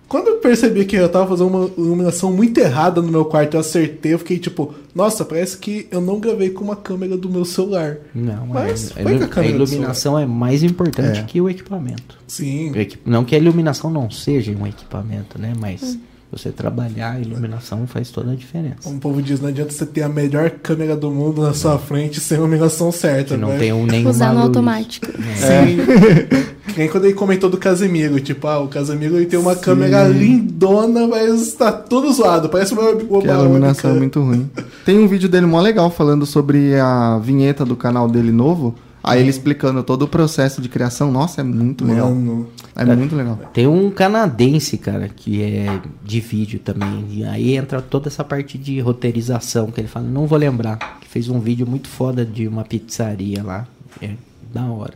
Quando 0.08 0.28
eu 0.28 0.36
percebi 0.40 0.84
que 0.84 0.94
eu 0.94 1.08
tava 1.08 1.26
fazendo 1.26 1.48
uma 1.48 1.70
iluminação 1.78 2.30
muito 2.30 2.58
errada 2.58 3.00
no 3.00 3.10
meu 3.10 3.24
quarto, 3.24 3.54
eu 3.54 3.60
acertei, 3.60 4.12
eu 4.12 4.18
fiquei 4.18 4.38
tipo, 4.38 4.74
nossa, 4.94 5.24
parece 5.24 5.56
que 5.56 5.88
eu 5.90 6.02
não 6.02 6.20
gravei 6.20 6.50
com 6.50 6.62
uma 6.62 6.76
câmera 6.76 7.16
do 7.16 7.30
meu 7.30 7.46
celular. 7.46 7.96
Não, 8.14 8.46
Mas 8.46 8.90
é, 8.94 9.02
foi 9.02 9.16
com 9.16 9.22
a 9.22 9.26
a, 9.26 9.28
câmera 9.28 9.56
do 9.56 9.64
iluminação 9.64 10.18
é 10.18 10.26
mais 10.26 10.62
importante 10.62 11.20
É. 11.20 11.22
que 11.22 11.40
o 11.40 11.48
equipamento. 11.48 12.18
Sim. 12.28 12.72
Não 13.06 13.24
que 13.24 13.34
a 13.34 13.38
iluminação 13.38 13.90
não 13.90 14.10
seja 14.10 14.52
um 14.52 14.66
equipamento, 14.66 15.38
né? 15.40 15.54
Mas 15.58 15.96
você 16.32 16.50
trabalhar 16.50 17.12
a 17.12 17.20
iluminação 17.20 17.86
faz 17.86 18.10
toda 18.10 18.32
a 18.32 18.34
diferença. 18.34 18.76
Como 18.84 18.96
o 18.96 19.00
povo 19.00 19.20
diz, 19.22 19.38
não 19.40 19.50
adianta 19.50 19.70
você 19.70 19.84
ter 19.84 20.02
a 20.02 20.08
melhor 20.08 20.48
câmera 20.50 20.96
do 20.96 21.10
mundo 21.10 21.42
na 21.42 21.52
sua 21.52 21.78
frente 21.78 22.18
sem 22.20 22.36
a 22.38 22.40
iluminação 22.40 22.90
certa, 22.90 23.34
Que 23.34 23.40
não 23.40 23.48
né? 23.50 23.58
tem 23.58 23.72
um 23.72 23.84
nenhuma 23.84 24.10
Usar 24.10 24.28
no 24.28 24.34
luz. 24.36 24.44
automático. 24.46 25.06
Sim. 25.06 26.42
Que 26.72 26.78
nem 26.78 26.88
quando 26.88 27.04
ele 27.04 27.12
comentou 27.14 27.50
do 27.50 27.58
Casemiro, 27.58 28.18
tipo, 28.20 28.46
ah, 28.46 28.58
o 28.60 28.68
Casemiro 28.68 29.16
ele 29.16 29.26
tem 29.26 29.38
uma 29.38 29.54
câmera 29.54 30.08
lindona, 30.08 31.06
mas 31.06 31.52
tá 31.52 31.70
tudo 31.70 32.10
zoado, 32.12 32.48
parece 32.48 32.72
uma, 32.72 32.90
uma 32.92 33.20
Que 33.20 33.28
a 33.28 33.34
iluminação 33.34 33.90
é 33.90 33.94
muito 33.94 34.20
ruim. 34.22 34.48
Tem 34.86 34.98
um 34.98 35.06
vídeo 35.06 35.28
dele 35.28 35.44
mó 35.46 35.60
legal 35.60 35.90
falando 35.90 36.24
sobre 36.26 36.74
a 36.76 37.18
vinheta 37.18 37.64
do 37.64 37.76
canal 37.76 38.08
dele 38.08 38.32
novo. 38.32 38.74
Aí 39.02 39.20
ele 39.20 39.30
explicando 39.30 39.82
todo 39.82 40.02
o 40.02 40.08
processo 40.08 40.62
de 40.62 40.68
criação. 40.68 41.10
Nossa, 41.10 41.40
é 41.40 41.44
muito 41.44 41.84
legal. 41.84 42.10
Mano, 42.14 42.48
É 42.76 42.84
muito 42.84 43.16
legal. 43.16 43.38
Tem 43.52 43.66
um 43.66 43.90
canadense, 43.90 44.78
cara, 44.78 45.08
que 45.08 45.42
é 45.42 45.80
de 46.04 46.20
vídeo 46.20 46.60
também. 46.60 47.04
E 47.10 47.24
aí 47.24 47.56
entra 47.56 47.82
toda 47.82 48.08
essa 48.08 48.22
parte 48.22 48.56
de 48.56 48.78
roteirização 48.80 49.70
que 49.70 49.80
ele 49.80 49.88
fala, 49.88 50.06
não 50.06 50.26
vou 50.26 50.38
lembrar. 50.38 51.00
Que 51.00 51.08
fez 51.08 51.28
um 51.28 51.40
vídeo 51.40 51.66
muito 51.66 51.88
foda 51.88 52.24
de 52.24 52.46
uma 52.46 52.64
pizzaria 52.64 53.42
lá. 53.42 53.66
É 54.00 54.10
da 54.52 54.64
hora. 54.66 54.94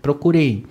Procurei 0.00 0.64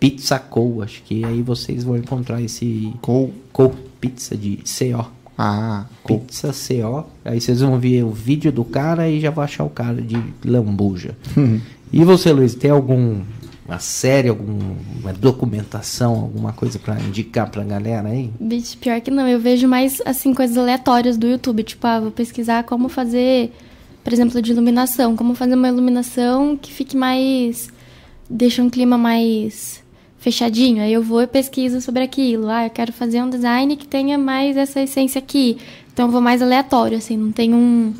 Pizza 0.00 0.38
Co, 0.38 0.82
acho 0.82 1.02
que 1.02 1.24
aí 1.24 1.42
vocês 1.42 1.84
vão 1.84 1.96
encontrar 1.96 2.40
esse 2.42 2.92
Com... 3.00 3.30
Co 3.52 3.74
Pizza 4.00 4.36
de 4.36 4.58
CO. 4.58 5.06
Ah. 5.38 5.86
Pizza 6.06 6.48
CO. 6.48 7.06
Aí 7.24 7.40
vocês 7.40 7.60
vão 7.60 7.78
ver 7.78 8.04
o 8.04 8.10
vídeo 8.10 8.52
do 8.52 8.64
cara 8.64 9.08
e 9.08 9.20
já 9.20 9.30
vão 9.30 9.44
achar 9.44 9.64
o 9.64 9.70
cara 9.70 10.00
de 10.00 10.16
lambuja. 10.44 11.16
e 11.92 12.04
você, 12.04 12.32
Luiz, 12.32 12.54
tem 12.54 12.70
algum 12.70 13.22
uma 13.66 13.80
série, 13.80 14.28
alguma 14.28 15.12
documentação, 15.18 16.14
alguma 16.14 16.52
coisa 16.52 16.78
pra 16.78 16.98
indicar 17.00 17.50
pra 17.50 17.64
galera 17.64 18.08
aí? 18.08 18.30
Bicho, 18.38 18.78
pior 18.78 19.00
que 19.00 19.10
não. 19.10 19.26
Eu 19.26 19.40
vejo 19.40 19.66
mais, 19.66 20.00
assim, 20.04 20.32
coisas 20.32 20.56
aleatórias 20.56 21.16
do 21.16 21.26
YouTube. 21.26 21.64
Tipo, 21.64 21.86
ah, 21.86 22.00
vou 22.00 22.10
pesquisar 22.12 22.62
como 22.62 22.88
fazer, 22.88 23.52
por 24.04 24.12
exemplo, 24.12 24.40
de 24.40 24.52
iluminação. 24.52 25.16
Como 25.16 25.34
fazer 25.34 25.54
uma 25.54 25.68
iluminação 25.68 26.56
que 26.56 26.72
fique 26.72 26.96
mais... 26.96 27.68
Deixa 28.30 28.62
um 28.62 28.70
clima 28.70 28.96
mais 28.96 29.82
fechadinho. 30.18 30.82
Aí 30.82 30.92
eu 30.92 31.02
vou 31.02 31.22
e 31.22 31.26
pesquiso 31.26 31.80
sobre 31.80 32.02
aquilo. 32.02 32.48
Ah, 32.48 32.66
eu 32.66 32.70
quero 32.70 32.92
fazer 32.92 33.20
um 33.22 33.30
design 33.30 33.76
que 33.76 33.86
tenha 33.86 34.16
mais 34.16 34.56
essa 34.56 34.80
essência 34.80 35.18
aqui. 35.18 35.58
Então 35.92 36.06
eu 36.06 36.12
vou 36.12 36.20
mais 36.20 36.40
aleatório, 36.40 36.98
assim. 36.98 37.16
Não 37.16 37.32
tem 37.32 37.52
um, 37.52 37.92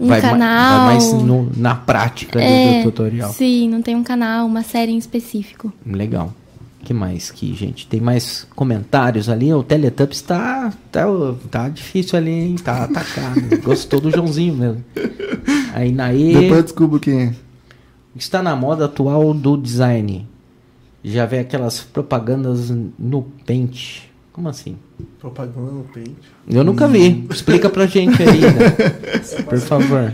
um 0.00 0.06
vai, 0.08 0.20
ma- 0.22 0.28
canal... 0.30 0.78
vai 0.78 0.86
mais 0.86 1.12
no- 1.12 1.50
na 1.56 1.74
prática 1.74 2.40
É, 2.40 2.78
do 2.78 2.84
tutorial. 2.90 3.32
Sim, 3.32 3.68
não 3.68 3.82
tem 3.82 3.94
um 3.94 4.02
canal, 4.02 4.46
uma 4.46 4.62
série 4.62 4.92
em 4.92 4.98
específico. 4.98 5.72
Legal. 5.86 6.32
que 6.82 6.94
mais 6.94 7.30
que, 7.30 7.54
gente? 7.54 7.86
Tem 7.86 8.00
mais 8.00 8.46
comentários 8.56 9.28
ali? 9.28 9.52
O 9.52 9.62
Teletubbies 9.62 10.22
tá, 10.22 10.72
tá, 10.90 11.04
tá 11.50 11.68
difícil 11.68 12.18
ali, 12.18 12.30
hein? 12.30 12.56
Tá 12.56 12.84
atacado. 12.84 13.40
Gostou 13.62 14.00
do 14.00 14.10
Joãozinho 14.10 14.54
mesmo. 14.54 14.84
Aí 15.74 15.92
Naê... 15.92 16.32
Depois 16.32 16.56
eu 16.58 16.62
descubro 16.62 16.98
quem 16.98 17.20
é. 17.20 17.34
Está 18.16 18.42
na 18.42 18.56
moda 18.56 18.86
atual 18.86 19.32
do 19.34 19.56
design. 19.56 20.26
Já 21.04 21.24
vê 21.26 21.38
aquelas 21.38 21.80
propagandas 21.80 22.70
no 22.98 23.22
pente. 23.46 24.10
Como 24.32 24.48
assim? 24.48 24.76
Propaganda 25.20 25.72
no 25.72 25.84
peito. 25.84 26.16
Eu 26.48 26.64
nunca 26.64 26.88
vi. 26.88 27.26
Explica 27.30 27.68
pra 27.68 27.86
gente 27.86 28.22
aí, 28.22 28.40
né? 28.40 28.70
Por 29.48 29.58
favor. 29.58 30.12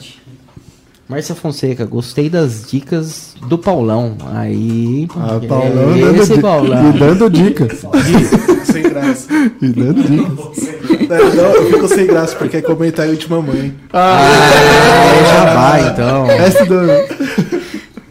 Márcia 1.09 1.37
Fonseca, 1.37 1.85
gostei 1.85 2.29
das 2.29 2.69
dicas 2.69 3.37
do 3.49 3.57
Paulão. 3.57 4.17
Aí. 4.35 5.07
Ah, 5.17 5.39
é, 5.41 5.47
Paulão 5.47 5.99
dando, 5.99 6.23
esse 6.23 6.41
Paulão. 6.41 6.91
e 6.91 6.99
dando 6.99 7.31
dicas. 7.31 7.87
Sem 8.67 8.83
graça. 8.83 9.29
E 9.63 9.69
dando 9.69 10.03
dicas. 10.03 10.77
Não, 11.09 11.17
não, 11.35 11.55
eu 11.55 11.71
fico 11.71 11.89
sem 11.89 12.07
graça 12.07 12.35
porque 12.35 12.57
é 12.57 12.63
comentário 12.63 13.17
de 13.17 13.31
mamãe. 13.31 13.73
Ah, 13.93 14.29
já 15.33 15.55
vai 15.55 15.89
então. 15.93 16.27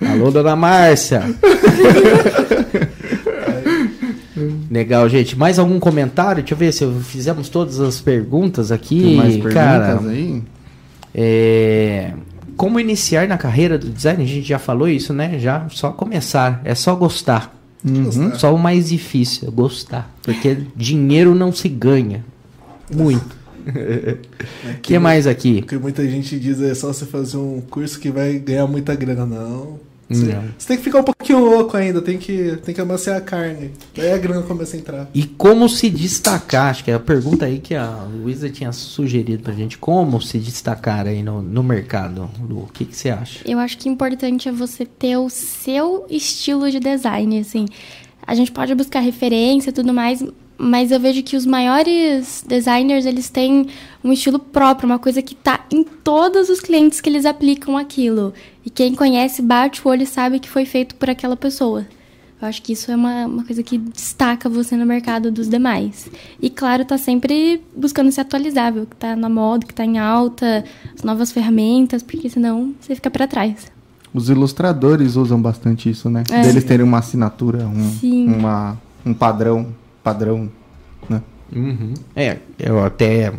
Alô, 0.09 0.31
dona 0.31 0.55
Márcia. 0.55 1.23
Legal, 4.69 5.07
gente. 5.09 5.37
Mais 5.37 5.57
algum 5.59 5.79
comentário? 5.79 6.43
Deixa 6.43 6.53
eu 6.53 6.57
ver 6.57 6.71
se 6.71 7.03
fizemos 7.03 7.49
todas 7.49 7.79
as 7.79 7.99
perguntas 8.01 8.71
aqui. 8.71 9.01
Tem 9.01 9.15
mais 9.15 9.33
perguntas 9.33 9.53
Cara, 9.53 9.99
aí? 10.09 10.43
É, 11.13 12.13
Como 12.57 12.79
iniciar 12.79 13.27
na 13.27 13.37
carreira 13.37 13.77
do 13.77 13.89
design? 13.89 14.23
A 14.23 14.27
gente 14.27 14.47
já 14.47 14.59
falou 14.59 14.87
isso, 14.87 15.13
né? 15.13 15.39
Já 15.39 15.67
só 15.69 15.91
começar, 15.91 16.61
é 16.65 16.75
só 16.75 16.93
gostar. 16.95 17.55
Uhum. 17.83 18.33
Só 18.35 18.53
o 18.53 18.57
mais 18.57 18.89
difícil 18.89 19.47
é 19.47 19.51
gostar, 19.51 20.11
porque 20.23 20.57
dinheiro 20.75 21.35
não 21.35 21.51
se 21.51 21.69
ganha 21.69 22.25
muito. 22.91 23.35
O 23.67 24.79
que 24.81 24.97
mais 24.97 25.27
aqui? 25.27 25.61
Porque 25.61 25.77
muita 25.77 26.07
gente 26.09 26.39
diz 26.39 26.59
é 26.61 26.73
só 26.73 26.87
você 26.91 27.05
fazer 27.05 27.37
um 27.37 27.61
curso 27.61 27.99
que 27.99 28.09
vai 28.09 28.39
ganhar 28.39 28.65
muita 28.65 28.95
grana. 28.95 29.25
Não. 29.25 29.79
Você, 30.07 30.67
tem 30.67 30.77
que 30.77 30.83
ficar 30.83 30.99
um 30.99 31.03
pouquinho 31.03 31.39
louco 31.39 31.75
ainda, 31.75 32.01
tem 32.01 32.17
que, 32.17 32.57
tem 32.63 32.75
que 32.75 32.81
amaciar 32.81 33.17
a 33.17 33.21
carne. 33.21 33.71
Daí 33.95 34.11
a 34.11 34.17
grana 34.17 34.43
começa 34.43 34.75
a 34.75 34.79
entrar. 34.79 35.09
E 35.13 35.23
como 35.23 35.67
se 35.67 35.89
destacar? 35.89 36.69
Acho 36.69 36.83
que 36.83 36.91
é 36.91 36.93
a 36.93 36.99
pergunta 36.99 37.45
aí 37.45 37.59
que 37.59 37.73
a 37.73 38.03
Luísa 38.03 38.49
tinha 38.49 38.71
sugerido 38.71 39.43
pra 39.43 39.53
gente. 39.53 39.77
Como 39.77 40.21
se 40.21 40.37
destacar 40.37 41.07
aí 41.07 41.23
no, 41.23 41.41
no 41.41 41.63
mercado, 41.63 42.29
Lu? 42.47 42.59
O 42.59 42.67
que, 42.67 42.85
que 42.85 42.95
você 42.95 43.09
acha? 43.09 43.39
Eu 43.45 43.57
acho 43.57 43.77
que 43.77 43.89
importante 43.89 44.47
é 44.47 44.51
você 44.51 44.85
ter 44.85 45.17
o 45.17 45.29
seu 45.29 46.05
estilo 46.09 46.69
de 46.69 46.79
design, 46.79 47.39
assim. 47.39 47.65
A 48.25 48.35
gente 48.35 48.51
pode 48.51 48.73
buscar 48.75 48.99
referência 48.99 49.69
e 49.69 49.73
tudo 49.73 49.93
mais, 49.93 50.23
mas 50.57 50.91
eu 50.91 50.99
vejo 50.99 51.21
que 51.23 51.35
os 51.35 51.45
maiores 51.45 52.43
designers, 52.47 53.05
eles 53.05 53.29
têm 53.29 53.67
um 54.03 54.11
estilo 54.11 54.39
próprio, 54.39 54.87
uma 54.87 54.99
coisa 54.99 55.21
que 55.21 55.35
tá 55.35 55.65
em 55.71 55.83
todos 55.83 56.49
os 56.49 56.59
clientes 56.59 57.01
que 57.01 57.09
eles 57.09 57.25
aplicam 57.25 57.77
aquilo. 57.77 58.33
E 58.65 58.69
quem 58.69 58.95
conhece, 58.95 59.41
bate 59.41 59.85
o 59.85 59.89
olho 59.89 60.03
e 60.03 60.07
sabe 60.07 60.39
que 60.39 60.49
foi 60.49 60.65
feito 60.65 60.95
por 60.95 61.09
aquela 61.09 61.35
pessoa. 61.35 61.85
Eu 62.41 62.47
acho 62.49 62.61
que 62.61 62.73
isso 62.73 62.91
é 62.91 62.95
uma, 62.95 63.25
uma 63.25 63.43
coisa 63.43 63.63
que 63.63 63.77
destaca 63.77 64.49
você 64.49 64.75
no 64.75 64.85
mercado 64.85 65.31
dos 65.31 65.49
demais. 65.49 66.09
E 66.41 66.49
claro, 66.49 66.83
tá 66.83 66.97
sempre 66.97 67.61
buscando 67.75 68.11
se 68.11 68.19
atualizar, 68.19 68.73
viu? 68.73 68.85
Que 68.85 68.95
tá 68.95 69.15
na 69.15 69.29
moda, 69.29 69.65
que 69.65 69.73
tá 69.73 69.85
em 69.85 69.97
alta, 69.97 70.63
as 70.93 71.03
novas 71.03 71.31
ferramentas, 71.31 72.03
porque 72.03 72.29
senão 72.29 72.73
você 72.79 72.93
fica 72.93 73.09
para 73.09 73.25
trás. 73.25 73.71
Os 74.13 74.29
ilustradores 74.29 75.15
usam 75.15 75.41
bastante 75.41 75.89
isso, 75.89 76.09
né? 76.09 76.23
É. 76.29 76.41
Deles 76.41 76.63
terem 76.63 76.85
uma 76.85 76.99
assinatura, 76.99 77.67
um, 77.67 78.35
uma, 78.37 78.77
um 79.05 79.13
padrão, 79.13 79.67
padrão, 80.05 80.51
né? 81.09 81.19
Uhum. 81.51 81.95
É, 82.15 82.37
eu 82.59 82.83
até 82.83 83.33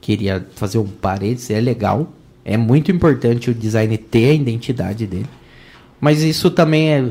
queria 0.00 0.46
fazer 0.54 0.78
um 0.78 0.86
parênteses, 0.86 1.50
é 1.50 1.60
legal. 1.60 2.08
É 2.44 2.56
muito 2.56 2.92
importante 2.92 3.50
o 3.50 3.54
design 3.54 3.98
ter 3.98 4.30
a 4.30 4.34
identidade 4.34 5.04
dele. 5.04 5.26
Mas 6.00 6.22
isso 6.22 6.48
também 6.50 6.90
é, 6.92 7.04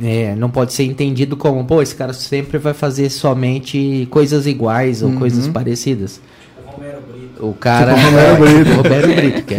é, 0.00 0.34
não 0.36 0.50
pode 0.50 0.72
ser 0.72 0.84
entendido 0.84 1.36
como, 1.36 1.64
pô, 1.64 1.82
esse 1.82 1.94
cara 1.94 2.12
sempre 2.12 2.58
vai 2.58 2.74
fazer 2.74 3.10
somente 3.10 4.06
coisas 4.10 4.46
iguais 4.46 5.02
ou 5.02 5.12
coisas 5.12 5.48
parecidas. 5.48 6.20
Romero 6.64 7.00
Brito. 7.10 7.46
O 7.46 7.54
cara. 7.54 7.94
Tipo 7.94 8.06
Romero 8.06 8.36
Brito. 8.64 8.76
Roberto 8.76 9.14
Brito, 9.16 9.42
que 9.42 9.54
é, 9.54 9.58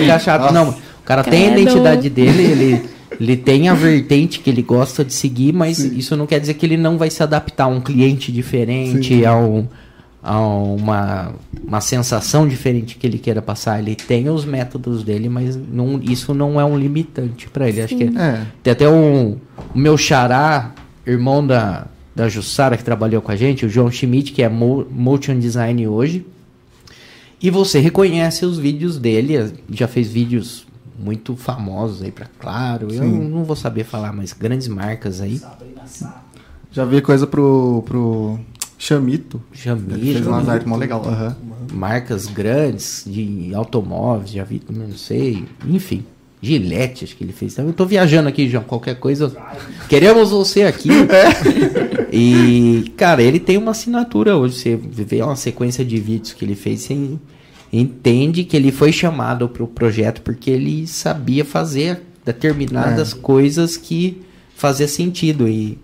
fica 0.00 0.18
chato. 0.20 0.52
Não, 0.52 0.70
o 0.70 1.02
cara 1.04 1.24
tem 1.24 1.48
a 1.48 1.52
Credo. 1.52 1.62
identidade 1.62 2.10
dele, 2.10 2.42
ele, 2.42 2.88
ele 3.20 3.36
tem 3.36 3.68
a 3.68 3.74
vertente 3.74 4.40
que 4.40 4.50
ele 4.50 4.62
gosta 4.62 5.04
de 5.04 5.12
seguir, 5.12 5.52
mas 5.52 5.78
isso 5.78 6.16
não 6.16 6.26
quer 6.26 6.40
dizer 6.40 6.54
que 6.54 6.64
ele 6.66 6.76
não 6.76 6.96
vai 6.98 7.10
se 7.10 7.22
adaptar 7.22 7.64
a 7.64 7.68
um 7.68 7.80
cliente 7.80 8.30
diferente, 8.32 9.24
a, 9.24 9.36
um, 9.36 9.66
a 10.22 10.38
uma, 10.40 11.32
uma 11.66 11.80
sensação 11.80 12.46
diferente 12.48 12.96
que 12.96 13.06
ele 13.06 13.18
queira 13.18 13.40
passar. 13.42 13.78
Ele 13.80 13.94
tem 13.94 14.28
os 14.28 14.44
métodos 14.44 15.02
dele, 15.04 15.28
mas 15.28 15.56
não, 15.56 16.00
isso 16.02 16.32
não 16.34 16.60
é 16.60 16.64
um 16.64 16.78
limitante 16.78 17.48
para 17.48 17.68
ele. 17.68 17.82
Acho 17.82 17.96
que 17.96 18.04
É. 18.04 18.42
tem 18.62 18.72
até 18.72 18.88
um, 18.88 19.36
o 19.74 19.78
meu 19.78 19.96
xará, 19.96 20.72
irmão 21.06 21.46
da, 21.46 21.86
da 22.16 22.28
Jussara, 22.28 22.76
que 22.76 22.84
trabalhou 22.84 23.20
com 23.20 23.30
a 23.30 23.36
gente, 23.36 23.66
o 23.66 23.68
João 23.68 23.90
Schmidt, 23.90 24.32
que 24.32 24.42
é 24.42 24.48
mo- 24.48 24.86
motion 24.90 25.38
design 25.38 25.86
hoje. 25.86 26.24
E 27.42 27.50
você 27.50 27.78
reconhece 27.78 28.46
os 28.46 28.56
vídeos 28.58 28.96
dele, 28.98 29.52
já 29.70 29.86
fez 29.86 30.08
vídeos 30.10 30.66
muito 30.98 31.36
famosos 31.36 32.02
aí 32.02 32.10
pra 32.10 32.26
Claro. 32.38 32.88
Eu 32.92 33.02
Sim. 33.02 33.28
não 33.28 33.44
vou 33.44 33.56
saber 33.56 33.84
falar, 33.84 34.12
mas 34.12 34.32
grandes 34.32 34.68
marcas 34.68 35.20
aí. 35.20 35.40
Já 36.70 36.84
vi 36.84 37.00
coisa 37.00 37.26
pro, 37.26 37.82
pro 37.86 38.38
Chamito. 38.78 39.40
Ele 39.52 39.62
Jamil, 39.62 40.12
fez 40.14 40.26
umas 40.26 40.48
artes 40.48 40.66
mó 40.66 40.76
legal. 40.76 41.02
aham. 41.06 41.36
marcas 41.72 42.26
grandes 42.26 43.04
de 43.06 43.54
automóveis, 43.54 44.30
já 44.30 44.44
vi, 44.44 44.60
não 44.68 44.92
sei, 44.92 45.44
enfim. 45.66 46.04
Gillette, 46.42 47.04
acho 47.04 47.16
que 47.16 47.24
ele 47.24 47.32
fez. 47.32 47.56
Eu 47.56 47.72
tô 47.72 47.86
viajando 47.86 48.28
aqui, 48.28 48.46
João. 48.50 48.64
Qualquer 48.64 48.96
coisa. 49.00 49.34
Queremos 49.88 50.30
você 50.30 50.64
aqui. 50.64 50.90
E, 52.16 52.92
cara, 52.96 53.20
ele 53.24 53.40
tem 53.40 53.56
uma 53.58 53.72
assinatura 53.72 54.36
hoje. 54.36 54.54
Você 54.54 54.76
vê 54.76 55.20
uma 55.20 55.34
sequência 55.34 55.84
de 55.84 55.98
vídeos 55.98 56.32
que 56.32 56.44
ele 56.44 56.54
fez, 56.54 56.82
você 56.82 57.18
entende 57.80 58.44
que 58.44 58.56
ele 58.56 58.70
foi 58.70 58.92
chamado 58.92 59.48
para 59.48 59.62
o 59.62 59.68
projeto 59.68 60.22
porque 60.22 60.50
ele 60.50 60.86
sabia 60.86 61.44
fazer 61.44 62.02
determinadas 62.24 63.12
coisas 63.12 63.76
que 63.76 64.22
fazia 64.56 64.88
sentido. 64.88 65.48
E 65.48 65.78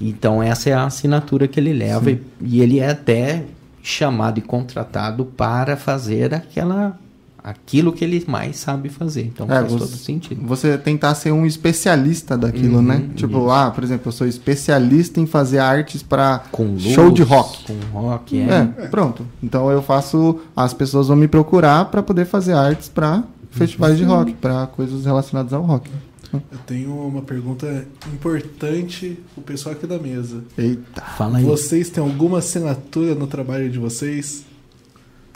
então 0.00 0.42
essa 0.42 0.70
é 0.70 0.72
a 0.72 0.84
assinatura 0.84 1.46
que 1.46 1.58
ele 1.58 1.72
leva 1.72 2.10
e, 2.10 2.20
e 2.40 2.60
ele 2.60 2.80
é 2.80 2.90
até 2.90 3.44
chamado 3.82 4.38
e 4.38 4.42
contratado 4.42 5.24
para 5.24 5.76
fazer 5.76 6.34
aquela 6.34 6.98
aquilo 7.44 7.92
que 7.92 8.04
ele 8.04 8.24
mais 8.28 8.56
sabe 8.56 8.88
fazer. 8.88 9.22
Então 9.22 9.46
É, 9.46 9.60
faz 9.60 9.72
você- 9.72 9.78
todo 9.78 9.96
sentido. 9.96 10.46
Você 10.46 10.78
tentar 10.78 11.14
ser 11.14 11.32
um 11.32 11.44
especialista 11.44 12.38
daquilo, 12.38 12.76
Uhum, 12.76 12.82
né? 12.82 13.08
Tipo, 13.16 13.50
ah, 13.50 13.70
por 13.70 13.82
exemplo, 13.82 14.08
eu 14.08 14.12
sou 14.12 14.26
especialista 14.26 15.18
em 15.20 15.26
fazer 15.26 15.58
artes 15.58 16.02
para 16.02 16.44
show 16.78 17.10
de 17.10 17.22
rock. 17.22 17.64
Com 17.66 17.98
rock, 17.98 18.38
é. 18.38 18.68
É, 18.84 18.86
pronto. 18.88 19.26
Então 19.42 19.70
eu 19.70 19.82
faço. 19.82 20.38
As 20.54 20.72
pessoas 20.72 21.08
vão 21.08 21.16
me 21.16 21.26
procurar 21.28 21.86
para 21.86 22.02
poder 22.02 22.26
fazer 22.26 22.52
artes 22.52 22.88
para 22.88 23.24
festivais 23.50 23.98
de 23.98 24.04
rock, 24.04 24.32
para 24.34 24.66
coisas 24.68 25.04
relacionadas 25.04 25.52
ao 25.52 25.62
rock. 25.62 25.90
Eu 26.32 26.58
tenho 26.66 26.94
uma 26.94 27.20
pergunta 27.20 27.84
importante 28.10 29.18
pro 29.34 29.42
pessoal 29.42 29.74
aqui 29.74 29.86
da 29.86 29.98
mesa. 29.98 30.42
Eita. 30.56 31.02
Fala 31.18 31.38
aí. 31.38 31.44
Vocês 31.44 31.90
têm 31.90 32.02
alguma 32.02 32.38
assinatura 32.38 33.14
no 33.14 33.26
trabalho 33.26 33.68
de 33.68 33.78
vocês? 33.78 34.44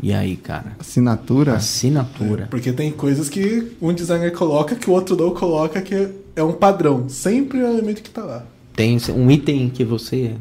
E 0.02 0.12
aí, 0.12 0.36
cara? 0.36 0.72
Assinatura? 0.78 1.54
Assinatura. 1.54 2.48
Porque 2.50 2.72
tem 2.72 2.90
coisas 2.92 3.28
que 3.28 3.72
um 3.80 3.92
designer 3.92 4.32
coloca 4.32 4.74
que 4.74 4.88
o 4.90 4.92
outro 4.92 5.16
não 5.16 5.30
coloca, 5.34 5.80
que 5.80 6.08
é 6.34 6.42
um 6.42 6.52
padrão. 6.52 7.08
Sempre 7.08 7.60
é 7.60 7.64
o 7.64 7.68
elemento 7.68 8.02
que 8.02 8.10
tá 8.10 8.22
lá. 8.22 8.44
Tem 8.74 8.98
um 9.14 9.30
item 9.30 9.70
que 9.70 9.84
você 9.84 10.34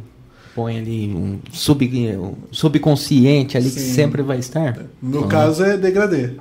põe 0.53 0.77
ali, 0.77 1.07
um, 1.07 1.39
sub, 1.53 1.85
um 2.17 2.33
subconsciente 2.51 3.57
ali 3.57 3.69
que 3.69 3.79
Sim. 3.79 3.93
sempre 3.93 4.21
vai 4.21 4.39
estar. 4.39 4.77
No 5.01 5.23
Ah. 5.23 5.27
caso 5.27 5.63
é 5.63 5.77
degradê. 5.77 6.31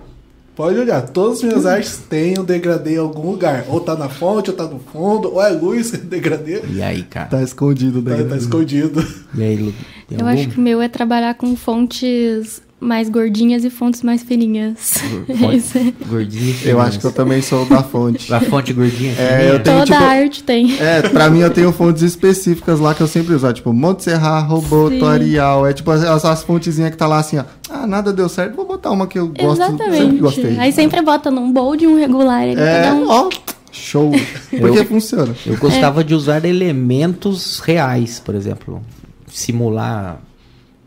Pode 0.57 0.79
olhar, 0.79 1.03
todas 1.09 1.39
as 1.39 1.43
minhas 1.45 1.67
artes 1.67 1.97
têm 2.09 2.39
um 2.39 2.45
degradê 2.45 2.95
em 2.95 2.99
algum 2.99 3.29
lugar. 3.33 3.65
Ou 3.69 3.81
tá 3.81 3.97
na 3.97 4.09
fonte, 4.09 4.51
ou 4.51 4.57
tá 4.57 4.65
no 4.69 4.79
fundo, 4.79 5.33
ou 5.35 5.43
é 5.43 5.49
luz, 5.51 5.91
degradê. 6.07 6.63
E 6.73 6.81
aí, 6.81 7.03
cara? 7.03 7.27
Tá 7.29 7.43
escondido 7.43 8.01
Tá, 8.03 8.11
daí. 8.11 8.25
tá 8.25 8.37
escondido. 8.37 9.05
E 9.37 9.43
aí, 9.43 9.57
Lu? 9.57 9.73
tem 10.09 10.19
Eu 10.19 10.27
algum? 10.27 10.39
acho 10.41 10.49
que 10.51 10.59
o 10.59 10.61
meu 10.63 10.81
é 10.81 10.89
trabalhar 10.89 11.35
com 11.35 11.57
fontes 11.57 12.63
mais 12.81 13.09
gordinhas 13.09 13.65
e 13.65 13.71
fontes 13.71 14.03
mais 14.03 14.23
fininhas. 14.23 14.99
Fonte 15.39 15.57
Isso 15.57 15.79
é. 15.79 15.93
Gordinha. 16.07 16.55
Eu 16.65 16.81
acho 16.81 16.99
que 17.01 17.07
eu 17.07 17.13
também 17.13 17.41
sou 17.41 17.65
da 17.65 17.83
fonte. 17.83 18.33
A 18.33 18.41
fonte 18.41 18.73
gordinha. 18.75 19.13
É, 19.19 19.51
eu 19.51 19.63
tenho, 19.63 19.79
Toda 19.81 19.85
tipo- 19.97 20.05
arte 20.05 20.43
tem. 20.45 20.79
É, 20.79 21.01
pra 21.03 21.31
mim 21.31 21.39
eu 21.41 21.51
tenho 21.51 21.73
fontes 21.73 22.03
específicas 22.03 22.81
lá 22.81 22.95
que 22.95 23.01
eu 23.03 23.07
sempre 23.09 23.35
uso, 23.35 23.51
tipo 23.53 23.73
Montserrat, 23.73 24.47
Roboto, 24.47 24.97
Sim. 24.99 25.05
Arial, 25.07 25.67
é 25.67 25.73
tipo 25.73 25.91
as, 25.91 26.03
as 26.25 26.43
fontezinhas 26.43 26.91
que 26.91 26.97
tá 26.97 27.07
lá 27.07 27.19
assim, 27.21 27.39
ó. 27.39 27.45
Ah, 27.71 27.87
nada 27.87 28.13
deu 28.13 28.29
certo, 28.29 28.55
vou 28.55 28.67
botar 28.67 28.91
uma 28.91 29.07
que 29.07 29.19
eu 29.19 29.29
gosto, 29.29 29.57
sempre 29.65 29.87
Exatamente. 29.87 30.21
gostei. 30.21 30.59
Aí 30.59 30.73
sempre 30.73 31.01
bota 31.01 31.31
num 31.31 31.51
bold 31.53 31.87
um 31.87 31.97
regular. 31.99 32.43
ali, 32.43 32.55
É, 32.61 32.93
um. 32.93 33.09
ó, 33.09 33.31
show. 33.73 34.13
Porque 34.51 34.85
funciona. 34.85 35.35
Eu 35.47 35.57
gostava 35.57 36.05
de 36.05 36.15
usar 36.15 36.45
elementos 36.45 37.61
reais, 37.61 38.21
por 38.21 38.35
exemplo. 38.35 38.83
Simular. 39.27 40.21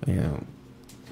é, 0.08 0.14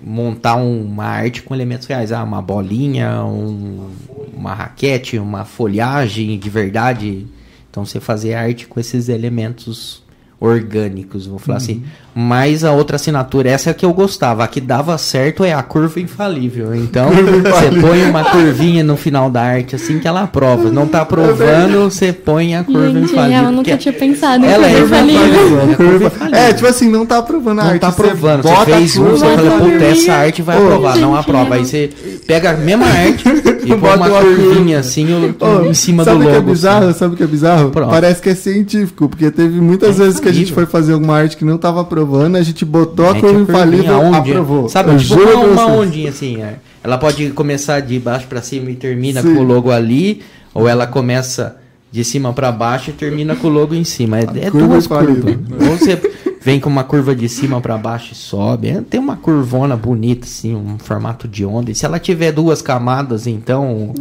montar 0.06 0.56
uma 0.56 1.06
arte 1.06 1.42
com 1.42 1.54
elementos 1.56 1.88
reais. 1.88 2.12
Ah, 2.12 2.24
uma 2.24 2.42
bolinha, 2.42 3.24
um- 3.26 3.90
uma 4.36 4.54
raquete, 4.54 5.18
uma 5.18 5.44
folhagem 5.44 6.38
de 6.38 6.50
verdade. 6.50 7.26
Então 7.72 7.84
você 7.86 8.00
fazer 8.00 8.36
arte 8.36 8.68
com 8.68 8.80
esses 8.80 9.10
elementos 9.10 10.04
orgânicos, 10.40 11.26
vou 11.26 11.40
falar 11.40 11.58
assim. 11.58 11.84
Mas 12.18 12.64
a 12.64 12.72
outra 12.72 12.96
assinatura, 12.96 13.50
essa 13.50 13.70
é 13.70 13.72
a 13.72 13.74
que 13.74 13.86
eu 13.86 13.92
gostava. 13.94 14.42
A 14.46 14.48
que 14.48 14.62
dava 14.62 14.98
certo 14.98 15.44
é 15.44 15.52
a 15.54 15.62
curva 15.62 16.00
infalível. 16.00 16.74
Então 16.74 17.10
você 17.10 17.82
põe 17.82 18.04
uma 18.10 18.24
curvinha 18.24 18.86
no 18.86 18.96
final 18.96 19.30
da 19.30 19.42
arte 19.42 19.76
assim 19.76 20.00
que 20.00 20.08
ela 20.08 20.22
aprova. 20.22 20.72
Não 20.72 20.88
tá 20.88 21.02
aprovando, 21.02 21.90
você 21.90 22.14
põe 22.14 22.56
a 22.56 22.64
curva 22.64 22.88
Gente, 22.90 23.12
infalível. 23.12 23.44
eu 23.44 23.52
nunca 23.52 23.78
tinha 23.78 23.94
pensado 23.94 24.46
em 24.46 24.50
ela 24.50 24.66
é 24.66 24.76
curva 24.80 24.96
infalível. 24.96 25.26
infalível. 25.26 25.60
É 25.72 25.76
curva 25.76 26.06
infalível. 26.06 26.40
É, 26.40 26.54
tipo 26.54 26.68
assim, 26.68 26.90
não 26.90 27.06
tá 27.06 27.18
aprovando 27.18 27.60
a 27.60 27.64
Não 27.64 27.70
arte. 27.72 27.82
tá 27.82 27.92
você 27.92 28.02
aprovando. 28.02 28.42
Você, 28.44 28.50
bota 28.50 28.62
a 28.62 28.78
fez 28.78 28.98
um, 28.98 29.04
curva, 29.04 29.18
você 29.18 29.36
fala, 29.36 29.52
puta, 29.60 29.84
essa 29.86 30.14
arte 30.14 30.42
vai 30.42 30.58
Ô, 30.58 30.64
aprovar. 30.68 30.96
Não 30.98 31.10
gente, 31.12 31.20
aprova. 31.20 31.46
não. 31.50 31.54
Aí 31.54 31.66
você 31.66 31.90
pega 32.26 32.52
a 32.52 32.54
mesma 32.54 32.86
arte 32.86 33.24
e 33.28 33.68
põe 33.68 33.78
Bota 33.78 33.96
uma 33.98 34.08
uma 34.08 34.22
curvinha 34.22 34.56
curva. 34.56 34.80
assim 34.80 35.08
o- 35.14 35.36
Ô, 35.46 35.66
em 35.66 35.74
cima 35.74 36.04
do 36.04 36.12
sabe 36.12 36.18
logo. 36.24 36.30
o 36.30 36.32
que 36.32 36.38
é 36.38 36.42
bizarro? 36.54 36.86
assim. 36.88 37.00
Sabe 37.00 37.14
o 37.14 37.18
que 37.18 37.24
é 37.24 37.28
bizarro? 37.28 37.72
Pronto. 37.72 37.90
Parece 37.90 38.22
que 38.22 38.30
é 38.30 38.36
científico, 38.36 39.10
porque 39.10 39.30
teve 39.32 39.60
muitas 39.60 40.00
É 40.00 40.04
vezes 40.06 40.20
que 40.22 40.30
a 40.30 40.34
gente 40.34 40.54
foi 40.54 40.66
fazer 40.66 40.94
alguma 40.94 41.18
arte 41.18 41.36
que 41.36 41.44
não 41.44 41.58
tava 41.58 41.82
aprovando, 41.82 42.05
a 42.38 42.42
gente 42.44 42.66
botou 42.66 43.10
a 43.10 43.14
Mete 43.14 43.22
curva 43.22 43.36
curvinha, 43.38 43.58
infalível, 43.60 44.14
a 44.14 44.18
aprovou. 44.18 44.70
Sabe, 44.70 44.92
Eu 44.92 44.98
tipo 44.98 45.16
juro 45.16 45.40
uma, 45.52 45.66
uma 45.66 45.76
ondinha 45.76 46.10
assim. 46.10 46.42
é. 46.42 46.56
Ela 46.84 46.98
pode 46.98 47.30
começar 47.32 47.80
de 47.80 48.00
baixo 48.00 48.28
pra 48.28 48.42
cima 48.42 48.70
e 48.70 48.76
termina 48.76 49.22
Sim. 49.22 49.34
com 49.34 49.42
o 49.42 49.44
logo 49.44 49.72
ali, 49.72 50.22
ou 50.54 50.68
ela 50.68 50.86
começa 50.86 51.58
de 51.92 52.04
cima 52.04 52.32
pra 52.34 52.52
baixo 52.52 52.90
e 52.90 52.94
termina 52.94 53.36
com 53.36 53.48
o 53.48 53.50
logo 53.50 53.74
em 53.74 53.84
cima. 53.84 54.20
É, 54.20 54.24
é 54.42 54.52
curva 54.52 54.68
duas 54.68 54.86
curvas. 54.86 55.36
Ou 55.70 55.78
você 55.78 56.00
vem 56.42 56.60
com 56.60 56.70
uma 56.70 56.84
curva 56.84 57.16
de 57.16 57.28
cima 57.28 57.60
pra 57.60 57.78
baixo 57.78 58.14
e 58.14 58.16
sobe. 58.16 58.68
É, 58.68 58.82
tem 58.82 59.00
uma 59.00 59.16
curvona 59.16 59.76
bonita 59.76 60.26
assim, 60.28 60.54
um 60.56 60.78
formato 60.78 61.28
de 61.28 61.44
onda. 61.46 61.72
E 61.72 61.76
se 61.76 61.86
ela 61.86 61.98
tiver 61.98 62.32
duas 62.32 62.62
camadas, 62.62 63.26
então 63.26 63.94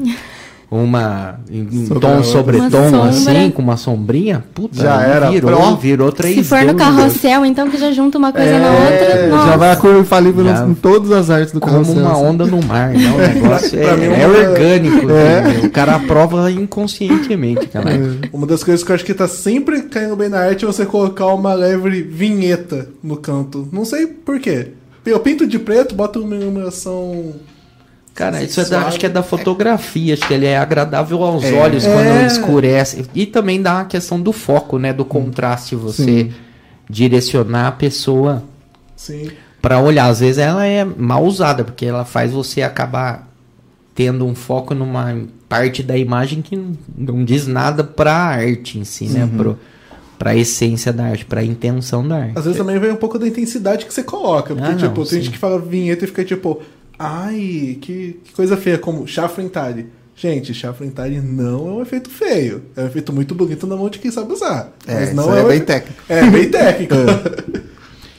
uma 0.70 1.38
em 1.50 1.60
em 1.70 1.86
Sobre 1.86 2.00
tom 2.00 2.08
outra. 2.16 2.22
sobre 2.24 2.56
Uma 2.58 2.70
tom 2.70 2.90
sombra. 2.90 3.08
assim, 3.10 3.50
com 3.50 3.62
uma 3.62 3.76
sombrinha, 3.76 4.44
puta, 4.54 4.82
Já 4.82 5.00
era. 5.02 5.30
virou, 5.30 5.50
Pro- 5.56 5.76
virou 5.76 6.12
3D. 6.12 6.34
Se 6.42 6.44
for 6.44 6.62
no 6.64 6.74
carrossel, 6.74 7.44
então 7.46 7.70
que 7.70 7.76
já 7.78 7.92
junta 7.92 8.18
uma 8.18 8.32
coisa 8.32 8.58
na 8.58 8.66
É, 8.66 8.70
outra. 8.70 9.26
Nossa. 9.28 9.50
já 9.50 9.56
vai 9.56 9.70
a 9.70 9.76
curva 9.76 9.98
infalível 10.00 10.44
Já. 10.44 10.66
em 10.66 10.74
todas 10.74 11.12
as 11.12 11.30
artes 11.30 11.52
do 11.52 11.60
como 11.60 11.72
carrossel. 11.72 11.94
uma 12.02 12.12
assim. 12.12 12.22
onda 12.24 12.46
no 12.46 12.62
mar, 12.62 12.90
né? 12.90 13.10
O 13.14 13.18
negócio 13.42 13.78
é, 13.78 13.82
Pra 13.84 13.96
mim, 13.96 14.04
é 14.06 14.26
uma- 14.26 14.38
orgânico. 14.50 15.10
É. 15.10 15.66
O 15.66 15.70
cara 15.70 15.94
aprova 15.96 16.50
inconscientemente, 16.50 17.66
cara. 17.68 17.90
Uma 18.32 18.46
das 18.46 18.62
coisas 18.64 18.84
que 18.84 18.90
eu 18.90 18.94
acho 18.94 19.04
que 19.04 19.14
tá 19.14 19.28
sempre 19.28 19.82
caindo 19.82 20.16
bem 20.16 20.28
na 20.28 20.40
arte 20.40 20.64
é 20.64 20.66
você 20.66 20.84
colocar 20.86 21.26
uma 21.26 21.54
leve 21.54 22.02
vinheta 22.02 22.88
no 23.02 23.16
canto. 23.16 23.68
Não 23.72 23.84
sei 23.84 24.06
por 24.06 24.38
quê. 24.40 24.68
Eu 25.06 25.20
pinto 25.20 25.46
de 25.46 25.58
preto, 25.58 25.94
boto 25.94 26.20
uma 26.22 26.34
iluminação. 26.34 27.32
Cara, 28.14 28.42
isso 28.44 28.60
é 28.60 28.64
da, 28.66 28.82
acho 28.86 28.98
que 29.00 29.06
é 29.06 29.08
da 29.08 29.22
fotografia, 29.24 30.14
acho 30.14 30.26
que 30.28 30.32
ele 30.34 30.46
é 30.46 30.56
agradável 30.56 31.22
aos 31.24 31.42
É. 31.42 31.52
olhos 31.52 31.84
quando 31.84 32.06
É. 32.06 32.26
escurece. 32.26 33.04
E 33.14 33.26
também 33.26 33.60
dá 33.60 33.80
a 33.80 33.84
questão 33.84 34.20
do 34.20 34.32
foco, 34.32 34.78
né? 34.78 34.92
Do 34.92 35.04
contraste, 35.04 35.74
você 35.74 36.04
Sim. 36.04 36.32
direcionar 36.88 37.66
a 37.68 37.72
pessoa. 37.72 38.42
Pra 39.60 39.80
olhar. 39.80 40.06
Às 40.06 40.20
vezes 40.20 40.38
ela 40.38 40.64
é 40.66 40.84
mal 40.84 41.24
usada, 41.24 41.64
porque 41.64 41.84
ela 41.86 42.04
faz 42.04 42.30
você 42.32 42.62
acabar 42.62 43.28
tendo 43.94 44.24
um 44.26 44.34
foco 44.34 44.74
numa 44.74 45.16
parte 45.48 45.82
da 45.82 45.96
imagem 45.96 46.42
que 46.42 46.56
não, 46.96 47.24
diz 47.24 47.46
nada 47.46 47.82
pra 47.84 48.12
arte 48.14 48.78
em 48.78 48.84
si, 48.84 49.06
né? 49.06 49.28
Pro, 49.36 49.58
pra 50.18 50.36
essência 50.36 50.92
da 50.92 51.04
arte, 51.06 51.24
pra 51.24 51.42
intenção 51.44 52.06
da 52.06 52.16
arte. 52.16 52.38
Às 52.38 52.44
vezes 52.44 52.58
também 52.58 52.78
vem 52.78 52.92
um 52.92 52.96
pouco 52.96 53.18
da 53.18 53.26
intensidade 53.26 53.86
que 53.86 53.92
você 53.94 54.02
coloca. 54.02 54.54
Porque, 54.54 54.68
Ah, 54.68 54.72
não, 54.72 54.78
tipo, 54.78 54.94
tem 55.02 55.04
sim. 55.06 55.16
gente 55.16 55.30
que 55.30 55.38
fala 55.38 55.58
vinheta 55.58 56.04
e 56.04 56.08
fica 56.08 56.24
tipo, 56.24 56.60
ai, 56.98 57.78
que, 57.80 58.20
que 58.24 58.32
coisa 58.34 58.56
feia, 58.56 58.78
como 58.78 59.06
chafrentade. 59.06 59.86
Gente, 60.16 60.54
chafrentade 60.54 61.20
não 61.20 61.68
é 61.68 61.72
um 61.72 61.82
efeito 61.82 62.08
feio. 62.08 62.62
É 62.76 62.82
um 62.82 62.86
efeito 62.86 63.12
muito 63.12 63.34
bonito 63.34 63.66
na 63.66 63.74
mão 63.76 63.90
de 63.90 63.98
quem 63.98 64.10
sabe 64.10 64.32
usar. 64.32 64.72
É, 64.86 65.06
Mas 65.06 65.14
não 65.14 65.36
é 65.36 65.42
um 65.42 65.48
bem 65.48 65.56
efe- 65.56 65.66
técnico. 65.66 66.02
É, 66.08 66.30
bem 66.30 66.48
técnico. 66.50 66.94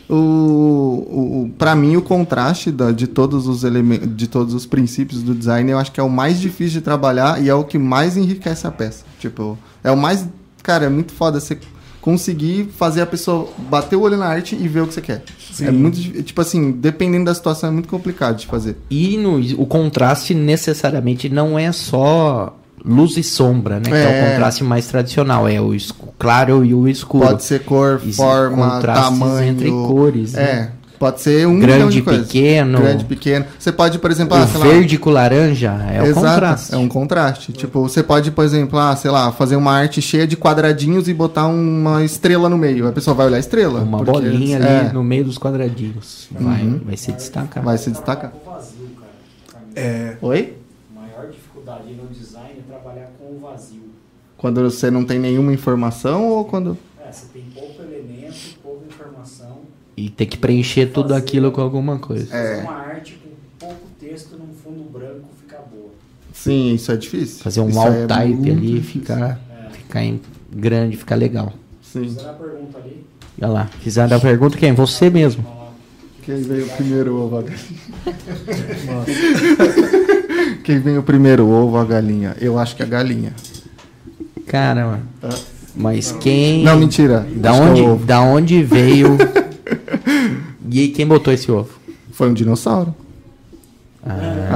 O, 0.07 0.13
o, 0.13 1.43
o, 1.45 1.49
para 1.57 1.75
mim, 1.75 1.95
o 1.95 2.01
contraste 2.01 2.71
da, 2.71 2.91
de, 2.91 3.07
todos 3.07 3.47
os 3.47 3.63
elementos, 3.63 4.15
de 4.15 4.27
todos 4.27 4.53
os 4.53 4.63
princípios 4.63 5.23
do 5.23 5.33
design, 5.33 5.71
eu 5.71 5.79
acho 5.79 5.91
que 5.91 5.99
é 5.99 6.03
o 6.03 6.09
mais 6.09 6.39
difícil 6.39 6.73
de 6.79 6.81
trabalhar 6.81 7.41
e 7.43 7.49
é 7.49 7.55
o 7.55 7.63
que 7.63 7.79
mais 7.79 8.15
enriquece 8.15 8.67
a 8.67 8.71
peça. 8.71 9.03
Tipo, 9.19 9.57
é 9.83 9.89
o 9.89 9.97
mais. 9.97 10.23
Cara, 10.61 10.85
é 10.85 10.89
muito 10.89 11.11
foda 11.11 11.39
você 11.39 11.55
conseguir 12.05 12.69
fazer 12.77 13.01
a 13.01 13.05
pessoa 13.07 13.49
bater 13.67 13.95
o 13.95 14.01
olho 14.01 14.15
na 14.15 14.27
arte 14.27 14.55
e 14.55 14.67
ver 14.67 14.81
o 14.81 14.87
que 14.87 14.93
você 14.93 15.01
quer. 15.01 15.23
Sim. 15.51 15.65
É 15.65 15.71
muito. 15.71 15.99
Tipo 16.21 16.39
assim, 16.39 16.71
dependendo 16.71 17.25
da 17.25 17.33
situação, 17.33 17.69
é 17.69 17.71
muito 17.73 17.89
complicado 17.89 18.37
de 18.37 18.45
fazer. 18.45 18.77
E 18.91 19.17
no, 19.17 19.39
o 19.59 19.65
contraste 19.65 20.35
necessariamente 20.35 21.27
não 21.29 21.57
é 21.57 21.71
só 21.71 22.55
luz 22.85 23.17
e 23.17 23.23
sombra, 23.23 23.77
né? 23.79 23.89
Que 23.89 23.93
é 23.95 24.03
É. 24.03 24.27
o 24.27 24.29
contraste 24.31 24.63
mais 24.63 24.85
tradicional. 24.87 25.47
É 25.47 25.59
o 25.59 25.75
claro 26.19 26.63
e 26.63 26.75
o 26.75 26.87
escuro. 26.87 27.25
Pode 27.25 27.43
ser 27.43 27.61
cor, 27.63 27.99
Existe 28.03 28.17
forma, 28.17 28.69
contrastes 28.75 29.19
tamanho. 29.19 29.49
entre 29.49 29.71
cores, 29.71 30.33
né? 30.33 30.71
É. 30.95 30.99
Pode 30.99 31.21
ser 31.21 31.45
um 31.47 31.59
Grande 31.59 31.73
milhão 31.73 31.89
de 31.89 32.01
coisas. 32.01 32.25
pequeno. 32.27 32.79
Grande, 32.79 33.05
pequeno. 33.05 33.45
Você 33.59 33.71
pode, 33.71 33.99
por 33.99 34.09
exemplo, 34.11 34.37
o 34.37 34.41
ah, 34.41 34.47
sei 34.47 34.59
lá, 34.59 34.65
verde 34.67 34.97
com 34.97 35.09
laranja 35.09 35.71
é 35.91 36.01
o 36.01 36.05
Exato, 36.05 36.25
contraste. 36.27 36.73
É 36.73 36.77
um 36.77 36.87
contraste. 36.87 37.51
Tipo, 37.53 37.81
você 37.81 38.01
pode, 38.01 38.31
por 38.31 38.43
exemplo, 38.45 38.79
ah, 38.79 38.95
sei 38.95 39.11
lá, 39.11 39.31
fazer 39.31 39.55
uma 39.55 39.71
arte 39.73 40.01
cheia 40.01 40.25
de 40.25 40.35
quadradinhos 40.37 41.07
e 41.07 41.13
botar 41.13 41.47
uma 41.47 42.03
estrela 42.03 42.47
no 42.49 42.57
meio. 42.57 42.87
A 42.87 42.91
pessoa 42.91 43.13
vai 43.13 43.25
olhar 43.27 43.37
a 43.37 43.39
estrela. 43.39 43.81
Uma 43.81 43.97
porque- 43.99 44.11
bolinha 44.11 44.57
ali 44.57 44.89
é, 44.89 44.93
no 44.93 45.03
meio 45.03 45.25
dos 45.25 45.37
quadradinhos. 45.37 46.27
Vai, 46.31 46.61
Uhum. 46.63 46.81
vai 46.85 46.97
se 46.97 47.11
destacar. 47.11 47.63
Vai 47.63 47.77
se 47.77 47.91
destacar. 47.91 48.31
É. 49.75 50.15
Oi? 50.21 50.53
a 50.95 50.99
maior 51.01 51.29
dificuldade 51.31 51.93
no 51.93 52.07
design 52.07 52.51
é 52.59 52.71
trabalhar 52.71 53.09
com 53.19 53.35
o 53.35 53.39
vazio. 53.39 53.81
Quando 54.37 54.61
você 54.63 54.89
não 54.89 55.03
tem 55.03 55.19
nenhuma 55.19 55.51
informação 55.53 56.27
ou 56.29 56.45
quando. 56.45 56.77
É, 57.05 57.11
você 57.11 57.25
tem 57.33 57.43
pouco 57.53 57.81
elemento, 57.81 58.35
pouca 58.63 58.85
informação. 58.87 59.59
E 59.97 60.09
ter 60.09 60.25
que 60.25 60.37
preencher 60.37 60.87
tudo 60.87 61.09
Fazer- 61.09 61.19
aquilo 61.21 61.51
com 61.51 61.61
alguma 61.61 61.97
coisa. 61.97 62.25
Fazer 62.27 62.59
É. 62.59 62.61
uma 62.63 62.73
arte 62.73 63.17
com 63.23 63.29
pouco 63.65 63.81
texto 63.99 64.31
num 64.37 64.53
fundo 64.63 64.89
branco 64.91 65.27
fica 65.41 65.57
boa. 65.73 65.89
Sim, 66.33 66.73
isso 66.73 66.91
é 66.91 66.97
difícil. 66.97 67.43
Fazer 67.43 67.61
um 67.61 67.81
aí 67.81 68.03
é 68.03 68.05
type 68.07 68.51
ali 68.51 68.77
e 68.79 68.81
ficar, 68.81 69.39
É. 69.49 69.69
ficar 69.71 70.03
em 70.03 70.19
grande, 70.53 70.97
ficar 70.97 71.15
legal. 71.15 71.53
Sim. 71.81 72.03
Fizeram 72.03 72.29
a 72.29 72.33
pergunta 72.33 72.77
ali. 72.79 73.05
Olha 73.41 73.51
lá, 73.51 73.65
fizeram 73.81 74.17
a 74.17 74.19
pergunta 74.19 74.57
quem? 74.57 74.73
Você 74.73 75.09
mesmo. 75.09 75.45
Quem 76.25 76.41
veio 76.41 76.67
primeiro, 76.69 77.15
ovo, 77.17 77.37
a 77.37 77.41
galinha? 77.43 77.59
Quem 80.63 80.79
veio 80.79 81.03
primeiro, 81.03 81.47
ovo 81.47 81.75
ou 81.75 81.81
a 81.81 81.85
galinha? 81.85 82.35
Eu 82.41 82.57
acho 82.57 82.75
que 82.75 82.81
a 82.81 82.85
galinha. 82.85 83.33
Cara, 84.47 84.85
mano. 84.87 85.03
Mas 85.75 86.11
quem. 86.13 86.63
Não, 86.63 86.77
mentira. 86.79 87.25
Da 87.35 87.51
Acho 87.51 87.61
é 87.61 87.65
onde, 87.65 87.81
ovo. 87.81 88.05
da 88.05 88.21
onde 88.21 88.63
veio. 88.63 89.17
e 90.69 90.79
aí, 90.79 90.87
quem 90.89 91.05
botou 91.05 91.33
esse 91.33 91.51
ovo? 91.51 91.69
Foi 92.11 92.29
um 92.29 92.33
dinossauro. 92.33 92.93
Ah, 94.07 94.55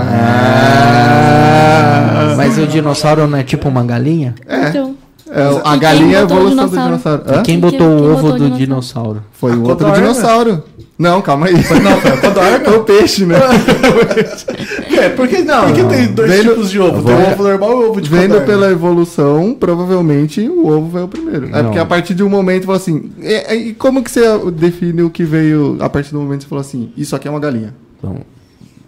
mas 2.38 2.58
o 2.58 2.68
dinossauro 2.68 3.28
não 3.28 3.38
é 3.38 3.44
tipo 3.44 3.68
uma 3.68 3.84
galinha? 3.84 4.36
Então, 4.70 4.96
É, 5.32 5.62
a 5.64 5.76
galinha 5.76 6.18
é 6.18 6.20
a 6.20 6.24
evolução 6.24 6.68
do 6.68 6.78
dinossauro? 6.78 7.24
E 7.28 7.32
Hã? 7.36 7.44
quem 7.44 7.60
botou 7.60 7.78
quem 7.80 7.88
o 7.88 8.12
ovo 8.14 8.22
botou 8.22 8.32
do 8.32 8.38
dinossauro? 8.38 8.58
dinossauro? 8.58 9.24
Foi 9.34 9.52
o 9.56 9.64
outro 9.64 9.92
dinossauro. 9.92 10.64
Não, 10.98 11.22
calma 11.22 11.46
aí. 11.48 11.54
Não, 11.82 12.02
foi 12.02 12.12
a 12.12 12.18
codorna. 12.18 12.60
Foi 12.66 12.78
o 12.78 12.84
peixe, 12.84 13.26
né? 13.26 13.36
É, 15.00 15.08
porque, 15.10 15.40
não, 15.40 15.68
porque 15.68 15.84
tem 15.84 16.08
dois 16.08 16.30
Vendo- 16.30 16.50
tipos 16.50 16.70
de 16.70 16.80
ovo. 16.80 17.02
Tem 17.04 17.16
o 17.16 17.32
ovo 17.32 17.44
normal 17.44 17.72
e 17.72 17.74
o 17.86 17.90
ovo 17.92 18.02
de 18.02 18.10
Vendo 18.10 18.22
codorna. 18.34 18.46
pela 18.46 18.70
evolução, 18.72 19.56
provavelmente 19.58 20.42
o 20.50 20.68
ovo 20.68 20.90
veio 20.90 21.08
primeiro. 21.08 21.46
É 21.48 21.50
Não. 21.50 21.64
porque 21.66 21.80
a 21.80 21.86
partir 21.86 22.14
de 22.14 22.22
um 22.24 22.28
momento 22.30 22.66
falou 22.66 22.76
assim. 22.76 23.10
E, 23.22 23.54
e 23.70 23.74
como 23.76 24.04
que 24.04 24.12
você 24.12 24.22
define 24.52 25.02
o 25.04 25.10
que 25.10 25.24
veio 25.24 25.78
a 25.80 25.88
partir 25.90 26.12
do 26.12 26.20
momento 26.20 26.40
que 26.40 26.44
você 26.46 26.50
falou 26.50 26.62
assim? 26.62 26.92
Isso 26.98 27.16
aqui 27.16 27.30
é 27.30 27.32
uma 27.32 27.40
galinha. 27.40 27.74
Então, 27.98 28.18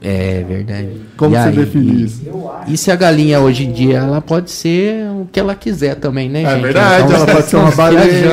é 0.02 0.44
verdade. 0.44 0.90
Como 1.16 1.36
E 1.36 1.38
você 1.40 1.48
aí, 1.50 1.56
define 1.56 2.04
isso? 2.04 2.22
E 2.68 2.76
se 2.78 2.92
a 2.92 2.96
galinha 2.96 3.40
hoje 3.40 3.66
em 3.66 3.72
dia, 3.72 3.98
ela 4.00 4.20
pode 4.22 4.50
ser 4.52 5.08
o 5.12 5.28
que 5.32 5.40
ela 5.40 5.54
quiser 5.56 5.96
também, 5.96 6.28
né, 6.30 6.44
É 6.44 6.50
gente? 6.54 6.62
verdade, 6.64 7.04
Então, 7.06 7.16
ela 7.18 7.26
pode 7.28 7.46
ser 7.48 7.56
uma 7.58 7.72
baleia. 7.72 8.30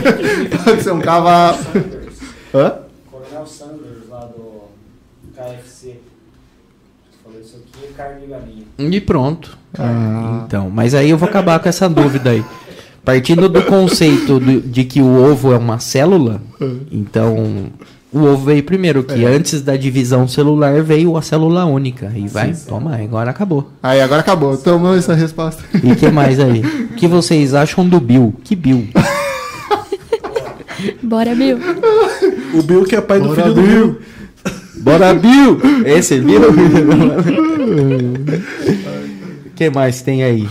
pode 0.64 0.82
ser 0.82 0.92
um 0.92 1.00
cavalo. 1.00 1.58
Sanders. 1.58 2.16
Hã? 2.54 2.74
Coronel 3.10 3.46
Sanders 3.46 4.08
lá 4.10 4.20
do 4.20 4.62
KFC. 5.34 5.96
Falou 7.24 7.40
isso 7.40 7.56
aqui 7.56 7.86
é 7.86 7.96
carne 7.96 8.20
de 8.22 8.26
galinha. 8.26 8.64
E 8.78 9.00
pronto. 9.00 9.58
Ah. 9.78 10.44
Então, 10.46 10.70
mas 10.70 10.94
aí 10.94 11.10
eu 11.10 11.18
vou 11.18 11.28
acabar 11.28 11.58
com 11.58 11.68
essa 11.68 11.88
dúvida 11.88 12.30
aí. 12.30 12.44
Partindo 13.04 13.48
do 13.48 13.62
conceito 13.62 14.40
do- 14.40 14.60
de 14.62 14.82
que 14.84 15.00
o 15.00 15.06
ovo 15.30 15.52
é 15.52 15.56
uma 15.58 15.78
célula, 15.78 16.40
então 16.90 17.66
o 18.12 18.20
ovo 18.20 18.44
veio 18.46 18.62
primeiro, 18.62 19.02
que 19.04 19.24
É. 19.24 19.28
antes 19.28 19.60
da 19.62 19.76
divisão 19.76 20.26
celular 20.28 20.82
veio 20.82 21.16
a 21.16 21.22
célula 21.22 21.64
única. 21.64 22.12
E 22.14 22.26
vai, 22.28 22.54
toma, 22.66 22.96
agora 22.96 23.30
acabou. 23.30 23.70
Aí 23.82 24.00
agora 24.00 24.20
acabou. 24.20 24.56
Tomou 24.56 24.94
essa 24.96 25.14
resposta. 25.14 25.62
E 25.82 25.92
o 25.92 25.96
que 25.96 26.10
mais 26.10 26.38
aí? 26.40 26.60
O 26.60 26.88
que 26.96 27.06
vocês 27.06 27.54
acham 27.54 27.86
do 27.88 28.00
Bill? 28.00 28.34
Que 28.44 28.54
Bill? 28.56 28.88
bora, 31.02 31.34
Bill. 31.34 31.58
O 32.54 32.62
Bill 32.62 32.84
que 32.84 32.96
é 32.96 33.00
pai 33.00 33.18
do 33.20 33.28
Bora, 33.28 33.42
filho 33.42 33.54
do 33.54 33.62
Bill. 33.62 33.86
Bill. 33.86 33.98
Bora, 34.78 35.14
Bill! 35.14 35.58
Esse 35.84 36.20
Bill? 36.20 36.50
O 36.50 36.54
que 39.56 39.68
mais 39.70 40.00
tem 40.02 40.22
aí? 40.22 40.46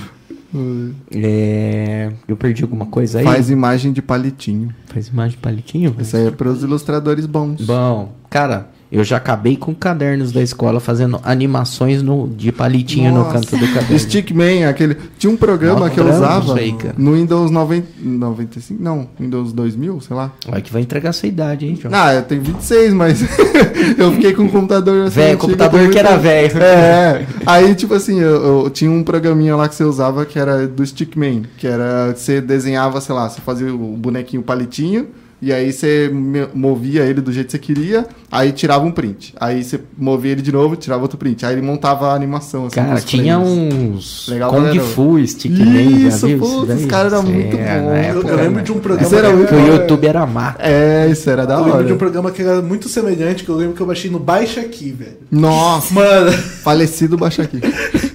É, 1.12 2.12
Eu 2.28 2.36
perdi 2.38 2.64
alguma 2.64 2.86
coisa 2.86 3.20
aí? 3.20 3.26
Faz 3.26 3.50
imagem 3.50 3.92
de 3.92 4.02
palitinho. 4.02 4.74
Faz 4.88 5.08
imagem 5.08 5.32
de 5.32 5.38
palitinho? 5.38 5.96
Isso 6.00 6.16
aí 6.16 6.28
é 6.28 6.32
para 6.32 6.50
os 6.50 6.64
ilustradores 6.64 7.26
bons. 7.26 7.62
Bom, 7.66 8.14
cara, 8.30 8.70
eu 8.92 9.04
já 9.04 9.18
acabei 9.18 9.58
com 9.58 9.74
cadernos 9.74 10.32
da 10.32 10.42
escola 10.42 10.80
fazendo 10.80 11.20
animações 11.24 12.04
no, 12.04 12.28
de 12.28 12.52
palitinho 12.52 13.12
no 13.12 13.20
Nossa. 13.20 13.34
canto 13.34 13.58
do 13.58 13.68
caderno. 13.74 14.00
Stickman, 14.00 14.66
aquele. 14.66 14.96
Tinha 15.18 15.32
um 15.32 15.36
programa 15.36 15.82
Nossa, 15.82 15.92
que 15.92 16.00
eu 16.00 16.08
usava 16.08 16.56
aí, 16.56 16.76
no 16.98 17.14
Windows 17.14 17.50
90, 17.50 17.88
95, 18.00 18.82
não, 18.82 19.10
Windows 19.20 19.52
2000, 19.54 20.02
sei 20.02 20.16
lá. 20.16 20.32
Olha 20.48 20.62
que 20.62 20.72
vai 20.72 20.82
entregar 20.82 21.10
a 21.10 21.14
sua 21.14 21.28
idade, 21.28 21.66
hein, 21.66 21.78
João? 21.82 21.94
Ah, 21.96 22.14
eu 22.14 22.24
tenho 22.24 22.42
26, 22.42 22.94
mas 22.94 23.22
eu 23.98 24.12
fiquei 24.14 24.34
com 24.34 24.44
um 24.44 24.50
computador 24.50 25.08
assim, 25.08 25.16
Velho, 25.16 25.38
computador 25.38 25.90
que 25.90 26.00
era 26.00 26.18
velho. 26.18 26.56
É, 26.66 27.26
aí 27.46 27.74
tipo 27.76 27.94
assim, 27.94 28.20
eu, 28.20 28.64
eu 28.64 28.70
tinha 28.70 28.90
um 28.90 29.04
programinha 29.04 29.56
lá 29.56 29.68
que 29.68 29.76
você 29.76 29.84
usava 29.84 30.26
que 30.26 30.38
era 30.38 30.68
do 30.68 30.86
Stickman, 30.86 31.44
que 31.58 31.68
era 31.68 32.14
você 32.16 32.42
desenhava, 32.42 33.00
sei 33.02 33.16
lá, 33.16 33.30
você 33.30 33.42
fazia 33.42 33.74
o 33.74 33.98
bonequinho 33.98 34.42
palitinho 34.42 35.08
e 35.42 35.52
aí 35.54 35.72
você 35.72 36.10
movia 36.54 37.04
ele 37.04 37.22
do 37.22 37.32
jeito 37.32 37.46
que 37.48 37.52
você 37.52 37.60
queria, 37.60 38.08
aí 38.32 38.52
tirava 38.52 38.86
um 38.86 38.92
print. 38.92 39.34
Aí 39.40 39.64
você 39.64 39.80
movia 39.98 40.32
ele 40.32 40.42
de 40.42 40.52
novo, 40.52 40.76
tirava 40.76 41.02
outro 41.02 41.18
print. 41.18 41.46
Aí 41.46 41.54
ele 41.54 41.62
montava 41.62 42.08
a 42.12 42.16
animação 42.16 42.66
assim. 42.66 42.76
Cara, 42.76 43.00
tinha 43.02 43.38
uns 43.38 44.28
Legal, 44.30 44.50
Kung 44.52 44.64
galera. 44.64 44.80
Fu, 44.82 45.28
Stickman, 45.28 46.08
Isso, 46.08 46.20
já 46.28 46.36
viu 46.36 46.66
daí? 46.66 46.78
os 46.78 46.86
caras 46.86 47.14
eram 47.14 47.24
muito 47.24 47.58
é, 47.58 47.80
bons. 47.80 48.16
Eu- 48.16 48.22
Eu, 48.22 48.28
eu 48.30 48.36
lembro 48.38 48.64
de 48.64 48.72
um 48.72 48.80
programa. 48.80 49.08
Isso 49.08 49.16
era 49.16 49.28
que 49.30 49.36
muito 49.36 49.50
Que 49.50 49.56
o 49.56 49.68
YouTube 49.68 50.08
era 50.08 50.26
mato. 50.26 50.62
É, 50.62 51.08
isso 51.10 51.30
era 51.30 51.46
da 51.46 51.56
Eu 51.56 51.60
lembro 51.66 51.78
de 51.80 51.84
um 51.84 51.86
hora. 51.88 51.96
programa 51.98 52.32
que 52.32 52.42
era 52.42 52.62
muito 52.62 52.88
semelhante, 52.90 53.44
que 53.44 53.50
eu 53.50 53.56
lembro 53.56 53.76
que 53.76 53.82
eu 53.82 53.86
baixei 53.88 54.10
no 54.10 54.20
Baixa 54.20 54.62
Aqui, 54.62 54.92
velho. 54.92 55.18
Nossa, 55.30 55.94
Mano, 55.94 56.32
falecido 56.32 57.18
baixa 57.18 57.44
aqui. 57.44 57.60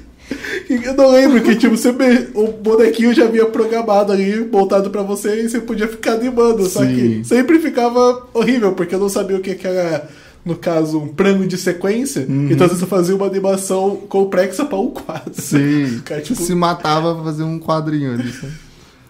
eu 0.75 0.95
não 0.95 1.11
lembro 1.11 1.43
que 1.43 1.57
tipo, 1.57 1.77
você 1.77 1.91
o 2.35 2.49
bonequinho 2.53 3.13
já 3.13 3.27
vinha 3.27 3.47
programado 3.47 4.13
ali, 4.13 4.49
montado 4.51 4.91
pra 4.91 5.03
você, 5.03 5.43
e 5.43 5.49
você 5.49 5.61
podia 5.61 5.89
ficar 5.89 6.13
animando. 6.13 6.67
Só 6.67 6.81
Sim. 6.81 6.95
que 6.95 7.25
sempre 7.29 7.59
ficava 7.59 8.27
horrível, 8.33 8.73
porque 8.73 8.95
eu 8.95 9.01
não 9.01 9.09
sabia 9.09 9.37
o 9.37 9.41
que, 9.41 9.55
que 9.55 9.67
era, 9.67 10.09
no 10.45 10.57
caso, 10.57 10.99
um 10.99 11.09
plano 11.09 11.47
de 11.47 11.57
sequência. 11.57 12.25
Então 12.29 12.65
às 12.65 12.73
vezes 12.73 12.83
eu 12.83 12.89
fazia 12.89 13.15
uma 13.17 13.27
animação 13.27 13.97
complexa 14.09 14.65
pra 14.65 14.79
um 14.79 14.91
quadro. 14.91 15.33
Sim. 15.35 16.01
Cara, 16.07 16.21
tipo, 16.21 16.41
Se 16.41 16.55
matava 16.55 17.15
pra 17.15 17.25
fazer 17.25 17.43
um 17.43 17.59
quadrinho 17.59 18.15
ali. 18.15 18.33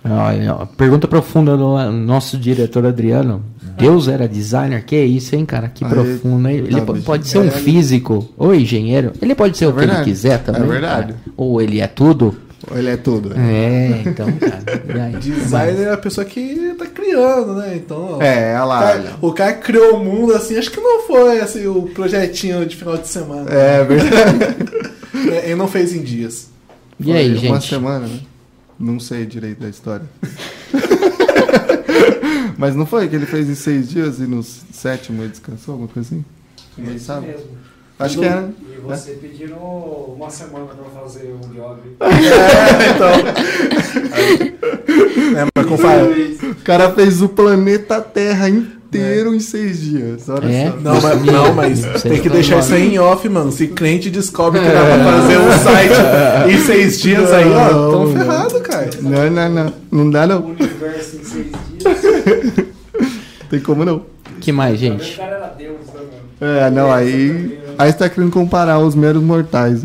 Olha, 0.05 0.67
pergunta 0.77 1.07
profunda 1.07 1.57
do 1.57 1.91
nosso 1.93 2.39
diretor 2.39 2.87
Adriano. 2.87 3.43
Deus 3.77 4.09
era 4.09 4.27
designer? 4.29 4.85
Que 4.85 4.97
isso, 5.03 5.35
hein, 5.37 5.45
cara? 5.47 5.69
Que 5.69 5.85
Aí, 5.85 5.91
profundo, 5.91 6.49
hein? 6.49 6.57
Ele 6.59 6.81
tá, 6.81 6.93
pode 7.05 7.29
ser 7.29 7.39
um 7.39 7.47
É. 7.47 7.51
físico 7.51 8.29
ou 8.37 8.55
engenheiro. 8.55 9.13
Ele 9.21 9.35
pode 9.35 9.57
ser 9.57 9.67
o 9.67 9.73
que 9.73 9.79
ele 9.81 9.87
verdade. 9.87 10.05
quiser 10.11 10.39
também. 10.43 10.63
É 10.63 10.67
verdade. 10.67 11.13
cara. 11.13 11.17
Ou 11.37 11.61
ele 11.63 11.81
é 11.81 11.87
tudo. 11.87 12.35
Ele 12.75 12.91
é 12.91 12.97
tudo. 12.97 13.33
É, 13.39 14.03
então, 14.05 14.27
cara. 14.33 15.05
Aí? 15.07 15.17
designer 15.17 15.89
é 15.89 15.93
a 15.93 15.97
pessoa 15.97 16.25
que 16.27 16.75
tá 16.79 16.85
criando, 16.87 17.55
né? 17.55 17.73
Então, 17.77 18.17
ó, 18.19 18.23
É, 18.23 18.55
olha 18.55 18.65
o, 18.65 18.69
lá. 18.69 18.81
cara, 18.81 19.13
o 19.23 19.33
cara 19.33 19.53
criou 19.55 19.97
o 19.97 20.05
mundo 20.05 20.35
assim, 20.35 20.57
acho 20.59 20.71
que 20.71 20.81
não 20.81 21.03
foi 21.07 21.41
assim, 21.41 21.67
o 21.67 21.83
projetinho 21.95 22.67
de 22.67 22.77
final 22.77 22.97
de 22.99 23.09
semana. 23.09 23.51
É 23.51 23.85
verdade. 23.85 24.91
É, 25.33 25.47
Ele 25.47 25.57
não 25.57 25.67
fez 25.69 25.93
em 25.95 26.03
dias. 26.03 26.49
E 26.99 27.13
aí, 27.13 27.37
Foi 27.37 27.49
Uma 27.49 27.57
gente? 27.61 27.69
semana, 27.69 28.07
né? 28.07 28.21
Não 28.81 28.98
sei 28.98 29.27
direito 29.27 29.61
da 29.61 29.69
história. 29.69 30.07
Mas 32.57 32.74
não 32.74 32.86
foi 32.86 33.09
que 33.09 33.15
ele 33.15 33.27
fez 33.27 33.48
em 33.48 33.55
seis 33.55 33.90
dias 33.90 34.19
e 34.19 34.23
no 34.23 34.43
sétimo 34.43 35.23
ele 35.23 35.28
descansou, 35.28 35.73
alguma 35.73 35.89
coisa 35.89 36.09
assim? 36.09 36.24
Ninguém 36.77 36.97
Isso 36.97 37.05
sabe? 37.05 37.27
mesmo. 37.27 37.47
Acho 37.98 38.19
que 38.19 38.24
era. 38.24 38.48
E 38.59 38.81
você 38.81 39.12
pedindo 39.12 39.55
uma 39.57 40.31
semana 40.31 40.65
pra 40.66 40.85
fazer 41.02 41.35
o 41.35 41.39
job. 41.48 41.81
É, 45.31 45.47
mas 45.55 45.65
como 45.66 45.78
fala, 45.78 46.09
O 46.09 46.55
cara 46.65 46.90
fez 46.93 47.23
o 47.23 47.28
planeta 47.28 48.01
Terra 48.01 48.48
inteiro 48.48 48.80
em 48.99 49.41
seis 49.41 49.81
dias. 49.81 50.29
Olha 50.29 50.47
É? 50.51 50.71
só. 50.71 50.77
Não, 50.79 51.01
mas, 51.01 51.25
não, 51.25 51.55
mas 51.55 52.03
tem 52.03 52.21
que 52.21 52.29
deixar 52.29 52.59
isso 52.61 52.75
aí 52.75 52.95
em 52.95 52.99
off, 52.99 53.29
mano. 53.29 53.53
Se 53.53 53.69
cliente 53.69 54.11
descobre 54.11 54.61
que 54.61 54.67
dá 54.67 54.85
pra 54.85 55.05
fazer 55.05 55.39
um 55.39 55.53
site 55.59 56.53
em 56.55 56.59
seis 56.65 57.01
dias 57.03 57.31
aí, 57.33 57.51
ó, 57.51 57.73
Não, 57.73 57.91
tão 57.91 58.05
não. 58.07 58.12
ferrado, 58.12 58.61
cara. 58.61 58.91
Não, 59.01 59.31
não, 59.31 59.49
não. 59.51 59.73
Não 59.91 60.11
dá 60.11 60.25
O 60.25 60.27
não. 60.29 60.45
universo 60.47 61.17
em 61.17 61.25
seis 61.25 61.47
dias. 61.79 62.67
Tem 63.51 63.61
como 63.61 63.85
não. 63.85 64.03
que 64.41 64.53
mais, 64.53 64.75
O 64.75 64.77
gente? 64.79 65.17
cara 65.17 65.37
era 65.37 65.47
Deus, 65.49 65.79
né, 65.89 66.01
mano? 66.41 66.59
É, 66.59 66.71
não, 66.71 66.91
aí. 66.93 67.59
Aí 67.77 67.91
você 67.93 67.99
tá 67.99 68.09
querendo 68.09 68.31
comparar 68.33 68.79
os 68.79 68.95
meros 68.95 69.23
mortais. 69.23 69.85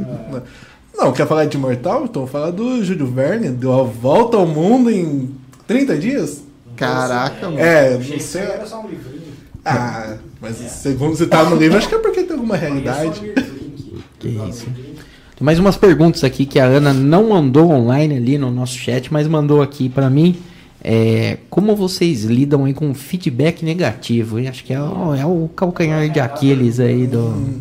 Não, 0.98 1.12
quer 1.12 1.28
falar 1.28 1.46
de 1.46 1.58
Imortal? 1.58 2.06
Então 2.06 2.26
fala 2.26 2.52
do 2.52 2.82
Júlio 2.84 3.06
Verne, 3.08 3.50
deu 3.50 3.74
a 3.78 3.84
volta 3.84 4.38
ao 4.38 4.46
mundo 4.48 4.90
em 4.90 5.30
30 5.68 5.98
dias? 5.98 6.42
Caraca, 6.76 7.46
mano. 7.50 7.60
É, 7.60 7.98
não 7.98 8.20
sei. 8.20 8.42
era 8.42 8.66
só 8.66 8.82
um 8.82 8.88
livrinho. 8.88 9.26
Ah, 9.64 10.18
mas 10.40 10.58
segundo 10.58 11.16
você 11.16 11.26
tá 11.26 11.44
no 11.44 11.56
livro, 11.56 11.78
acho 11.78 11.90
que 11.90 11.96
é 11.96 12.00
porque 12.00 12.24
tem 12.24 12.34
alguma 12.34 12.56
realidade. 12.56 13.34
Que 14.20 14.28
isso. 14.28 14.68
Tem 15.36 15.44
mais 15.44 15.60
umas 15.60 15.76
perguntas 15.76 16.24
aqui 16.24 16.46
que 16.46 16.60
a 16.60 16.66
Ana 16.66 16.94
não 16.94 17.30
mandou 17.30 17.72
online 17.72 18.16
ali 18.16 18.38
no 18.38 18.52
nosso 18.52 18.78
chat, 18.78 19.12
mas 19.12 19.28
mandou 19.28 19.62
aqui 19.62 19.90
pra 19.90 20.10
mim. 20.10 20.38
É, 20.84 21.40
como 21.50 21.76
vocês 21.76 22.24
lidam 22.24 22.66
aí 22.66 22.74
com 22.74 22.94
feedback 22.94 23.66
negativo? 23.66 24.40
Eu 24.40 24.48
acho 24.50 24.64
que 24.64 24.72
é 24.72 24.80
o, 24.80 25.16
é 25.16 25.26
o 25.26 25.50
calcanhar 25.56 26.08
de 26.10 26.20
Aquiles 26.20 26.80
aí 26.80 27.08
do. 27.08 27.60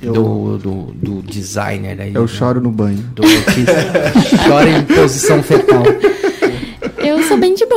Eu- 0.00 0.12
do, 0.12 0.58
do, 0.58 0.72
do 0.94 1.22
designer 1.22 2.00
aí. 2.00 2.14
Eu 2.14 2.22
né? 2.22 2.28
choro 2.28 2.60
no 2.60 2.70
banho. 2.70 2.98
Do 3.14 3.22
chora 4.48 4.70
em 4.70 4.84
posição 4.84 5.42
fetal. 5.42 5.82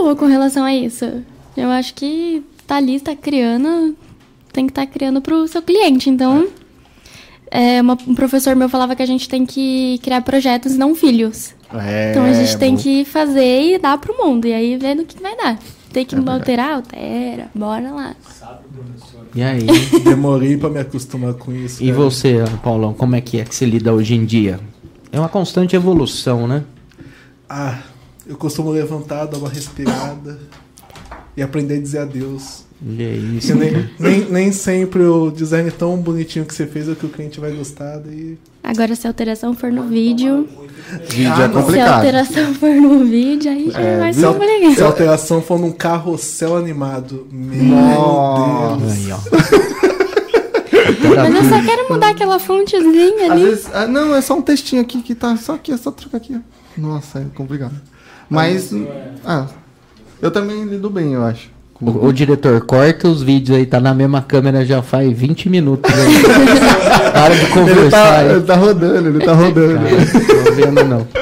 Boa 0.02 0.16
com 0.16 0.26
relação 0.26 0.64
a 0.66 0.74
isso. 0.74 1.06
Eu 1.56 1.70
acho 1.70 1.94
que 1.94 2.44
tá 2.66 2.78
ali, 2.78 3.00
tá 3.00 3.16
criando, 3.16 3.96
tem 4.52 4.66
que 4.66 4.72
estar 4.72 4.86
criando 4.88 5.22
pro 5.22 5.48
seu 5.48 5.62
cliente. 5.62 6.10
Então, 6.10 6.48
é, 7.52 7.80
uma- 7.82 7.98
um 8.08 8.16
professor 8.16 8.56
meu 8.56 8.68
falava 8.70 8.96
que 8.96 9.04
a 9.04 9.06
gente 9.06 9.30
tem 9.30 9.46
que 9.46 10.00
criar 10.02 10.22
projetos, 10.22 10.76
não 10.76 10.96
filhos. 10.96 11.54
É, 11.74 12.12
Então 12.12 12.24
a 12.26 12.34
gente 12.34 12.58
tem 12.58 12.76
bom. 12.76 12.82
que 12.82 13.06
fazer 13.06 13.74
e 13.76 13.78
dar 13.78 13.98
pro 13.98 14.18
mundo. 14.18 14.48
E 14.48 14.54
aí 14.54 14.76
vendo 14.78 15.04
o 15.04 15.06
que 15.06 15.22
vai 15.22 15.36
dar. 15.38 15.60
Tem 15.94 16.06
que 16.06 16.16
É 16.16 16.18
alterar, 16.30 16.76
altera. 16.76 17.50
Bora 17.54 17.92
lá. 17.92 18.16
Sabe, 18.40 18.60
professor? 18.74 19.28
E 19.36 19.44
aí? 19.44 19.66
Demorei 20.04 20.58
pra 20.58 20.70
me 20.70 20.80
acostumar 20.80 21.34
com 21.36 21.52
isso. 21.54 21.84
E 21.84 21.88
cara. 21.88 21.98
você, 21.98 22.38
Paulão, 22.64 22.94
como 22.94 23.16
é 23.16 23.22
que 23.22 23.40
é 23.40 23.44
que 23.44 23.54
se 23.54 23.66
lida 23.66 23.94
hoje 23.94 24.16
em 24.16 24.26
dia? 24.26 24.60
É 25.12 25.20
uma 25.20 25.30
constante 25.30 25.76
evolução, 25.76 26.48
né? 26.48 26.64
Ah, 27.50 27.80
eu 28.28 28.36
costumo 28.38 28.70
levantar, 28.72 29.26
dar 29.26 29.38
uma 29.38 29.50
respirada 29.50 30.40
e 31.36 31.42
aprender 31.42 31.76
a 31.76 31.80
dizer 31.82 32.00
adeus. 32.00 32.64
E 32.84 33.04
é 33.04 33.14
isso. 33.14 33.54
Porque 33.56 33.72
nem, 33.72 33.90
nem, 34.00 34.32
nem 34.32 34.52
sempre 34.52 35.04
o 35.04 35.30
design 35.30 35.70
tão 35.70 35.98
bonitinho 35.98 36.46
que 36.46 36.54
você 36.54 36.66
fez 36.66 36.88
é 36.90 36.94
o 36.94 36.96
que 36.96 37.06
o 37.06 37.10
cliente 37.10 37.40
vai 37.40 37.52
gostar. 37.52 37.98
Daí... 38.00 38.38
Agora, 38.64 38.96
se 38.96 39.06
a 39.06 39.10
alteração 39.12 39.54
for 39.54 39.72
no 39.72 39.84
vídeo, 39.84 40.48
Vídeo 41.08 41.32
Ah, 41.32 41.44
é 41.44 41.48
não. 41.48 41.54
se 41.54 41.60
a 41.60 41.62
complicado. 41.62 41.94
alteração 41.94 42.54
for 42.56 42.70
no 42.72 43.06
vídeo, 43.06 43.52
aí 43.52 43.70
já 43.70 43.80
É, 43.80 44.00
vai 44.00 44.14
Se 44.14 44.20
ser 44.22 44.26
complicado. 44.28 44.76
se 44.76 44.82
a 44.82 44.86
alteração 44.88 45.42
for 45.44 45.60
num 45.60 45.72
carrossel 45.72 46.58
animado, 46.58 47.28
meu 47.32 47.64
Nossa. 47.66 48.78
Deus. 48.86 48.92
Aí, 48.94 49.12
ó. 49.12 49.20
Mas 51.16 51.36
eu 51.36 51.44
só 51.50 51.64
quero 51.66 51.90
mudar 51.94 52.10
aquela 52.10 52.40
fontezinha 52.40 53.26
Às 53.26 53.32
ali. 53.32 53.44
vezes, 53.44 53.68
ah, 53.74 53.88
não, 53.88 54.16
é 54.16 54.22
só 54.22 54.36
um 54.38 54.42
textinho 54.42 54.82
aqui 54.82 55.02
que 55.02 55.14
tá 55.14 55.36
só 55.38 55.54
aqui, 55.56 55.72
é 55.72 55.78
só 55.78 55.92
trocar 55.92 56.18
aqui. 56.18 56.36
ó. 56.36 56.82
Nossa, 56.82 57.20
é 57.20 57.26
complicado. 57.36 57.74
Mas, 58.32 58.74
ah, 59.26 59.46
eu 60.22 60.32
também 60.32 60.64
lido 60.64 60.90
bem, 60.90 61.12
eu 61.12 61.22
acho. 61.26 61.50
O, 61.82 62.08
o 62.08 62.14
diretor, 62.14 62.62
corta 62.62 63.10
os 63.10 63.22
vídeos 63.22 63.58
aí, 63.58 63.66
tá 63.66 63.82
na 63.82 63.94
mesma 63.94 64.22
câmera 64.22 64.64
já 64.64 64.82
faz 64.82 65.12
20 65.12 65.50
minutos. 65.50 65.92
Aí. 65.94 66.24
Para 67.12 67.36
de 67.36 67.42
Ele 67.42 67.52
conversar 67.52 67.90
tá, 67.90 68.20
aí. 68.20 68.30
ele 68.30 68.42
tá 68.42 68.56
rodando, 68.56 69.10
ele 69.10 69.20
tá 69.26 69.34
rodando. 69.34 69.74
Cara, 69.84 69.90
não 69.90 70.44
tô 70.46 70.52
vendo 70.54 70.84
não. 70.86 71.08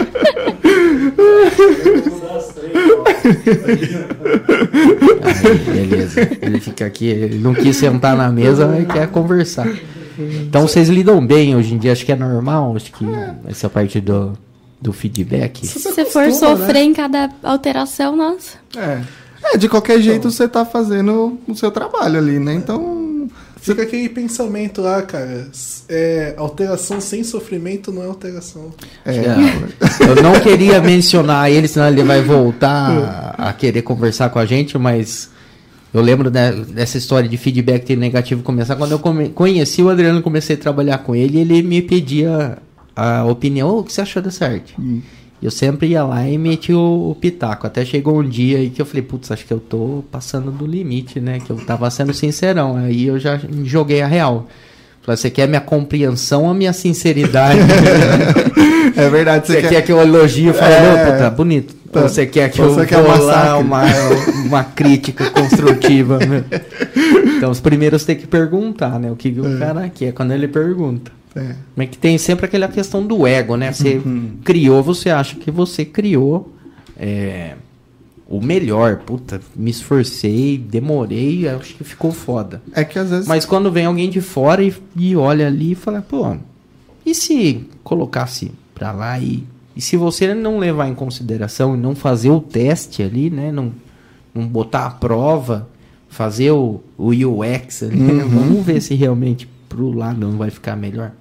Aí, 5.23 5.57
beleza. 5.57 6.29
Ele 6.41 6.59
fica 6.59 6.85
aqui, 6.85 7.07
ele 7.07 7.39
não 7.39 7.53
quis 7.53 7.75
sentar 7.75 8.15
na 8.15 8.29
mesa, 8.31 8.67
mas 8.67 8.85
quer 8.87 9.07
conversar. 9.07 9.67
Então 10.17 10.67
vocês 10.67 10.89
lidam 10.89 11.25
bem 11.25 11.55
hoje 11.55 11.73
em 11.73 11.77
dia, 11.77 11.91
acho 11.91 12.05
que 12.05 12.11
é 12.11 12.15
normal, 12.15 12.75
acho 12.75 12.91
que 12.91 13.05
essa 13.47 13.69
parte 13.69 13.99
do, 13.99 14.33
do 14.81 14.93
feedback. 14.93 15.65
Se 15.65 15.79
você 15.79 16.05
for 16.05 16.23
acostuma, 16.23 16.55
né? 16.55 16.57
sofrer 16.65 16.83
em 16.83 16.93
cada 16.93 17.29
alteração, 17.43 18.15
nossa. 18.15 18.57
É. 18.75 19.01
É, 19.43 19.57
de 19.57 19.69
qualquer 19.69 20.01
jeito 20.01 20.29
você 20.29 20.47
tá 20.47 20.65
fazendo 20.65 21.39
o 21.47 21.55
seu 21.55 21.71
trabalho 21.71 22.19
ali, 22.19 22.39
né? 22.39 22.53
Então. 22.53 23.07
Fica 23.61 23.83
aquele 23.83 24.07
pensamento 24.07 24.81
lá, 24.81 25.01
cara. 25.01 25.47
É, 25.89 26.33
alteração 26.37 27.01
sem 27.01 27.25
sofrimento 27.25 27.91
não 27.91 28.03
é 28.03 28.05
alteração. 28.05 28.73
É, 29.05 29.19
Eu 30.07 30.23
não 30.23 30.39
queria 30.39 30.81
mencionar 30.81 31.51
ele, 31.51 31.67
senão 31.67 31.89
ele 31.89 32.03
vai 32.03 32.21
voltar 32.21 33.35
a, 33.37 33.51
querer 33.51 33.81
conversar 33.81 34.29
com 34.29 34.39
a 34.39 34.45
gente, 34.45 34.77
mas 34.77 35.29
eu 35.93 36.01
lembro 36.01 36.31
né, 36.31 36.53
dessa 36.69 36.97
história 36.97 37.27
de 37.27 37.35
feedback 37.35 37.95
negativo 37.97 38.43
começar. 38.43 38.77
Quando 38.77 38.93
eu 38.93 38.99
come- 38.99 39.29
conheci 39.29 39.83
o 39.83 39.89
Adriano, 39.89 40.21
comecei 40.21 40.55
a 40.55 40.59
trabalhar 40.59 40.99
com 40.99 41.13
ele, 41.13 41.39
ele 41.39 41.61
me 41.61 41.81
pedia 41.81 42.57
a 43.21 43.25
opinião, 43.25 43.69
"Ô, 43.69 43.79
o 43.79 43.83
que 43.83 43.93
você 43.93 44.01
achou 44.01 44.21
dessa 44.21 44.45
arte? 44.45 44.75
Eu 45.41 45.51
sempre 45.51 45.87
ia 45.87 46.03
lá 46.03 46.27
e 46.27 46.37
metia 46.37 46.77
o, 46.77 47.11
o 47.11 47.15
pitaco. 47.15 47.65
Até 47.65 47.85
chegou 47.85 48.19
um 48.19 48.27
dia 48.27 48.57
aí 48.57 48.69
que 48.69 48.81
eu 48.81 48.85
falei, 48.85 49.01
putz, 49.01 49.31
acho 49.31 49.45
que 49.45 49.53
eu 49.53 49.59
tô 49.59 50.03
passando 50.11 50.51
do 50.51 50.65
limite, 50.67 51.21
né? 51.21 51.39
Que 51.39 51.49
eu 51.49 51.55
tava 51.57 51.89
sendo 51.89 52.13
sincerão. 52.13 52.75
Aí 52.75 53.05
eu 53.07 53.17
já 53.17 53.39
joguei 53.63 54.01
a 54.01 54.07
real. 54.07 54.47
Falei, 55.01 55.15
você 55.15 55.29
quer 55.29 55.47
minha 55.47 55.61
compreensão 55.61 56.43
ou 56.43 56.53
minha 56.53 56.73
sinceridade? 56.73 57.57
é 58.97 59.09
verdade. 59.09 59.47
Você 59.47 59.61
quer... 59.61 59.81
que 59.81 59.91
eu 59.91 60.01
elogio 60.01 60.51
e 60.51 60.53
fale, 60.53 60.73
É. 60.73 61.17
tá 61.17 61.29
bonito. 61.29 61.73
Tá. 61.89 62.01
Ou 62.01 62.09
você 62.09 62.25
quer 62.25 62.51
que 62.51 62.61
Ou 62.61 62.67
eu 62.67 62.73
você 62.75 62.85
quer 62.85 63.01
vou 63.01 63.61
uma, 63.61 63.83
uma 64.45 64.63
crítica 64.63 65.29
construtiva? 65.31 66.19
né? 66.19 66.43
Então, 67.39 67.51
os 67.51 67.61
primeiros 67.61 68.03
tem 68.03 68.17
que 68.17 68.27
perguntar, 68.27 68.99
né? 68.99 69.09
O 69.09 69.15
que, 69.15 69.31
que 69.31 69.39
o 69.39 69.57
cara 69.57 69.87
quer 69.87 70.11
quando 70.11 70.33
ele 70.33 70.45
pergunta. 70.45 71.09
É. 71.35 71.55
Mas 71.75 71.89
que 71.89 71.97
tem 71.97 72.17
sempre 72.17 72.45
aquela 72.45 72.67
questão 72.67 73.05
do 73.05 73.25
ego, 73.27 73.55
né? 73.55 73.71
Você 73.71 74.01
Uhum. 74.03 74.31
criou, 74.43 74.81
você 74.81 75.09
acha 75.09 75.35
que 75.35 75.51
você 75.51 75.85
criou 75.85 76.51
é, 76.97 77.53
o 78.27 78.41
melhor. 78.41 78.97
Puta, 79.05 79.39
me 79.55 79.69
esforcei, 79.71 80.57
demorei, 80.57 81.47
acho 81.47 81.75
que 81.75 81.83
ficou 81.83 82.11
foda. 82.11 82.61
É 82.73 82.83
que 82.83 82.97
às 82.97 83.09
vezes. 83.09 83.27
Mas 83.27 83.45
quando 83.45 83.71
vem 83.71 83.85
alguém 83.85 84.09
de 84.09 84.21
fora 84.21 84.63
e, 84.63 84.73
e 84.95 85.15
olha 85.15 85.47
ali 85.47 85.73
e 85.73 85.75
fala, 85.75 86.01
pô, 86.01 86.35
e 87.05 87.13
se 87.13 87.67
colocasse 87.83 88.51
pra 88.73 88.91
lá 88.91 89.19
e, 89.19 89.43
e 89.75 89.81
se 89.81 89.95
você 89.97 90.33
não 90.33 90.57
levar 90.59 90.87
em 90.87 90.95
consideração 90.95 91.75
e 91.75 91.77
não 91.77 91.95
fazer 91.95 92.29
o 92.31 92.39
teste 92.39 93.03
ali, 93.03 93.29
né? 93.29 93.51
Não, 93.51 93.71
não 94.33 94.47
botar 94.47 94.85
a 94.87 94.91
prova, 94.91 95.69
fazer 96.09 96.51
o, 96.51 96.81
o 96.97 97.09
UX 97.11 97.83
ali, 97.83 97.97
né, 97.97 98.23
Uhum. 98.23 98.29
vamos 98.29 98.65
ver 98.65 98.81
se 98.81 98.95
realmente 98.95 99.47
pro 99.69 99.91
lado 99.91 100.19
não 100.19 100.37
vai 100.37 100.49
ficar 100.49 100.75
melhor. 100.75 101.11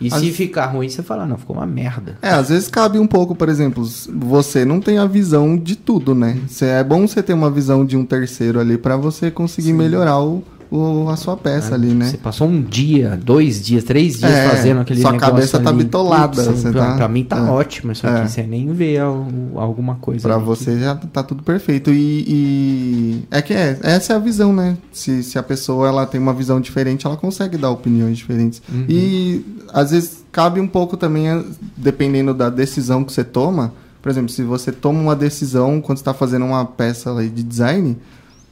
E 0.00 0.06
As- 0.06 0.20
se 0.20 0.30
ficar 0.30 0.66
ruim, 0.66 0.88
você 0.88 1.02
fala, 1.02 1.26
não, 1.26 1.36
ficou 1.36 1.56
uma 1.56 1.66
merda. 1.66 2.16
É, 2.22 2.30
às 2.30 2.48
vezes 2.48 2.68
cabe 2.68 2.98
um 2.98 3.06
pouco, 3.06 3.34
por 3.34 3.48
exemplo, 3.50 3.84
você 4.14 4.64
não 4.64 4.80
tem 4.80 4.96
a 4.98 5.04
visão 5.06 5.58
de 5.58 5.76
tudo, 5.76 6.14
né? 6.14 6.38
Cê- 6.48 6.66
é 6.66 6.84
bom 6.84 7.06
você 7.06 7.22
ter 7.22 7.34
uma 7.34 7.50
visão 7.50 7.84
de 7.84 7.96
um 7.98 8.04
terceiro 8.06 8.58
ali 8.60 8.78
pra 8.78 8.96
você 8.96 9.30
conseguir 9.30 9.72
melhorar 9.74 10.18
o, 10.20 10.42
o- 10.70 11.08
a 11.08 11.16
sua 11.16 11.36
peça 11.36 11.74
ali, 11.74 11.88
né? 11.88 12.06
Você 12.06 12.16
passou 12.16 12.46
um 12.48 12.62
dia, 12.62 13.18
dois 13.22 13.60
dias, 13.64 13.82
três 13.84 14.18
dias 14.18 14.30
É, 14.30 14.48
fazendo 14.48 14.80
aquele 14.80 15.00
sua 15.00 15.12
negócio 15.12 15.34
cabeça 15.34 15.58
tá 15.60 15.70
ali. 15.70 15.78
bitolada, 15.84 16.42
Putz, 16.44 16.60
você 16.60 16.70
pra, 16.70 16.86
tá- 16.86 16.96
pra 16.96 17.08
mim 17.08 17.24
tá 17.24 17.38
é. 17.38 17.42
ótimo 17.50 17.92
isso 17.92 18.06
É. 18.06 18.20
aqui. 18.20 18.30
Você 18.30 18.42
nem 18.44 18.72
vê 18.72 18.98
al- 18.98 19.26
alguma 19.56 19.96
coisa. 19.96 20.22
Pra 20.28 20.38
você 20.38 20.78
já 20.78 20.94
tá 20.94 21.22
tudo 21.22 21.42
perfeito. 21.42 21.90
E, 21.90 22.24
e- 22.28 23.24
é 23.30 23.42
que 23.42 23.52
é, 23.52 23.78
essa 23.82 24.12
é 24.12 24.16
a 24.16 24.18
visão, 24.18 24.52
né? 24.52 24.76
Se, 24.92 25.22
se 25.22 25.38
a 25.38 25.42
pessoa 25.42 25.88
ela 25.88 26.06
tem 26.06 26.20
uma 26.20 26.32
visão 26.34 26.60
diferente, 26.60 27.06
ela 27.06 27.16
consegue 27.16 27.56
dar 27.58 27.70
opiniões 27.70 28.16
diferentes. 28.18 28.62
Uhum. 28.72 28.84
E 28.88 29.44
às 29.72 29.90
vezes 29.90 30.24
cabe 30.30 30.60
um 30.60 30.68
pouco 30.68 30.96
também, 30.96 31.28
eh, 31.28 31.44
dependendo 31.76 32.32
da 32.32 32.48
decisão 32.48 33.02
que 33.02 33.12
você 33.12 33.24
toma. 33.24 33.72
Por 34.00 34.08
exemplo, 34.08 34.30
se 34.30 34.42
você 34.42 34.72
toma 34.72 34.98
uma 35.00 35.14
decisão 35.16 35.80
quando 35.80 35.98
está 35.98 36.14
fazendo 36.14 36.44
uma 36.46 36.64
peça 36.64 37.12
de 37.22 37.42
design, 37.42 37.98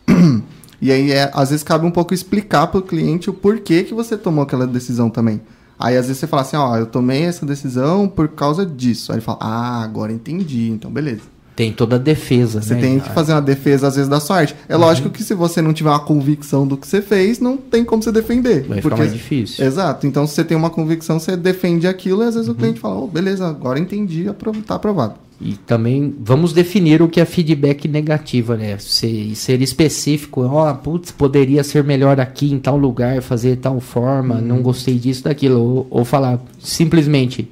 e 0.80 0.90
aí 0.92 1.12
é, 1.12 1.30
às 1.34 1.50
vezes 1.50 1.62
cabe 1.62 1.84
um 1.86 1.90
pouco 1.90 2.14
explicar 2.14 2.66
para 2.68 2.78
o 2.78 2.82
cliente 2.82 3.28
o 3.30 3.32
porquê 3.32 3.82
que 3.84 3.94
você 3.94 4.16
tomou 4.16 4.42
aquela 4.44 4.66
decisão 4.66 5.10
também. 5.10 5.40
Aí 5.78 5.96
às 5.96 6.06
vezes 6.06 6.18
você 6.18 6.26
fala 6.26 6.42
assim, 6.42 6.56
ó, 6.56 6.76
eu 6.76 6.86
tomei 6.86 7.22
essa 7.22 7.46
decisão 7.46 8.08
por 8.08 8.28
causa 8.28 8.66
disso. 8.66 9.12
Aí 9.12 9.16
ele 9.18 9.24
fala, 9.24 9.38
ah, 9.40 9.82
agora 9.82 10.12
entendi, 10.12 10.68
então 10.70 10.90
beleza. 10.90 11.22
Tem 11.54 11.72
toda 11.72 11.96
a 11.96 11.98
defesa, 11.98 12.62
Você 12.62 12.74
né? 12.74 12.80
tem 12.80 13.00
que 13.00 13.10
fazer 13.10 13.32
uma 13.32 13.42
defesa, 13.42 13.88
às 13.88 13.96
vezes, 13.96 14.08
da 14.08 14.20
sua 14.20 14.36
arte. 14.38 14.54
É 14.68 14.76
Uhum. 14.76 14.80
lógico 14.82 15.10
que 15.10 15.24
se 15.24 15.34
você 15.34 15.60
não 15.60 15.72
tiver 15.72 15.90
uma 15.90 15.98
convicção 15.98 16.64
do 16.64 16.76
que 16.76 16.86
você 16.86 17.02
fez, 17.02 17.40
não 17.40 17.56
tem 17.56 17.84
como 17.84 18.00
você 18.00 18.12
defender. 18.12 18.62
Vai 18.68 18.80
ficar 18.80 18.96
mais 18.96 19.12
difícil. 19.12 19.64
Exato. 19.66 20.06
Então, 20.06 20.24
se 20.24 20.34
você 20.34 20.44
tem 20.44 20.56
uma 20.56 20.70
convicção, 20.70 21.18
você 21.18 21.36
defende 21.36 21.88
aquilo 21.88 22.22
e 22.22 22.26
às 22.26 22.34
Uhum. 22.36 22.40
vezes 22.42 22.48
o 22.48 22.54
cliente 22.54 22.78
fala, 22.78 22.94
oh, 23.00 23.08
beleza, 23.08 23.48
agora 23.48 23.76
entendi, 23.80 24.26
tá 24.64 24.76
aprovado. 24.76 25.14
E 25.40 25.52
também 25.54 26.12
vamos 26.20 26.52
definir 26.52 27.00
o 27.00 27.08
que 27.08 27.20
é 27.20 27.24
feedback 27.24 27.86
negativo, 27.86 28.54
né? 28.54 28.76
Ser, 28.78 29.36
ser 29.36 29.62
específico, 29.62 30.42
ó, 30.42 30.74
putz, 30.74 31.12
poderia 31.12 31.62
ser 31.62 31.84
melhor 31.84 32.18
aqui 32.18 32.52
em 32.52 32.58
tal 32.58 32.76
lugar, 32.76 33.22
fazer 33.22 33.56
tal 33.56 33.78
forma, 33.78 34.34
Uhum. 34.36 34.40
não 34.40 34.62
gostei 34.62 34.98
disso, 34.98 35.22
daquilo. 35.24 35.60
Ou, 35.60 35.86
ou 35.90 36.04
falar 36.04 36.40
simplesmente, 36.58 37.48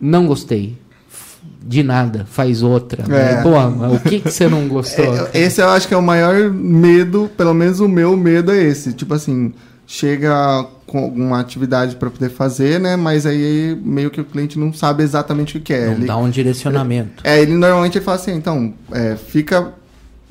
não 0.00 0.26
gostei. 0.26 0.76
De 1.68 1.82
nada, 1.82 2.24
faz 2.30 2.62
outra. 2.62 3.02
É. 3.12 3.42
Pô, 3.42 3.50
mas 3.70 3.94
o 3.94 4.00
que, 4.00 4.20
que 4.20 4.30
você 4.30 4.46
não 4.48 4.68
gostou? 4.68 5.04
É, 5.34 5.40
esse 5.40 5.60
eu 5.60 5.68
acho 5.68 5.88
que 5.88 5.94
é 5.94 5.96
o 5.96 6.02
maior 6.02 6.48
medo, 6.50 7.28
pelo 7.36 7.52
menos 7.54 7.80
o 7.80 7.88
meu 7.88 8.16
medo 8.16 8.52
é 8.52 8.62
esse. 8.62 8.92
Tipo 8.92 9.14
assim, 9.14 9.52
chega 9.86 10.64
com 10.86 10.98
alguma 10.98 11.40
atividade 11.40 11.96
para 11.96 12.08
poder 12.10 12.28
fazer, 12.30 12.78
né? 12.78 12.94
Mas 12.96 13.26
aí 13.26 13.76
meio 13.82 14.10
que 14.10 14.20
o 14.20 14.24
cliente 14.24 14.58
não 14.58 14.72
sabe 14.72 15.02
exatamente 15.02 15.56
o 15.58 15.60
que 15.60 15.72
é. 15.72 15.86
não 15.86 15.92
Ele- 15.94 16.06
dá 16.06 16.16
um 16.16 16.30
direcionamento. 16.30 17.22
É, 17.24 17.40
ele 17.42 17.54
normalmente 17.54 17.98
ele 17.98 18.04
fala 18.04 18.16
assim, 18.16 18.32
então, 18.34 18.72
é, 18.92 19.16
fica 19.16 19.72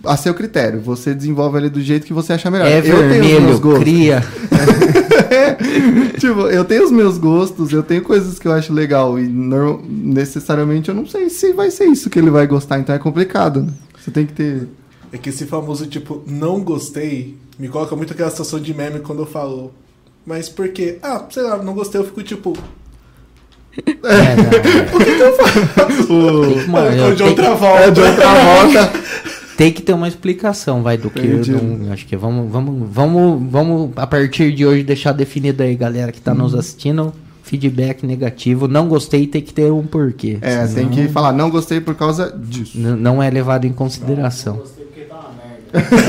a 0.06 0.16
seu 0.16 0.34
critério. 0.34 0.80
Você 0.82 1.14
desenvolve 1.14 1.58
ele 1.58 1.70
do 1.70 1.82
jeito 1.82 2.06
que 2.06 2.14
você 2.14 2.34
achar 2.34 2.50
melhor. 2.52 2.68
É 2.68 2.78
eu 2.80 2.82
tenho 2.84 2.96
os 2.96 3.02
meus 3.02 3.12
vermelho, 3.28 3.60
gostos. 3.60 3.80
cria. 3.84 4.24
tipo, 6.20 6.42
eu 6.48 6.64
tenho 6.66 6.86
os 6.86 6.92
meus 6.92 7.18
gostos, 7.18 7.72
eu 7.72 7.84
tenho 7.84 8.02
coisas 8.02 8.40
que 8.40 8.48
eu 8.48 8.52
acho 8.54 8.74
legal 8.74 9.20
e 9.20 9.28
necessariamente 9.28 10.90
eu 10.90 10.96
não 10.96 11.06
sei 11.06 11.30
se 11.30 11.54
vai 11.54 11.72
ser 11.72 11.86
isso 11.86 12.10
que 12.10 12.20
ele 12.20 12.30
vai 12.30 12.48
gostar, 12.48 12.80
então 12.80 12.96
é 12.96 13.00
complicado. 13.00 13.64
Né? 13.64 13.74
Você 14.00 14.12
tem 14.12 14.26
que 14.26 14.34
ter. 14.34 14.68
É 15.12 15.18
que 15.18 15.30
esse 15.30 15.46
famoso 15.46 15.86
tipo, 15.88 16.24
não 16.28 16.62
gostei, 16.62 17.38
me 17.58 17.68
coloca 17.70 17.96
muito 17.96 18.14
aquela 18.14 18.30
situação 18.30 18.60
de 18.60 18.74
meme 18.74 19.00
quando 19.00 19.20
eu 19.22 19.26
falo, 19.26 19.72
Mas 20.26 20.50
porque, 20.50 20.98
ah, 21.04 21.24
sei 21.30 21.44
lá, 21.44 21.58
não 21.62 21.74
gostei, 21.74 22.02
eu 22.02 22.06
fico 22.06 22.24
tipo. 22.24 22.54
É, 23.78 24.36
não, 24.36 24.46
é. 24.52 24.60
Tem 25.06 26.64
que- 26.64 26.70
mano, 26.70 26.88
"Ah, 26.88 27.10
de 27.12 27.16
tem 27.16 27.16
que- 27.16 27.24
outra 27.24 27.54
volta. 27.56 27.84
É 27.84 27.92
de 27.92 28.02
outra 28.02 28.28
volta. 28.28 28.92
Tem 29.58 29.72
que 29.72 29.82
ter 29.82 29.94
uma 29.94 30.08
explicação, 30.10 30.84
vai, 30.84 30.98
do 30.98 31.10
que 31.10 31.20
eu 31.26 31.42
não, 31.62 31.94
acho 31.94 32.06
que 32.06 32.18
vamos, 32.18 32.52
vamos, 32.52 32.90
vamos, 32.92 33.42
vamos 33.50 33.92
a 33.96 34.06
partir 34.06 34.52
de 34.54 34.66
hoje 34.66 34.84
deixar 34.84 35.14
definido 35.14 35.64
aí, 35.64 35.74
galera 35.78 36.12
que 36.12 36.20
tá 36.20 36.34
nos 36.34 36.52
Uhum. 36.52 36.60
assistindo, 36.60 37.14
feedback 37.42 38.06
negativo, 38.06 38.68
não 38.68 38.90
gostei, 38.90 39.26
tem 39.28 39.42
que 39.42 39.54
ter 39.54 39.72
um 39.72 39.84
porquê. 39.88 40.40
É, 40.42 40.58
tem 40.60 40.68
senão 40.68 40.90
que 40.90 41.08
falar, 41.08 41.32
não 41.32 41.50
gostei 41.50 41.80
por 41.80 41.96
causa 41.96 42.38
disso. 42.38 42.78
n- 42.78 42.98
Não 43.00 43.24
é 43.24 43.30
levado 43.30 43.64
em 43.64 43.70
Não 43.70 43.76
consideração. 43.78 44.58
gostei 44.58 44.84
porque 44.84 44.85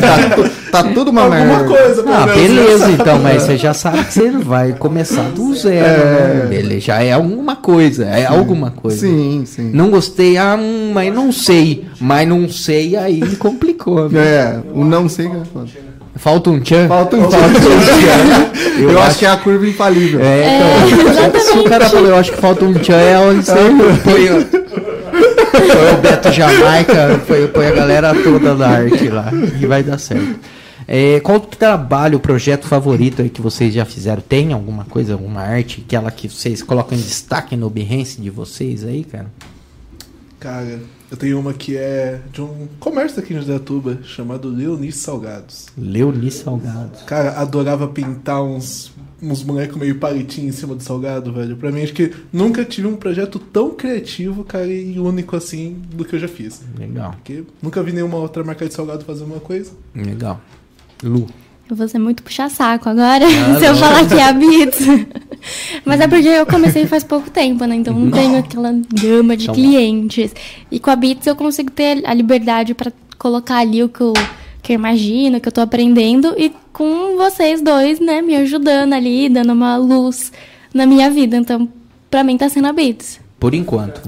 tá. 0.01 0.83
Tá, 0.83 0.83
tudo 0.93 1.11
uma 1.11 1.23
Alguma 1.23 1.45
merda. 1.45 1.65
coisa, 1.65 2.05
Ah, 2.09 2.27
beleza, 2.27 2.91
então, 2.91 3.19
mas 3.23 3.43
você 3.43 3.57
já 3.57 3.73
sabe 3.73 4.05
que 4.05 4.13
você 4.13 4.31
vai 4.31 4.73
começar 4.73 5.23
do 5.31 5.55
zero, 5.55 6.05
né? 6.05 6.47
Beleza, 6.49 6.81
já 6.81 7.03
é 7.03 7.13
alguma 7.13 7.57
coisa, 7.57 8.05
é 8.05 8.27
alguma 8.27 8.71
coisa. 8.71 8.99
Sim, 8.99 9.45
sim. 9.47 9.71
Não 9.73 9.89
gostei, 9.91 10.37
ah, 10.37 10.57
hum, 10.59 10.91
mas 10.93 11.15
não 11.15 11.33
sei. 11.33 11.87
Mas 12.01 12.29
não 12.29 12.49
sei, 12.49 12.97
aí 12.97 13.21
complicou. 13.37 14.09
né? 14.11 14.21
É, 14.21 14.59
o 14.75 14.85
não 14.85 15.09
sei 15.09 15.29
que 15.29 15.37
é 15.37 15.43
foda. 15.53 15.67
Falta 16.17 16.49
um 16.51 16.61
tchan? 16.61 16.89
Falta 16.89 17.17
um 17.17 17.29
tchan. 17.29 17.37
Eu, 18.81 18.91
Eu, 18.91 18.99
acho, 18.99 19.09
acho 19.09 19.19
que 19.21 19.27
é 19.27 19.31
a 19.31 19.37
curva 19.37 19.67
infalível. 19.67 20.21
É, 20.23 20.59
então, 21.31 21.41
se 21.41 21.59
o 21.59 21.65
cara 21.65 21.89
falou, 21.89 22.09
eu 22.09 22.17
acho 22.17 22.33
que 22.33 22.39
falta 22.41 22.65
um 22.65 22.75
tchan, 22.75 22.95
é 22.97 23.19
onde 23.19 23.45
você 23.47 23.55
põe, 25.67 25.95
o- 25.99 26.03
Beto 26.03 26.33
Jamaica, 26.33 27.21
põe, 27.27 27.47
põe 27.49 27.67
a 27.67 27.73
galera 27.73 28.15
toda 28.23 28.55
da 28.55 28.69
arte 28.69 29.09
lá, 29.09 29.31
e 29.61 29.67
vai 29.67 29.83
dar 29.83 29.99
certo. 29.99 30.39
É, 30.89 31.19
qual 31.21 31.39
o 31.39 31.41
trabalho, 31.41 32.19
o 32.19 32.21
projeto 32.21 32.67
favorito 32.69 33.21
aí 33.21 33.29
que 33.29 33.41
vocês 33.43 33.75
já 33.75 33.85
fizeram? 33.85 34.23
Tem 34.23 34.53
alguma 34.53 34.85
coisa, 34.85 35.15
alguma 35.15 35.41
arte, 35.41 35.83
aquela 35.85 36.11
que 36.13 36.29
vocês 36.29 36.63
colocam 36.63 36.97
em 36.97 37.01
destaque 37.01 37.57
no 37.57 37.69
Behance 37.69 38.21
de 38.21 38.31
vocês 38.31 38.85
aí, 38.85 39.03
cara? 39.03 39.27
Cara, 40.39 40.79
eu 41.11 41.17
tenho 41.17 41.41
uma 41.41 41.53
que 41.53 41.77
é 41.77 42.21
de 42.33 42.41
um 42.43 42.69
comércio 42.79 43.19
aqui 43.21 43.33
em 43.35 43.39
Josatuba, 43.39 43.99
chamado 44.05 44.49
Leonice 44.49 44.99
Salgados. 44.99 45.67
Leoni 45.77 46.31
Salgado. 46.31 46.91
Cara, 47.07 47.33
adorava 47.41 47.89
pintar 47.89 48.43
uns, 48.45 48.93
uns 49.23 49.43
bonecos 49.43 49.77
meio 49.79 49.95
palitinho 49.97 50.49
em 50.49 50.53
cima 50.53 50.75
do 50.75 50.83
salgado, 50.83 51.33
velho. 51.33 51.57
Pra 51.57 51.73
mim, 51.73 51.83
acho 51.83 51.93
que 51.95 52.13
nunca 52.33 52.65
tive 52.65 52.87
um 52.87 52.97
projeto 52.97 53.39
tão 53.39 53.71
criativo, 53.71 54.45
cara, 54.45 54.67
e 54.73 54.99
único 54.99 55.35
assim 55.37 55.77
do 55.95 56.05
que 56.05 56.15
eu 56.17 56.21
já 56.21 56.29
fiz. 56.29 56.61
Legal, 56.79 57.13
Porque 57.13 57.43
nunca 57.63 57.83
vi 57.83 57.93
nenhuma 57.93 58.19
outra 58.19 58.45
marca 58.45 58.67
de 58.67 58.75
salgado 58.75 59.05
fazer 59.05 59.25
uma 59.25 59.41
coisa. 59.41 59.73
legal. 59.95 60.41
Lu. 61.03 61.27
Eu 61.69 61.75
vou 61.75 61.89
ser 61.89 61.99
muito 61.99 62.23
puxar 62.23 62.49
saco 62.49 62.89
agora, 62.89 63.25
Ah, 63.27 63.57
se 63.59 63.65
eu 63.65 63.73
não. 63.73 63.81
falar 63.81 64.07
que 64.07 64.15
é 64.15 64.23
a 64.23 64.33
Bits. 64.33 64.87
Mas 65.85 66.01
é 66.01 66.07
porque 66.09 66.29
eu 66.29 66.47
comecei 66.47 66.87
faz 66.87 67.03
pouco 67.03 67.29
tempo, 67.31 67.65
né? 67.65 67.75
Então 67.75 67.93
não 67.99 68.11
tenho 68.11 68.39
aquela 68.39 68.73
gama 68.93 69.37
de 69.37 69.45
Então- 69.45 69.55
clientes. 69.55 70.33
E 70.71 70.79
com 70.79 70.91
a 70.91 70.97
Bits 70.97 71.27
eu 71.27 71.35
consigo 71.35 71.71
ter 71.71 72.07
a 72.07 72.15
liberdade 72.15 72.73
pra 72.75 72.93
colocar 73.19 73.57
ali 73.59 73.83
o 73.83 73.89
que 73.89 74.01
eu, 74.01 74.13
que 74.67 74.73
eu 74.73 74.75
imagino, 74.75 75.41
que 75.41 75.49
eu 75.49 75.53
tô 75.53 75.61
aprendendo. 75.61 76.35
E 76.37 76.53
com 76.73 77.17
vocês 77.17 77.63
dois, 77.63 78.01
né? 78.01 78.21
Me 78.21 78.35
ajudando 78.37 78.93
ali, 78.95 79.29
dando 79.29 79.53
uma 79.53 79.77
luz 79.77 80.33
na 80.75 80.85
minha 80.85 81.09
vida. 81.09 81.37
Então, 81.37 81.69
pra 82.11 82.25
mim 82.25 82.37
tá 82.37 82.49
sendo 82.49 82.67
a 82.67 82.73
Bits. 82.73 83.21
Por 83.39 83.55
enquanto, 83.55 84.01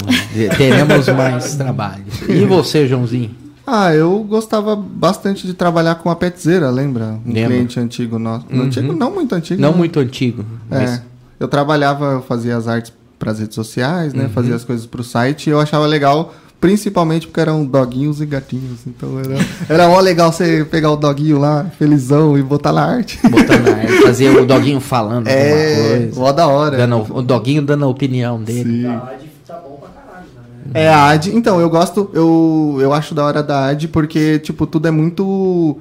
teremos 0.56 1.06
mais 1.08 1.54
trabalho. 1.56 2.02
E 2.28 2.44
você, 2.44 2.86
Joãozinho? 2.88 3.30
Ah, 3.64 3.94
eu 3.94 4.24
gostava 4.28 4.74
bastante 4.74 5.46
de 5.46 5.52
trabalhar 5.54 5.96
com 5.96 6.10
a 6.10 6.16
Petzeira, 6.16 6.70
lembra? 6.70 7.20
Um 7.24 7.32
Lembro. 7.32 7.50
cliente 7.52 7.78
antigo 7.78 8.18
nosso. 8.18 8.46
Uhum. 8.50 8.62
Antigo, 8.62 8.92
não 8.94 9.10
muito 9.14 9.34
antigo. 9.34 9.60
Não 9.60 9.70
né? 9.72 9.76
muito 9.76 10.00
antigo, 10.00 10.44
mas 10.68 10.90
É. 10.94 11.02
Eu 11.38 11.46
trabalhava, 11.46 12.06
eu 12.14 12.22
fazia 12.22 12.56
as 12.56 12.66
artes 12.66 12.92
para 13.18 13.30
as 13.30 13.38
redes 13.38 13.54
sociais, 13.54 14.12
Uhum. 14.12 14.20
né? 14.22 14.30
Fazia 14.34 14.54
as 14.56 14.64
coisas 14.64 14.86
para 14.86 15.00
o 15.02 15.04
site 15.04 15.46
e 15.48 15.50
eu 15.50 15.60
achava 15.60 15.86
legal, 15.86 16.34
principalmente 16.60 17.26
porque 17.26 17.40
eram 17.40 17.64
doguinhos 17.64 18.20
e 18.20 18.26
gatinhos. 18.26 18.80
Então 18.86 19.18
era, 19.18 19.36
era 19.68 19.88
mó 19.88 20.00
legal 20.00 20.32
você 20.32 20.64
pegar 20.64 20.90
o 20.90 20.96
doguinho 20.96 21.38
lá, 21.38 21.64
felizão, 21.78 22.36
e 22.36 22.42
botar 22.42 22.72
na 22.72 22.84
arte. 22.84 23.18
botar 23.28 23.58
na 23.60 23.72
arte, 23.76 24.02
fazer 24.02 24.30
o 24.36 24.44
doguinho 24.44 24.80
falando 24.80 25.28
alguma 25.28 25.30
É, 25.32 25.98
coisa. 25.98 26.20
mó 26.20 26.32
da 26.32 26.46
hora. 26.48 26.76
Dando, 26.76 27.06
o 27.16 27.22
doguinho 27.22 27.62
dando 27.62 27.84
a 27.84 27.88
opinião 27.88 28.42
dele. 28.42 28.82
Sim. 28.82 28.86
A 28.86 28.96
AD 28.98 29.24
tá 29.46 29.54
bom 29.56 29.76
pra 29.80 29.88
caralho, 29.90 30.26
né? 30.72 30.80
É 30.82 30.88
a 30.88 31.06
AD. 31.10 31.30
Então, 31.34 31.60
eu 31.60 31.70
gosto, 31.70 32.10
eu, 32.12 32.78
eu 32.80 32.92
acho 32.92 33.14
da 33.14 33.24
hora 33.24 33.42
da 33.42 33.66
AD 33.68 33.88
porque, 33.88 34.38
tipo, 34.40 34.66
tudo 34.66 34.88
é 34.88 34.90
muito. 34.90 35.78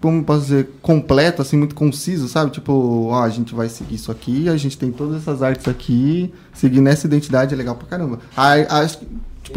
Como 0.00 0.22
posso 0.22 0.42
dizer? 0.42 0.70
Completo, 0.82 1.42
assim, 1.42 1.56
muito 1.56 1.74
conciso, 1.74 2.28
sabe? 2.28 2.50
Tipo, 2.52 3.08
ó, 3.10 3.22
a 3.22 3.28
gente 3.28 3.54
vai 3.54 3.68
seguir 3.68 3.96
isso 3.96 4.12
aqui, 4.12 4.48
a 4.48 4.56
gente 4.56 4.78
tem 4.78 4.92
todas 4.92 5.16
essas 5.22 5.42
artes 5.42 5.66
aqui, 5.66 6.32
seguir 6.54 6.80
nessa 6.80 7.06
identidade 7.06 7.52
é 7.54 7.56
legal 7.56 7.74
pra 7.74 7.86
caramba. 7.88 8.18
A, 8.36 8.52
a- 8.54 8.86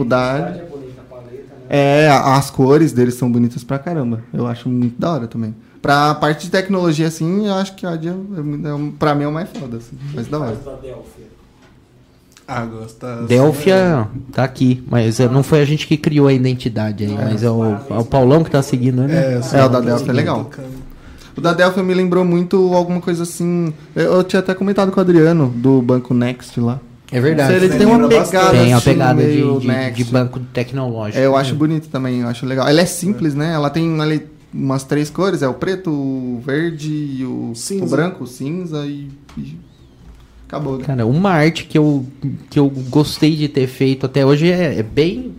tipo, 0.03 0.77
é 0.77 1.01
paleta, 1.09 1.34
né? 1.34 1.65
É, 1.69 2.09
as 2.09 2.49
cores 2.49 2.91
deles 2.91 3.13
são 3.15 3.31
bonitas 3.31 3.63
pra 3.63 3.80
caramba. 3.80 4.21
Eu 4.34 4.47
acho 4.47 4.67
muito 4.69 4.99
da 4.99 5.11
hora 5.11 5.27
também. 5.27 5.55
Pra 5.81 6.13
parte 6.15 6.45
de 6.45 6.51
tecnologia, 6.51 7.07
assim, 7.07 7.47
eu 7.47 7.53
acho 7.53 7.73
que 7.76 7.85
a 7.85 7.91
AD, 7.91 8.07
é, 8.07 8.11
é, 8.11 8.91
pra 8.97 9.15
mim, 9.15 9.23
é 9.23 9.27
o 9.27 9.31
mais 9.31 9.49
foda, 9.49 9.77
assim. 9.77 9.97
Mais 10.13 10.27
da 10.27 10.39
hora. 10.39 10.55
Faz 10.55 10.65
da 10.65 10.81
Delphi. 10.81 11.30
Ah, 12.51 12.65
gosta. 12.65 13.21
Delphia 13.27 14.07
tá 14.31 14.43
aqui, 14.43 14.84
mas 14.89 15.19
é, 15.19 15.30
não 15.30 15.43
foi 15.43 15.61
a 15.61 15.65
gente 15.65 15.85
que 15.85 15.95
criou 15.95 16.27
a 16.27 16.34
identidade 16.34 17.05
aí, 17.05 17.13
mas 17.13 17.43
é 17.43 17.49
o, 17.49 17.63
é 17.63 17.97
o 17.99 18.03
Paulão 18.03 18.43
que 18.43 18.49
tá 18.49 18.61
seguindo, 18.63 19.03
né? 19.03 19.35
É, 19.35 19.59
É, 19.59 19.63
o 19.63 19.69
da 19.69 19.80
Delphi 19.80 20.09
é 20.09 20.13
legal. 20.13 20.49
O 21.38 21.41
da 21.41 21.53
Delphi 21.53 21.81
me 21.84 21.93
lembrou 21.93 22.26
muito 22.26 22.73
alguma 22.73 22.99
coisa 22.99 23.21
assim. 23.21 23.71
Eu, 23.95 24.13
eu 24.15 24.23
tinha 24.23 24.39
até 24.39 24.55
comentado 24.55 24.91
com 24.91 24.99
o 24.99 25.01
Adriano, 25.01 25.53
do 25.55 25.80
Banco 25.80 26.11
Next 26.13 26.59
lá. 26.59 26.81
É 27.11 27.19
verdade. 27.19 27.53
Ele 27.53 27.69
tem 27.69 27.88
uma 27.88 28.07
pegada 28.07 28.52
Tem 28.52 28.73
a 28.73 28.77
assim, 28.77 28.90
pegada 28.91 29.23
de, 29.23 29.60
de, 29.60 29.91
de 29.91 30.03
banco 30.06 30.40
tecnológico. 30.53 31.18
É, 31.18 31.26
eu 31.26 31.36
acho 31.36 31.56
bonito 31.56 31.88
também, 31.90 32.22
eu 32.22 32.27
acho 32.27 32.45
legal. 32.45 32.68
Ela 32.68 32.81
é 32.81 32.86
simples, 32.86 33.34
né? 33.34 33.53
Ela 33.53 33.69
tem 33.69 33.99
ali 33.99 34.27
umas 34.53 34.84
três 34.84 35.10
cores, 35.10 35.41
é 35.41 35.48
o 35.48 35.53
preto, 35.53 35.91
o 35.91 36.41
verde 36.45 36.91
e 36.91 37.26
o, 37.26 37.53
Cinza. 37.56 37.86
o 37.86 37.90
branco, 37.90 38.23
o 38.23 38.27
cinza 38.27 38.86
e, 38.86 39.10
e 39.38 39.57
acabou, 40.48 40.77
né? 40.77 40.86
Cara, 40.86 41.06
uma 41.06 41.31
arte 41.31 41.65
que 41.65 41.77
eu, 41.77 42.06
que 42.49 42.57
eu 42.57 42.69
gostei 42.90 43.36
de 43.36 43.48
ter 43.48 43.68
feito 43.68 44.06
até 44.06 44.26
hoje 44.26 44.52
é, 44.52 44.80
é 44.80 44.84
bem 44.84 45.34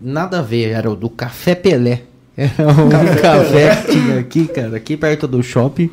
nada 0.00 0.40
a 0.40 0.42
ver, 0.42 0.70
era 0.70 0.90
o 0.90 0.96
do 0.96 1.08
Café 1.08 1.54
Pelé. 1.54 2.02
Era 2.36 2.68
um 2.70 3.16
café 3.18 3.76
que 3.76 3.92
tinha 3.92 4.18
aqui, 4.18 4.46
cara, 4.46 4.76
aqui 4.76 4.94
perto 4.94 5.26
do 5.26 5.42
shopping. 5.42 5.88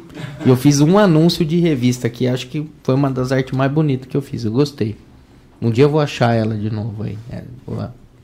E 0.45 0.49
eu 0.49 0.57
fiz 0.57 0.81
um 0.81 0.97
anúncio 0.97 1.45
de 1.45 1.57
revista 1.57 2.09
que 2.09 2.27
acho 2.27 2.47
que 2.47 2.69
foi 2.83 2.95
uma 2.95 3.09
das 3.09 3.31
artes 3.31 3.57
mais 3.57 3.71
bonitas 3.71 4.09
que 4.09 4.17
eu 4.17 4.21
fiz. 4.21 4.43
Eu 4.43 4.51
gostei. 4.51 4.97
Um 5.63 5.71
dia 5.71 5.85
eu 5.85 5.89
vou 5.89 6.01
achar 6.01 6.33
ela 6.35 6.55
de 6.55 6.69
novo 6.69 7.03
aí. 7.03 7.17
É, 7.31 7.41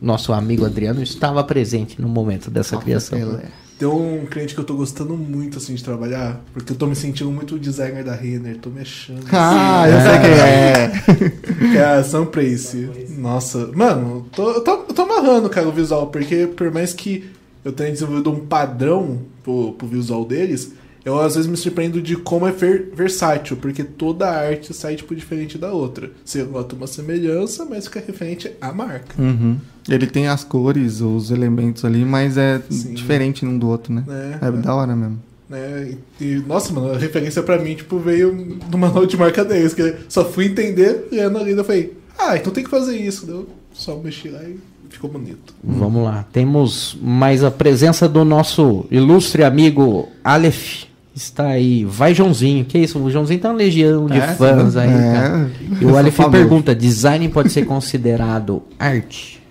nosso 0.01 0.33
amigo 0.33 0.65
Adriano 0.65 1.01
estava 1.01 1.41
presente 1.43 2.01
no 2.01 2.09
momento 2.09 2.51
dessa 2.51 2.77
criação. 2.77 3.17
Pelé. 3.17 3.43
Tem 3.77 3.87
um 3.87 4.25
cliente 4.25 4.53
que 4.53 4.59
eu 4.59 4.65
tô 4.65 4.73
gostando 4.73 5.15
muito 5.15 5.57
assim 5.57 5.73
de 5.73 5.81
trabalhar, 5.81 6.41
porque 6.51 6.73
eu 6.73 6.75
tô 6.75 6.85
me 6.85 6.97
sentindo 6.97 7.31
muito 7.31 7.57
designer 7.57 8.03
da 8.03 8.13
Renner, 8.13 8.57
tô 8.57 8.69
me 8.69 8.81
achando. 8.81 9.23
Ah, 9.31 9.85
eu 9.87 10.01
sei 10.01 10.19
quem 10.19 10.31
é. 10.37 11.71
Que 11.71 11.77
é 11.79 11.85
a 11.85 12.03
Sunprace. 12.03 12.89
Nossa, 13.17 13.71
mano, 13.73 14.25
tô, 14.35 14.51
eu 14.51 14.61
tô, 14.61 14.71
eu 14.71 14.93
tô 14.93 15.01
amarrando, 15.03 15.49
cara, 15.49 15.65
o 15.65 15.71
visual, 15.71 16.07
porque 16.07 16.45
por 16.45 16.69
mais 16.73 16.91
que 16.91 17.29
eu 17.63 17.71
tenha 17.71 17.89
desenvolvido 17.89 18.29
um 18.31 18.45
padrão 18.45 19.19
pro, 19.45 19.71
pro 19.73 19.87
visual 19.87 20.25
deles, 20.25 20.73
eu 21.05 21.19
às 21.19 21.35
vezes 21.35 21.49
me 21.49 21.55
surpreendo 21.57 22.01
de 22.01 22.15
como 22.15 22.47
é 22.47 22.51
ver- 22.51 22.91
versátil, 22.95 23.57
porque 23.57 23.83
toda 23.83 24.29
arte 24.29 24.73
sai, 24.73 24.95
tipo, 24.95 25.15
diferente 25.15 25.57
da 25.57 25.71
outra. 25.71 26.11
Você 26.23 26.43
nota 26.43 26.75
uma 26.75 26.87
semelhança, 26.87 27.65
mas 27.65 27.85
fica 27.85 28.03
referente 28.05 28.51
à 28.61 28.71
marca. 28.73 29.19
Uhum. 29.21 29.57
Ele 29.87 30.05
tem 30.07 30.27
as 30.27 30.43
cores, 30.43 31.01
os 31.01 31.31
elementos 31.31 31.83
ali, 31.85 32.05
mas 32.05 32.37
é 32.37 32.61
Sim. 32.69 32.93
diferente 32.93 33.45
um 33.45 33.57
do 33.57 33.67
outro, 33.67 33.91
né? 33.93 34.03
Né? 34.05 34.37
É 34.41 34.51
da 34.51 34.75
hora 34.75 34.95
mesmo. 34.95 35.19
né? 35.49 35.95
E, 36.21 36.23
e, 36.23 36.43
nossa, 36.45 36.71
mano, 36.73 36.91
a 36.93 36.97
referência 36.97 37.41
pra 37.41 37.57
mim, 37.57 37.73
tipo, 37.75 37.97
veio 37.97 38.31
do 38.69 38.77
manual 38.77 39.05
de 39.07 39.17
marca 39.17 39.43
deles, 39.43 39.73
que 39.73 39.81
eu 39.81 39.95
só 40.07 40.23
fui 40.25 40.45
entender 40.45 41.07
lendo 41.11 41.37
ali, 41.39 41.51
eu 41.51 41.63
falei, 41.63 41.93
ah, 42.19 42.35
então 42.37 42.51
tem 42.53 42.63
que 42.63 42.69
fazer 42.69 42.97
isso. 42.97 43.25
Daí 43.25 43.35
Eu 43.35 43.47
só 43.73 43.97
mexi 43.97 44.27
lá 44.29 44.43
e 44.43 44.57
ficou 44.89 45.09
bonito. 45.09 45.53
Vamos 45.63 46.03
lá. 46.03 46.25
Temos 46.31 46.97
mais 47.01 47.43
a 47.43 47.49
presença 47.49 48.07
do 48.09 48.23
nosso 48.25 48.85
ilustre 48.91 49.43
amigo 49.43 50.07
Aleph. 50.23 50.83
Está 51.19 51.47
aí. 51.47 51.83
Vai, 51.83 52.15
Joãozinho. 52.15 52.63
Que 52.63 52.77
isso? 52.77 52.97
O 52.97 53.11
Joãozinho 53.11 53.41
tá 53.41 53.49
uma 53.49 53.55
legião 53.57 54.05
de 54.05 54.17
É, 54.17 54.27
fãs 54.35 54.77
aí, 54.77 54.89
É. 54.89 55.11
cara. 55.13 55.51
E 55.81 55.83
Eu 55.83 55.89
o 55.89 55.97
Aleph 55.97 56.17
pergunta: 56.31 56.73
design 56.73 57.27
pode 57.27 57.51
ser 57.51 57.65
considerado 57.65 58.63
arte? 58.79 59.43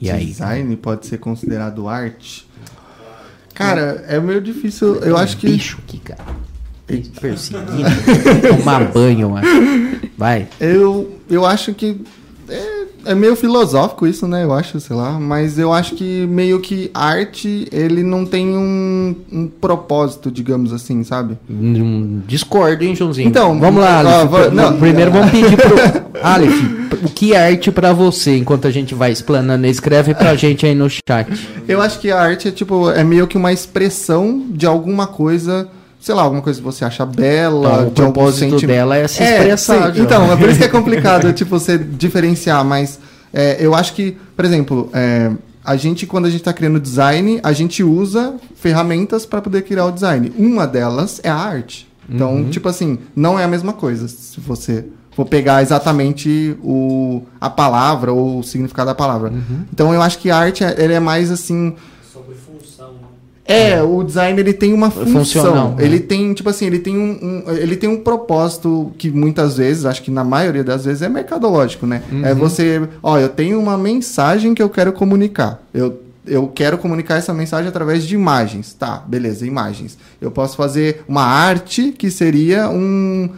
E 0.00 0.08
aí? 0.08 0.26
Design 0.26 0.76
pode 0.76 1.08
ser 1.08 1.18
considerado 1.18 1.88
arte? 1.88 2.48
Cara, 3.54 4.04
é 4.06 4.20
meio 4.20 4.40
difícil. 4.40 4.94
Eu 4.96 5.16
acho 5.16 5.36
que. 5.36 5.48
Bicho 5.48 5.78
aqui, 5.84 5.98
cara. 5.98 6.24
Perseguindo. 7.20 7.90
Tomar 8.56 8.84
banho, 8.92 9.30
mano. 9.30 9.46
Vai. 10.16 10.46
Eu, 10.60 11.18
eu 11.28 11.44
acho 11.44 11.74
que. 11.74 12.00
É 13.04 13.14
meio 13.14 13.34
filosófico 13.36 14.06
isso, 14.06 14.26
né? 14.28 14.44
Eu 14.44 14.52
acho, 14.52 14.78
sei 14.80 14.94
lá. 14.96 15.12
Mas 15.18 15.58
eu 15.58 15.72
acho 15.72 15.94
que 15.94 16.26
meio 16.26 16.60
que 16.60 16.90
arte, 16.92 17.66
ele 17.72 18.02
não 18.02 18.24
tem 18.26 18.48
um, 18.56 19.14
um 19.32 19.46
propósito, 19.46 20.30
digamos 20.30 20.72
assim, 20.72 21.02
sabe? 21.04 21.38
Hum, 21.48 22.20
Discordo, 22.26 22.84
hein, 22.84 22.94
Joãozinho? 22.94 23.28
Então, 23.28 23.58
vamos 23.58 23.82
lá, 23.82 23.98
Aleph. 24.00 24.30
Pr- 24.30 24.54
não. 24.54 24.78
Primeiro 24.78 25.10
vamos 25.10 25.30
pedir 25.30 25.56
pro 25.56 25.76
Aleph, 26.22 26.62
o 27.04 27.08
que 27.08 27.32
é 27.32 27.46
arte 27.52 27.70
pra 27.70 27.92
você, 27.92 28.36
enquanto 28.36 28.66
a 28.66 28.70
gente 28.70 28.94
vai 28.94 29.10
explanando? 29.10 29.66
Escreve 29.66 30.14
pra 30.14 30.34
gente 30.34 30.66
aí 30.66 30.74
no 30.74 30.88
chat. 30.90 31.26
Eu 31.66 31.80
acho 31.80 31.98
que 31.98 32.10
a 32.10 32.20
arte 32.20 32.48
é 32.48 32.50
tipo, 32.50 32.90
é 32.90 33.02
meio 33.02 33.26
que 33.26 33.36
uma 33.38 33.52
expressão 33.52 34.44
de 34.50 34.66
alguma 34.66 35.06
coisa, 35.06 35.68
sei 36.00 36.14
lá, 36.14 36.22
alguma 36.22 36.40
coisa 36.42 36.58
que 36.58 36.64
você 36.64 36.84
acha 36.84 37.04
bela, 37.06 37.82
Então, 37.82 38.08
o 38.08 38.12
propósito 38.12 38.38
sentimento. 38.50 38.66
dela 38.66 38.96
é 38.96 39.06
se 39.06 39.22
É, 39.22 39.38
expressar. 39.38 39.74
sim. 39.88 39.94
João. 39.96 40.06
Então, 40.06 40.32
é 40.32 40.36
por 40.36 40.48
isso 40.48 40.58
que 40.58 40.64
é 40.64 40.68
complicado, 40.70 41.32
tipo, 41.32 41.50
você 41.50 41.76
diferenciar, 41.78 42.64
mas 42.64 42.98
é, 43.32 43.56
eu 43.60 43.74
acho 43.74 43.92
que, 43.94 44.16
por 44.34 44.44
exemplo, 44.44 44.88
é, 44.94 45.30
a 45.64 45.76
gente, 45.76 46.06
quando 46.06 46.24
a 46.24 46.30
gente 46.30 46.40
está 46.40 46.52
criando 46.52 46.80
design, 46.80 47.38
a 47.42 47.52
gente 47.52 47.82
usa 47.84 48.34
ferramentas 48.56 49.26
para 49.26 49.40
poder 49.42 49.62
criar 49.62 49.84
o 49.86 49.92
design. 49.92 50.32
Uma 50.38 50.66
delas 50.66 51.20
é 51.22 51.28
a 51.28 51.36
arte. 51.36 51.86
Então, 52.08 52.34
Uhum. 52.36 52.50
tipo 52.50 52.68
assim, 52.68 52.98
não 53.14 53.38
é 53.38 53.44
a 53.44 53.48
mesma 53.48 53.72
coisa 53.72 54.08
se 54.08 54.40
você 54.40 54.84
for 55.12 55.26
pegar 55.26 55.62
exatamente 55.62 56.56
o, 56.62 57.22
a 57.40 57.48
palavra 57.50 58.12
ou 58.12 58.38
o 58.38 58.42
significado 58.42 58.86
da 58.88 58.94
palavra. 58.94 59.30
Uhum. 59.30 59.64
Então, 59.72 59.92
eu 59.94 60.00
acho 60.02 60.18
que 60.18 60.30
a 60.30 60.36
arte, 60.36 60.64
ele 60.78 60.94
é 60.94 60.98
mais 61.00 61.30
assim... 61.30 61.74
Sobre 62.12 62.34
função, 62.34 62.94
né? 63.50 63.70
É, 63.72 63.82
o 63.82 64.02
design 64.02 64.38
ele 64.40 64.52
tem 64.52 64.72
uma 64.72 64.90
função. 64.90 65.12
Funcional, 65.12 65.74
né? 65.76 65.84
Ele 65.84 66.00
tem, 66.00 66.32
tipo 66.32 66.48
assim, 66.48 66.66
ele 66.66 66.78
tem 66.78 66.96
um, 66.96 67.44
um- 67.46 67.52
ele 67.56 67.76
tem 67.76 67.88
um 67.88 67.98
propósito 67.98 68.92
que 68.96 69.10
muitas 69.10 69.56
vezes, 69.56 69.84
acho 69.84 70.02
que 70.02 70.10
na 70.10 70.24
maioria 70.24 70.64
das 70.64 70.84
vezes 70.84 71.02
é 71.02 71.08
mercadológico, 71.08 71.86
né? 71.86 72.02
É 72.24 72.34
você, 72.34 72.80
ó, 73.02 73.18
eu 73.18 73.28
tenho 73.28 73.58
uma 73.60 73.76
mensagem 73.76 74.54
que 74.54 74.62
eu 74.62 74.70
quero 74.70 74.92
comunicar. 74.92 75.60
Eu 75.74 76.00
eu 76.26 76.46
quero 76.48 76.78
comunicar 76.78 77.16
essa 77.16 77.32
mensagem 77.34 77.66
através 77.68 78.04
de 78.04 78.14
imagens. 78.14 78.72
Tá, 78.74 79.02
beleza, 79.04 79.44
imagens. 79.46 79.98
Eu 80.20 80.30
posso 80.30 80.54
fazer 80.56 81.02
uma 81.08 81.24
arte 81.24 81.92
que 81.96 82.08
seria 82.10 82.68
um 82.68 83.28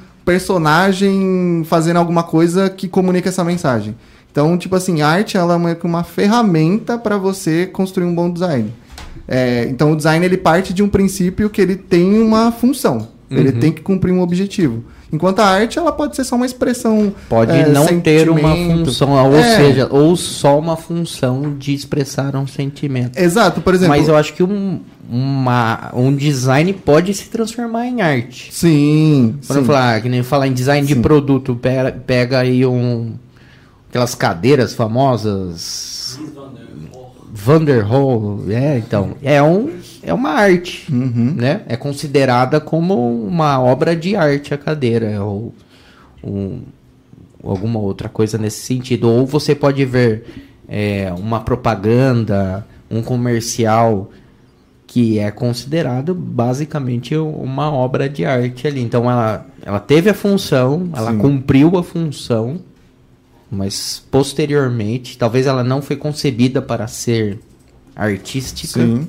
personagem 0.57 1.63
fazendo 1.67 1.97
alguma 1.99 2.23
coisa 2.23 2.69
que 2.69 2.89
comunica 2.89 3.29
essa 3.29 3.45
mensagem. 3.45 3.95
Então, 4.31 4.57
tipo 4.59 4.75
assim, 4.77 5.01
a 5.03 5.09
arte 5.09 5.37
ela 5.37 5.55
é 5.55 5.77
uma 5.87 6.05
ferramenta 6.05 6.99
para 6.99 7.17
você 7.17 7.67
construir 7.67 8.07
um 8.07 8.15
bom 8.15 8.31
design. 8.31 8.73
É, 9.35 9.67
então 9.71 9.93
o 9.93 9.97
design 9.97 10.25
ele 10.25 10.37
parte 10.37 10.75
de 10.75 10.83
um 10.83 10.89
princípio 10.89 11.49
que 11.49 11.61
ele 11.61 11.75
tem 11.77 12.19
uma 12.21 12.53
função. 12.53 13.09
Ele 13.31 13.49
Uhum. 13.49 13.61
tem 13.61 13.73
que 13.73 13.81
cumprir 13.81 14.13
um 14.13 14.21
objetivo. 14.21 14.85
Enquanto 15.11 15.41
a 15.41 15.47
arte 15.47 15.79
ela 15.79 15.91
pode 15.91 16.15
ser 16.17 16.25
só 16.25 16.37
uma 16.37 16.45
expressão. 16.45 17.15
Pode 17.31 17.51
é, 17.51 17.67
não 17.69 17.87
ter 18.01 18.29
uma 18.29 18.55
função, 18.55 19.11
ou 19.11 19.35
É, 19.37 19.57
seja, 19.57 19.89
ou 19.91 20.15
só 20.17 20.59
uma 20.59 20.77
função 20.77 21.55
de 21.59 21.73
expressar 21.75 22.37
um 22.37 22.47
sentimento. 22.47 23.19
Exato, 23.19 23.63
por 23.63 23.75
exemplo. 23.75 23.97
Mas 23.97 24.07
eu 24.09 24.17
acho 24.17 24.35
que 24.35 24.43
um, 24.43 24.81
uma, 25.11 25.91
um 25.95 26.15
design 26.15 26.73
pode 26.75 27.13
se 27.15 27.29
transformar 27.31 27.87
em 27.87 28.01
arte. 28.03 28.49
Sim. 28.53 29.37
Quando 29.47 29.65
falar, 29.65 30.01
que 30.03 30.09
nem 30.11 30.23
falar 30.23 30.47
em 30.47 30.53
design 30.53 30.87
de 30.87 30.95
Sim. 30.95 31.03
produto, 31.03 31.55
pega, 31.61 31.93
pega 31.93 32.39
aí 32.41 32.65
um. 32.67 33.13
Aquelas 33.91 34.15
cadeiras 34.15 34.73
famosas. 34.75 35.92
Vanderhol, 37.45 38.45
é, 38.51 38.79
então. 38.79 39.17
É, 39.23 39.43
um, 39.43 39.71
é 40.03 40.15
uma 40.15 40.31
arte, 40.31 40.87
Uhum. 40.93 41.35
né? 41.37 41.63
É 41.67 41.77
considerada 41.77 42.61
como 42.61 42.95
uma 43.27 43.61
obra 43.61 43.97
de 43.97 44.15
arte 44.15 44.55
a 44.55 44.59
cadeira, 44.59 45.23
ou 45.25 45.53
um- 46.23 46.61
alguma 47.43 47.81
outra 47.81 48.09
coisa 48.09 48.39
nesse 48.39 48.65
sentido. 48.65 49.11
Ou 49.11 49.27
você 49.27 49.55
pode 49.55 49.85
ver 49.85 50.25
é, 50.69 51.13
uma 51.19 51.41
propaganda, 51.41 52.65
um 52.91 53.03
comercial 53.03 54.11
que 54.87 55.19
é 55.19 55.31
considerado 55.31 56.15
basicamente 56.15 57.15
uma 57.17 57.71
obra 57.73 58.09
de 58.09 58.25
arte 58.25 58.67
ali. 58.67 58.81
Então 58.81 59.11
ela, 59.11 59.45
ela 59.67 59.81
teve 59.81 60.09
a 60.09 60.15
função, 60.15 60.89
ela 60.95 61.11
Sim. 61.13 61.19
cumpriu 61.19 61.77
a 61.77 61.83
função, 61.83 62.59
mas 63.53 64.03
posteriormente, 64.11 65.19
talvez 65.19 65.47
ela 65.47 65.63
não 65.63 65.83
foi 65.83 65.95
concebida 65.95 66.63
para 66.63 66.89
ser 66.89 67.39
artística. 67.95 68.81
Sim. 68.81 69.07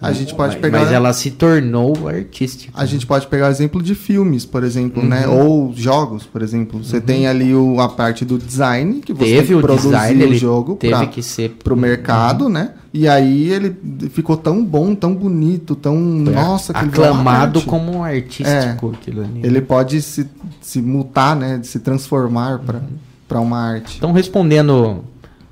A 0.00 0.12
gente 0.12 0.32
pode 0.32 0.52
mas, 0.52 0.62
pegar. 0.62 0.78
mas 0.78 0.92
ela 0.92 1.12
se 1.12 1.32
tornou 1.32 2.06
artística. 2.06 2.72
A 2.72 2.86
gente 2.86 3.04
pode 3.04 3.26
pegar 3.26 3.50
exemplo 3.50 3.82
de 3.82 3.96
filmes, 3.96 4.44
por 4.44 4.62
exemplo, 4.62 5.02
né? 5.02 5.26
Uhum. 5.26 5.48
Ou 5.48 5.74
jogos, 5.74 6.24
por 6.24 6.40
exemplo. 6.40 6.84
Você 6.84 7.00
tem 7.00 7.26
ali 7.26 7.52
o, 7.52 7.80
a 7.80 7.88
parte 7.88 8.24
do 8.24 8.38
design, 8.38 9.00
que 9.00 9.12
você 9.12 9.24
teve 9.24 9.56
o 9.56 9.58
que 9.58 9.62
produzir 9.62 9.88
design, 9.88 10.24
o 10.24 10.34
jogo 10.34 10.76
que 11.08 11.20
ser 11.20 11.56
pro 11.64 11.76
mercado, 11.76 12.48
né? 12.48 12.74
E 12.94 13.08
aí 13.08 13.50
ele 13.50 13.76
ficou 14.10 14.36
tão 14.36 14.64
bom, 14.64 14.94
tão 14.94 15.12
bonito, 15.12 15.74
tão. 15.74 15.96
foi 16.24 16.32
nossa, 16.32 16.72
uma 16.72 16.82
aclamado 16.82 17.62
como 17.62 17.96
um 17.96 18.04
artístico 18.04 18.92
aquilo 18.92 19.22
ali. 19.22 19.40
Ele 19.42 19.60
pode 19.60 20.00
se, 20.00 20.28
se 20.60 20.80
mutar, 20.80 21.34
né? 21.34 21.58
Se 21.64 21.80
transformar 21.80 22.60
para 22.60 22.82
para 23.28 23.40
uma 23.40 23.58
arte. 23.58 23.98
Então, 23.98 24.10
respondendo, 24.12 25.04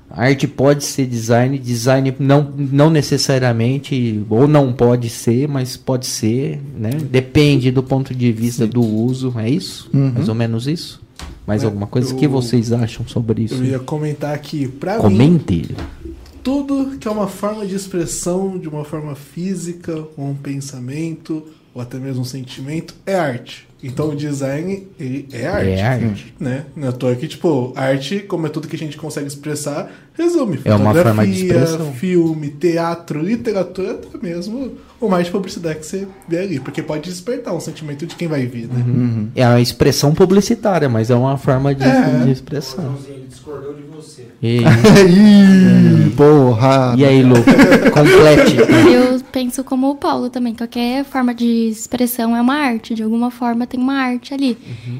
a 0.09 0.23
arte 0.23 0.47
pode 0.47 0.83
ser 0.83 1.05
design, 1.05 1.57
design 1.59 2.13
não, 2.19 2.51
não 2.57 2.89
necessariamente, 2.89 4.25
ou 4.29 4.47
não 4.47 4.73
pode 4.73 5.09
ser, 5.09 5.47
mas 5.47 5.77
pode 5.77 6.07
ser, 6.07 6.59
né? 6.77 6.89
Depende 6.89 7.71
do 7.71 7.83
ponto 7.83 8.13
de 8.15 8.31
vista 8.31 8.65
do 8.65 8.81
uso, 8.81 9.33
é 9.37 9.49
isso? 9.49 9.89
Uhum. 9.93 10.11
Mais 10.15 10.27
ou 10.27 10.35
menos 10.35 10.67
isso? 10.67 11.01
Mais 11.45 11.63
É, 11.63 11.65
alguma 11.67 11.87
coisa? 11.87 12.11
Eu- 12.11 12.17
que 12.17 12.27
vocês 12.27 12.71
acham 12.73 13.07
sobre 13.07 13.43
isso? 13.43 13.53
Eu 13.55 13.63
ia 13.65 13.79
comentar 13.79 14.39
pra 14.79 14.95
mim, 14.97 15.01
Comente. 15.01 15.75
tudo 16.43 16.97
que 16.97 17.07
é 17.07 17.11
uma 17.11 17.27
forma 17.27 17.65
de 17.65 17.75
expressão 17.75 18.57
de 18.57 18.67
uma 18.67 18.83
forma 18.83 19.15
física, 19.15 19.93
ou 20.17 20.29
um 20.29 20.35
pensamento, 20.35 21.43
ou 21.73 21.81
até 21.81 21.97
mesmo 21.99 22.21
um 22.21 22.25
sentimento, 22.25 22.95
é 23.05 23.15
arte. 23.15 23.66
Então 23.83 24.09
o 24.09 24.15
design, 24.15 24.87
ele 24.99 25.27
é 25.31 25.45
arte. 25.45 25.69
É 25.69 25.81
arte. 25.83 26.33
Né? 26.39 26.65
Não 26.75 26.87
é 26.87 26.91
toa 26.91 27.15
que, 27.15 27.27
tipo, 27.27 27.73
arte, 27.75 28.19
como 28.21 28.47
é 28.47 28.49
tudo 28.49 28.67
que 28.67 28.75
a 28.75 28.79
gente 28.79 28.97
consegue 28.97 29.27
expressar, 29.27 29.91
resume. 30.15 30.59
É 30.65 30.73
uma 30.73 30.93
forma 30.95 31.27
de 31.27 31.45
expressão. 31.45 31.93
filme, 31.93 32.49
teatro, 32.49 33.21
literatura, 33.21 33.91
até 33.91 34.17
mesmo 34.19 34.71
uma 34.99 35.17
arte 35.17 35.27
de 35.27 35.31
publicidade 35.31 35.77
que 35.79 35.85
você 35.85 36.07
vê 36.27 36.39
ali. 36.39 36.59
Porque 36.59 36.81
pode 36.81 37.07
despertar 37.07 37.53
um 37.53 37.59
sentimento 37.59 38.07
de 38.07 38.15
quem 38.15 38.27
vai 38.27 38.47
ver, 38.47 38.67
né? 38.67 38.83
Uhum. 38.87 39.27
É 39.35 39.43
a 39.45 39.61
expressão 39.61 40.11
publicitária, 40.13 40.89
mas 40.89 41.11
é 41.11 41.15
uma 41.15 41.37
forma 41.37 41.75
de, 41.75 41.83
É. 41.83 42.23
de 42.23 42.29
O 42.29 42.31
expressão. 42.31 42.95
Ele 43.07 43.27
discordou 43.29 43.75
de 43.75 43.83
você. 43.83 44.23
E, 44.41 44.61
Ih, 45.07 46.09
porra! 46.17 46.95
e 46.97 47.05
aí, 47.05 47.21
Lu? 47.23 47.35
Complete. 47.93 48.57
Eu 48.91 49.16
penso 49.31 49.63
como 49.63 49.89
o 49.91 49.95
Paulo 49.95 50.29
também. 50.29 50.53
Qualquer 50.55 51.03
forma 51.05 51.33
de 51.33 51.45
expressão 51.69 52.35
é 52.35 52.41
uma 52.41 52.55
arte. 52.55 52.93
De 52.95 53.03
alguma 53.03 53.29
forma 53.31 53.65
tem 53.67 53.79
uma 53.79 53.95
arte 53.95 54.33
ali. 54.33 54.57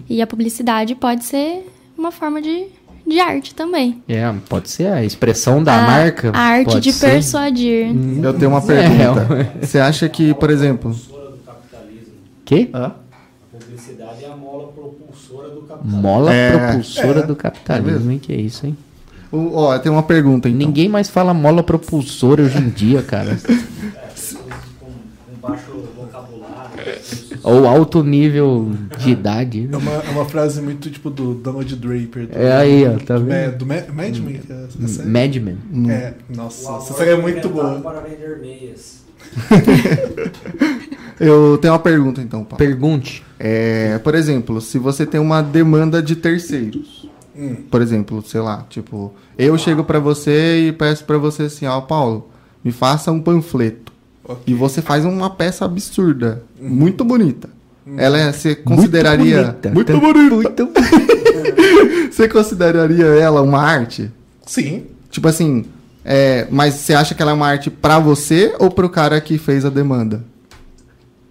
E 0.10 0.22
a 0.22 0.28
publicidade 0.28 0.94
pode 0.96 1.24
ser 1.26 1.66
uma 1.98 2.12
forma 2.12 2.42
de, 2.42 2.66
de 3.06 3.20
arte 3.20 3.56
também. 3.56 4.02
É, 4.08 4.32
pode 4.48 4.70
ser 4.70 4.88
a 4.88 5.04
expressão 5.04 5.64
da 5.64 5.78
a, 5.78 5.82
marca. 5.88 6.32
A 6.34 6.40
arte 6.40 6.66
pode 6.66 6.82
de 6.82 6.94
ser. 6.94 7.12
persuadir. 7.12 7.88
Eu 8.24 8.34
tenho 8.34 8.52
uma 8.52 8.60
É, 8.60 8.66
pergunta. 8.66 9.52
Você 9.62 9.80
acha 9.80 10.08
que, 10.10 10.34
por 10.34 10.50
exemplo. 10.50 10.96
Que? 12.46 12.70
A 12.74 12.92
publicidade 13.52 14.24
é 14.24 14.30
a 14.32 14.36
mola 14.38 14.68
propulsora 14.72 15.50
do 15.50 15.62
capitalismo. 15.62 16.02
Mola 16.02 16.34
É, 16.34 16.52
propulsora 16.58 17.20
é. 17.20 17.24
do 17.24 17.34
É 17.34 17.36
capitalismo, 17.36 17.92
mesmo. 17.92 18.12
hein? 18.12 18.20
Que 18.20 18.32
é 18.34 18.38
isso, 18.38 18.66
hein? 18.66 18.78
o- 19.32 19.52
Ó, 19.56 19.74
eu 19.74 19.80
tenho 19.80 19.94
uma 19.96 20.04
pergunta 20.04 20.48
então. 20.48 20.58
Ninguém 20.66 20.88
mais 20.88 21.10
fala 21.10 21.34
mola 21.34 21.62
propulsora 21.62 22.44
hoje 22.44 22.58
em 22.60 22.70
dia, 22.70 23.02
cara. 23.02 23.38
É, 23.98 24.10
coisas 24.10 24.38
com, 24.80 24.86
com 24.88 25.48
baixo 25.48 25.72
vocabulário. 25.96 27.28
Ou 27.50 27.68
alto 27.68 28.04
nível 28.04 28.72
de 29.00 29.12
idade. 29.12 29.70
É 29.72 29.78
uma, 29.78 29.92
é 29.92 30.10
uma 30.10 30.26
frase 30.26 30.62
muito 30.62 30.90
tipo 30.90 31.10
do 31.10 31.34
Donald 31.34 31.76
Draper. 31.76 32.28
Do, 32.28 32.38
É 32.38 32.52
aí, 32.56 32.86
ó, 32.88 32.98
tá 33.00 33.16
É, 33.16 33.18
vendo? 33.20 33.58
do 33.58 33.66
Ma- 33.66 33.76
Mad 33.94 34.18
Men, 34.20 34.40
é 34.50 34.66
essa 34.66 34.88
série. 34.88 35.10
Madman. 35.10 35.58
É, 35.90 36.14
nossa, 36.36 36.72
O 36.72 36.78
essa 36.78 36.94
série 36.94 37.12
é 37.12 37.18
muito 37.22 37.48
boa. 37.50 37.80
para 37.82 38.02
vender 38.02 38.40
meias. 38.40 38.98
Eu 41.20 41.58
tenho 41.58 41.74
uma 41.74 41.80
pergunta 41.80 42.22
então, 42.22 42.44
Paulo. 42.44 42.58
Pergunte. 42.58 43.24
É, 43.40 43.98
por 44.00 44.14
exemplo, 44.14 44.62
se 44.62 44.78
você 44.78 45.06
tem 45.06 45.20
uma 45.20 45.42
demanda 45.42 46.02
de 46.02 46.16
terceiros, 46.16 47.10
Hum. 47.36 47.56
por 47.70 47.82
exemplo, 47.82 48.22
sei 48.26 48.42
lá, 48.42 48.66
tipo, 48.70 49.14
eu 49.38 49.56
chego 49.58 49.84
pra 49.84 50.00
você 50.00 50.68
e 50.68 50.72
peço 50.72 51.04
pra 51.06 51.18
você 51.20 51.44
assim, 51.44 51.66
ó, 51.68 51.80
Paulo, 51.82 52.30
me 52.64 52.72
faça 52.72 53.12
um 53.12 53.20
panfleto. 53.20 53.87
Ok. 54.28 54.44
E 54.48 54.54
você 54.54 54.82
faz 54.82 55.06
uma 55.06 55.30
peça 55.30 55.64
absurda, 55.66 56.44
muito 56.60 57.04
bonita. 57.06 57.50
Ela 57.96 58.18
é, 58.20 58.32
você 58.34 58.54
consideraria 58.56 59.44
bonita. 59.44 59.70
muito 59.72 59.98
bonita. 60.02 60.68
você 62.12 62.28
consideraria 62.28 63.06
ela 63.06 63.42
uma 63.42 63.62
arte? 63.62 64.12
Sim. 64.46 64.86
Tipo 65.10 65.28
assim, 65.30 65.66
é, 66.04 66.48
mas 66.52 66.74
você 66.74 66.94
acha 66.94 67.16
que 67.16 67.22
ela 67.22 67.32
é 67.32 67.34
uma 67.34 67.48
arte 67.48 67.70
pra 67.70 68.00
você 68.00 68.54
ou 68.60 68.70
pro 68.70 68.90
cara 68.90 69.20
que 69.22 69.38
fez 69.38 69.64
a 69.66 69.70
demanda? 69.70 70.24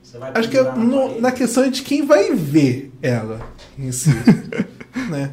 Você 0.02 0.16
vai 0.18 0.32
Acho 0.34 0.48
que 0.48 0.56
é 0.56 0.62
no- 0.74 1.20
na 1.20 1.30
questão 1.32 1.70
de 1.70 1.82
quem 1.82 2.06
vai 2.06 2.34
ver 2.34 2.90
ela 3.02 3.40
em 3.78 3.92
si. 3.92 4.10
né? 5.10 5.30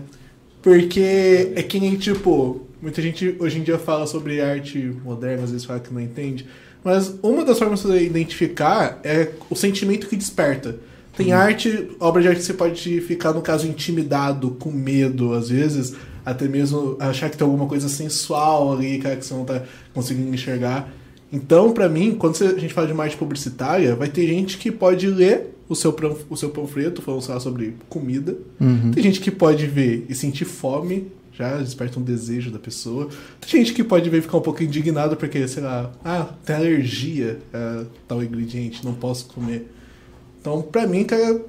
Porque 0.62 1.54
é 1.56 1.64
que 1.64 1.80
nem, 1.80 1.96
tipo, 1.96 2.62
muita 2.82 3.02
gente 3.02 3.36
hoje 3.40 3.60
em 3.60 3.64
dia 3.64 3.78
fala 3.78 4.06
sobre 4.08 4.42
arte 4.42 4.94
moderna, 5.04 5.44
às 5.44 5.52
vezes 5.52 5.66
fala 5.66 5.80
que 5.80 5.94
não 5.94 6.02
entende. 6.02 6.46
Mas 6.84 7.14
uma 7.24 7.46
das 7.46 7.58
formas 7.58 7.82
de 7.82 7.88
você 7.88 8.04
identificar 8.04 9.00
é 9.04 9.30
o 9.50 9.56
sentimento 9.56 10.08
que 10.08 10.16
desperta. 10.16 10.78
Tem 11.16 11.32
arte, 11.32 11.92
obra 12.00 12.22
de 12.22 12.28
arte 12.28 12.40
que 12.40 12.46
você 12.46 12.54
pode 12.54 13.02
ficar, 13.02 13.34
no 13.34 13.42
caso, 13.42 13.68
intimidado, 13.68 14.52
com 14.52 14.72
medo, 14.72 15.34
às 15.34 15.50
vezes, 15.50 15.94
até 16.26 16.48
mesmo 16.48 16.98
achar 17.00 17.30
que 17.30 17.38
tem 17.38 17.46
alguma 17.46 17.68
coisa 17.68 17.88
sensual 17.88 18.74
ali, 18.74 18.98
cara, 18.98 19.16
que 19.16 19.26
você 19.26 19.34
não 19.34 19.46
tá 19.46 19.62
conseguindo 19.94 20.34
enxergar. 20.34 20.92
Então, 21.32 21.72
pra 21.72 21.88
mim, 21.88 22.16
quando 22.16 22.36
a 22.44 22.60
gente 22.60 22.74
fala 22.74 22.88
de 22.88 22.94
uma 22.94 23.04
arte 23.04 23.16
publicitária, 23.16 23.96
vai 23.96 24.08
ter 24.08 24.26
gente 24.28 24.58
que 24.58 24.72
pode 24.72 25.08
ler 25.08 25.56
o 25.70 25.76
seu, 25.76 25.96
o 26.30 26.36
seu 26.36 26.50
panfleto, 26.50 27.02
falando 27.02 27.22
sobre 27.22 27.76
comida. 27.90 28.36
Tem 28.94 29.04
gente 29.04 29.20
que 29.20 29.32
pode 29.32 29.66
ver 29.68 30.06
e 30.10 30.16
sentir 30.16 30.46
fome, 30.46 31.08
já 31.38 31.58
desperta 31.58 32.00
um 32.00 32.04
desejo 32.04 32.52
da 32.52 32.60
pessoa. 32.60 33.10
Tem 33.42 33.60
gente 33.64 33.74
que 33.74 33.84
pode 33.84 34.10
ver 34.10 34.20
e 34.20 34.22
ficar 34.22 34.38
um 34.38 34.42
pouco 34.42 34.64
indignado 34.64 35.16
porque, 35.16 35.48
sei 35.48 35.64
lá, 35.64 35.92
ah, 36.06 36.28
tem 36.46 36.56
alergia 36.56 37.40
a 37.54 37.86
tal 38.08 38.24
ingrediente, 38.24 38.86
não 38.86 38.94
posso 38.94 39.26
comer. 39.28 39.72
Então, 40.40 40.62
pra 40.62 40.86
mim, 40.86 41.04
cara, 41.04 41.42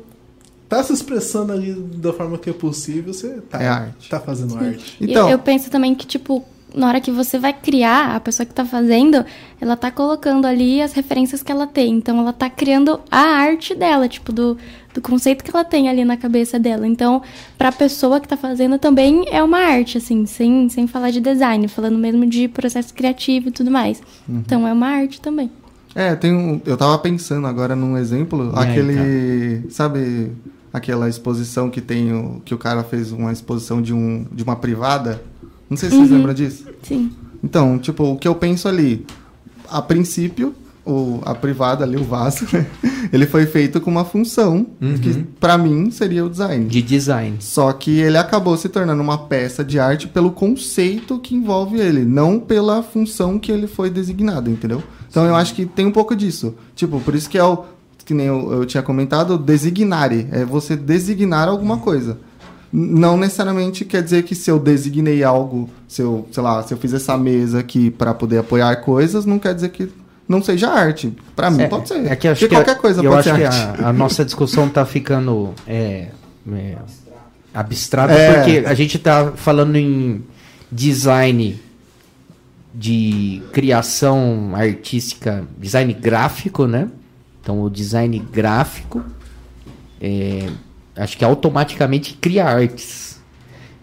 tá 0.69 0.83
se 0.83 0.93
expressando 0.93 1.53
ali 1.53 1.73
da 1.75 2.13
forma 2.13 2.39
que 2.39 2.49
é 2.49 2.53
possível, 2.53 3.13
você 3.13 3.41
tá, 3.51 3.63
É 3.63 3.69
arte. 3.69 4.09
tá 4.09 4.21
fazendo 4.21 4.57
arte. 4.57 4.97
E 5.01 5.11
Então, 5.11 5.29
eu 5.29 5.39
penso 5.39 5.71
também 5.71 5.95
que, 5.95 6.07
tipo, 6.07 6.45
na 6.75 6.89
hora 6.89 7.01
que 7.01 7.11
você 7.11 7.39
vai 7.39 7.53
criar, 7.53 8.17
a 8.17 8.21
pessoa 8.21 8.47
que 8.47 8.55
tá 8.55 8.65
fazendo, 8.65 9.25
ela 9.61 9.77
tá 9.77 9.91
colocando 9.91 10.47
ali 10.47 10.81
as 10.81 10.93
referências 10.93 11.43
que 11.43 11.53
ela 11.53 11.67
tem. 11.67 11.95
Então, 11.95 12.19
ela 12.19 12.33
tá 12.33 12.49
criando 12.49 13.01
a 13.11 13.19
arte 13.21 13.75
dela, 13.75 14.09
tipo, 14.09 14.33
do, 14.33 14.57
do 14.95 15.03
conceito 15.03 15.43
que 15.43 15.51
ela 15.51 15.65
tem 15.65 15.89
ali 15.89 16.05
na 16.05 16.17
cabeça 16.17 16.59
dela. 16.59 16.87
Então, 16.87 17.21
pra 17.59 17.73
pessoa 17.73 18.21
que 18.21 18.29
tá 18.29 18.37
fazendo 18.37 18.79
também 18.79 19.25
é 19.31 19.43
uma 19.43 19.59
arte, 19.59 19.99
assim, 19.99 20.25
sem, 20.25 20.69
sem 20.69 20.87
falar 20.87 21.11
de 21.11 21.21
design, 21.21 21.67
falando 21.67 21.99
mesmo 21.99 22.25
de 22.25 22.47
processo 22.47 22.95
criativo 22.95 23.49
e 23.49 23.51
tudo 23.51 23.71
mais. 23.71 24.01
Então, 24.29 24.67
é 24.67 24.73
uma 24.73 24.87
arte 24.87 25.21
também. 25.21 25.51
É, 25.95 26.15
tem 26.15 26.33
um, 26.33 26.61
eu 26.65 26.77
tava 26.77 26.99
pensando 26.99 27.47
agora 27.47 27.77
num 27.77 27.97
exemplo, 27.97 28.53
aí, 28.57 28.71
aquele, 28.71 29.71
sabe, 29.71 30.33
aquela 30.73 31.09
exposição 31.09 31.71
que 31.71 31.81
tem 31.81 32.13
o, 32.13 32.41
que 32.45 32.53
o 32.53 32.59
cara 32.59 32.83
fez 32.83 33.13
uma 33.13 33.33
exposição 33.33 33.81
de 33.81 33.93
um 33.93 34.27
de 34.33 34.43
uma 34.43 34.57
privada? 34.57 35.23
Não 35.71 35.77
sei 35.77 35.91
se 35.91 35.97
vocês 35.97 36.11
lembram 36.11 36.35
disso. 36.35 36.67
Sim. 36.83 37.13
Então, 37.43 37.79
tipo, 37.79 38.05
o 38.05 38.17
que 38.17 38.27
eu 38.27 38.35
penso 38.35 38.69
ali, 38.69 39.07
a 39.71 39.81
princípio, 39.81 40.55
o, 40.87 41.21
a 41.25 41.35
privada 41.35 41.85
ali, 41.85 41.97
o 41.97 42.05
vaso, 42.05 42.47
né? 42.53 42.67
ele 43.13 43.27
foi 43.27 43.47
feito 43.47 43.81
com 43.81 43.91
uma 43.91 44.05
função 44.05 44.67
que 45.01 45.25
pra 45.41 45.57
mim 45.57 45.91
seria 45.91 46.25
o 46.25 46.29
design. 46.29 46.67
De 46.67 46.83
design. 46.83 47.37
Só 47.41 47.73
que 47.73 47.99
ele 47.99 48.19
acabou 48.19 48.57
se 48.57 48.69
tornando 48.69 49.03
uma 49.03 49.19
peça 49.19 49.65
de 49.65 49.79
arte 49.79 50.09
pelo 50.09 50.31
conceito 50.31 51.19
que 51.19 51.35
envolve 51.35 51.79
ele, 51.79 52.05
não 52.05 52.39
pela 52.39 52.83
função 52.83 53.39
que 53.39 53.51
ele 53.51 53.67
foi 53.67 53.89
designado, 53.89 54.51
entendeu? 54.51 54.83
Então 55.09 55.25
eu 55.25 55.35
acho 55.35 55.55
que 55.55 55.65
tem 55.65 55.87
um 55.87 55.93
pouco 55.93 56.15
disso. 56.15 56.55
Tipo, 56.75 57.01
por 57.01 57.15
isso 57.15 57.31
que 57.31 57.39
é 57.39 57.45
o 57.45 57.65
que 58.05 58.13
nem 58.13 58.27
eu, 58.27 58.53
eu 58.53 58.67
tinha 58.67 58.83
comentado, 58.83 59.39
designare, 59.39 60.29
é 60.31 60.45
você 60.45 60.77
designar 60.77 61.49
alguma 61.49 61.79
coisa. 61.79 62.19
Não 62.71 63.17
necessariamente 63.17 63.85
quer 63.85 64.03
dizer 64.03 64.25
que 64.25 64.35
se 64.35 64.51
eu 64.51 64.59
designei 64.59 65.23
algo, 65.23 65.71
se 65.89 66.03
eu, 66.03 66.27
sei 66.31 66.43
lá, 66.43 66.63
se 66.63 66.75
eu 66.75 66.79
fiz 66.79 66.93
essa 66.93 67.17
mesa 67.17 67.61
aqui 67.61 67.91
para 67.91 68.13
poder 68.13 68.39
apoiar 68.39 68.75
coisas, 68.77 69.25
não 69.25 69.39
quer 69.39 69.55
dizer 69.55 69.71
que 69.71 69.89
não 70.29 70.43
seja 70.43 70.71
arte. 70.71 71.13
Pra 71.37 71.51
mim 71.51 71.69
pode 71.69 71.89
ser. 71.89 72.07
É 72.11 72.17
que 72.17 72.29
acho 72.29 72.41
Porque 72.41 72.55
que 72.55 72.63
qualquer 72.63 72.81
coisa 72.81 73.03
eu 73.03 73.11
pode 73.11 73.29
acho 73.31 73.39
ser 73.39 73.49
que 73.51 73.57
arte. 73.57 73.83
a, 73.83 73.89
a 73.89 73.93
nossa 73.93 74.25
discussão 74.25 74.69
tá 74.69 74.85
ficando 74.87 75.55
é, 75.67 76.09
é, 76.53 76.77
abstrata 77.53 78.13
É. 78.13 78.33
porque 78.35 78.67
a 78.67 78.75
gente 78.75 78.99
tá 78.99 79.33
falando 79.37 79.77
em 79.77 80.25
design 80.71 81.61
de 82.73 83.43
criação 83.53 84.51
artística, 84.55 85.45
design 85.59 85.93
gráfico, 85.93 86.67
né? 86.67 86.89
Então 87.41 87.63
o 87.63 87.71
design 87.71 88.19
gráfico 88.33 89.05
é, 90.01 90.49
acho 90.97 91.17
que 91.17 91.25
automaticamente 91.25 92.15
cria 92.15 92.45
artes. 92.47 93.14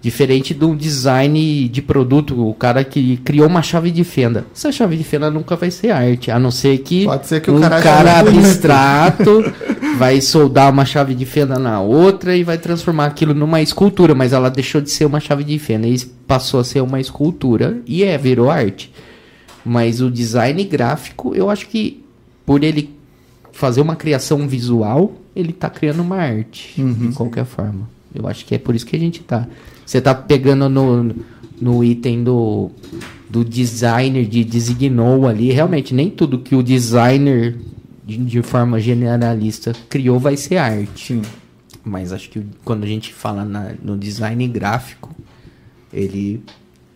Diferente 0.02 0.54
de 0.54 0.66
um 0.66 0.76
design 0.76 1.70
de 1.70 1.82
produto, 1.82 2.50
o 2.50 2.54
cara 2.56 2.84
que 2.84 3.18
criou 3.18 3.48
uma 3.48 3.62
chave 3.62 3.92
de 3.92 4.04
fenda. 4.04 4.48
Essa 4.56 4.72
chave 4.72 4.98
de 4.98 5.04
fenda 5.04 5.30
nunca 5.30 5.56
vai 5.56 5.70
ser 5.70 5.92
arte, 5.92 6.32
a 6.32 6.40
não 6.40 6.50
ser 6.50 6.80
que, 6.80 7.06
Pode 7.06 7.28
ser 7.28 7.40
que 7.40 7.52
o 7.52 7.58
um 7.58 7.62
cara 7.62 7.82
cara, 7.82 8.20
abstrato 8.20 9.44
vai 10.00 10.20
soldar 10.20 10.72
uma 10.72 10.86
chave 10.86 11.14
de 11.14 11.26
fenda 11.26 11.60
na 11.60 11.80
outra 11.80 12.36
e 12.36 12.44
vai 12.44 12.58
transformar 12.58 13.06
aquilo 13.06 13.36
numa 13.36 13.62
escultura, 13.62 14.16
mas 14.16 14.34
ela 14.34 14.50
deixou 14.50 14.82
de 14.82 14.90
ser 14.90 15.06
uma 15.06 15.20
chave 15.20 15.44
de 15.44 15.60
fenda 15.60 15.88
e 15.88 16.00
passou 16.26 16.60
a 16.60 16.64
ser 16.64 16.82
uma 16.82 17.00
escultura 17.00 17.80
e 17.86 18.04
é, 18.04 18.18
virou 18.18 18.50
arte. 18.50 18.92
Mas 19.64 20.02
o 20.02 20.10
design 20.10 20.64
gráfico, 20.64 21.36
eu 21.36 21.48
acho 21.48 21.68
que 21.68 22.04
por 22.44 22.64
ele 22.64 22.90
fazer 23.52 23.82
uma 23.82 23.96
criação 23.96 24.48
visual, 24.48 25.14
ele 25.36 25.54
tá 25.54 25.70
criando 25.70 26.02
uma 26.02 26.18
arte, 26.18 26.82
de 26.82 27.14
qualquer 27.14 27.46
forma. 27.46 27.88
Eu 28.14 28.28
acho 28.28 28.46
que 28.46 28.56
é 28.56 28.58
por 28.58 28.76
isso 28.76 28.86
que 28.86 28.96
a 28.96 29.00
gente 29.00 29.22
tá. 29.22 29.48
Você 29.92 30.00
tá 30.00 30.16
pegando 30.16 30.70
no, 30.70 31.14
no 31.60 31.84
item 31.84 32.24
do, 32.24 32.72
do 33.30 33.44
designer, 33.44 34.26
de 34.26 34.42
designou 34.42 35.28
ali, 35.28 35.52
realmente, 35.52 35.94
nem 35.94 36.10
tudo 36.10 36.40
que 36.40 36.56
o 36.56 36.64
designer, 36.64 37.58
de, 38.06 38.16
de 38.16 38.42
forma 38.42 38.80
generalista, 38.80 39.74
criou 39.90 40.18
vai 40.18 40.38
ser 40.38 40.56
arte. 40.56 41.08
Sim. 41.16 41.22
Mas 41.84 42.14
acho 42.14 42.30
que 42.30 42.42
quando 42.64 42.86
a 42.86 42.88
gente 42.88 43.14
fala 43.14 43.44
na- 43.44 43.74
no 43.84 43.98
design 43.98 44.48
gráfico, 44.48 45.14
ele 45.92 46.42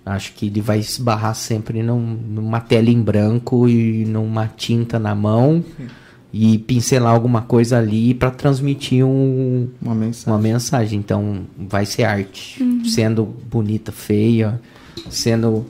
acho 0.06 0.32
que 0.34 0.46
ele 0.46 0.62
vai 0.62 0.80
esbarrar 0.80 1.36
sempre 1.36 1.84
num- 1.84 2.00
numa 2.30 2.62
tela 2.62 2.90
em 2.90 3.02
branco 3.02 3.68
e 3.68 4.06
numa 4.06 4.48
tinta 4.48 4.98
na 4.98 5.14
mão 5.14 5.62
e 6.38 6.58
pincelar 6.58 7.14
alguma 7.14 7.44
coisa 7.44 7.78
ali 7.78 8.14
para 8.14 8.30
transmitir 8.30 9.06
um, 9.06 9.70
Uma 9.82 9.96
mensagem. 9.96 10.34
uma 10.34 10.38
mensagem. 10.38 11.00
Então 11.00 11.44
vai 11.58 11.86
ser 11.86 12.04
arte, 12.04 12.62
sendo 12.94 13.24
bonita, 13.50 13.94
feia, 13.94 14.60
sendo 15.10 15.66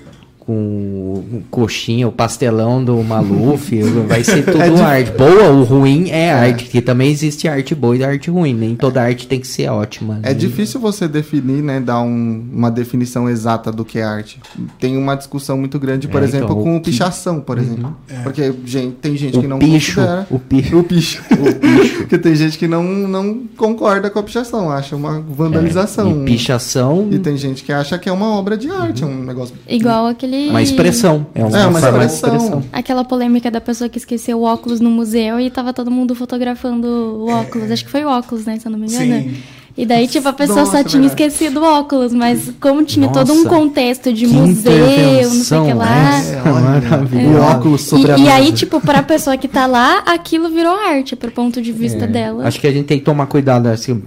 com 0.46 0.54
o 0.54 1.44
coxinha, 1.50 2.08
o 2.08 2.12
pastelão 2.12 2.84
do 2.84 3.02
Maluf, 3.04 3.72
vai 4.08 4.24
ser 4.24 4.44
tudo 4.46 4.62
É 4.62 4.70
dif- 4.70 4.82
arte. 4.82 5.12
Boa 5.12 5.50
ou 5.50 5.64
ruim 5.64 6.10
é, 6.10 6.32
arte, 6.32 6.66
porque 6.66 6.82
também 6.82 7.10
existe 7.12 7.48
arte 7.48 7.74
boa 7.74 7.96
e 7.98 8.04
arte 8.04 8.30
ruim. 8.30 8.54
Nem 8.54 8.76
toda 8.76 9.02
arte 9.02 9.28
tem 9.28 9.40
que 9.40 9.48
ser 9.48 9.70
ótima. 9.70 10.20
É 10.24 10.30
né? 10.30 10.34
difícil 10.34 10.80
você 10.80 11.08
definir, 11.08 11.64
né, 11.64 11.80
dar 11.80 12.02
um- 12.02 12.44
uma 12.54 12.70
definição 12.70 13.30
exata 13.30 13.72
do 13.72 13.84
que 13.84 13.98
é 14.00 14.04
arte. 14.04 14.40
Tem 14.80 14.96
uma 14.98 15.16
discussão 15.16 15.58
muito 15.58 15.80
grande, 15.80 16.08
por 16.08 16.22
É, 16.22 16.26
exemplo, 16.26 16.52
então, 16.52 16.64
com 16.64 16.78
o 16.78 16.82
que- 16.82 16.92
pichação, 16.92 17.40
por 17.42 17.58
exemplo. 17.58 17.96
Porque 18.24 18.54
gente, 18.66 18.96
tem 18.98 19.18
gente 19.18 19.40
que 19.40 19.46
O 19.46 19.50
não 19.50 19.60
picho, 19.60 19.96
considera. 19.96 20.28
o 20.30 20.40
picho. 20.40 20.78
O 20.78 20.84
picho. 20.84 21.24
Porque 21.98 22.18
tem 22.18 22.36
gente 22.36 22.58
que 22.58 22.68
não, 22.68 22.84
não 22.84 23.40
concorda 23.58 24.10
com 24.10 24.20
a 24.20 24.24
pichação, 24.24 24.70
acha 24.72 24.96
uma 24.96 25.20
vandalização. 25.22 26.22
E 26.22 26.26
pichação 26.26 27.08
E 27.12 27.18
tem 27.20 27.36
gente 27.38 27.64
que 27.64 27.72
acha 27.72 27.98
que 27.98 28.08
é 28.08 28.12
uma 28.12 28.28
obra 28.28 28.56
de 28.58 28.70
arte, 28.70 29.04
é 29.04 29.08
um 29.08 29.24
negócio. 29.24 29.56
Igual 29.68 30.06
aquele. 30.08 30.35
Uma 30.50 30.62
expressão. 30.62 31.26
É 31.34 31.44
uma, 31.44 31.60
É, 31.60 31.66
uma 31.68 31.80
forma 31.80 32.06
de 32.06 32.14
expressão. 32.14 32.64
Aquela 32.72 33.04
polêmica 33.04 33.50
da 33.52 33.62
pessoa 33.62 33.90
que 33.90 33.98
esqueceu 33.98 34.40
o 34.40 34.44
óculos 34.44 34.80
no 34.80 34.90
museu 34.90 35.40
e 35.40 35.50
tava 35.50 35.74
todo 35.74 35.90
mundo 35.92 36.14
fotografando 36.16 36.88
o 36.88 37.30
óculos. 37.30 37.72
Acho 37.72 37.86
que 37.86 37.92
foi 37.92 38.04
o 38.06 38.10
óculos, 38.10 38.46
né? 38.46 38.58
Se 38.60 38.68
eu 38.68 38.72
não 38.72 38.80
me 38.80 38.88
engano. 38.88 39.30
Sim. 39.30 39.36
E 39.78 39.86
daí, 39.86 40.08
tipo, 40.08 40.26
a 40.26 40.32
pessoa 40.32 40.60
Nossa, 40.60 40.72
só 40.72 40.78
é 40.78 40.84
tinha 40.86 41.02
verdade. 41.02 41.22
esquecido 41.24 41.60
o 41.60 41.64
óculos, 41.66 42.14
mas 42.14 42.50
como 42.62 42.82
tinha 42.86 43.10
todo 43.10 43.34
um 43.34 43.44
Nossa, 43.44 43.50
contexto 43.50 44.14
de 44.14 44.26
museu, 44.26 44.72
não 44.74 45.44
sei 45.44 45.58
o 45.58 45.66
que 45.66 45.74
lá. 45.74 46.18
essa, 46.18 46.32
É, 46.34 46.42
olha, 46.44 46.62
maravilhosa. 46.62 47.38
O 47.40 47.42
óculos 47.42 47.82
sobre 47.82 48.12
a 48.14 48.18
E, 48.18 48.24
e 48.24 48.30
aí, 48.30 48.54
tipo, 48.54 48.80
pra 48.80 49.04
pessoa 49.04 49.36
que 49.36 49.50
tá 49.50 49.66
lá, 49.66 49.98
aquilo 50.06 50.48
virou 50.50 50.74
arte, 50.74 51.18
pro 51.18 51.30
ponto 51.30 51.62
de 51.62 51.74
vista 51.74 52.06
É, 52.06 52.08
dela. 52.08 52.48
Acho 52.48 52.58
que 52.62 52.68
a 52.68 52.72
gente 52.72 52.86
tem 52.86 53.00
que 53.00 53.04
tomar 53.04 53.26
cuidado, 53.28 53.68
assim, 53.68 54.02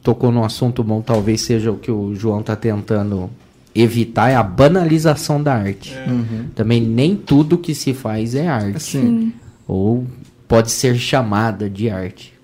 tocou 0.00 0.30
num 0.30 0.44
assunto 0.44 0.84
bom, 0.84 1.00
talvez 1.00 1.40
seja 1.40 1.72
o 1.72 1.76
que 1.76 1.90
o 1.90 2.14
João 2.14 2.40
tá 2.40 2.54
tentando 2.54 3.28
evitar, 3.74 4.30
é 4.30 4.34
a 4.34 4.42
banalização 4.42 5.42
da 5.42 5.54
arte. 5.54 5.94
Uhum. 6.06 6.46
Também 6.54 6.80
nem 6.80 7.16
tudo 7.16 7.58
que 7.58 7.74
se 7.74 7.94
faz 7.94 8.34
é 8.34 8.48
arte. 8.48 8.76
Assim, 8.76 9.32
Ou 9.66 10.06
pode 10.48 10.70
ser 10.70 10.96
chamada 10.96 11.70
de 11.70 11.88
arte. 11.88 12.34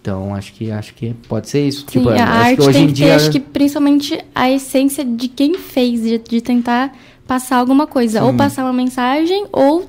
Então, 0.00 0.34
acho 0.34 0.52
que 0.52 0.70
acho 0.70 0.94
que 0.94 1.14
pode 1.28 1.48
ser 1.48 1.66
isso. 1.66 1.80
Sim, 1.80 1.86
tipo, 1.86 2.08
a 2.08 2.14
acho 2.14 2.22
arte 2.22 2.56
que 2.56 2.62
hoje 2.62 2.72
tem 2.72 2.84
em 2.84 2.86
que 2.86 2.92
dia 2.92 3.06
ter, 3.06 3.12
acho 3.12 3.30
que 3.30 3.40
principalmente 3.40 4.24
a 4.34 4.50
essência 4.50 5.04
de 5.04 5.26
quem 5.26 5.54
fez, 5.54 6.02
de, 6.02 6.18
de 6.18 6.40
tentar 6.40 6.96
passar 7.26 7.56
alguma 7.56 7.86
coisa. 7.86 8.22
Ou 8.22 8.32
passar 8.34 8.64
uma 8.64 8.72
mensagem, 8.72 9.46
ou 9.50 9.84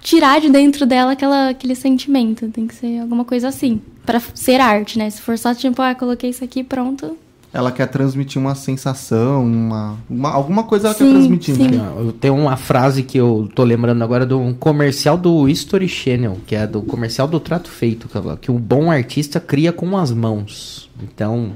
tirar 0.00 0.40
de 0.40 0.48
dentro 0.48 0.86
dela 0.86 1.12
aquela, 1.12 1.48
aquele 1.48 1.74
sentimento. 1.74 2.48
Tem 2.50 2.66
que 2.66 2.74
ser 2.74 3.00
alguma 3.00 3.24
coisa 3.24 3.48
assim. 3.48 3.80
Pra 4.06 4.20
ser 4.34 4.60
arte, 4.60 4.98
né? 4.98 5.10
Se 5.10 5.20
for 5.20 5.36
só 5.38 5.54
tipo, 5.54 5.80
ah, 5.82 5.94
coloquei 5.94 6.30
isso 6.30 6.44
aqui, 6.44 6.62
pronto. 6.62 7.16
Ela 7.52 7.70
quer 7.70 7.86
transmitir 7.86 8.40
uma 8.40 8.54
sensação, 8.54 9.44
uma, 9.44 9.96
uma- 10.08 10.30
alguma 10.30 10.64
coisa 10.64 10.88
ela 10.88 10.94
quer 10.94 11.04
Sim, 11.04 11.12
transmitir, 11.12 11.54
sim. 11.54 11.68
né? 11.68 11.92
Eu 11.98 12.12
tenho 12.12 12.34
uma 12.34 12.56
frase 12.56 13.02
que 13.02 13.18
eu 13.18 13.48
tô 13.54 13.62
lembrando 13.62 14.02
agora 14.02 14.24
de 14.24 14.32
um 14.34 14.54
comercial 14.54 15.18
do 15.18 15.48
History 15.48 15.86
Channel, 15.88 16.38
que 16.46 16.54
é 16.54 16.66
do 16.66 16.80
comercial 16.82 17.28
do 17.28 17.38
Trato 17.38 17.68
Feito, 17.68 18.08
que 18.40 18.50
um 18.50 18.56
bom 18.58 18.90
artista 18.90 19.38
cria 19.38 19.72
com 19.72 19.96
as 19.98 20.10
mãos. 20.10 20.88
Então, 21.02 21.52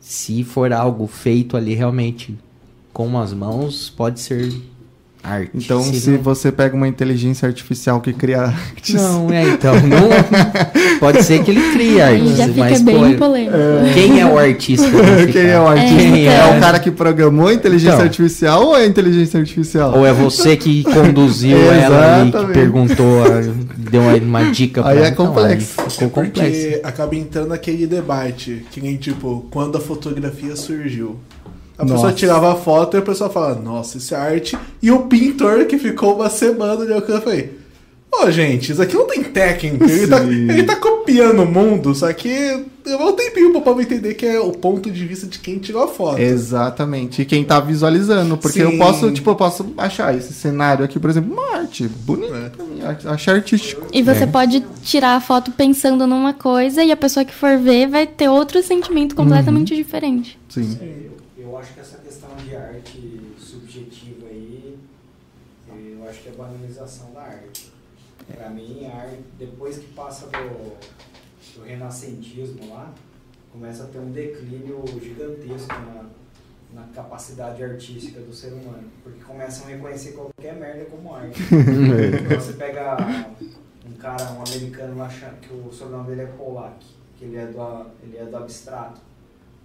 se 0.00 0.42
for 0.44 0.72
algo 0.72 1.06
feito 1.06 1.56
ali 1.56 1.74
realmente 1.74 2.34
com 2.92 3.18
as 3.18 3.32
mãos, 3.34 3.90
pode 3.94 4.20
ser 4.20 4.50
arte. 5.28 5.50
Então, 5.54 5.82
se, 5.82 6.10
não- 6.10 6.18
você 6.22 6.50
pega 6.52 6.74
uma 6.76 6.88
inteligência 6.88 7.46
artificial 7.46 8.00
que 8.00 8.12
cria 8.12 8.40
artes. 8.42 8.94
Não, 8.94 9.30
é, 9.32 9.42
então. 9.44 9.74
Não, 9.74 10.08
pode 11.00 11.22
ser 11.22 11.42
que 11.44 11.50
ele 11.50 11.72
crie 11.72 12.00
artes, 12.00 12.36
já 12.36 12.46
fica 12.48 12.60
mas 12.60 12.82
bem 12.82 13.12
pô, 13.12 13.26
polêmico. 13.26 13.56
quem 13.94 14.20
é 14.20 14.26
o 14.26 14.38
artista? 14.38 14.86
Quem 15.32 15.42
é 15.46 15.60
o 15.60 15.66
artista? 15.66 16.02
É, 16.18 16.24
é? 16.52 16.56
o 16.56 16.60
cara 16.60 16.78
que 16.78 16.90
programou 16.90 17.48
a 17.48 17.54
inteligência 17.54 17.94
Então. 17.94 18.04
artificial 18.06 18.64
ou 18.66 18.76
é 18.76 18.82
a 18.82 18.86
inteligência 18.86 19.38
artificial? 19.40 19.96
Ou 19.96 20.06
é 20.06 20.12
você 20.12 20.56
que 20.56 20.82
conduziu 20.84 21.56
ela 21.72 22.20
ali, 22.22 22.32
que 22.32 22.46
perguntou, 22.52 23.22
a- 23.24 23.40
deu 23.76 24.02
uma, 24.02 24.50
dica 24.50 24.82
pra 24.82 24.90
Aí 24.92 24.98
é 24.98 25.00
ela. 25.00 25.08
Então, 25.10 25.26
complexo. 25.26 25.80
aí 25.80 25.90
ficou 25.90 26.10
complexo. 26.10 26.60
Porque 26.60 26.80
acaba 26.84 27.16
entrando 27.16 27.52
aquele 27.52 27.86
debate, 27.86 28.64
que 28.70 28.80
nem 28.80 28.96
tipo, 28.96 29.46
quando 29.50 29.76
a 29.76 29.80
fotografia 29.80 30.54
surgiu. 30.56 31.16
A 31.78 31.82
Nossa. 31.84 31.94
pessoa 31.94 32.12
tirava 32.12 32.52
a 32.52 32.56
foto 32.56 32.96
e 32.96 32.98
a 32.98 33.02
pessoa 33.02 33.30
fala, 33.30 33.54
nossa, 33.54 33.98
isso 33.98 34.12
é 34.14 34.18
arte. 34.18 34.58
E 34.82 34.90
o 34.90 35.02
pintor 35.06 35.64
que 35.66 35.78
ficou 35.78 36.16
uma 36.16 36.28
semana 36.28 36.74
olhando 36.74 36.98
aquilo, 36.98 37.18
eu 37.18 37.22
falei, 37.22 37.56
ô 38.12 38.28
gente, 38.32 38.72
isso 38.72 38.82
aqui 38.82 38.96
não 38.96 39.06
tem 39.06 39.22
técnica. 39.22 39.84
Ele 39.84 40.06
tá, 40.08 40.20
Sim. 40.20 40.50
ele 40.50 40.62
tá 40.64 40.74
copiando 40.74 41.42
o 41.42 41.46
mundo, 41.46 41.94
só 41.94 42.12
que 42.12 42.64
levou 42.84 43.10
um 43.10 43.12
tempinho 43.12 43.52
pro 43.52 43.60
povo 43.60 43.80
entender 43.80 44.14
que 44.14 44.26
é 44.26 44.40
o 44.40 44.50
ponto 44.50 44.90
de 44.90 45.06
vista 45.06 45.26
de 45.28 45.38
quem 45.38 45.58
tirou 45.58 45.84
a 45.84 45.88
foto. 45.88 46.18
Exatamente. 46.18 47.22
E 47.22 47.24
quem 47.24 47.44
tá 47.44 47.60
visualizando. 47.60 48.36
Porque 48.36 48.60
eu 48.60 48.70
Sim. 48.72 48.78
posso, 48.78 49.10
tipo, 49.12 49.30
eu 49.30 49.36
posso 49.36 49.72
achar 49.78 50.12
esse 50.16 50.32
cenário 50.32 50.84
aqui, 50.84 50.98
por 50.98 51.08
exemplo, 51.10 51.32
uma 51.32 51.58
arte 51.58 51.86
bonita 51.86 52.34
É. 52.34 52.92
pra 52.94 53.12
Achei 53.12 53.34
artístico. 53.34 53.86
E 53.92 54.02
você 54.02 54.26
pode 54.26 54.64
tirar 54.82 55.14
a 55.14 55.20
foto 55.20 55.52
pensando 55.52 56.06
numa 56.08 56.32
coisa 56.34 56.82
e 56.82 56.90
a 56.90 56.96
pessoa 56.96 57.24
que 57.24 57.34
for 57.34 57.56
ver 57.58 57.86
vai 57.88 58.04
ter 58.06 58.28
outro 58.28 58.60
sentimento 58.64 59.14
completamente 59.14 59.76
diferente. 59.76 60.38
Sim. 60.48 60.76
Eu, 60.80 61.12
eu 61.48 61.56
acho 61.56 61.72
que 61.72 61.80
essa 61.80 61.98
questão 61.98 62.28
de 62.36 62.54
arte 62.54 63.20
subjetiva 63.38 64.26
aí, 64.26 64.78
eu 65.68 66.08
acho 66.08 66.22
que 66.22 66.28
é 66.28 66.32
a 66.32 66.34
banalização 66.34 67.12
da 67.12 67.22
arte. 67.22 67.72
Pra 68.34 68.50
mim, 68.50 68.86
a 68.86 68.96
arte, 68.96 69.22
depois 69.38 69.78
que 69.78 69.86
passa 69.94 70.26
do, 70.26 70.76
do 71.54 71.64
renascentismo 71.64 72.68
lá, 72.68 72.92
começa 73.50 73.84
a 73.84 73.86
ter 73.86 73.98
um 73.98 74.10
declínio 74.10 74.84
gigantesco 75.02 75.72
na, 75.72 76.06
na 76.74 76.86
capacidade 76.88 77.62
artística 77.62 78.20
do 78.20 78.32
ser 78.32 78.52
humano. 78.52 78.90
Porque 79.02 79.22
começam 79.24 79.66
a 79.66 79.70
reconhecer 79.70 80.12
qualquer 80.12 80.54
merda 80.54 80.84
como 80.86 81.14
arte. 81.14 81.40
Então 81.48 82.40
você 82.40 82.52
pega 82.58 82.96
um 83.86 83.92
cara, 83.94 84.32
um 84.32 84.42
americano 84.42 84.98
lá, 84.98 85.08
que 85.08 85.52
o 85.52 85.72
sobrenome 85.72 86.08
dele 86.08 86.22
é 86.22 86.26
Pollack, 86.26 86.84
que 87.16 87.24
ele 87.24 87.36
é 87.36 87.46
do, 87.46 87.86
ele 88.02 88.18
é 88.18 88.26
do 88.26 88.36
abstrato. 88.36 89.00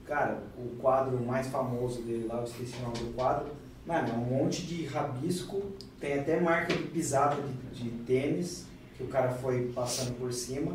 Cara, 0.05 0.37
o 0.57 0.75
quadro 0.81 1.19
mais 1.25 1.47
famoso 1.47 2.01
dele 2.01 2.25
lá, 2.27 2.37
eu 2.39 2.43
esqueci 2.43 2.73
o 2.79 2.81
nome 2.83 2.97
do 2.97 3.13
quadro, 3.15 3.47
mano, 3.85 4.09
é 4.09 4.13
um 4.13 4.37
monte 4.43 4.63
de 4.63 4.85
rabisco, 4.85 5.61
tem 5.99 6.19
até 6.19 6.39
marca 6.39 6.73
de 6.73 6.83
pisada 6.83 7.37
de, 7.73 7.83
de 7.83 7.89
tênis, 8.05 8.65
que 8.97 9.03
o 9.03 9.07
cara 9.07 9.29
foi 9.29 9.71
passando 9.73 10.13
por 10.19 10.31
cima, 10.33 10.73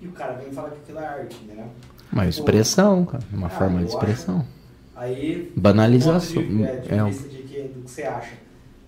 e 0.00 0.06
o 0.06 0.12
cara 0.12 0.34
vem 0.34 0.52
falar 0.52 0.70
que 0.70 0.76
aquilo 0.78 0.98
é 1.00 1.06
arte, 1.06 1.36
entendeu? 1.44 1.66
Uma 2.12 2.26
expressão, 2.28 3.04
cara. 3.04 3.24
Uma 3.32 3.48
Ah, 3.48 3.50
forma 3.50 3.80
de 3.80 3.86
expressão. 3.88 4.46
Aí 4.94 5.52
Banalização. 5.56 6.40
de, 6.42 6.62
é, 6.64 6.76
de 6.76 6.94
É 6.94 7.04
de 7.04 7.42
que, 7.42 7.62
do 7.62 7.82
que 7.82 7.90
você 7.90 8.02
acha. 8.04 8.34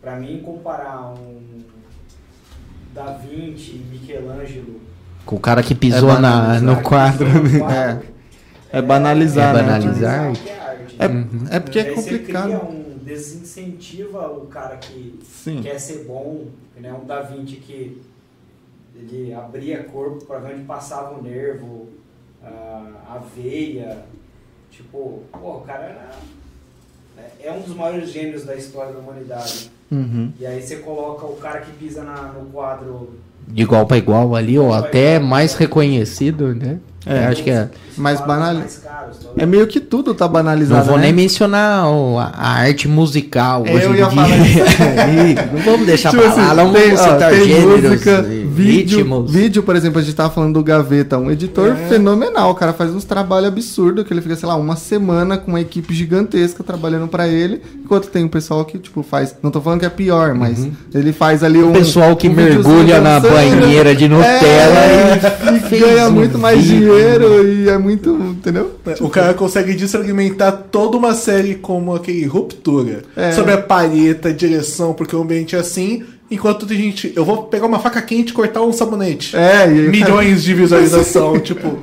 Pra 0.01 0.17
mim, 0.17 0.41
comparar 0.45 1.13
um 1.15 1.63
Da 2.95 3.13
Vinci, 3.15 3.85
Michelangelo... 3.91 4.81
Com 5.25 5.35
o 5.37 5.41
cara 5.41 5.61
que 5.65 5.75
pisou 5.75 6.11
É 6.11 6.21
na, 6.21 6.31
banalizar. 6.31 6.63
no 6.63 6.83
quadro. 6.83 7.27
É. 7.69 8.16
É 8.73 8.83
banalizar, 8.83 9.51
É 9.55 9.59
né? 9.59 9.63
banalizar. 9.63 10.33
que 10.33 10.51
é. 10.51 10.57
É, 10.99 11.07
Uhum. 11.09 11.29
é 11.51 11.61
porque 11.61 11.79
é 11.79 11.85
complicado. 11.93 12.49
Você 12.51 12.57
cria 12.57 12.65
um 12.65 12.99
desincentiva 13.05 14.29
o 14.31 14.47
cara 14.47 14.77
que 14.77 15.19
Sim. 15.25 15.63
quer 15.63 15.79
ser 15.79 16.05
bom, 16.05 16.47
né? 16.77 16.93
Um 16.93 17.05
Da 17.07 17.21
Vinci 17.23 17.57
que 17.57 18.01
ele 18.95 19.33
abria 19.35 19.85
corpo 19.85 20.25
para 20.25 20.39
ver 20.39 20.55
onde 20.55 20.65
passava 20.65 21.19
o 21.19 21.23
nervo, 21.23 21.89
a, 22.43 23.17
a 23.17 23.19
veia, 23.37 24.05
tipo, 24.71 25.23
pô, 25.33 25.57
o 25.59 25.61
cara 25.61 25.85
era, 25.85 26.11
né, 27.17 27.29
é 27.43 27.53
um 27.53 27.61
dos 27.61 27.75
maiores 27.75 28.11
gênios 28.11 28.45
da 28.45 28.55
história 28.55 28.93
da 28.95 28.99
humanidade. 28.99 29.71
Uhum. 29.93 30.33
E 30.41 30.47
aí 30.47 30.63
você 30.63 30.77
coloca 30.77 31.27
o 31.27 31.37
cara 31.37 31.61
que 31.61 31.73
pisa 31.73 32.03
na, 32.03 32.33
no 32.33 32.47
quadro. 32.51 33.19
De 33.49 33.63
igual 33.63 33.87
para 33.87 33.97
igual 33.97 34.35
ali, 34.35 34.59
ou 34.59 34.73
até 34.75 35.19
mais 35.19 35.55
reconhecido, 35.55 36.55
né? 36.55 36.77
É, 37.07 37.27
Eu 37.27 37.29
acho 37.29 37.43
que 37.45 37.51
é. 37.51 37.69
mais 37.97 38.21
banal-? 38.21 38.63
É 39.39 39.47
meio 39.47 39.67
que 39.69 39.79
tudo 39.79 40.13
tá 40.13 40.27
banalizado, 40.27 40.81
Não 40.81 40.87
vou 40.87 40.97
né? 40.97 41.05
nem 41.05 41.13
mencionar 41.13 41.85
a, 41.87 42.49
arte 42.63 42.89
musical 42.89 43.65
Eu 43.65 43.75
hoje 43.77 43.87
em 43.87 43.91
ia 43.91 44.07
dia. 44.07 44.23
falar 44.23 44.29
Ih, 45.29 45.35
não 45.53 45.63
vamos 45.63 45.87
deixar 45.87 46.11
Tipo 46.11 46.23
pra 46.23 46.33
assim, 46.33 46.41
lá, 46.41 46.55
não 46.55 46.73
tem, 46.73 46.83
vamos 46.87 47.01
ó, 47.01 47.05
citar 47.13 47.31
tem 47.31 47.45
gêneros, 47.45 47.83
música, 47.91 48.23
vídeo, 48.57 48.99
ritmos. 48.99 49.31
vídeo, 49.33 49.63
por 49.63 49.77
exemplo, 49.77 49.99
a 49.99 50.03
gente 50.03 50.15
tava 50.15 50.31
falando 50.31 50.55
do 50.55 50.63
Gaveta, 50.65 51.19
um 51.19 51.31
editor 51.31 51.75
fenomenal, 51.89 52.51
o 52.51 52.55
cara 52.55 52.73
faz 52.73 52.91
uns 52.93 53.05
trabalhos 53.05 53.49
absurdos, 53.49 54.05
que 54.05 54.13
ele 54.13 54.21
fica, 54.21 54.37
sei 54.37 54.49
lá, 54.49 54.57
uma 54.57 54.77
semana 54.77 55.37
com 55.39 55.51
uma 55.53 55.61
equipe 55.61 55.93
gigantesca 55.95 56.63
trabalhando 56.65 57.09
pra 57.09 57.29
ele, 57.29 57.61
enquanto 57.83 58.09
tem 58.09 58.25
um 58.25 58.29
pessoal 58.29 58.65
que, 58.65 58.79
tipo, 58.79 59.03
faz, 59.03 59.35
não 59.43 59.51
tô 59.51 59.61
falando 59.61 59.81
que 59.81 59.87
é 59.87 59.91
pior, 59.91 60.35
mas 60.35 60.67
ele 60.95 61.13
faz 61.13 61.43
ali 61.45 61.63
um... 61.63 61.71
O 61.71 61.73
pessoal 61.73 62.17
que 62.17 62.29
um 62.29 62.33
mergulha 62.33 63.01
na 63.01 63.19
dançando. 63.19 63.35
banheira 63.35 63.95
de 63.95 64.09
Nutella 64.09 64.37
É, 64.37 65.21
e 65.73 65.77
e 65.77 65.79
ganha 65.79 66.09
um 66.09 66.13
muito 66.13 66.39
mais 66.39 66.61
vídeo. 66.63 66.79
dinheiro 66.95 67.49
e 67.49 67.69
é 67.69 67.79
muito, 67.79 68.11
entendeu? 68.11 68.77
O 69.01 69.09
cara 69.09 69.35
consegue 69.35 69.75
desfragmentar 69.75 70.65
toda 70.71 70.97
uma 70.97 71.15
série 71.15 71.55
como 71.57 71.95
aquele 71.95 72.25
Ruptura. 72.27 73.03
É. 73.17 73.33
Sobre 73.33 73.53
a 73.53 73.59
palheta, 73.59 74.33
direção, 74.33 74.93
porque 74.95 75.15
o 75.15 75.23
ambiente 75.23 75.55
é 75.57 75.59
assim. 75.59 76.05
Enquanto 76.31 76.67
tem 76.67 76.77
gente. 76.77 77.13
Eu 77.15 77.25
vou 77.25 77.45
pegar 77.45 77.67
uma 77.67 77.79
faca 77.79 78.03
quente 78.03 78.31
e 78.31 78.33
cortar 78.33 78.63
um 78.63 78.73
sabonete. 78.73 79.37
É, 79.37 79.67
e 79.69 79.89
Milhões 79.89 80.43
de 80.43 80.55
visualização, 80.55 81.39
tipo. 81.41 81.79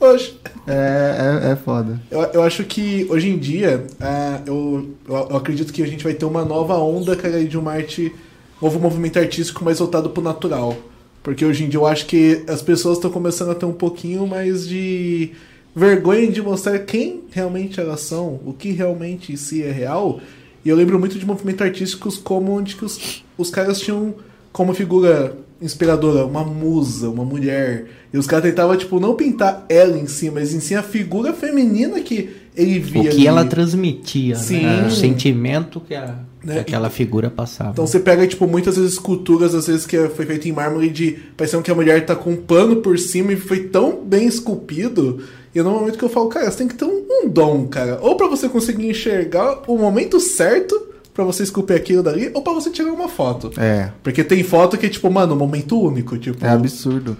Hoje. 0.00 0.38
É, 0.66 1.48
é, 1.48 1.52
é 1.52 1.56
foda. 1.56 2.00
Eu, 2.10 2.20
eu 2.20 2.42
acho 2.42 2.64
que 2.64 3.06
hoje 3.10 3.28
em 3.28 3.38
dia, 3.38 3.86
ah, 4.00 4.40
eu, 4.46 4.90
eu, 5.08 5.36
acredito 5.36 5.72
que 5.72 5.82
a 5.82 5.86
gente 5.86 6.04
vai 6.04 6.14
ter 6.14 6.24
uma 6.24 6.44
nova 6.44 6.76
onda, 6.78 7.14
cara, 7.16 7.44
de 7.44 7.58
uma 7.58 7.72
arte, 7.72 8.12
um 8.60 8.64
novo 8.64 8.78
movimento 8.78 9.18
artístico 9.18 9.64
mais 9.64 9.78
voltado 9.78 10.10
pro 10.10 10.22
natural. 10.22 10.76
Porque 11.22 11.44
hoje 11.44 11.64
em 11.64 11.68
dia 11.68 11.78
eu 11.78 11.86
acho 11.86 12.06
que 12.06 12.42
as 12.48 12.62
pessoas 12.62 12.96
estão 12.96 13.10
começando 13.10 13.50
a 13.50 13.54
ter 13.54 13.66
um 13.66 13.72
pouquinho 13.72 14.26
mais 14.26 14.66
de 14.66 15.32
vergonha 15.74 16.30
de 16.30 16.40
mostrar 16.40 16.78
quem 16.80 17.22
realmente 17.30 17.78
elas 17.78 18.00
são, 18.00 18.40
o 18.44 18.52
que 18.52 18.72
realmente 18.72 19.32
em 19.32 19.36
si 19.36 19.62
é 19.62 19.70
real. 19.70 20.20
E 20.64 20.68
eu 20.68 20.76
lembro 20.76 20.98
muito 20.98 21.18
de 21.18 21.24
movimentos 21.26 21.62
artísticos 21.66 22.16
como 22.18 22.52
onde 22.52 22.76
que 22.76 22.84
os, 22.84 23.24
os 23.38 23.50
caras 23.50 23.80
tinham 23.80 24.14
como 24.52 24.74
figura 24.74 25.36
inspiradora 25.62 26.24
uma 26.24 26.44
musa, 26.44 27.08
uma 27.08 27.24
mulher. 27.24 27.86
E 28.12 28.18
os 28.18 28.26
caras 28.26 28.44
tentavam, 28.46 28.76
tipo, 28.76 28.98
não 28.98 29.14
pintar 29.14 29.64
ela 29.68 29.96
em 29.98 30.06
si, 30.06 30.30
mas 30.30 30.52
em 30.54 30.60
si 30.60 30.74
a 30.74 30.82
figura 30.82 31.32
feminina 31.32 32.00
que 32.00 32.30
ele 32.56 32.78
O 32.78 32.82
via. 32.82 33.02
que 33.02 33.08
ali. 33.08 33.26
ela 33.26 33.44
transmitia, 33.44 34.34
Sim. 34.36 34.62
né? 34.62 34.86
O 34.86 34.90
sentimento 34.90 35.80
que, 35.80 35.94
a- 35.94 36.18
Né? 36.42 36.54
que 36.54 36.58
aquela 36.60 36.90
figura 36.90 37.30
passava. 37.30 37.70
Então 37.70 37.86
você 37.86 38.00
pega, 38.00 38.26
tipo, 38.26 38.46
muitas 38.46 38.76
vezes 38.76 38.94
esculturas, 38.94 39.54
às 39.54 39.66
vezes, 39.66 39.86
que 39.86 40.08
foi 40.08 40.26
feita 40.26 40.48
em 40.48 40.52
mármore 40.52 40.88
de. 40.90 41.12
Parecendo 41.36 41.62
que 41.62 41.70
a 41.70 41.74
mulher 41.74 42.04
tá 42.04 42.16
com 42.16 42.30
um 42.32 42.36
pano 42.36 42.76
por 42.76 42.98
cima 42.98 43.32
e 43.32 43.36
foi 43.36 43.60
tão 43.64 44.02
bem 44.04 44.26
esculpido. 44.26 45.22
E 45.54 45.60
no 45.62 45.70
momento 45.72 45.98
que 45.98 46.04
eu 46.04 46.08
falo, 46.08 46.28
cara, 46.28 46.50
você 46.50 46.58
tem 46.58 46.68
que 46.68 46.74
ter 46.74 46.84
um, 46.84 47.04
um 47.24 47.28
dom, 47.28 47.66
cara. 47.66 47.98
Ou 48.00 48.16
pra 48.16 48.28
você 48.28 48.48
conseguir 48.48 48.88
enxergar 48.88 49.62
o 49.66 49.76
momento 49.76 50.20
certo 50.20 50.80
pra 51.12 51.24
você 51.24 51.42
esculpir 51.42 51.76
aquilo 51.76 52.02
dali, 52.02 52.30
ou 52.32 52.40
pra 52.42 52.52
você 52.52 52.70
tirar 52.70 52.92
uma 52.92 53.08
foto. 53.08 53.50
É, 53.60 53.90
Porque 54.02 54.22
tem 54.22 54.42
foto 54.44 54.78
que 54.78 54.86
é 54.86 54.88
tipo, 54.88 55.10
mano, 55.10 55.34
um 55.34 55.38
momento 55.38 55.78
único, 55.80 56.16
tipo. 56.16 56.44
é 56.46 56.50
absurdo. 56.50 57.16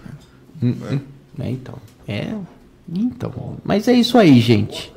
Hum, 0.63 0.75
hum. 0.93 1.01
É, 1.41 1.51
então. 1.51 1.75
É. 2.07 2.33
Então. 2.93 3.57
Mas 3.65 3.89
é 3.89 3.93
isso 3.93 4.17
aí, 4.17 4.41
gente. 4.41 4.93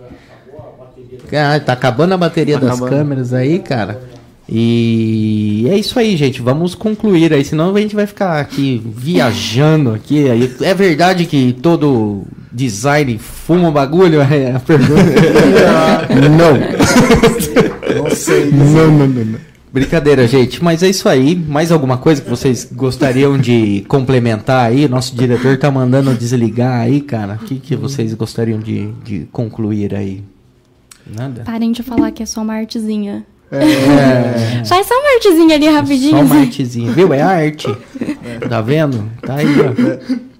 Ah, 1.31 1.59
tá 1.59 1.73
acabando 1.73 2.13
a 2.13 2.17
bateria 2.17 2.55
Tá 2.59 2.65
das 2.67 2.71
acabando. 2.75 2.89
câmeras 2.95 3.33
aí, 3.33 3.59
cara. 3.59 4.01
E 4.47 5.65
é 5.69 5.77
isso 5.77 5.97
aí, 5.97 6.17
gente. 6.17 6.41
Vamos 6.41 6.75
concluir 6.75 7.33
aí, 7.33 7.43
senão 7.45 7.73
a 7.73 7.79
gente 7.79 7.95
vai 7.95 8.05
ficar 8.05 8.39
aqui 8.39 8.81
viajando 8.85 9.93
aqui. 9.93 10.25
É 10.61 10.73
verdade 10.73 11.25
que 11.25 11.53
todo 11.61 12.23
design 12.51 13.17
fuma 13.17 13.69
o 13.69 13.71
bagulho? 13.71 14.21
É 14.33 14.51
a 14.51 14.59
pergunta. 14.59 14.93
não. 16.37 18.03
Não 18.03 18.09
sei. 18.09 18.51
Não, 18.51 18.65
não, 18.65 19.07
não, 19.07 19.25
não. 19.25 19.39
Brincadeira, 19.71 20.27
gente. 20.27 20.63
Mas 20.63 20.83
é 20.83 20.89
isso 20.89 21.09
aí. 21.09 21.35
Mais 21.35 21.71
alguma 21.71 21.97
coisa 21.97 22.21
que 22.21 22.29
vocês 22.29 22.69
gostariam 22.71 23.37
de 23.37 23.83
complementar 23.87 24.67
aí? 24.67 24.87
Nosso 24.87 25.15
diretor 25.15 25.57
tá 25.57 25.71
mandando 25.71 26.13
desligar 26.13 26.81
aí, 26.81 27.01
cara. 27.01 27.39
O 27.41 27.45
que, 27.45 27.55
que 27.55 27.75
vocês 27.75 28.13
gostariam 28.13 28.59
de, 28.59 28.91
de 29.03 29.27
concluir 29.31 29.95
aí? 29.95 30.23
Nada? 31.05 31.41
Parem 31.43 31.71
de 31.71 31.81
falar 31.81 32.11
que 32.11 32.21
é 32.21 32.25
só 32.25 32.41
uma 32.41 32.53
artezinha. 32.53 33.25
É. 33.53 34.63
Faz 34.65 34.87
só 34.87 34.93
uma 34.95 35.13
artezinha 35.15 35.55
ali 35.55 35.67
rapidinho. 35.69 36.17
Só 36.17 36.21
uma 36.23 36.39
artezinha, 36.41 36.91
viu? 36.91 37.13
É 37.13 37.21
arte. 37.21 37.67
Tá 38.49 38.61
vendo? 38.61 39.09
Tá 39.21 39.35
aí, 39.35 39.45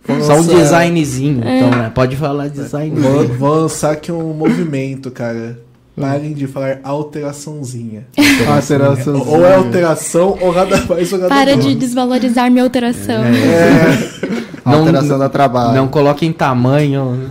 ó. 0.08 0.22
Só 0.22 0.36
um 0.38 0.44
designzinho, 0.46 1.40
então, 1.40 1.70
né? 1.70 1.92
Pode 1.94 2.16
falar 2.16 2.48
design. 2.50 3.00
Vou, 3.00 3.28
vou 3.28 3.56
lançar 3.62 3.92
aqui 3.92 4.12
um 4.12 4.34
movimento, 4.34 5.12
cara. 5.12 5.58
Parem 6.00 6.34
de 6.34 6.48
falar 6.48 6.80
alteraçãozinha. 6.84 8.06
Alteração. 8.48 9.22
Ou 9.28 9.46
é 9.46 9.56
alteração, 9.56 10.38
ou 10.42 10.54
nada 10.54 10.78
mais, 10.90 11.14
ou 11.14 11.20
nada 11.20 11.30
Para 11.34 11.56
de 11.56 11.76
desvalorizar 11.76 12.50
minha 12.50 12.64
alteração. 12.64 13.24
É, 13.24 14.30
Não- 14.66 14.80
Alteração 14.80 15.20
da 15.20 15.30
trabalho. 15.30 15.76
Não 15.76 15.88
coloque 15.88 16.26
em 16.26 16.32
tamanho 16.34 17.30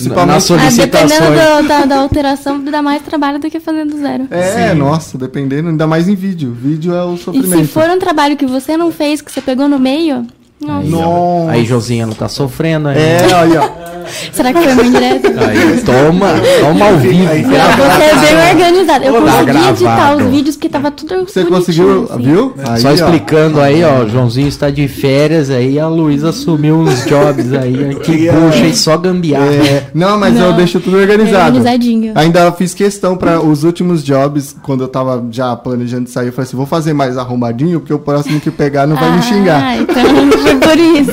Principalmente- 0.00 0.34
nas 0.34 0.50
Ah, 0.50 0.54
dependendo 0.56 1.10
solicitações. 1.10 1.62
do- 1.62 1.68
da, 1.68 1.84
da 1.84 1.96
alteração, 2.00 2.62
dá 2.64 2.82
mais 2.82 3.02
trabalho 3.02 3.38
do 3.38 3.50
que 3.50 3.58
fazendo 3.60 3.96
zero. 3.98 4.26
É, 4.30 4.74
nossa, 4.74 5.16
dependendo, 5.18 5.68
ainda 5.68 5.86
mais 5.86 6.08
em 6.08 6.14
vídeo. 6.14 6.52
Vídeo 6.52 6.94
é 6.94 7.04
o 7.04 7.14
E 7.14 7.18
sofrimento. 7.18 7.60
se 7.66 7.72
for 7.72 7.88
um 7.90 7.98
trabalho 7.98 8.36
que 8.36 8.46
você 8.46 8.76
não 8.76 8.90
fez, 8.92 9.20
que 9.20 9.30
você 9.32 9.40
pegou 9.40 9.68
no 9.68 9.78
meio, 9.78 10.26
nossa, 10.60 10.88
Nossa. 10.88 11.50
Aí, 11.52 11.64
Josinha, 11.66 12.04
ela 12.04 12.14
tá 12.14 12.28
sofrendo 12.28 12.88
aí. 12.88 12.96
É, 12.98 13.26
olha, 13.34 13.62
ó. 13.62 13.86
será 14.32 14.52
que 14.52 14.62
foi 14.62 14.72
uma 14.72 14.82
indireta? 14.84 15.28
Aí, 15.28 15.82
toma, 15.82 16.28
toma 16.60 16.86
ao 16.86 16.96
vivo. 16.96 17.28
Aí, 17.30 17.42
Você 17.42 17.54
é 17.56 18.36
bem 18.36 18.50
organizado. 18.54 19.04
Eu 19.04 19.12
Tá 19.12 19.20
consegui 19.20 19.68
editar 19.68 19.96
gravado. 19.96 20.24
os 20.24 20.30
vídeos 20.30 20.56
porque 20.56 20.68
tava 20.68 20.90
tudo 20.90 21.24
Você 21.26 21.44
conseguiu, 21.44 22.08
assim. 22.10 22.22
viu? 22.22 22.54
Aí, 22.66 22.80
Só 22.80 22.88
ó. 22.88 22.92
explicando 22.92 23.60
aí, 23.60 23.84
ó, 23.84 24.04
o 24.04 24.08
Joãozinho 24.08 24.48
está 24.48 24.70
de 24.70 24.88
férias 24.88 25.50
aí, 25.50 25.78
a 25.78 25.88
Luísa 25.88 26.30
assumiu 26.30 26.76
uns 26.76 27.04
jobs 27.04 27.52
aí, 27.52 27.94
ó, 27.94 27.98
que 28.00 28.28
puxa 28.30 28.66
e 28.66 28.74
só 28.74 28.96
gambiarra. 28.96 29.44
É, 29.46 29.86
não, 29.92 30.18
mas 30.18 30.34
eu 30.36 30.50
Não, 30.50 30.56
deixo 30.56 30.80
tudo 30.80 30.98
É 30.98 31.02
organizado. 31.02 31.46
organizadinho. 31.56 32.12
Ainda 32.14 32.50
fiz 32.52 32.72
questão 32.72 33.14
para 33.16 33.40
os 33.40 33.62
últimos 33.64 34.02
jobs, 34.02 34.56
quando 34.62 34.84
eu 34.84 34.88
tava 34.88 35.22
já 35.30 35.54
planejando 35.56 36.08
sair, 36.08 36.28
eu 36.28 36.32
falei 36.32 36.46
assim, 36.48 36.56
vou 36.56 36.66
fazer 36.66 36.92
mais 36.94 37.18
arrumadinho, 37.18 37.80
porque 37.80 37.92
o 37.92 37.98
próximo 37.98 38.40
que 38.40 38.50
pegar 38.50 38.86
não 38.86 38.96
vai 38.96 39.10
me 39.16 39.22
xingar. 39.22 39.60
Ah, 39.62 39.76
então 39.76 39.96
foi 40.46 40.60
por 40.60 40.78
isso. 40.78 41.10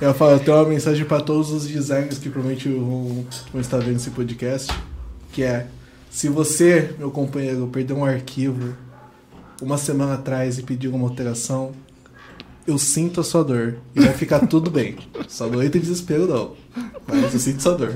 eu 0.00 0.38
tenho 0.40 0.56
uma 0.56 0.68
mensagem 0.68 1.04
pra 1.04 1.20
todos 1.20 1.50
os 1.50 1.66
designers 1.66 2.18
que 2.18 2.28
provavelmente 2.28 2.68
vão, 2.68 3.26
vão 3.52 3.60
estar 3.60 3.78
vendo 3.78 3.96
esse 3.96 4.10
podcast, 4.10 4.72
que 5.32 5.42
é, 5.42 5.66
se 6.10 6.28
você, 6.28 6.94
meu 6.98 7.10
companheiro, 7.10 7.66
perdeu 7.68 7.96
um 7.96 8.04
arquivo 8.04 8.76
uma 9.62 9.78
semana 9.78 10.14
atrás 10.14 10.58
e 10.58 10.62
pediu 10.62 10.94
uma 10.94 11.08
alteração, 11.08 11.72
eu 12.66 12.76
sinto 12.78 13.20
a 13.20 13.24
sua 13.24 13.42
dor. 13.42 13.76
E 13.94 14.00
vai 14.00 14.12
ficar 14.12 14.46
tudo 14.46 14.70
bem. 14.70 14.96
Só 15.28 15.46
não 15.46 15.62
entra 15.62 15.78
em 15.78 15.80
desespero, 15.80 16.26
não. 16.26 16.65
Mas 17.06 17.34
eu 17.34 17.40
sinto 17.40 17.62
sua 17.62 17.74
dor. 17.74 17.94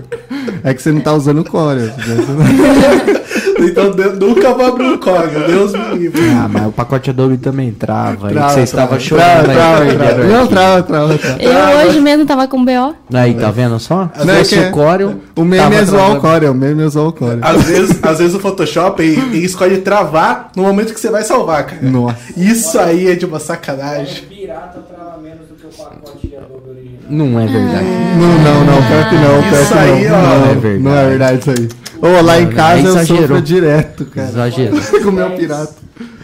É 0.63 0.73
que 0.73 0.81
você 0.83 0.93
não 0.93 1.01
tá 1.01 1.13
usando 1.15 1.45
Corel. 1.45 1.91
Então 3.63 3.91
de- 3.91 4.19
nunca 4.19 4.55
vou 4.55 4.67
abrir 4.67 4.87
o 4.89 4.99
código, 4.99 5.41
Deus 5.47 5.73
me 5.73 5.99
livre. 5.99 6.21
Ah, 6.31 6.49
mas 6.49 6.67
o 6.69 6.73
pacote 6.73 7.11
Adobe 7.11 7.37
também 7.37 7.71
trava. 7.71 8.31
Trava, 8.31 8.55
você 8.55 8.61
estava 8.61 8.87
trava, 8.89 9.01
chorando 9.01 9.45
trava, 9.53 9.83
aí. 9.85 9.97
trava, 9.97 10.25
Não, 10.25 10.47
trava, 10.47 10.83
trava, 10.83 11.19
trava. 11.19 11.43
Eu 11.43 11.87
hoje 11.89 12.01
mesmo 12.01 12.25
tava 12.25 12.49
com 12.49 12.65
BO. 12.65 12.95
Aí, 13.13 13.35
tá 13.35 13.51
vendo 13.51 13.79
só? 13.79 14.11
Se 14.19 14.27
Não, 14.27 14.33
é 14.35 14.39
fosse 14.39 14.55
que 14.59 14.65
o 14.65 14.71
Corel... 14.71 15.15
O 15.37 15.45
meme 15.45 15.77
é 15.77 15.85
zoar 15.85 16.13
o. 16.13 16.21
Corel, 16.21 16.53
o 16.53 16.55
meme 16.55 16.83
é 16.83 16.89
zoar 16.89 17.09
o 17.09 17.13
Corel. 17.13 17.39
Às 17.43 17.63
vezes, 17.65 17.99
às 18.03 18.19
vezes 18.19 18.35
o 18.35 18.41
Photoshop 18.41 19.03
ele, 19.03 19.21
ele 19.37 19.45
escolhe 19.45 19.77
travar 19.79 20.51
no 20.57 20.63
momento 20.63 20.95
que 20.95 21.01
você 21.01 21.11
vai 21.11 21.23
salvar, 21.23 21.67
cara. 21.67 21.83
Nossa. 21.83 22.17
Isso 22.37 22.79
aí 22.79 23.09
é 23.09 23.15
de 23.15 23.27
uma 23.27 23.39
sacanagem. 23.39 24.25
pirata 24.25 24.81
trava 24.89 25.19
menos 25.23 25.47
do 25.49 25.55
que 25.55 25.67
o 25.67 25.71
pacote 25.85 26.27
de 26.27 26.35
Adobe 26.37 26.71
original. 26.71 27.00
Não 27.11 27.41
é 27.41 27.47
verdade. 27.47 27.87
Não, 28.17 28.39
não, 28.39 28.65
não, 28.65 28.83
pior 28.87 29.09
que 29.09 29.15
não, 29.17 29.43
pior 29.43 29.63
Isso 29.63 29.73
que 29.73 29.79
aí, 29.79 30.09
não. 30.09 30.17
ó, 30.17 30.23
não, 30.23 30.51
é 30.51 30.55
verdade. 30.55 30.79
não 30.79 30.97
é 30.97 31.09
verdade 31.09 31.39
isso 31.41 31.51
aí. 31.51 31.69
Ô, 32.03 32.23
lá 32.23 32.41
em 32.41 32.47
Não, 32.47 32.53
casa 32.53 32.83
eu 32.83 32.91
exagerou. 32.93 33.23
sofro 33.23 33.43
direto, 33.43 34.05
cara. 34.07 34.29
Exagerou. 34.29 34.81
Com 35.03 35.09
o 35.09 35.13
meu 35.13 35.31
pirata. 35.31 35.75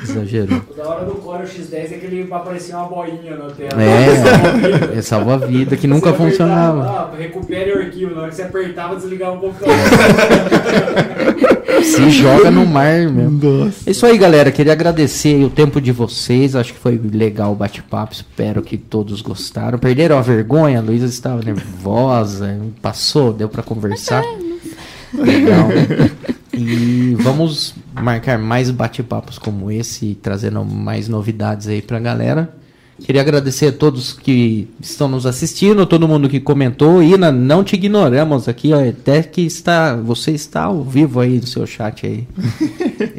Exagerou. 0.03 0.63
Da 0.77 0.89
hora 0.89 1.05
do 1.05 1.13
Core 1.17 1.45
X10 1.45 1.75
é 1.75 1.99
que 2.01 2.07
ele 2.07 2.29
aparecia 2.31 2.77
uma 2.77 2.87
boinha 2.89 3.37
na 3.37 3.51
tela. 3.51 3.83
É, 3.83 4.99
é 4.99 5.03
salva 5.03 5.35
a 5.35 5.39
vida, 5.39 5.77
que 5.77 5.87
nunca 5.87 6.11
Você 6.11 6.23
apertava, 6.23 6.31
funcionava. 6.31 6.83
Ah, 6.83 7.11
recupere 7.19 7.73
o 7.73 7.79
arquivo. 7.79 8.15
Na 8.15 8.23
hora 8.23 8.31
que 8.31 8.37
você 8.37 8.43
apertava, 8.43 8.97
desligava 8.97 9.33
um 9.37 9.41
computador. 9.41 9.75
Se 11.83 12.11
joga 12.11 12.51
no 12.51 12.67
mar, 12.67 13.09
meu. 13.11 13.31
Nossa. 13.31 13.89
É 13.89 13.91
isso 13.91 14.07
aí, 14.07 14.17
galera. 14.17 14.51
Queria 14.51 14.73
agradecer 14.73 15.45
o 15.45 15.51
tempo 15.51 15.81
de 15.81 15.93
vocês. 15.93 16.57
Acho 16.57 16.73
que 16.73 16.79
foi 16.79 16.99
legal 17.13 17.53
o 17.53 17.55
bate-papo. 17.55 18.15
Espero 18.15 18.63
que 18.63 18.77
todos 18.77 19.21
gostaram. 19.21 19.79
Perderam 19.79 20.19
a 20.19 20.23
vergonha? 20.23 20.79
A 20.79 20.83
Luísa 20.83 21.07
estava 21.07 21.43
nervosa. 21.43 22.59
Passou, 22.81 23.33
deu 23.33 23.49
pra 23.49 23.63
conversar. 23.63 24.25
Legal. 25.19 25.69
E 26.59 27.15
vamos 27.21 27.75
marcar 27.93 28.39
mais 28.39 28.71
bate-papos 28.71 29.39
como 29.39 29.71
esse, 29.71 30.17
trazendo 30.23 30.65
mais 30.65 31.07
novidades 31.07 31.69
aí 31.69 31.83
pra 31.83 32.01
galera. 32.01 32.51
Queria 32.99 33.21
agradecer 33.21 33.67
a 33.67 33.73
todos 33.73 34.15
que 34.15 34.67
estão 34.81 35.07
nos 35.07 35.27
assistindo, 35.27 35.85
todo 35.85 36.09
mundo 36.09 36.31
que 36.31 36.41
comentou. 36.41 37.03
Ina, 37.03 37.31
não 37.31 37.63
te 37.63 37.75
ignoramos 37.77 38.49
aqui, 38.49 38.73
ó, 38.73 38.89
até 38.89 39.23
que 39.23 39.43
está, 39.43 39.97
você 39.97 40.31
está 40.31 40.63
ao 40.63 40.83
vivo 40.83 41.21
aí 41.21 41.37
no 41.39 41.47
seu 41.47 41.67
chat 41.67 42.07
aí. 42.07 42.27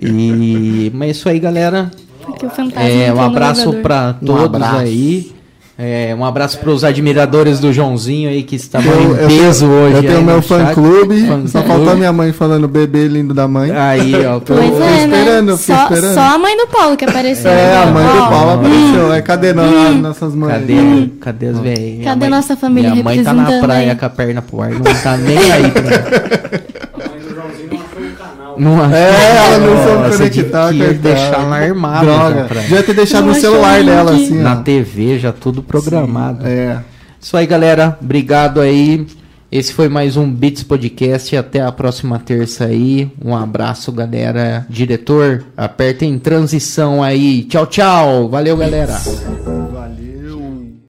E 0.02 0.92
mas 0.96 1.10
é 1.10 1.12
isso 1.12 1.30
aí, 1.30 1.40
galera. 1.40 1.92
Porque 2.26 2.44
o 2.46 2.50
fantasma 2.50 2.90
É, 2.90 3.14
um 3.14 3.22
abraço 3.22 3.72
para 3.84 4.14
todos 4.14 4.56
abraço. 4.56 4.78
aí. 4.78 5.32
É, 5.80 6.16
um 6.18 6.26
abraço 6.26 6.58
para 6.58 6.72
os 6.72 6.84
admiradores 6.84 7.60
do 7.60 7.72
Joãozinho 7.72 8.30
aí 8.30 8.42
que 8.42 8.56
estavam 8.56 8.92
Eu, 8.92 9.00
em 9.00 9.20
eu 9.22 9.28
peso 9.28 9.68
tenho, 9.68 9.72
hoje. 9.80 9.96
eu 9.96 10.02
tenho 10.04 10.24
meu 10.24 10.42
fã-clube, 10.42 11.28
Fã 11.28 11.46
só 11.48 11.60
clube. 11.62 11.68
faltou 11.68 11.90
a 11.92 11.96
minha 11.96 12.12
mãe 12.12 12.34
falando 12.34 12.68
bebê 12.68 13.08
lindo 13.08 13.32
da 13.32 13.48
mãe. 13.48 13.70
Aí, 13.70 14.26
ó. 14.26 14.40
Pois 14.40 14.60
fiquei 14.60 14.82
é, 14.82 14.98
esperando, 15.06 15.46
né? 15.46 15.52
eu 15.52 15.58
fiquei 15.60 15.76
Só, 15.76 15.84
esperando. 15.84 16.14
só 16.16 16.22
a 16.22 16.38
mãe 16.40 16.58
do 16.58 16.66
Paulo 16.68 16.98
que 16.98 17.06
apareceu. 17.06 17.52
É, 17.52 17.78
a 17.78 17.86
mãe 17.86 18.04
do 18.08 18.18
Paulo 18.28 18.52
apareceu. 18.54 19.14
É, 19.14 19.22
cadê 19.22 19.54
no- 19.54 19.94
nossas 20.02 20.34
mães? 20.34 20.54
Cadê, 20.54 21.10
cadê 21.22 21.48
as 21.50 21.60
velhinhas? 21.60 22.06
Cadê 22.06 22.28
nossa 22.28 22.56
família 22.58 22.90
Minha 22.90 23.04
mãe 23.04 23.24
tá 23.24 23.34
na 23.34 23.60
praia 23.62 23.92
aí? 23.92 23.98
com 23.98 24.06
a 24.06 24.10
perna 24.10 24.42
pro 24.42 24.62
ar, 24.64 24.72
não 24.72 24.82
tá 24.82 25.16
nem 25.16 25.38
aí 25.52 25.70
pra 25.70 25.82
A 27.06 27.10
mãe 27.10 27.20
do 27.20 27.36
Joãozinho 27.36 27.70
não 27.70 27.78
achou 27.78 28.02
o 28.02 28.16
canal. 28.16 28.47
Não 28.60 28.82
achou. 28.82 28.96
É, 28.96 29.38
ela 29.38 29.58
não 29.60 29.84
soube 29.84 30.04
Nossa, 30.04 30.18
conectar. 30.18 30.72
devia 30.72 30.94
deixar 30.94 31.40
ela 31.42 31.56
armada 31.58 32.06
Droga. 32.06 32.44
pra- 32.46 32.62
Devia 32.62 32.84
ter 32.84 32.94
deixado 32.94 33.26
Não 33.26 33.34
no 33.34 33.40
celular 33.40 33.84
dela, 33.84 34.12
assim, 34.12 34.40
ó. 34.40 34.44
Na 34.44 34.56
TV 34.58 35.20
já 35.20 35.32
tudo 35.32 35.62
programado. 35.64 36.46
É. 36.48 36.80
Isso 37.20 37.36
aí, 37.36 37.46
galera. 37.46 37.98
Obrigado 38.02 38.60
aí. 38.62 39.06
Esse 39.50 39.72
foi 39.74 39.88
mais 39.88 40.18
um 40.18 40.30
Beats 40.30 40.64
Podcast. 40.64 41.36
Até 41.38 41.62
a 41.62 41.72
próxima 41.72 42.20
terça 42.20 42.66
aí. 42.66 43.10
Um 43.24 43.36
abraço, 43.36 43.92
galera. 43.92 44.66
Diretor, 44.70 45.44
apertem 45.56 46.20
transição 46.20 47.02
aí. 47.02 47.44
Tchau, 47.44 47.66
tchau. 47.66 48.30
Valeu, 48.30 48.58
galera. 48.58 48.98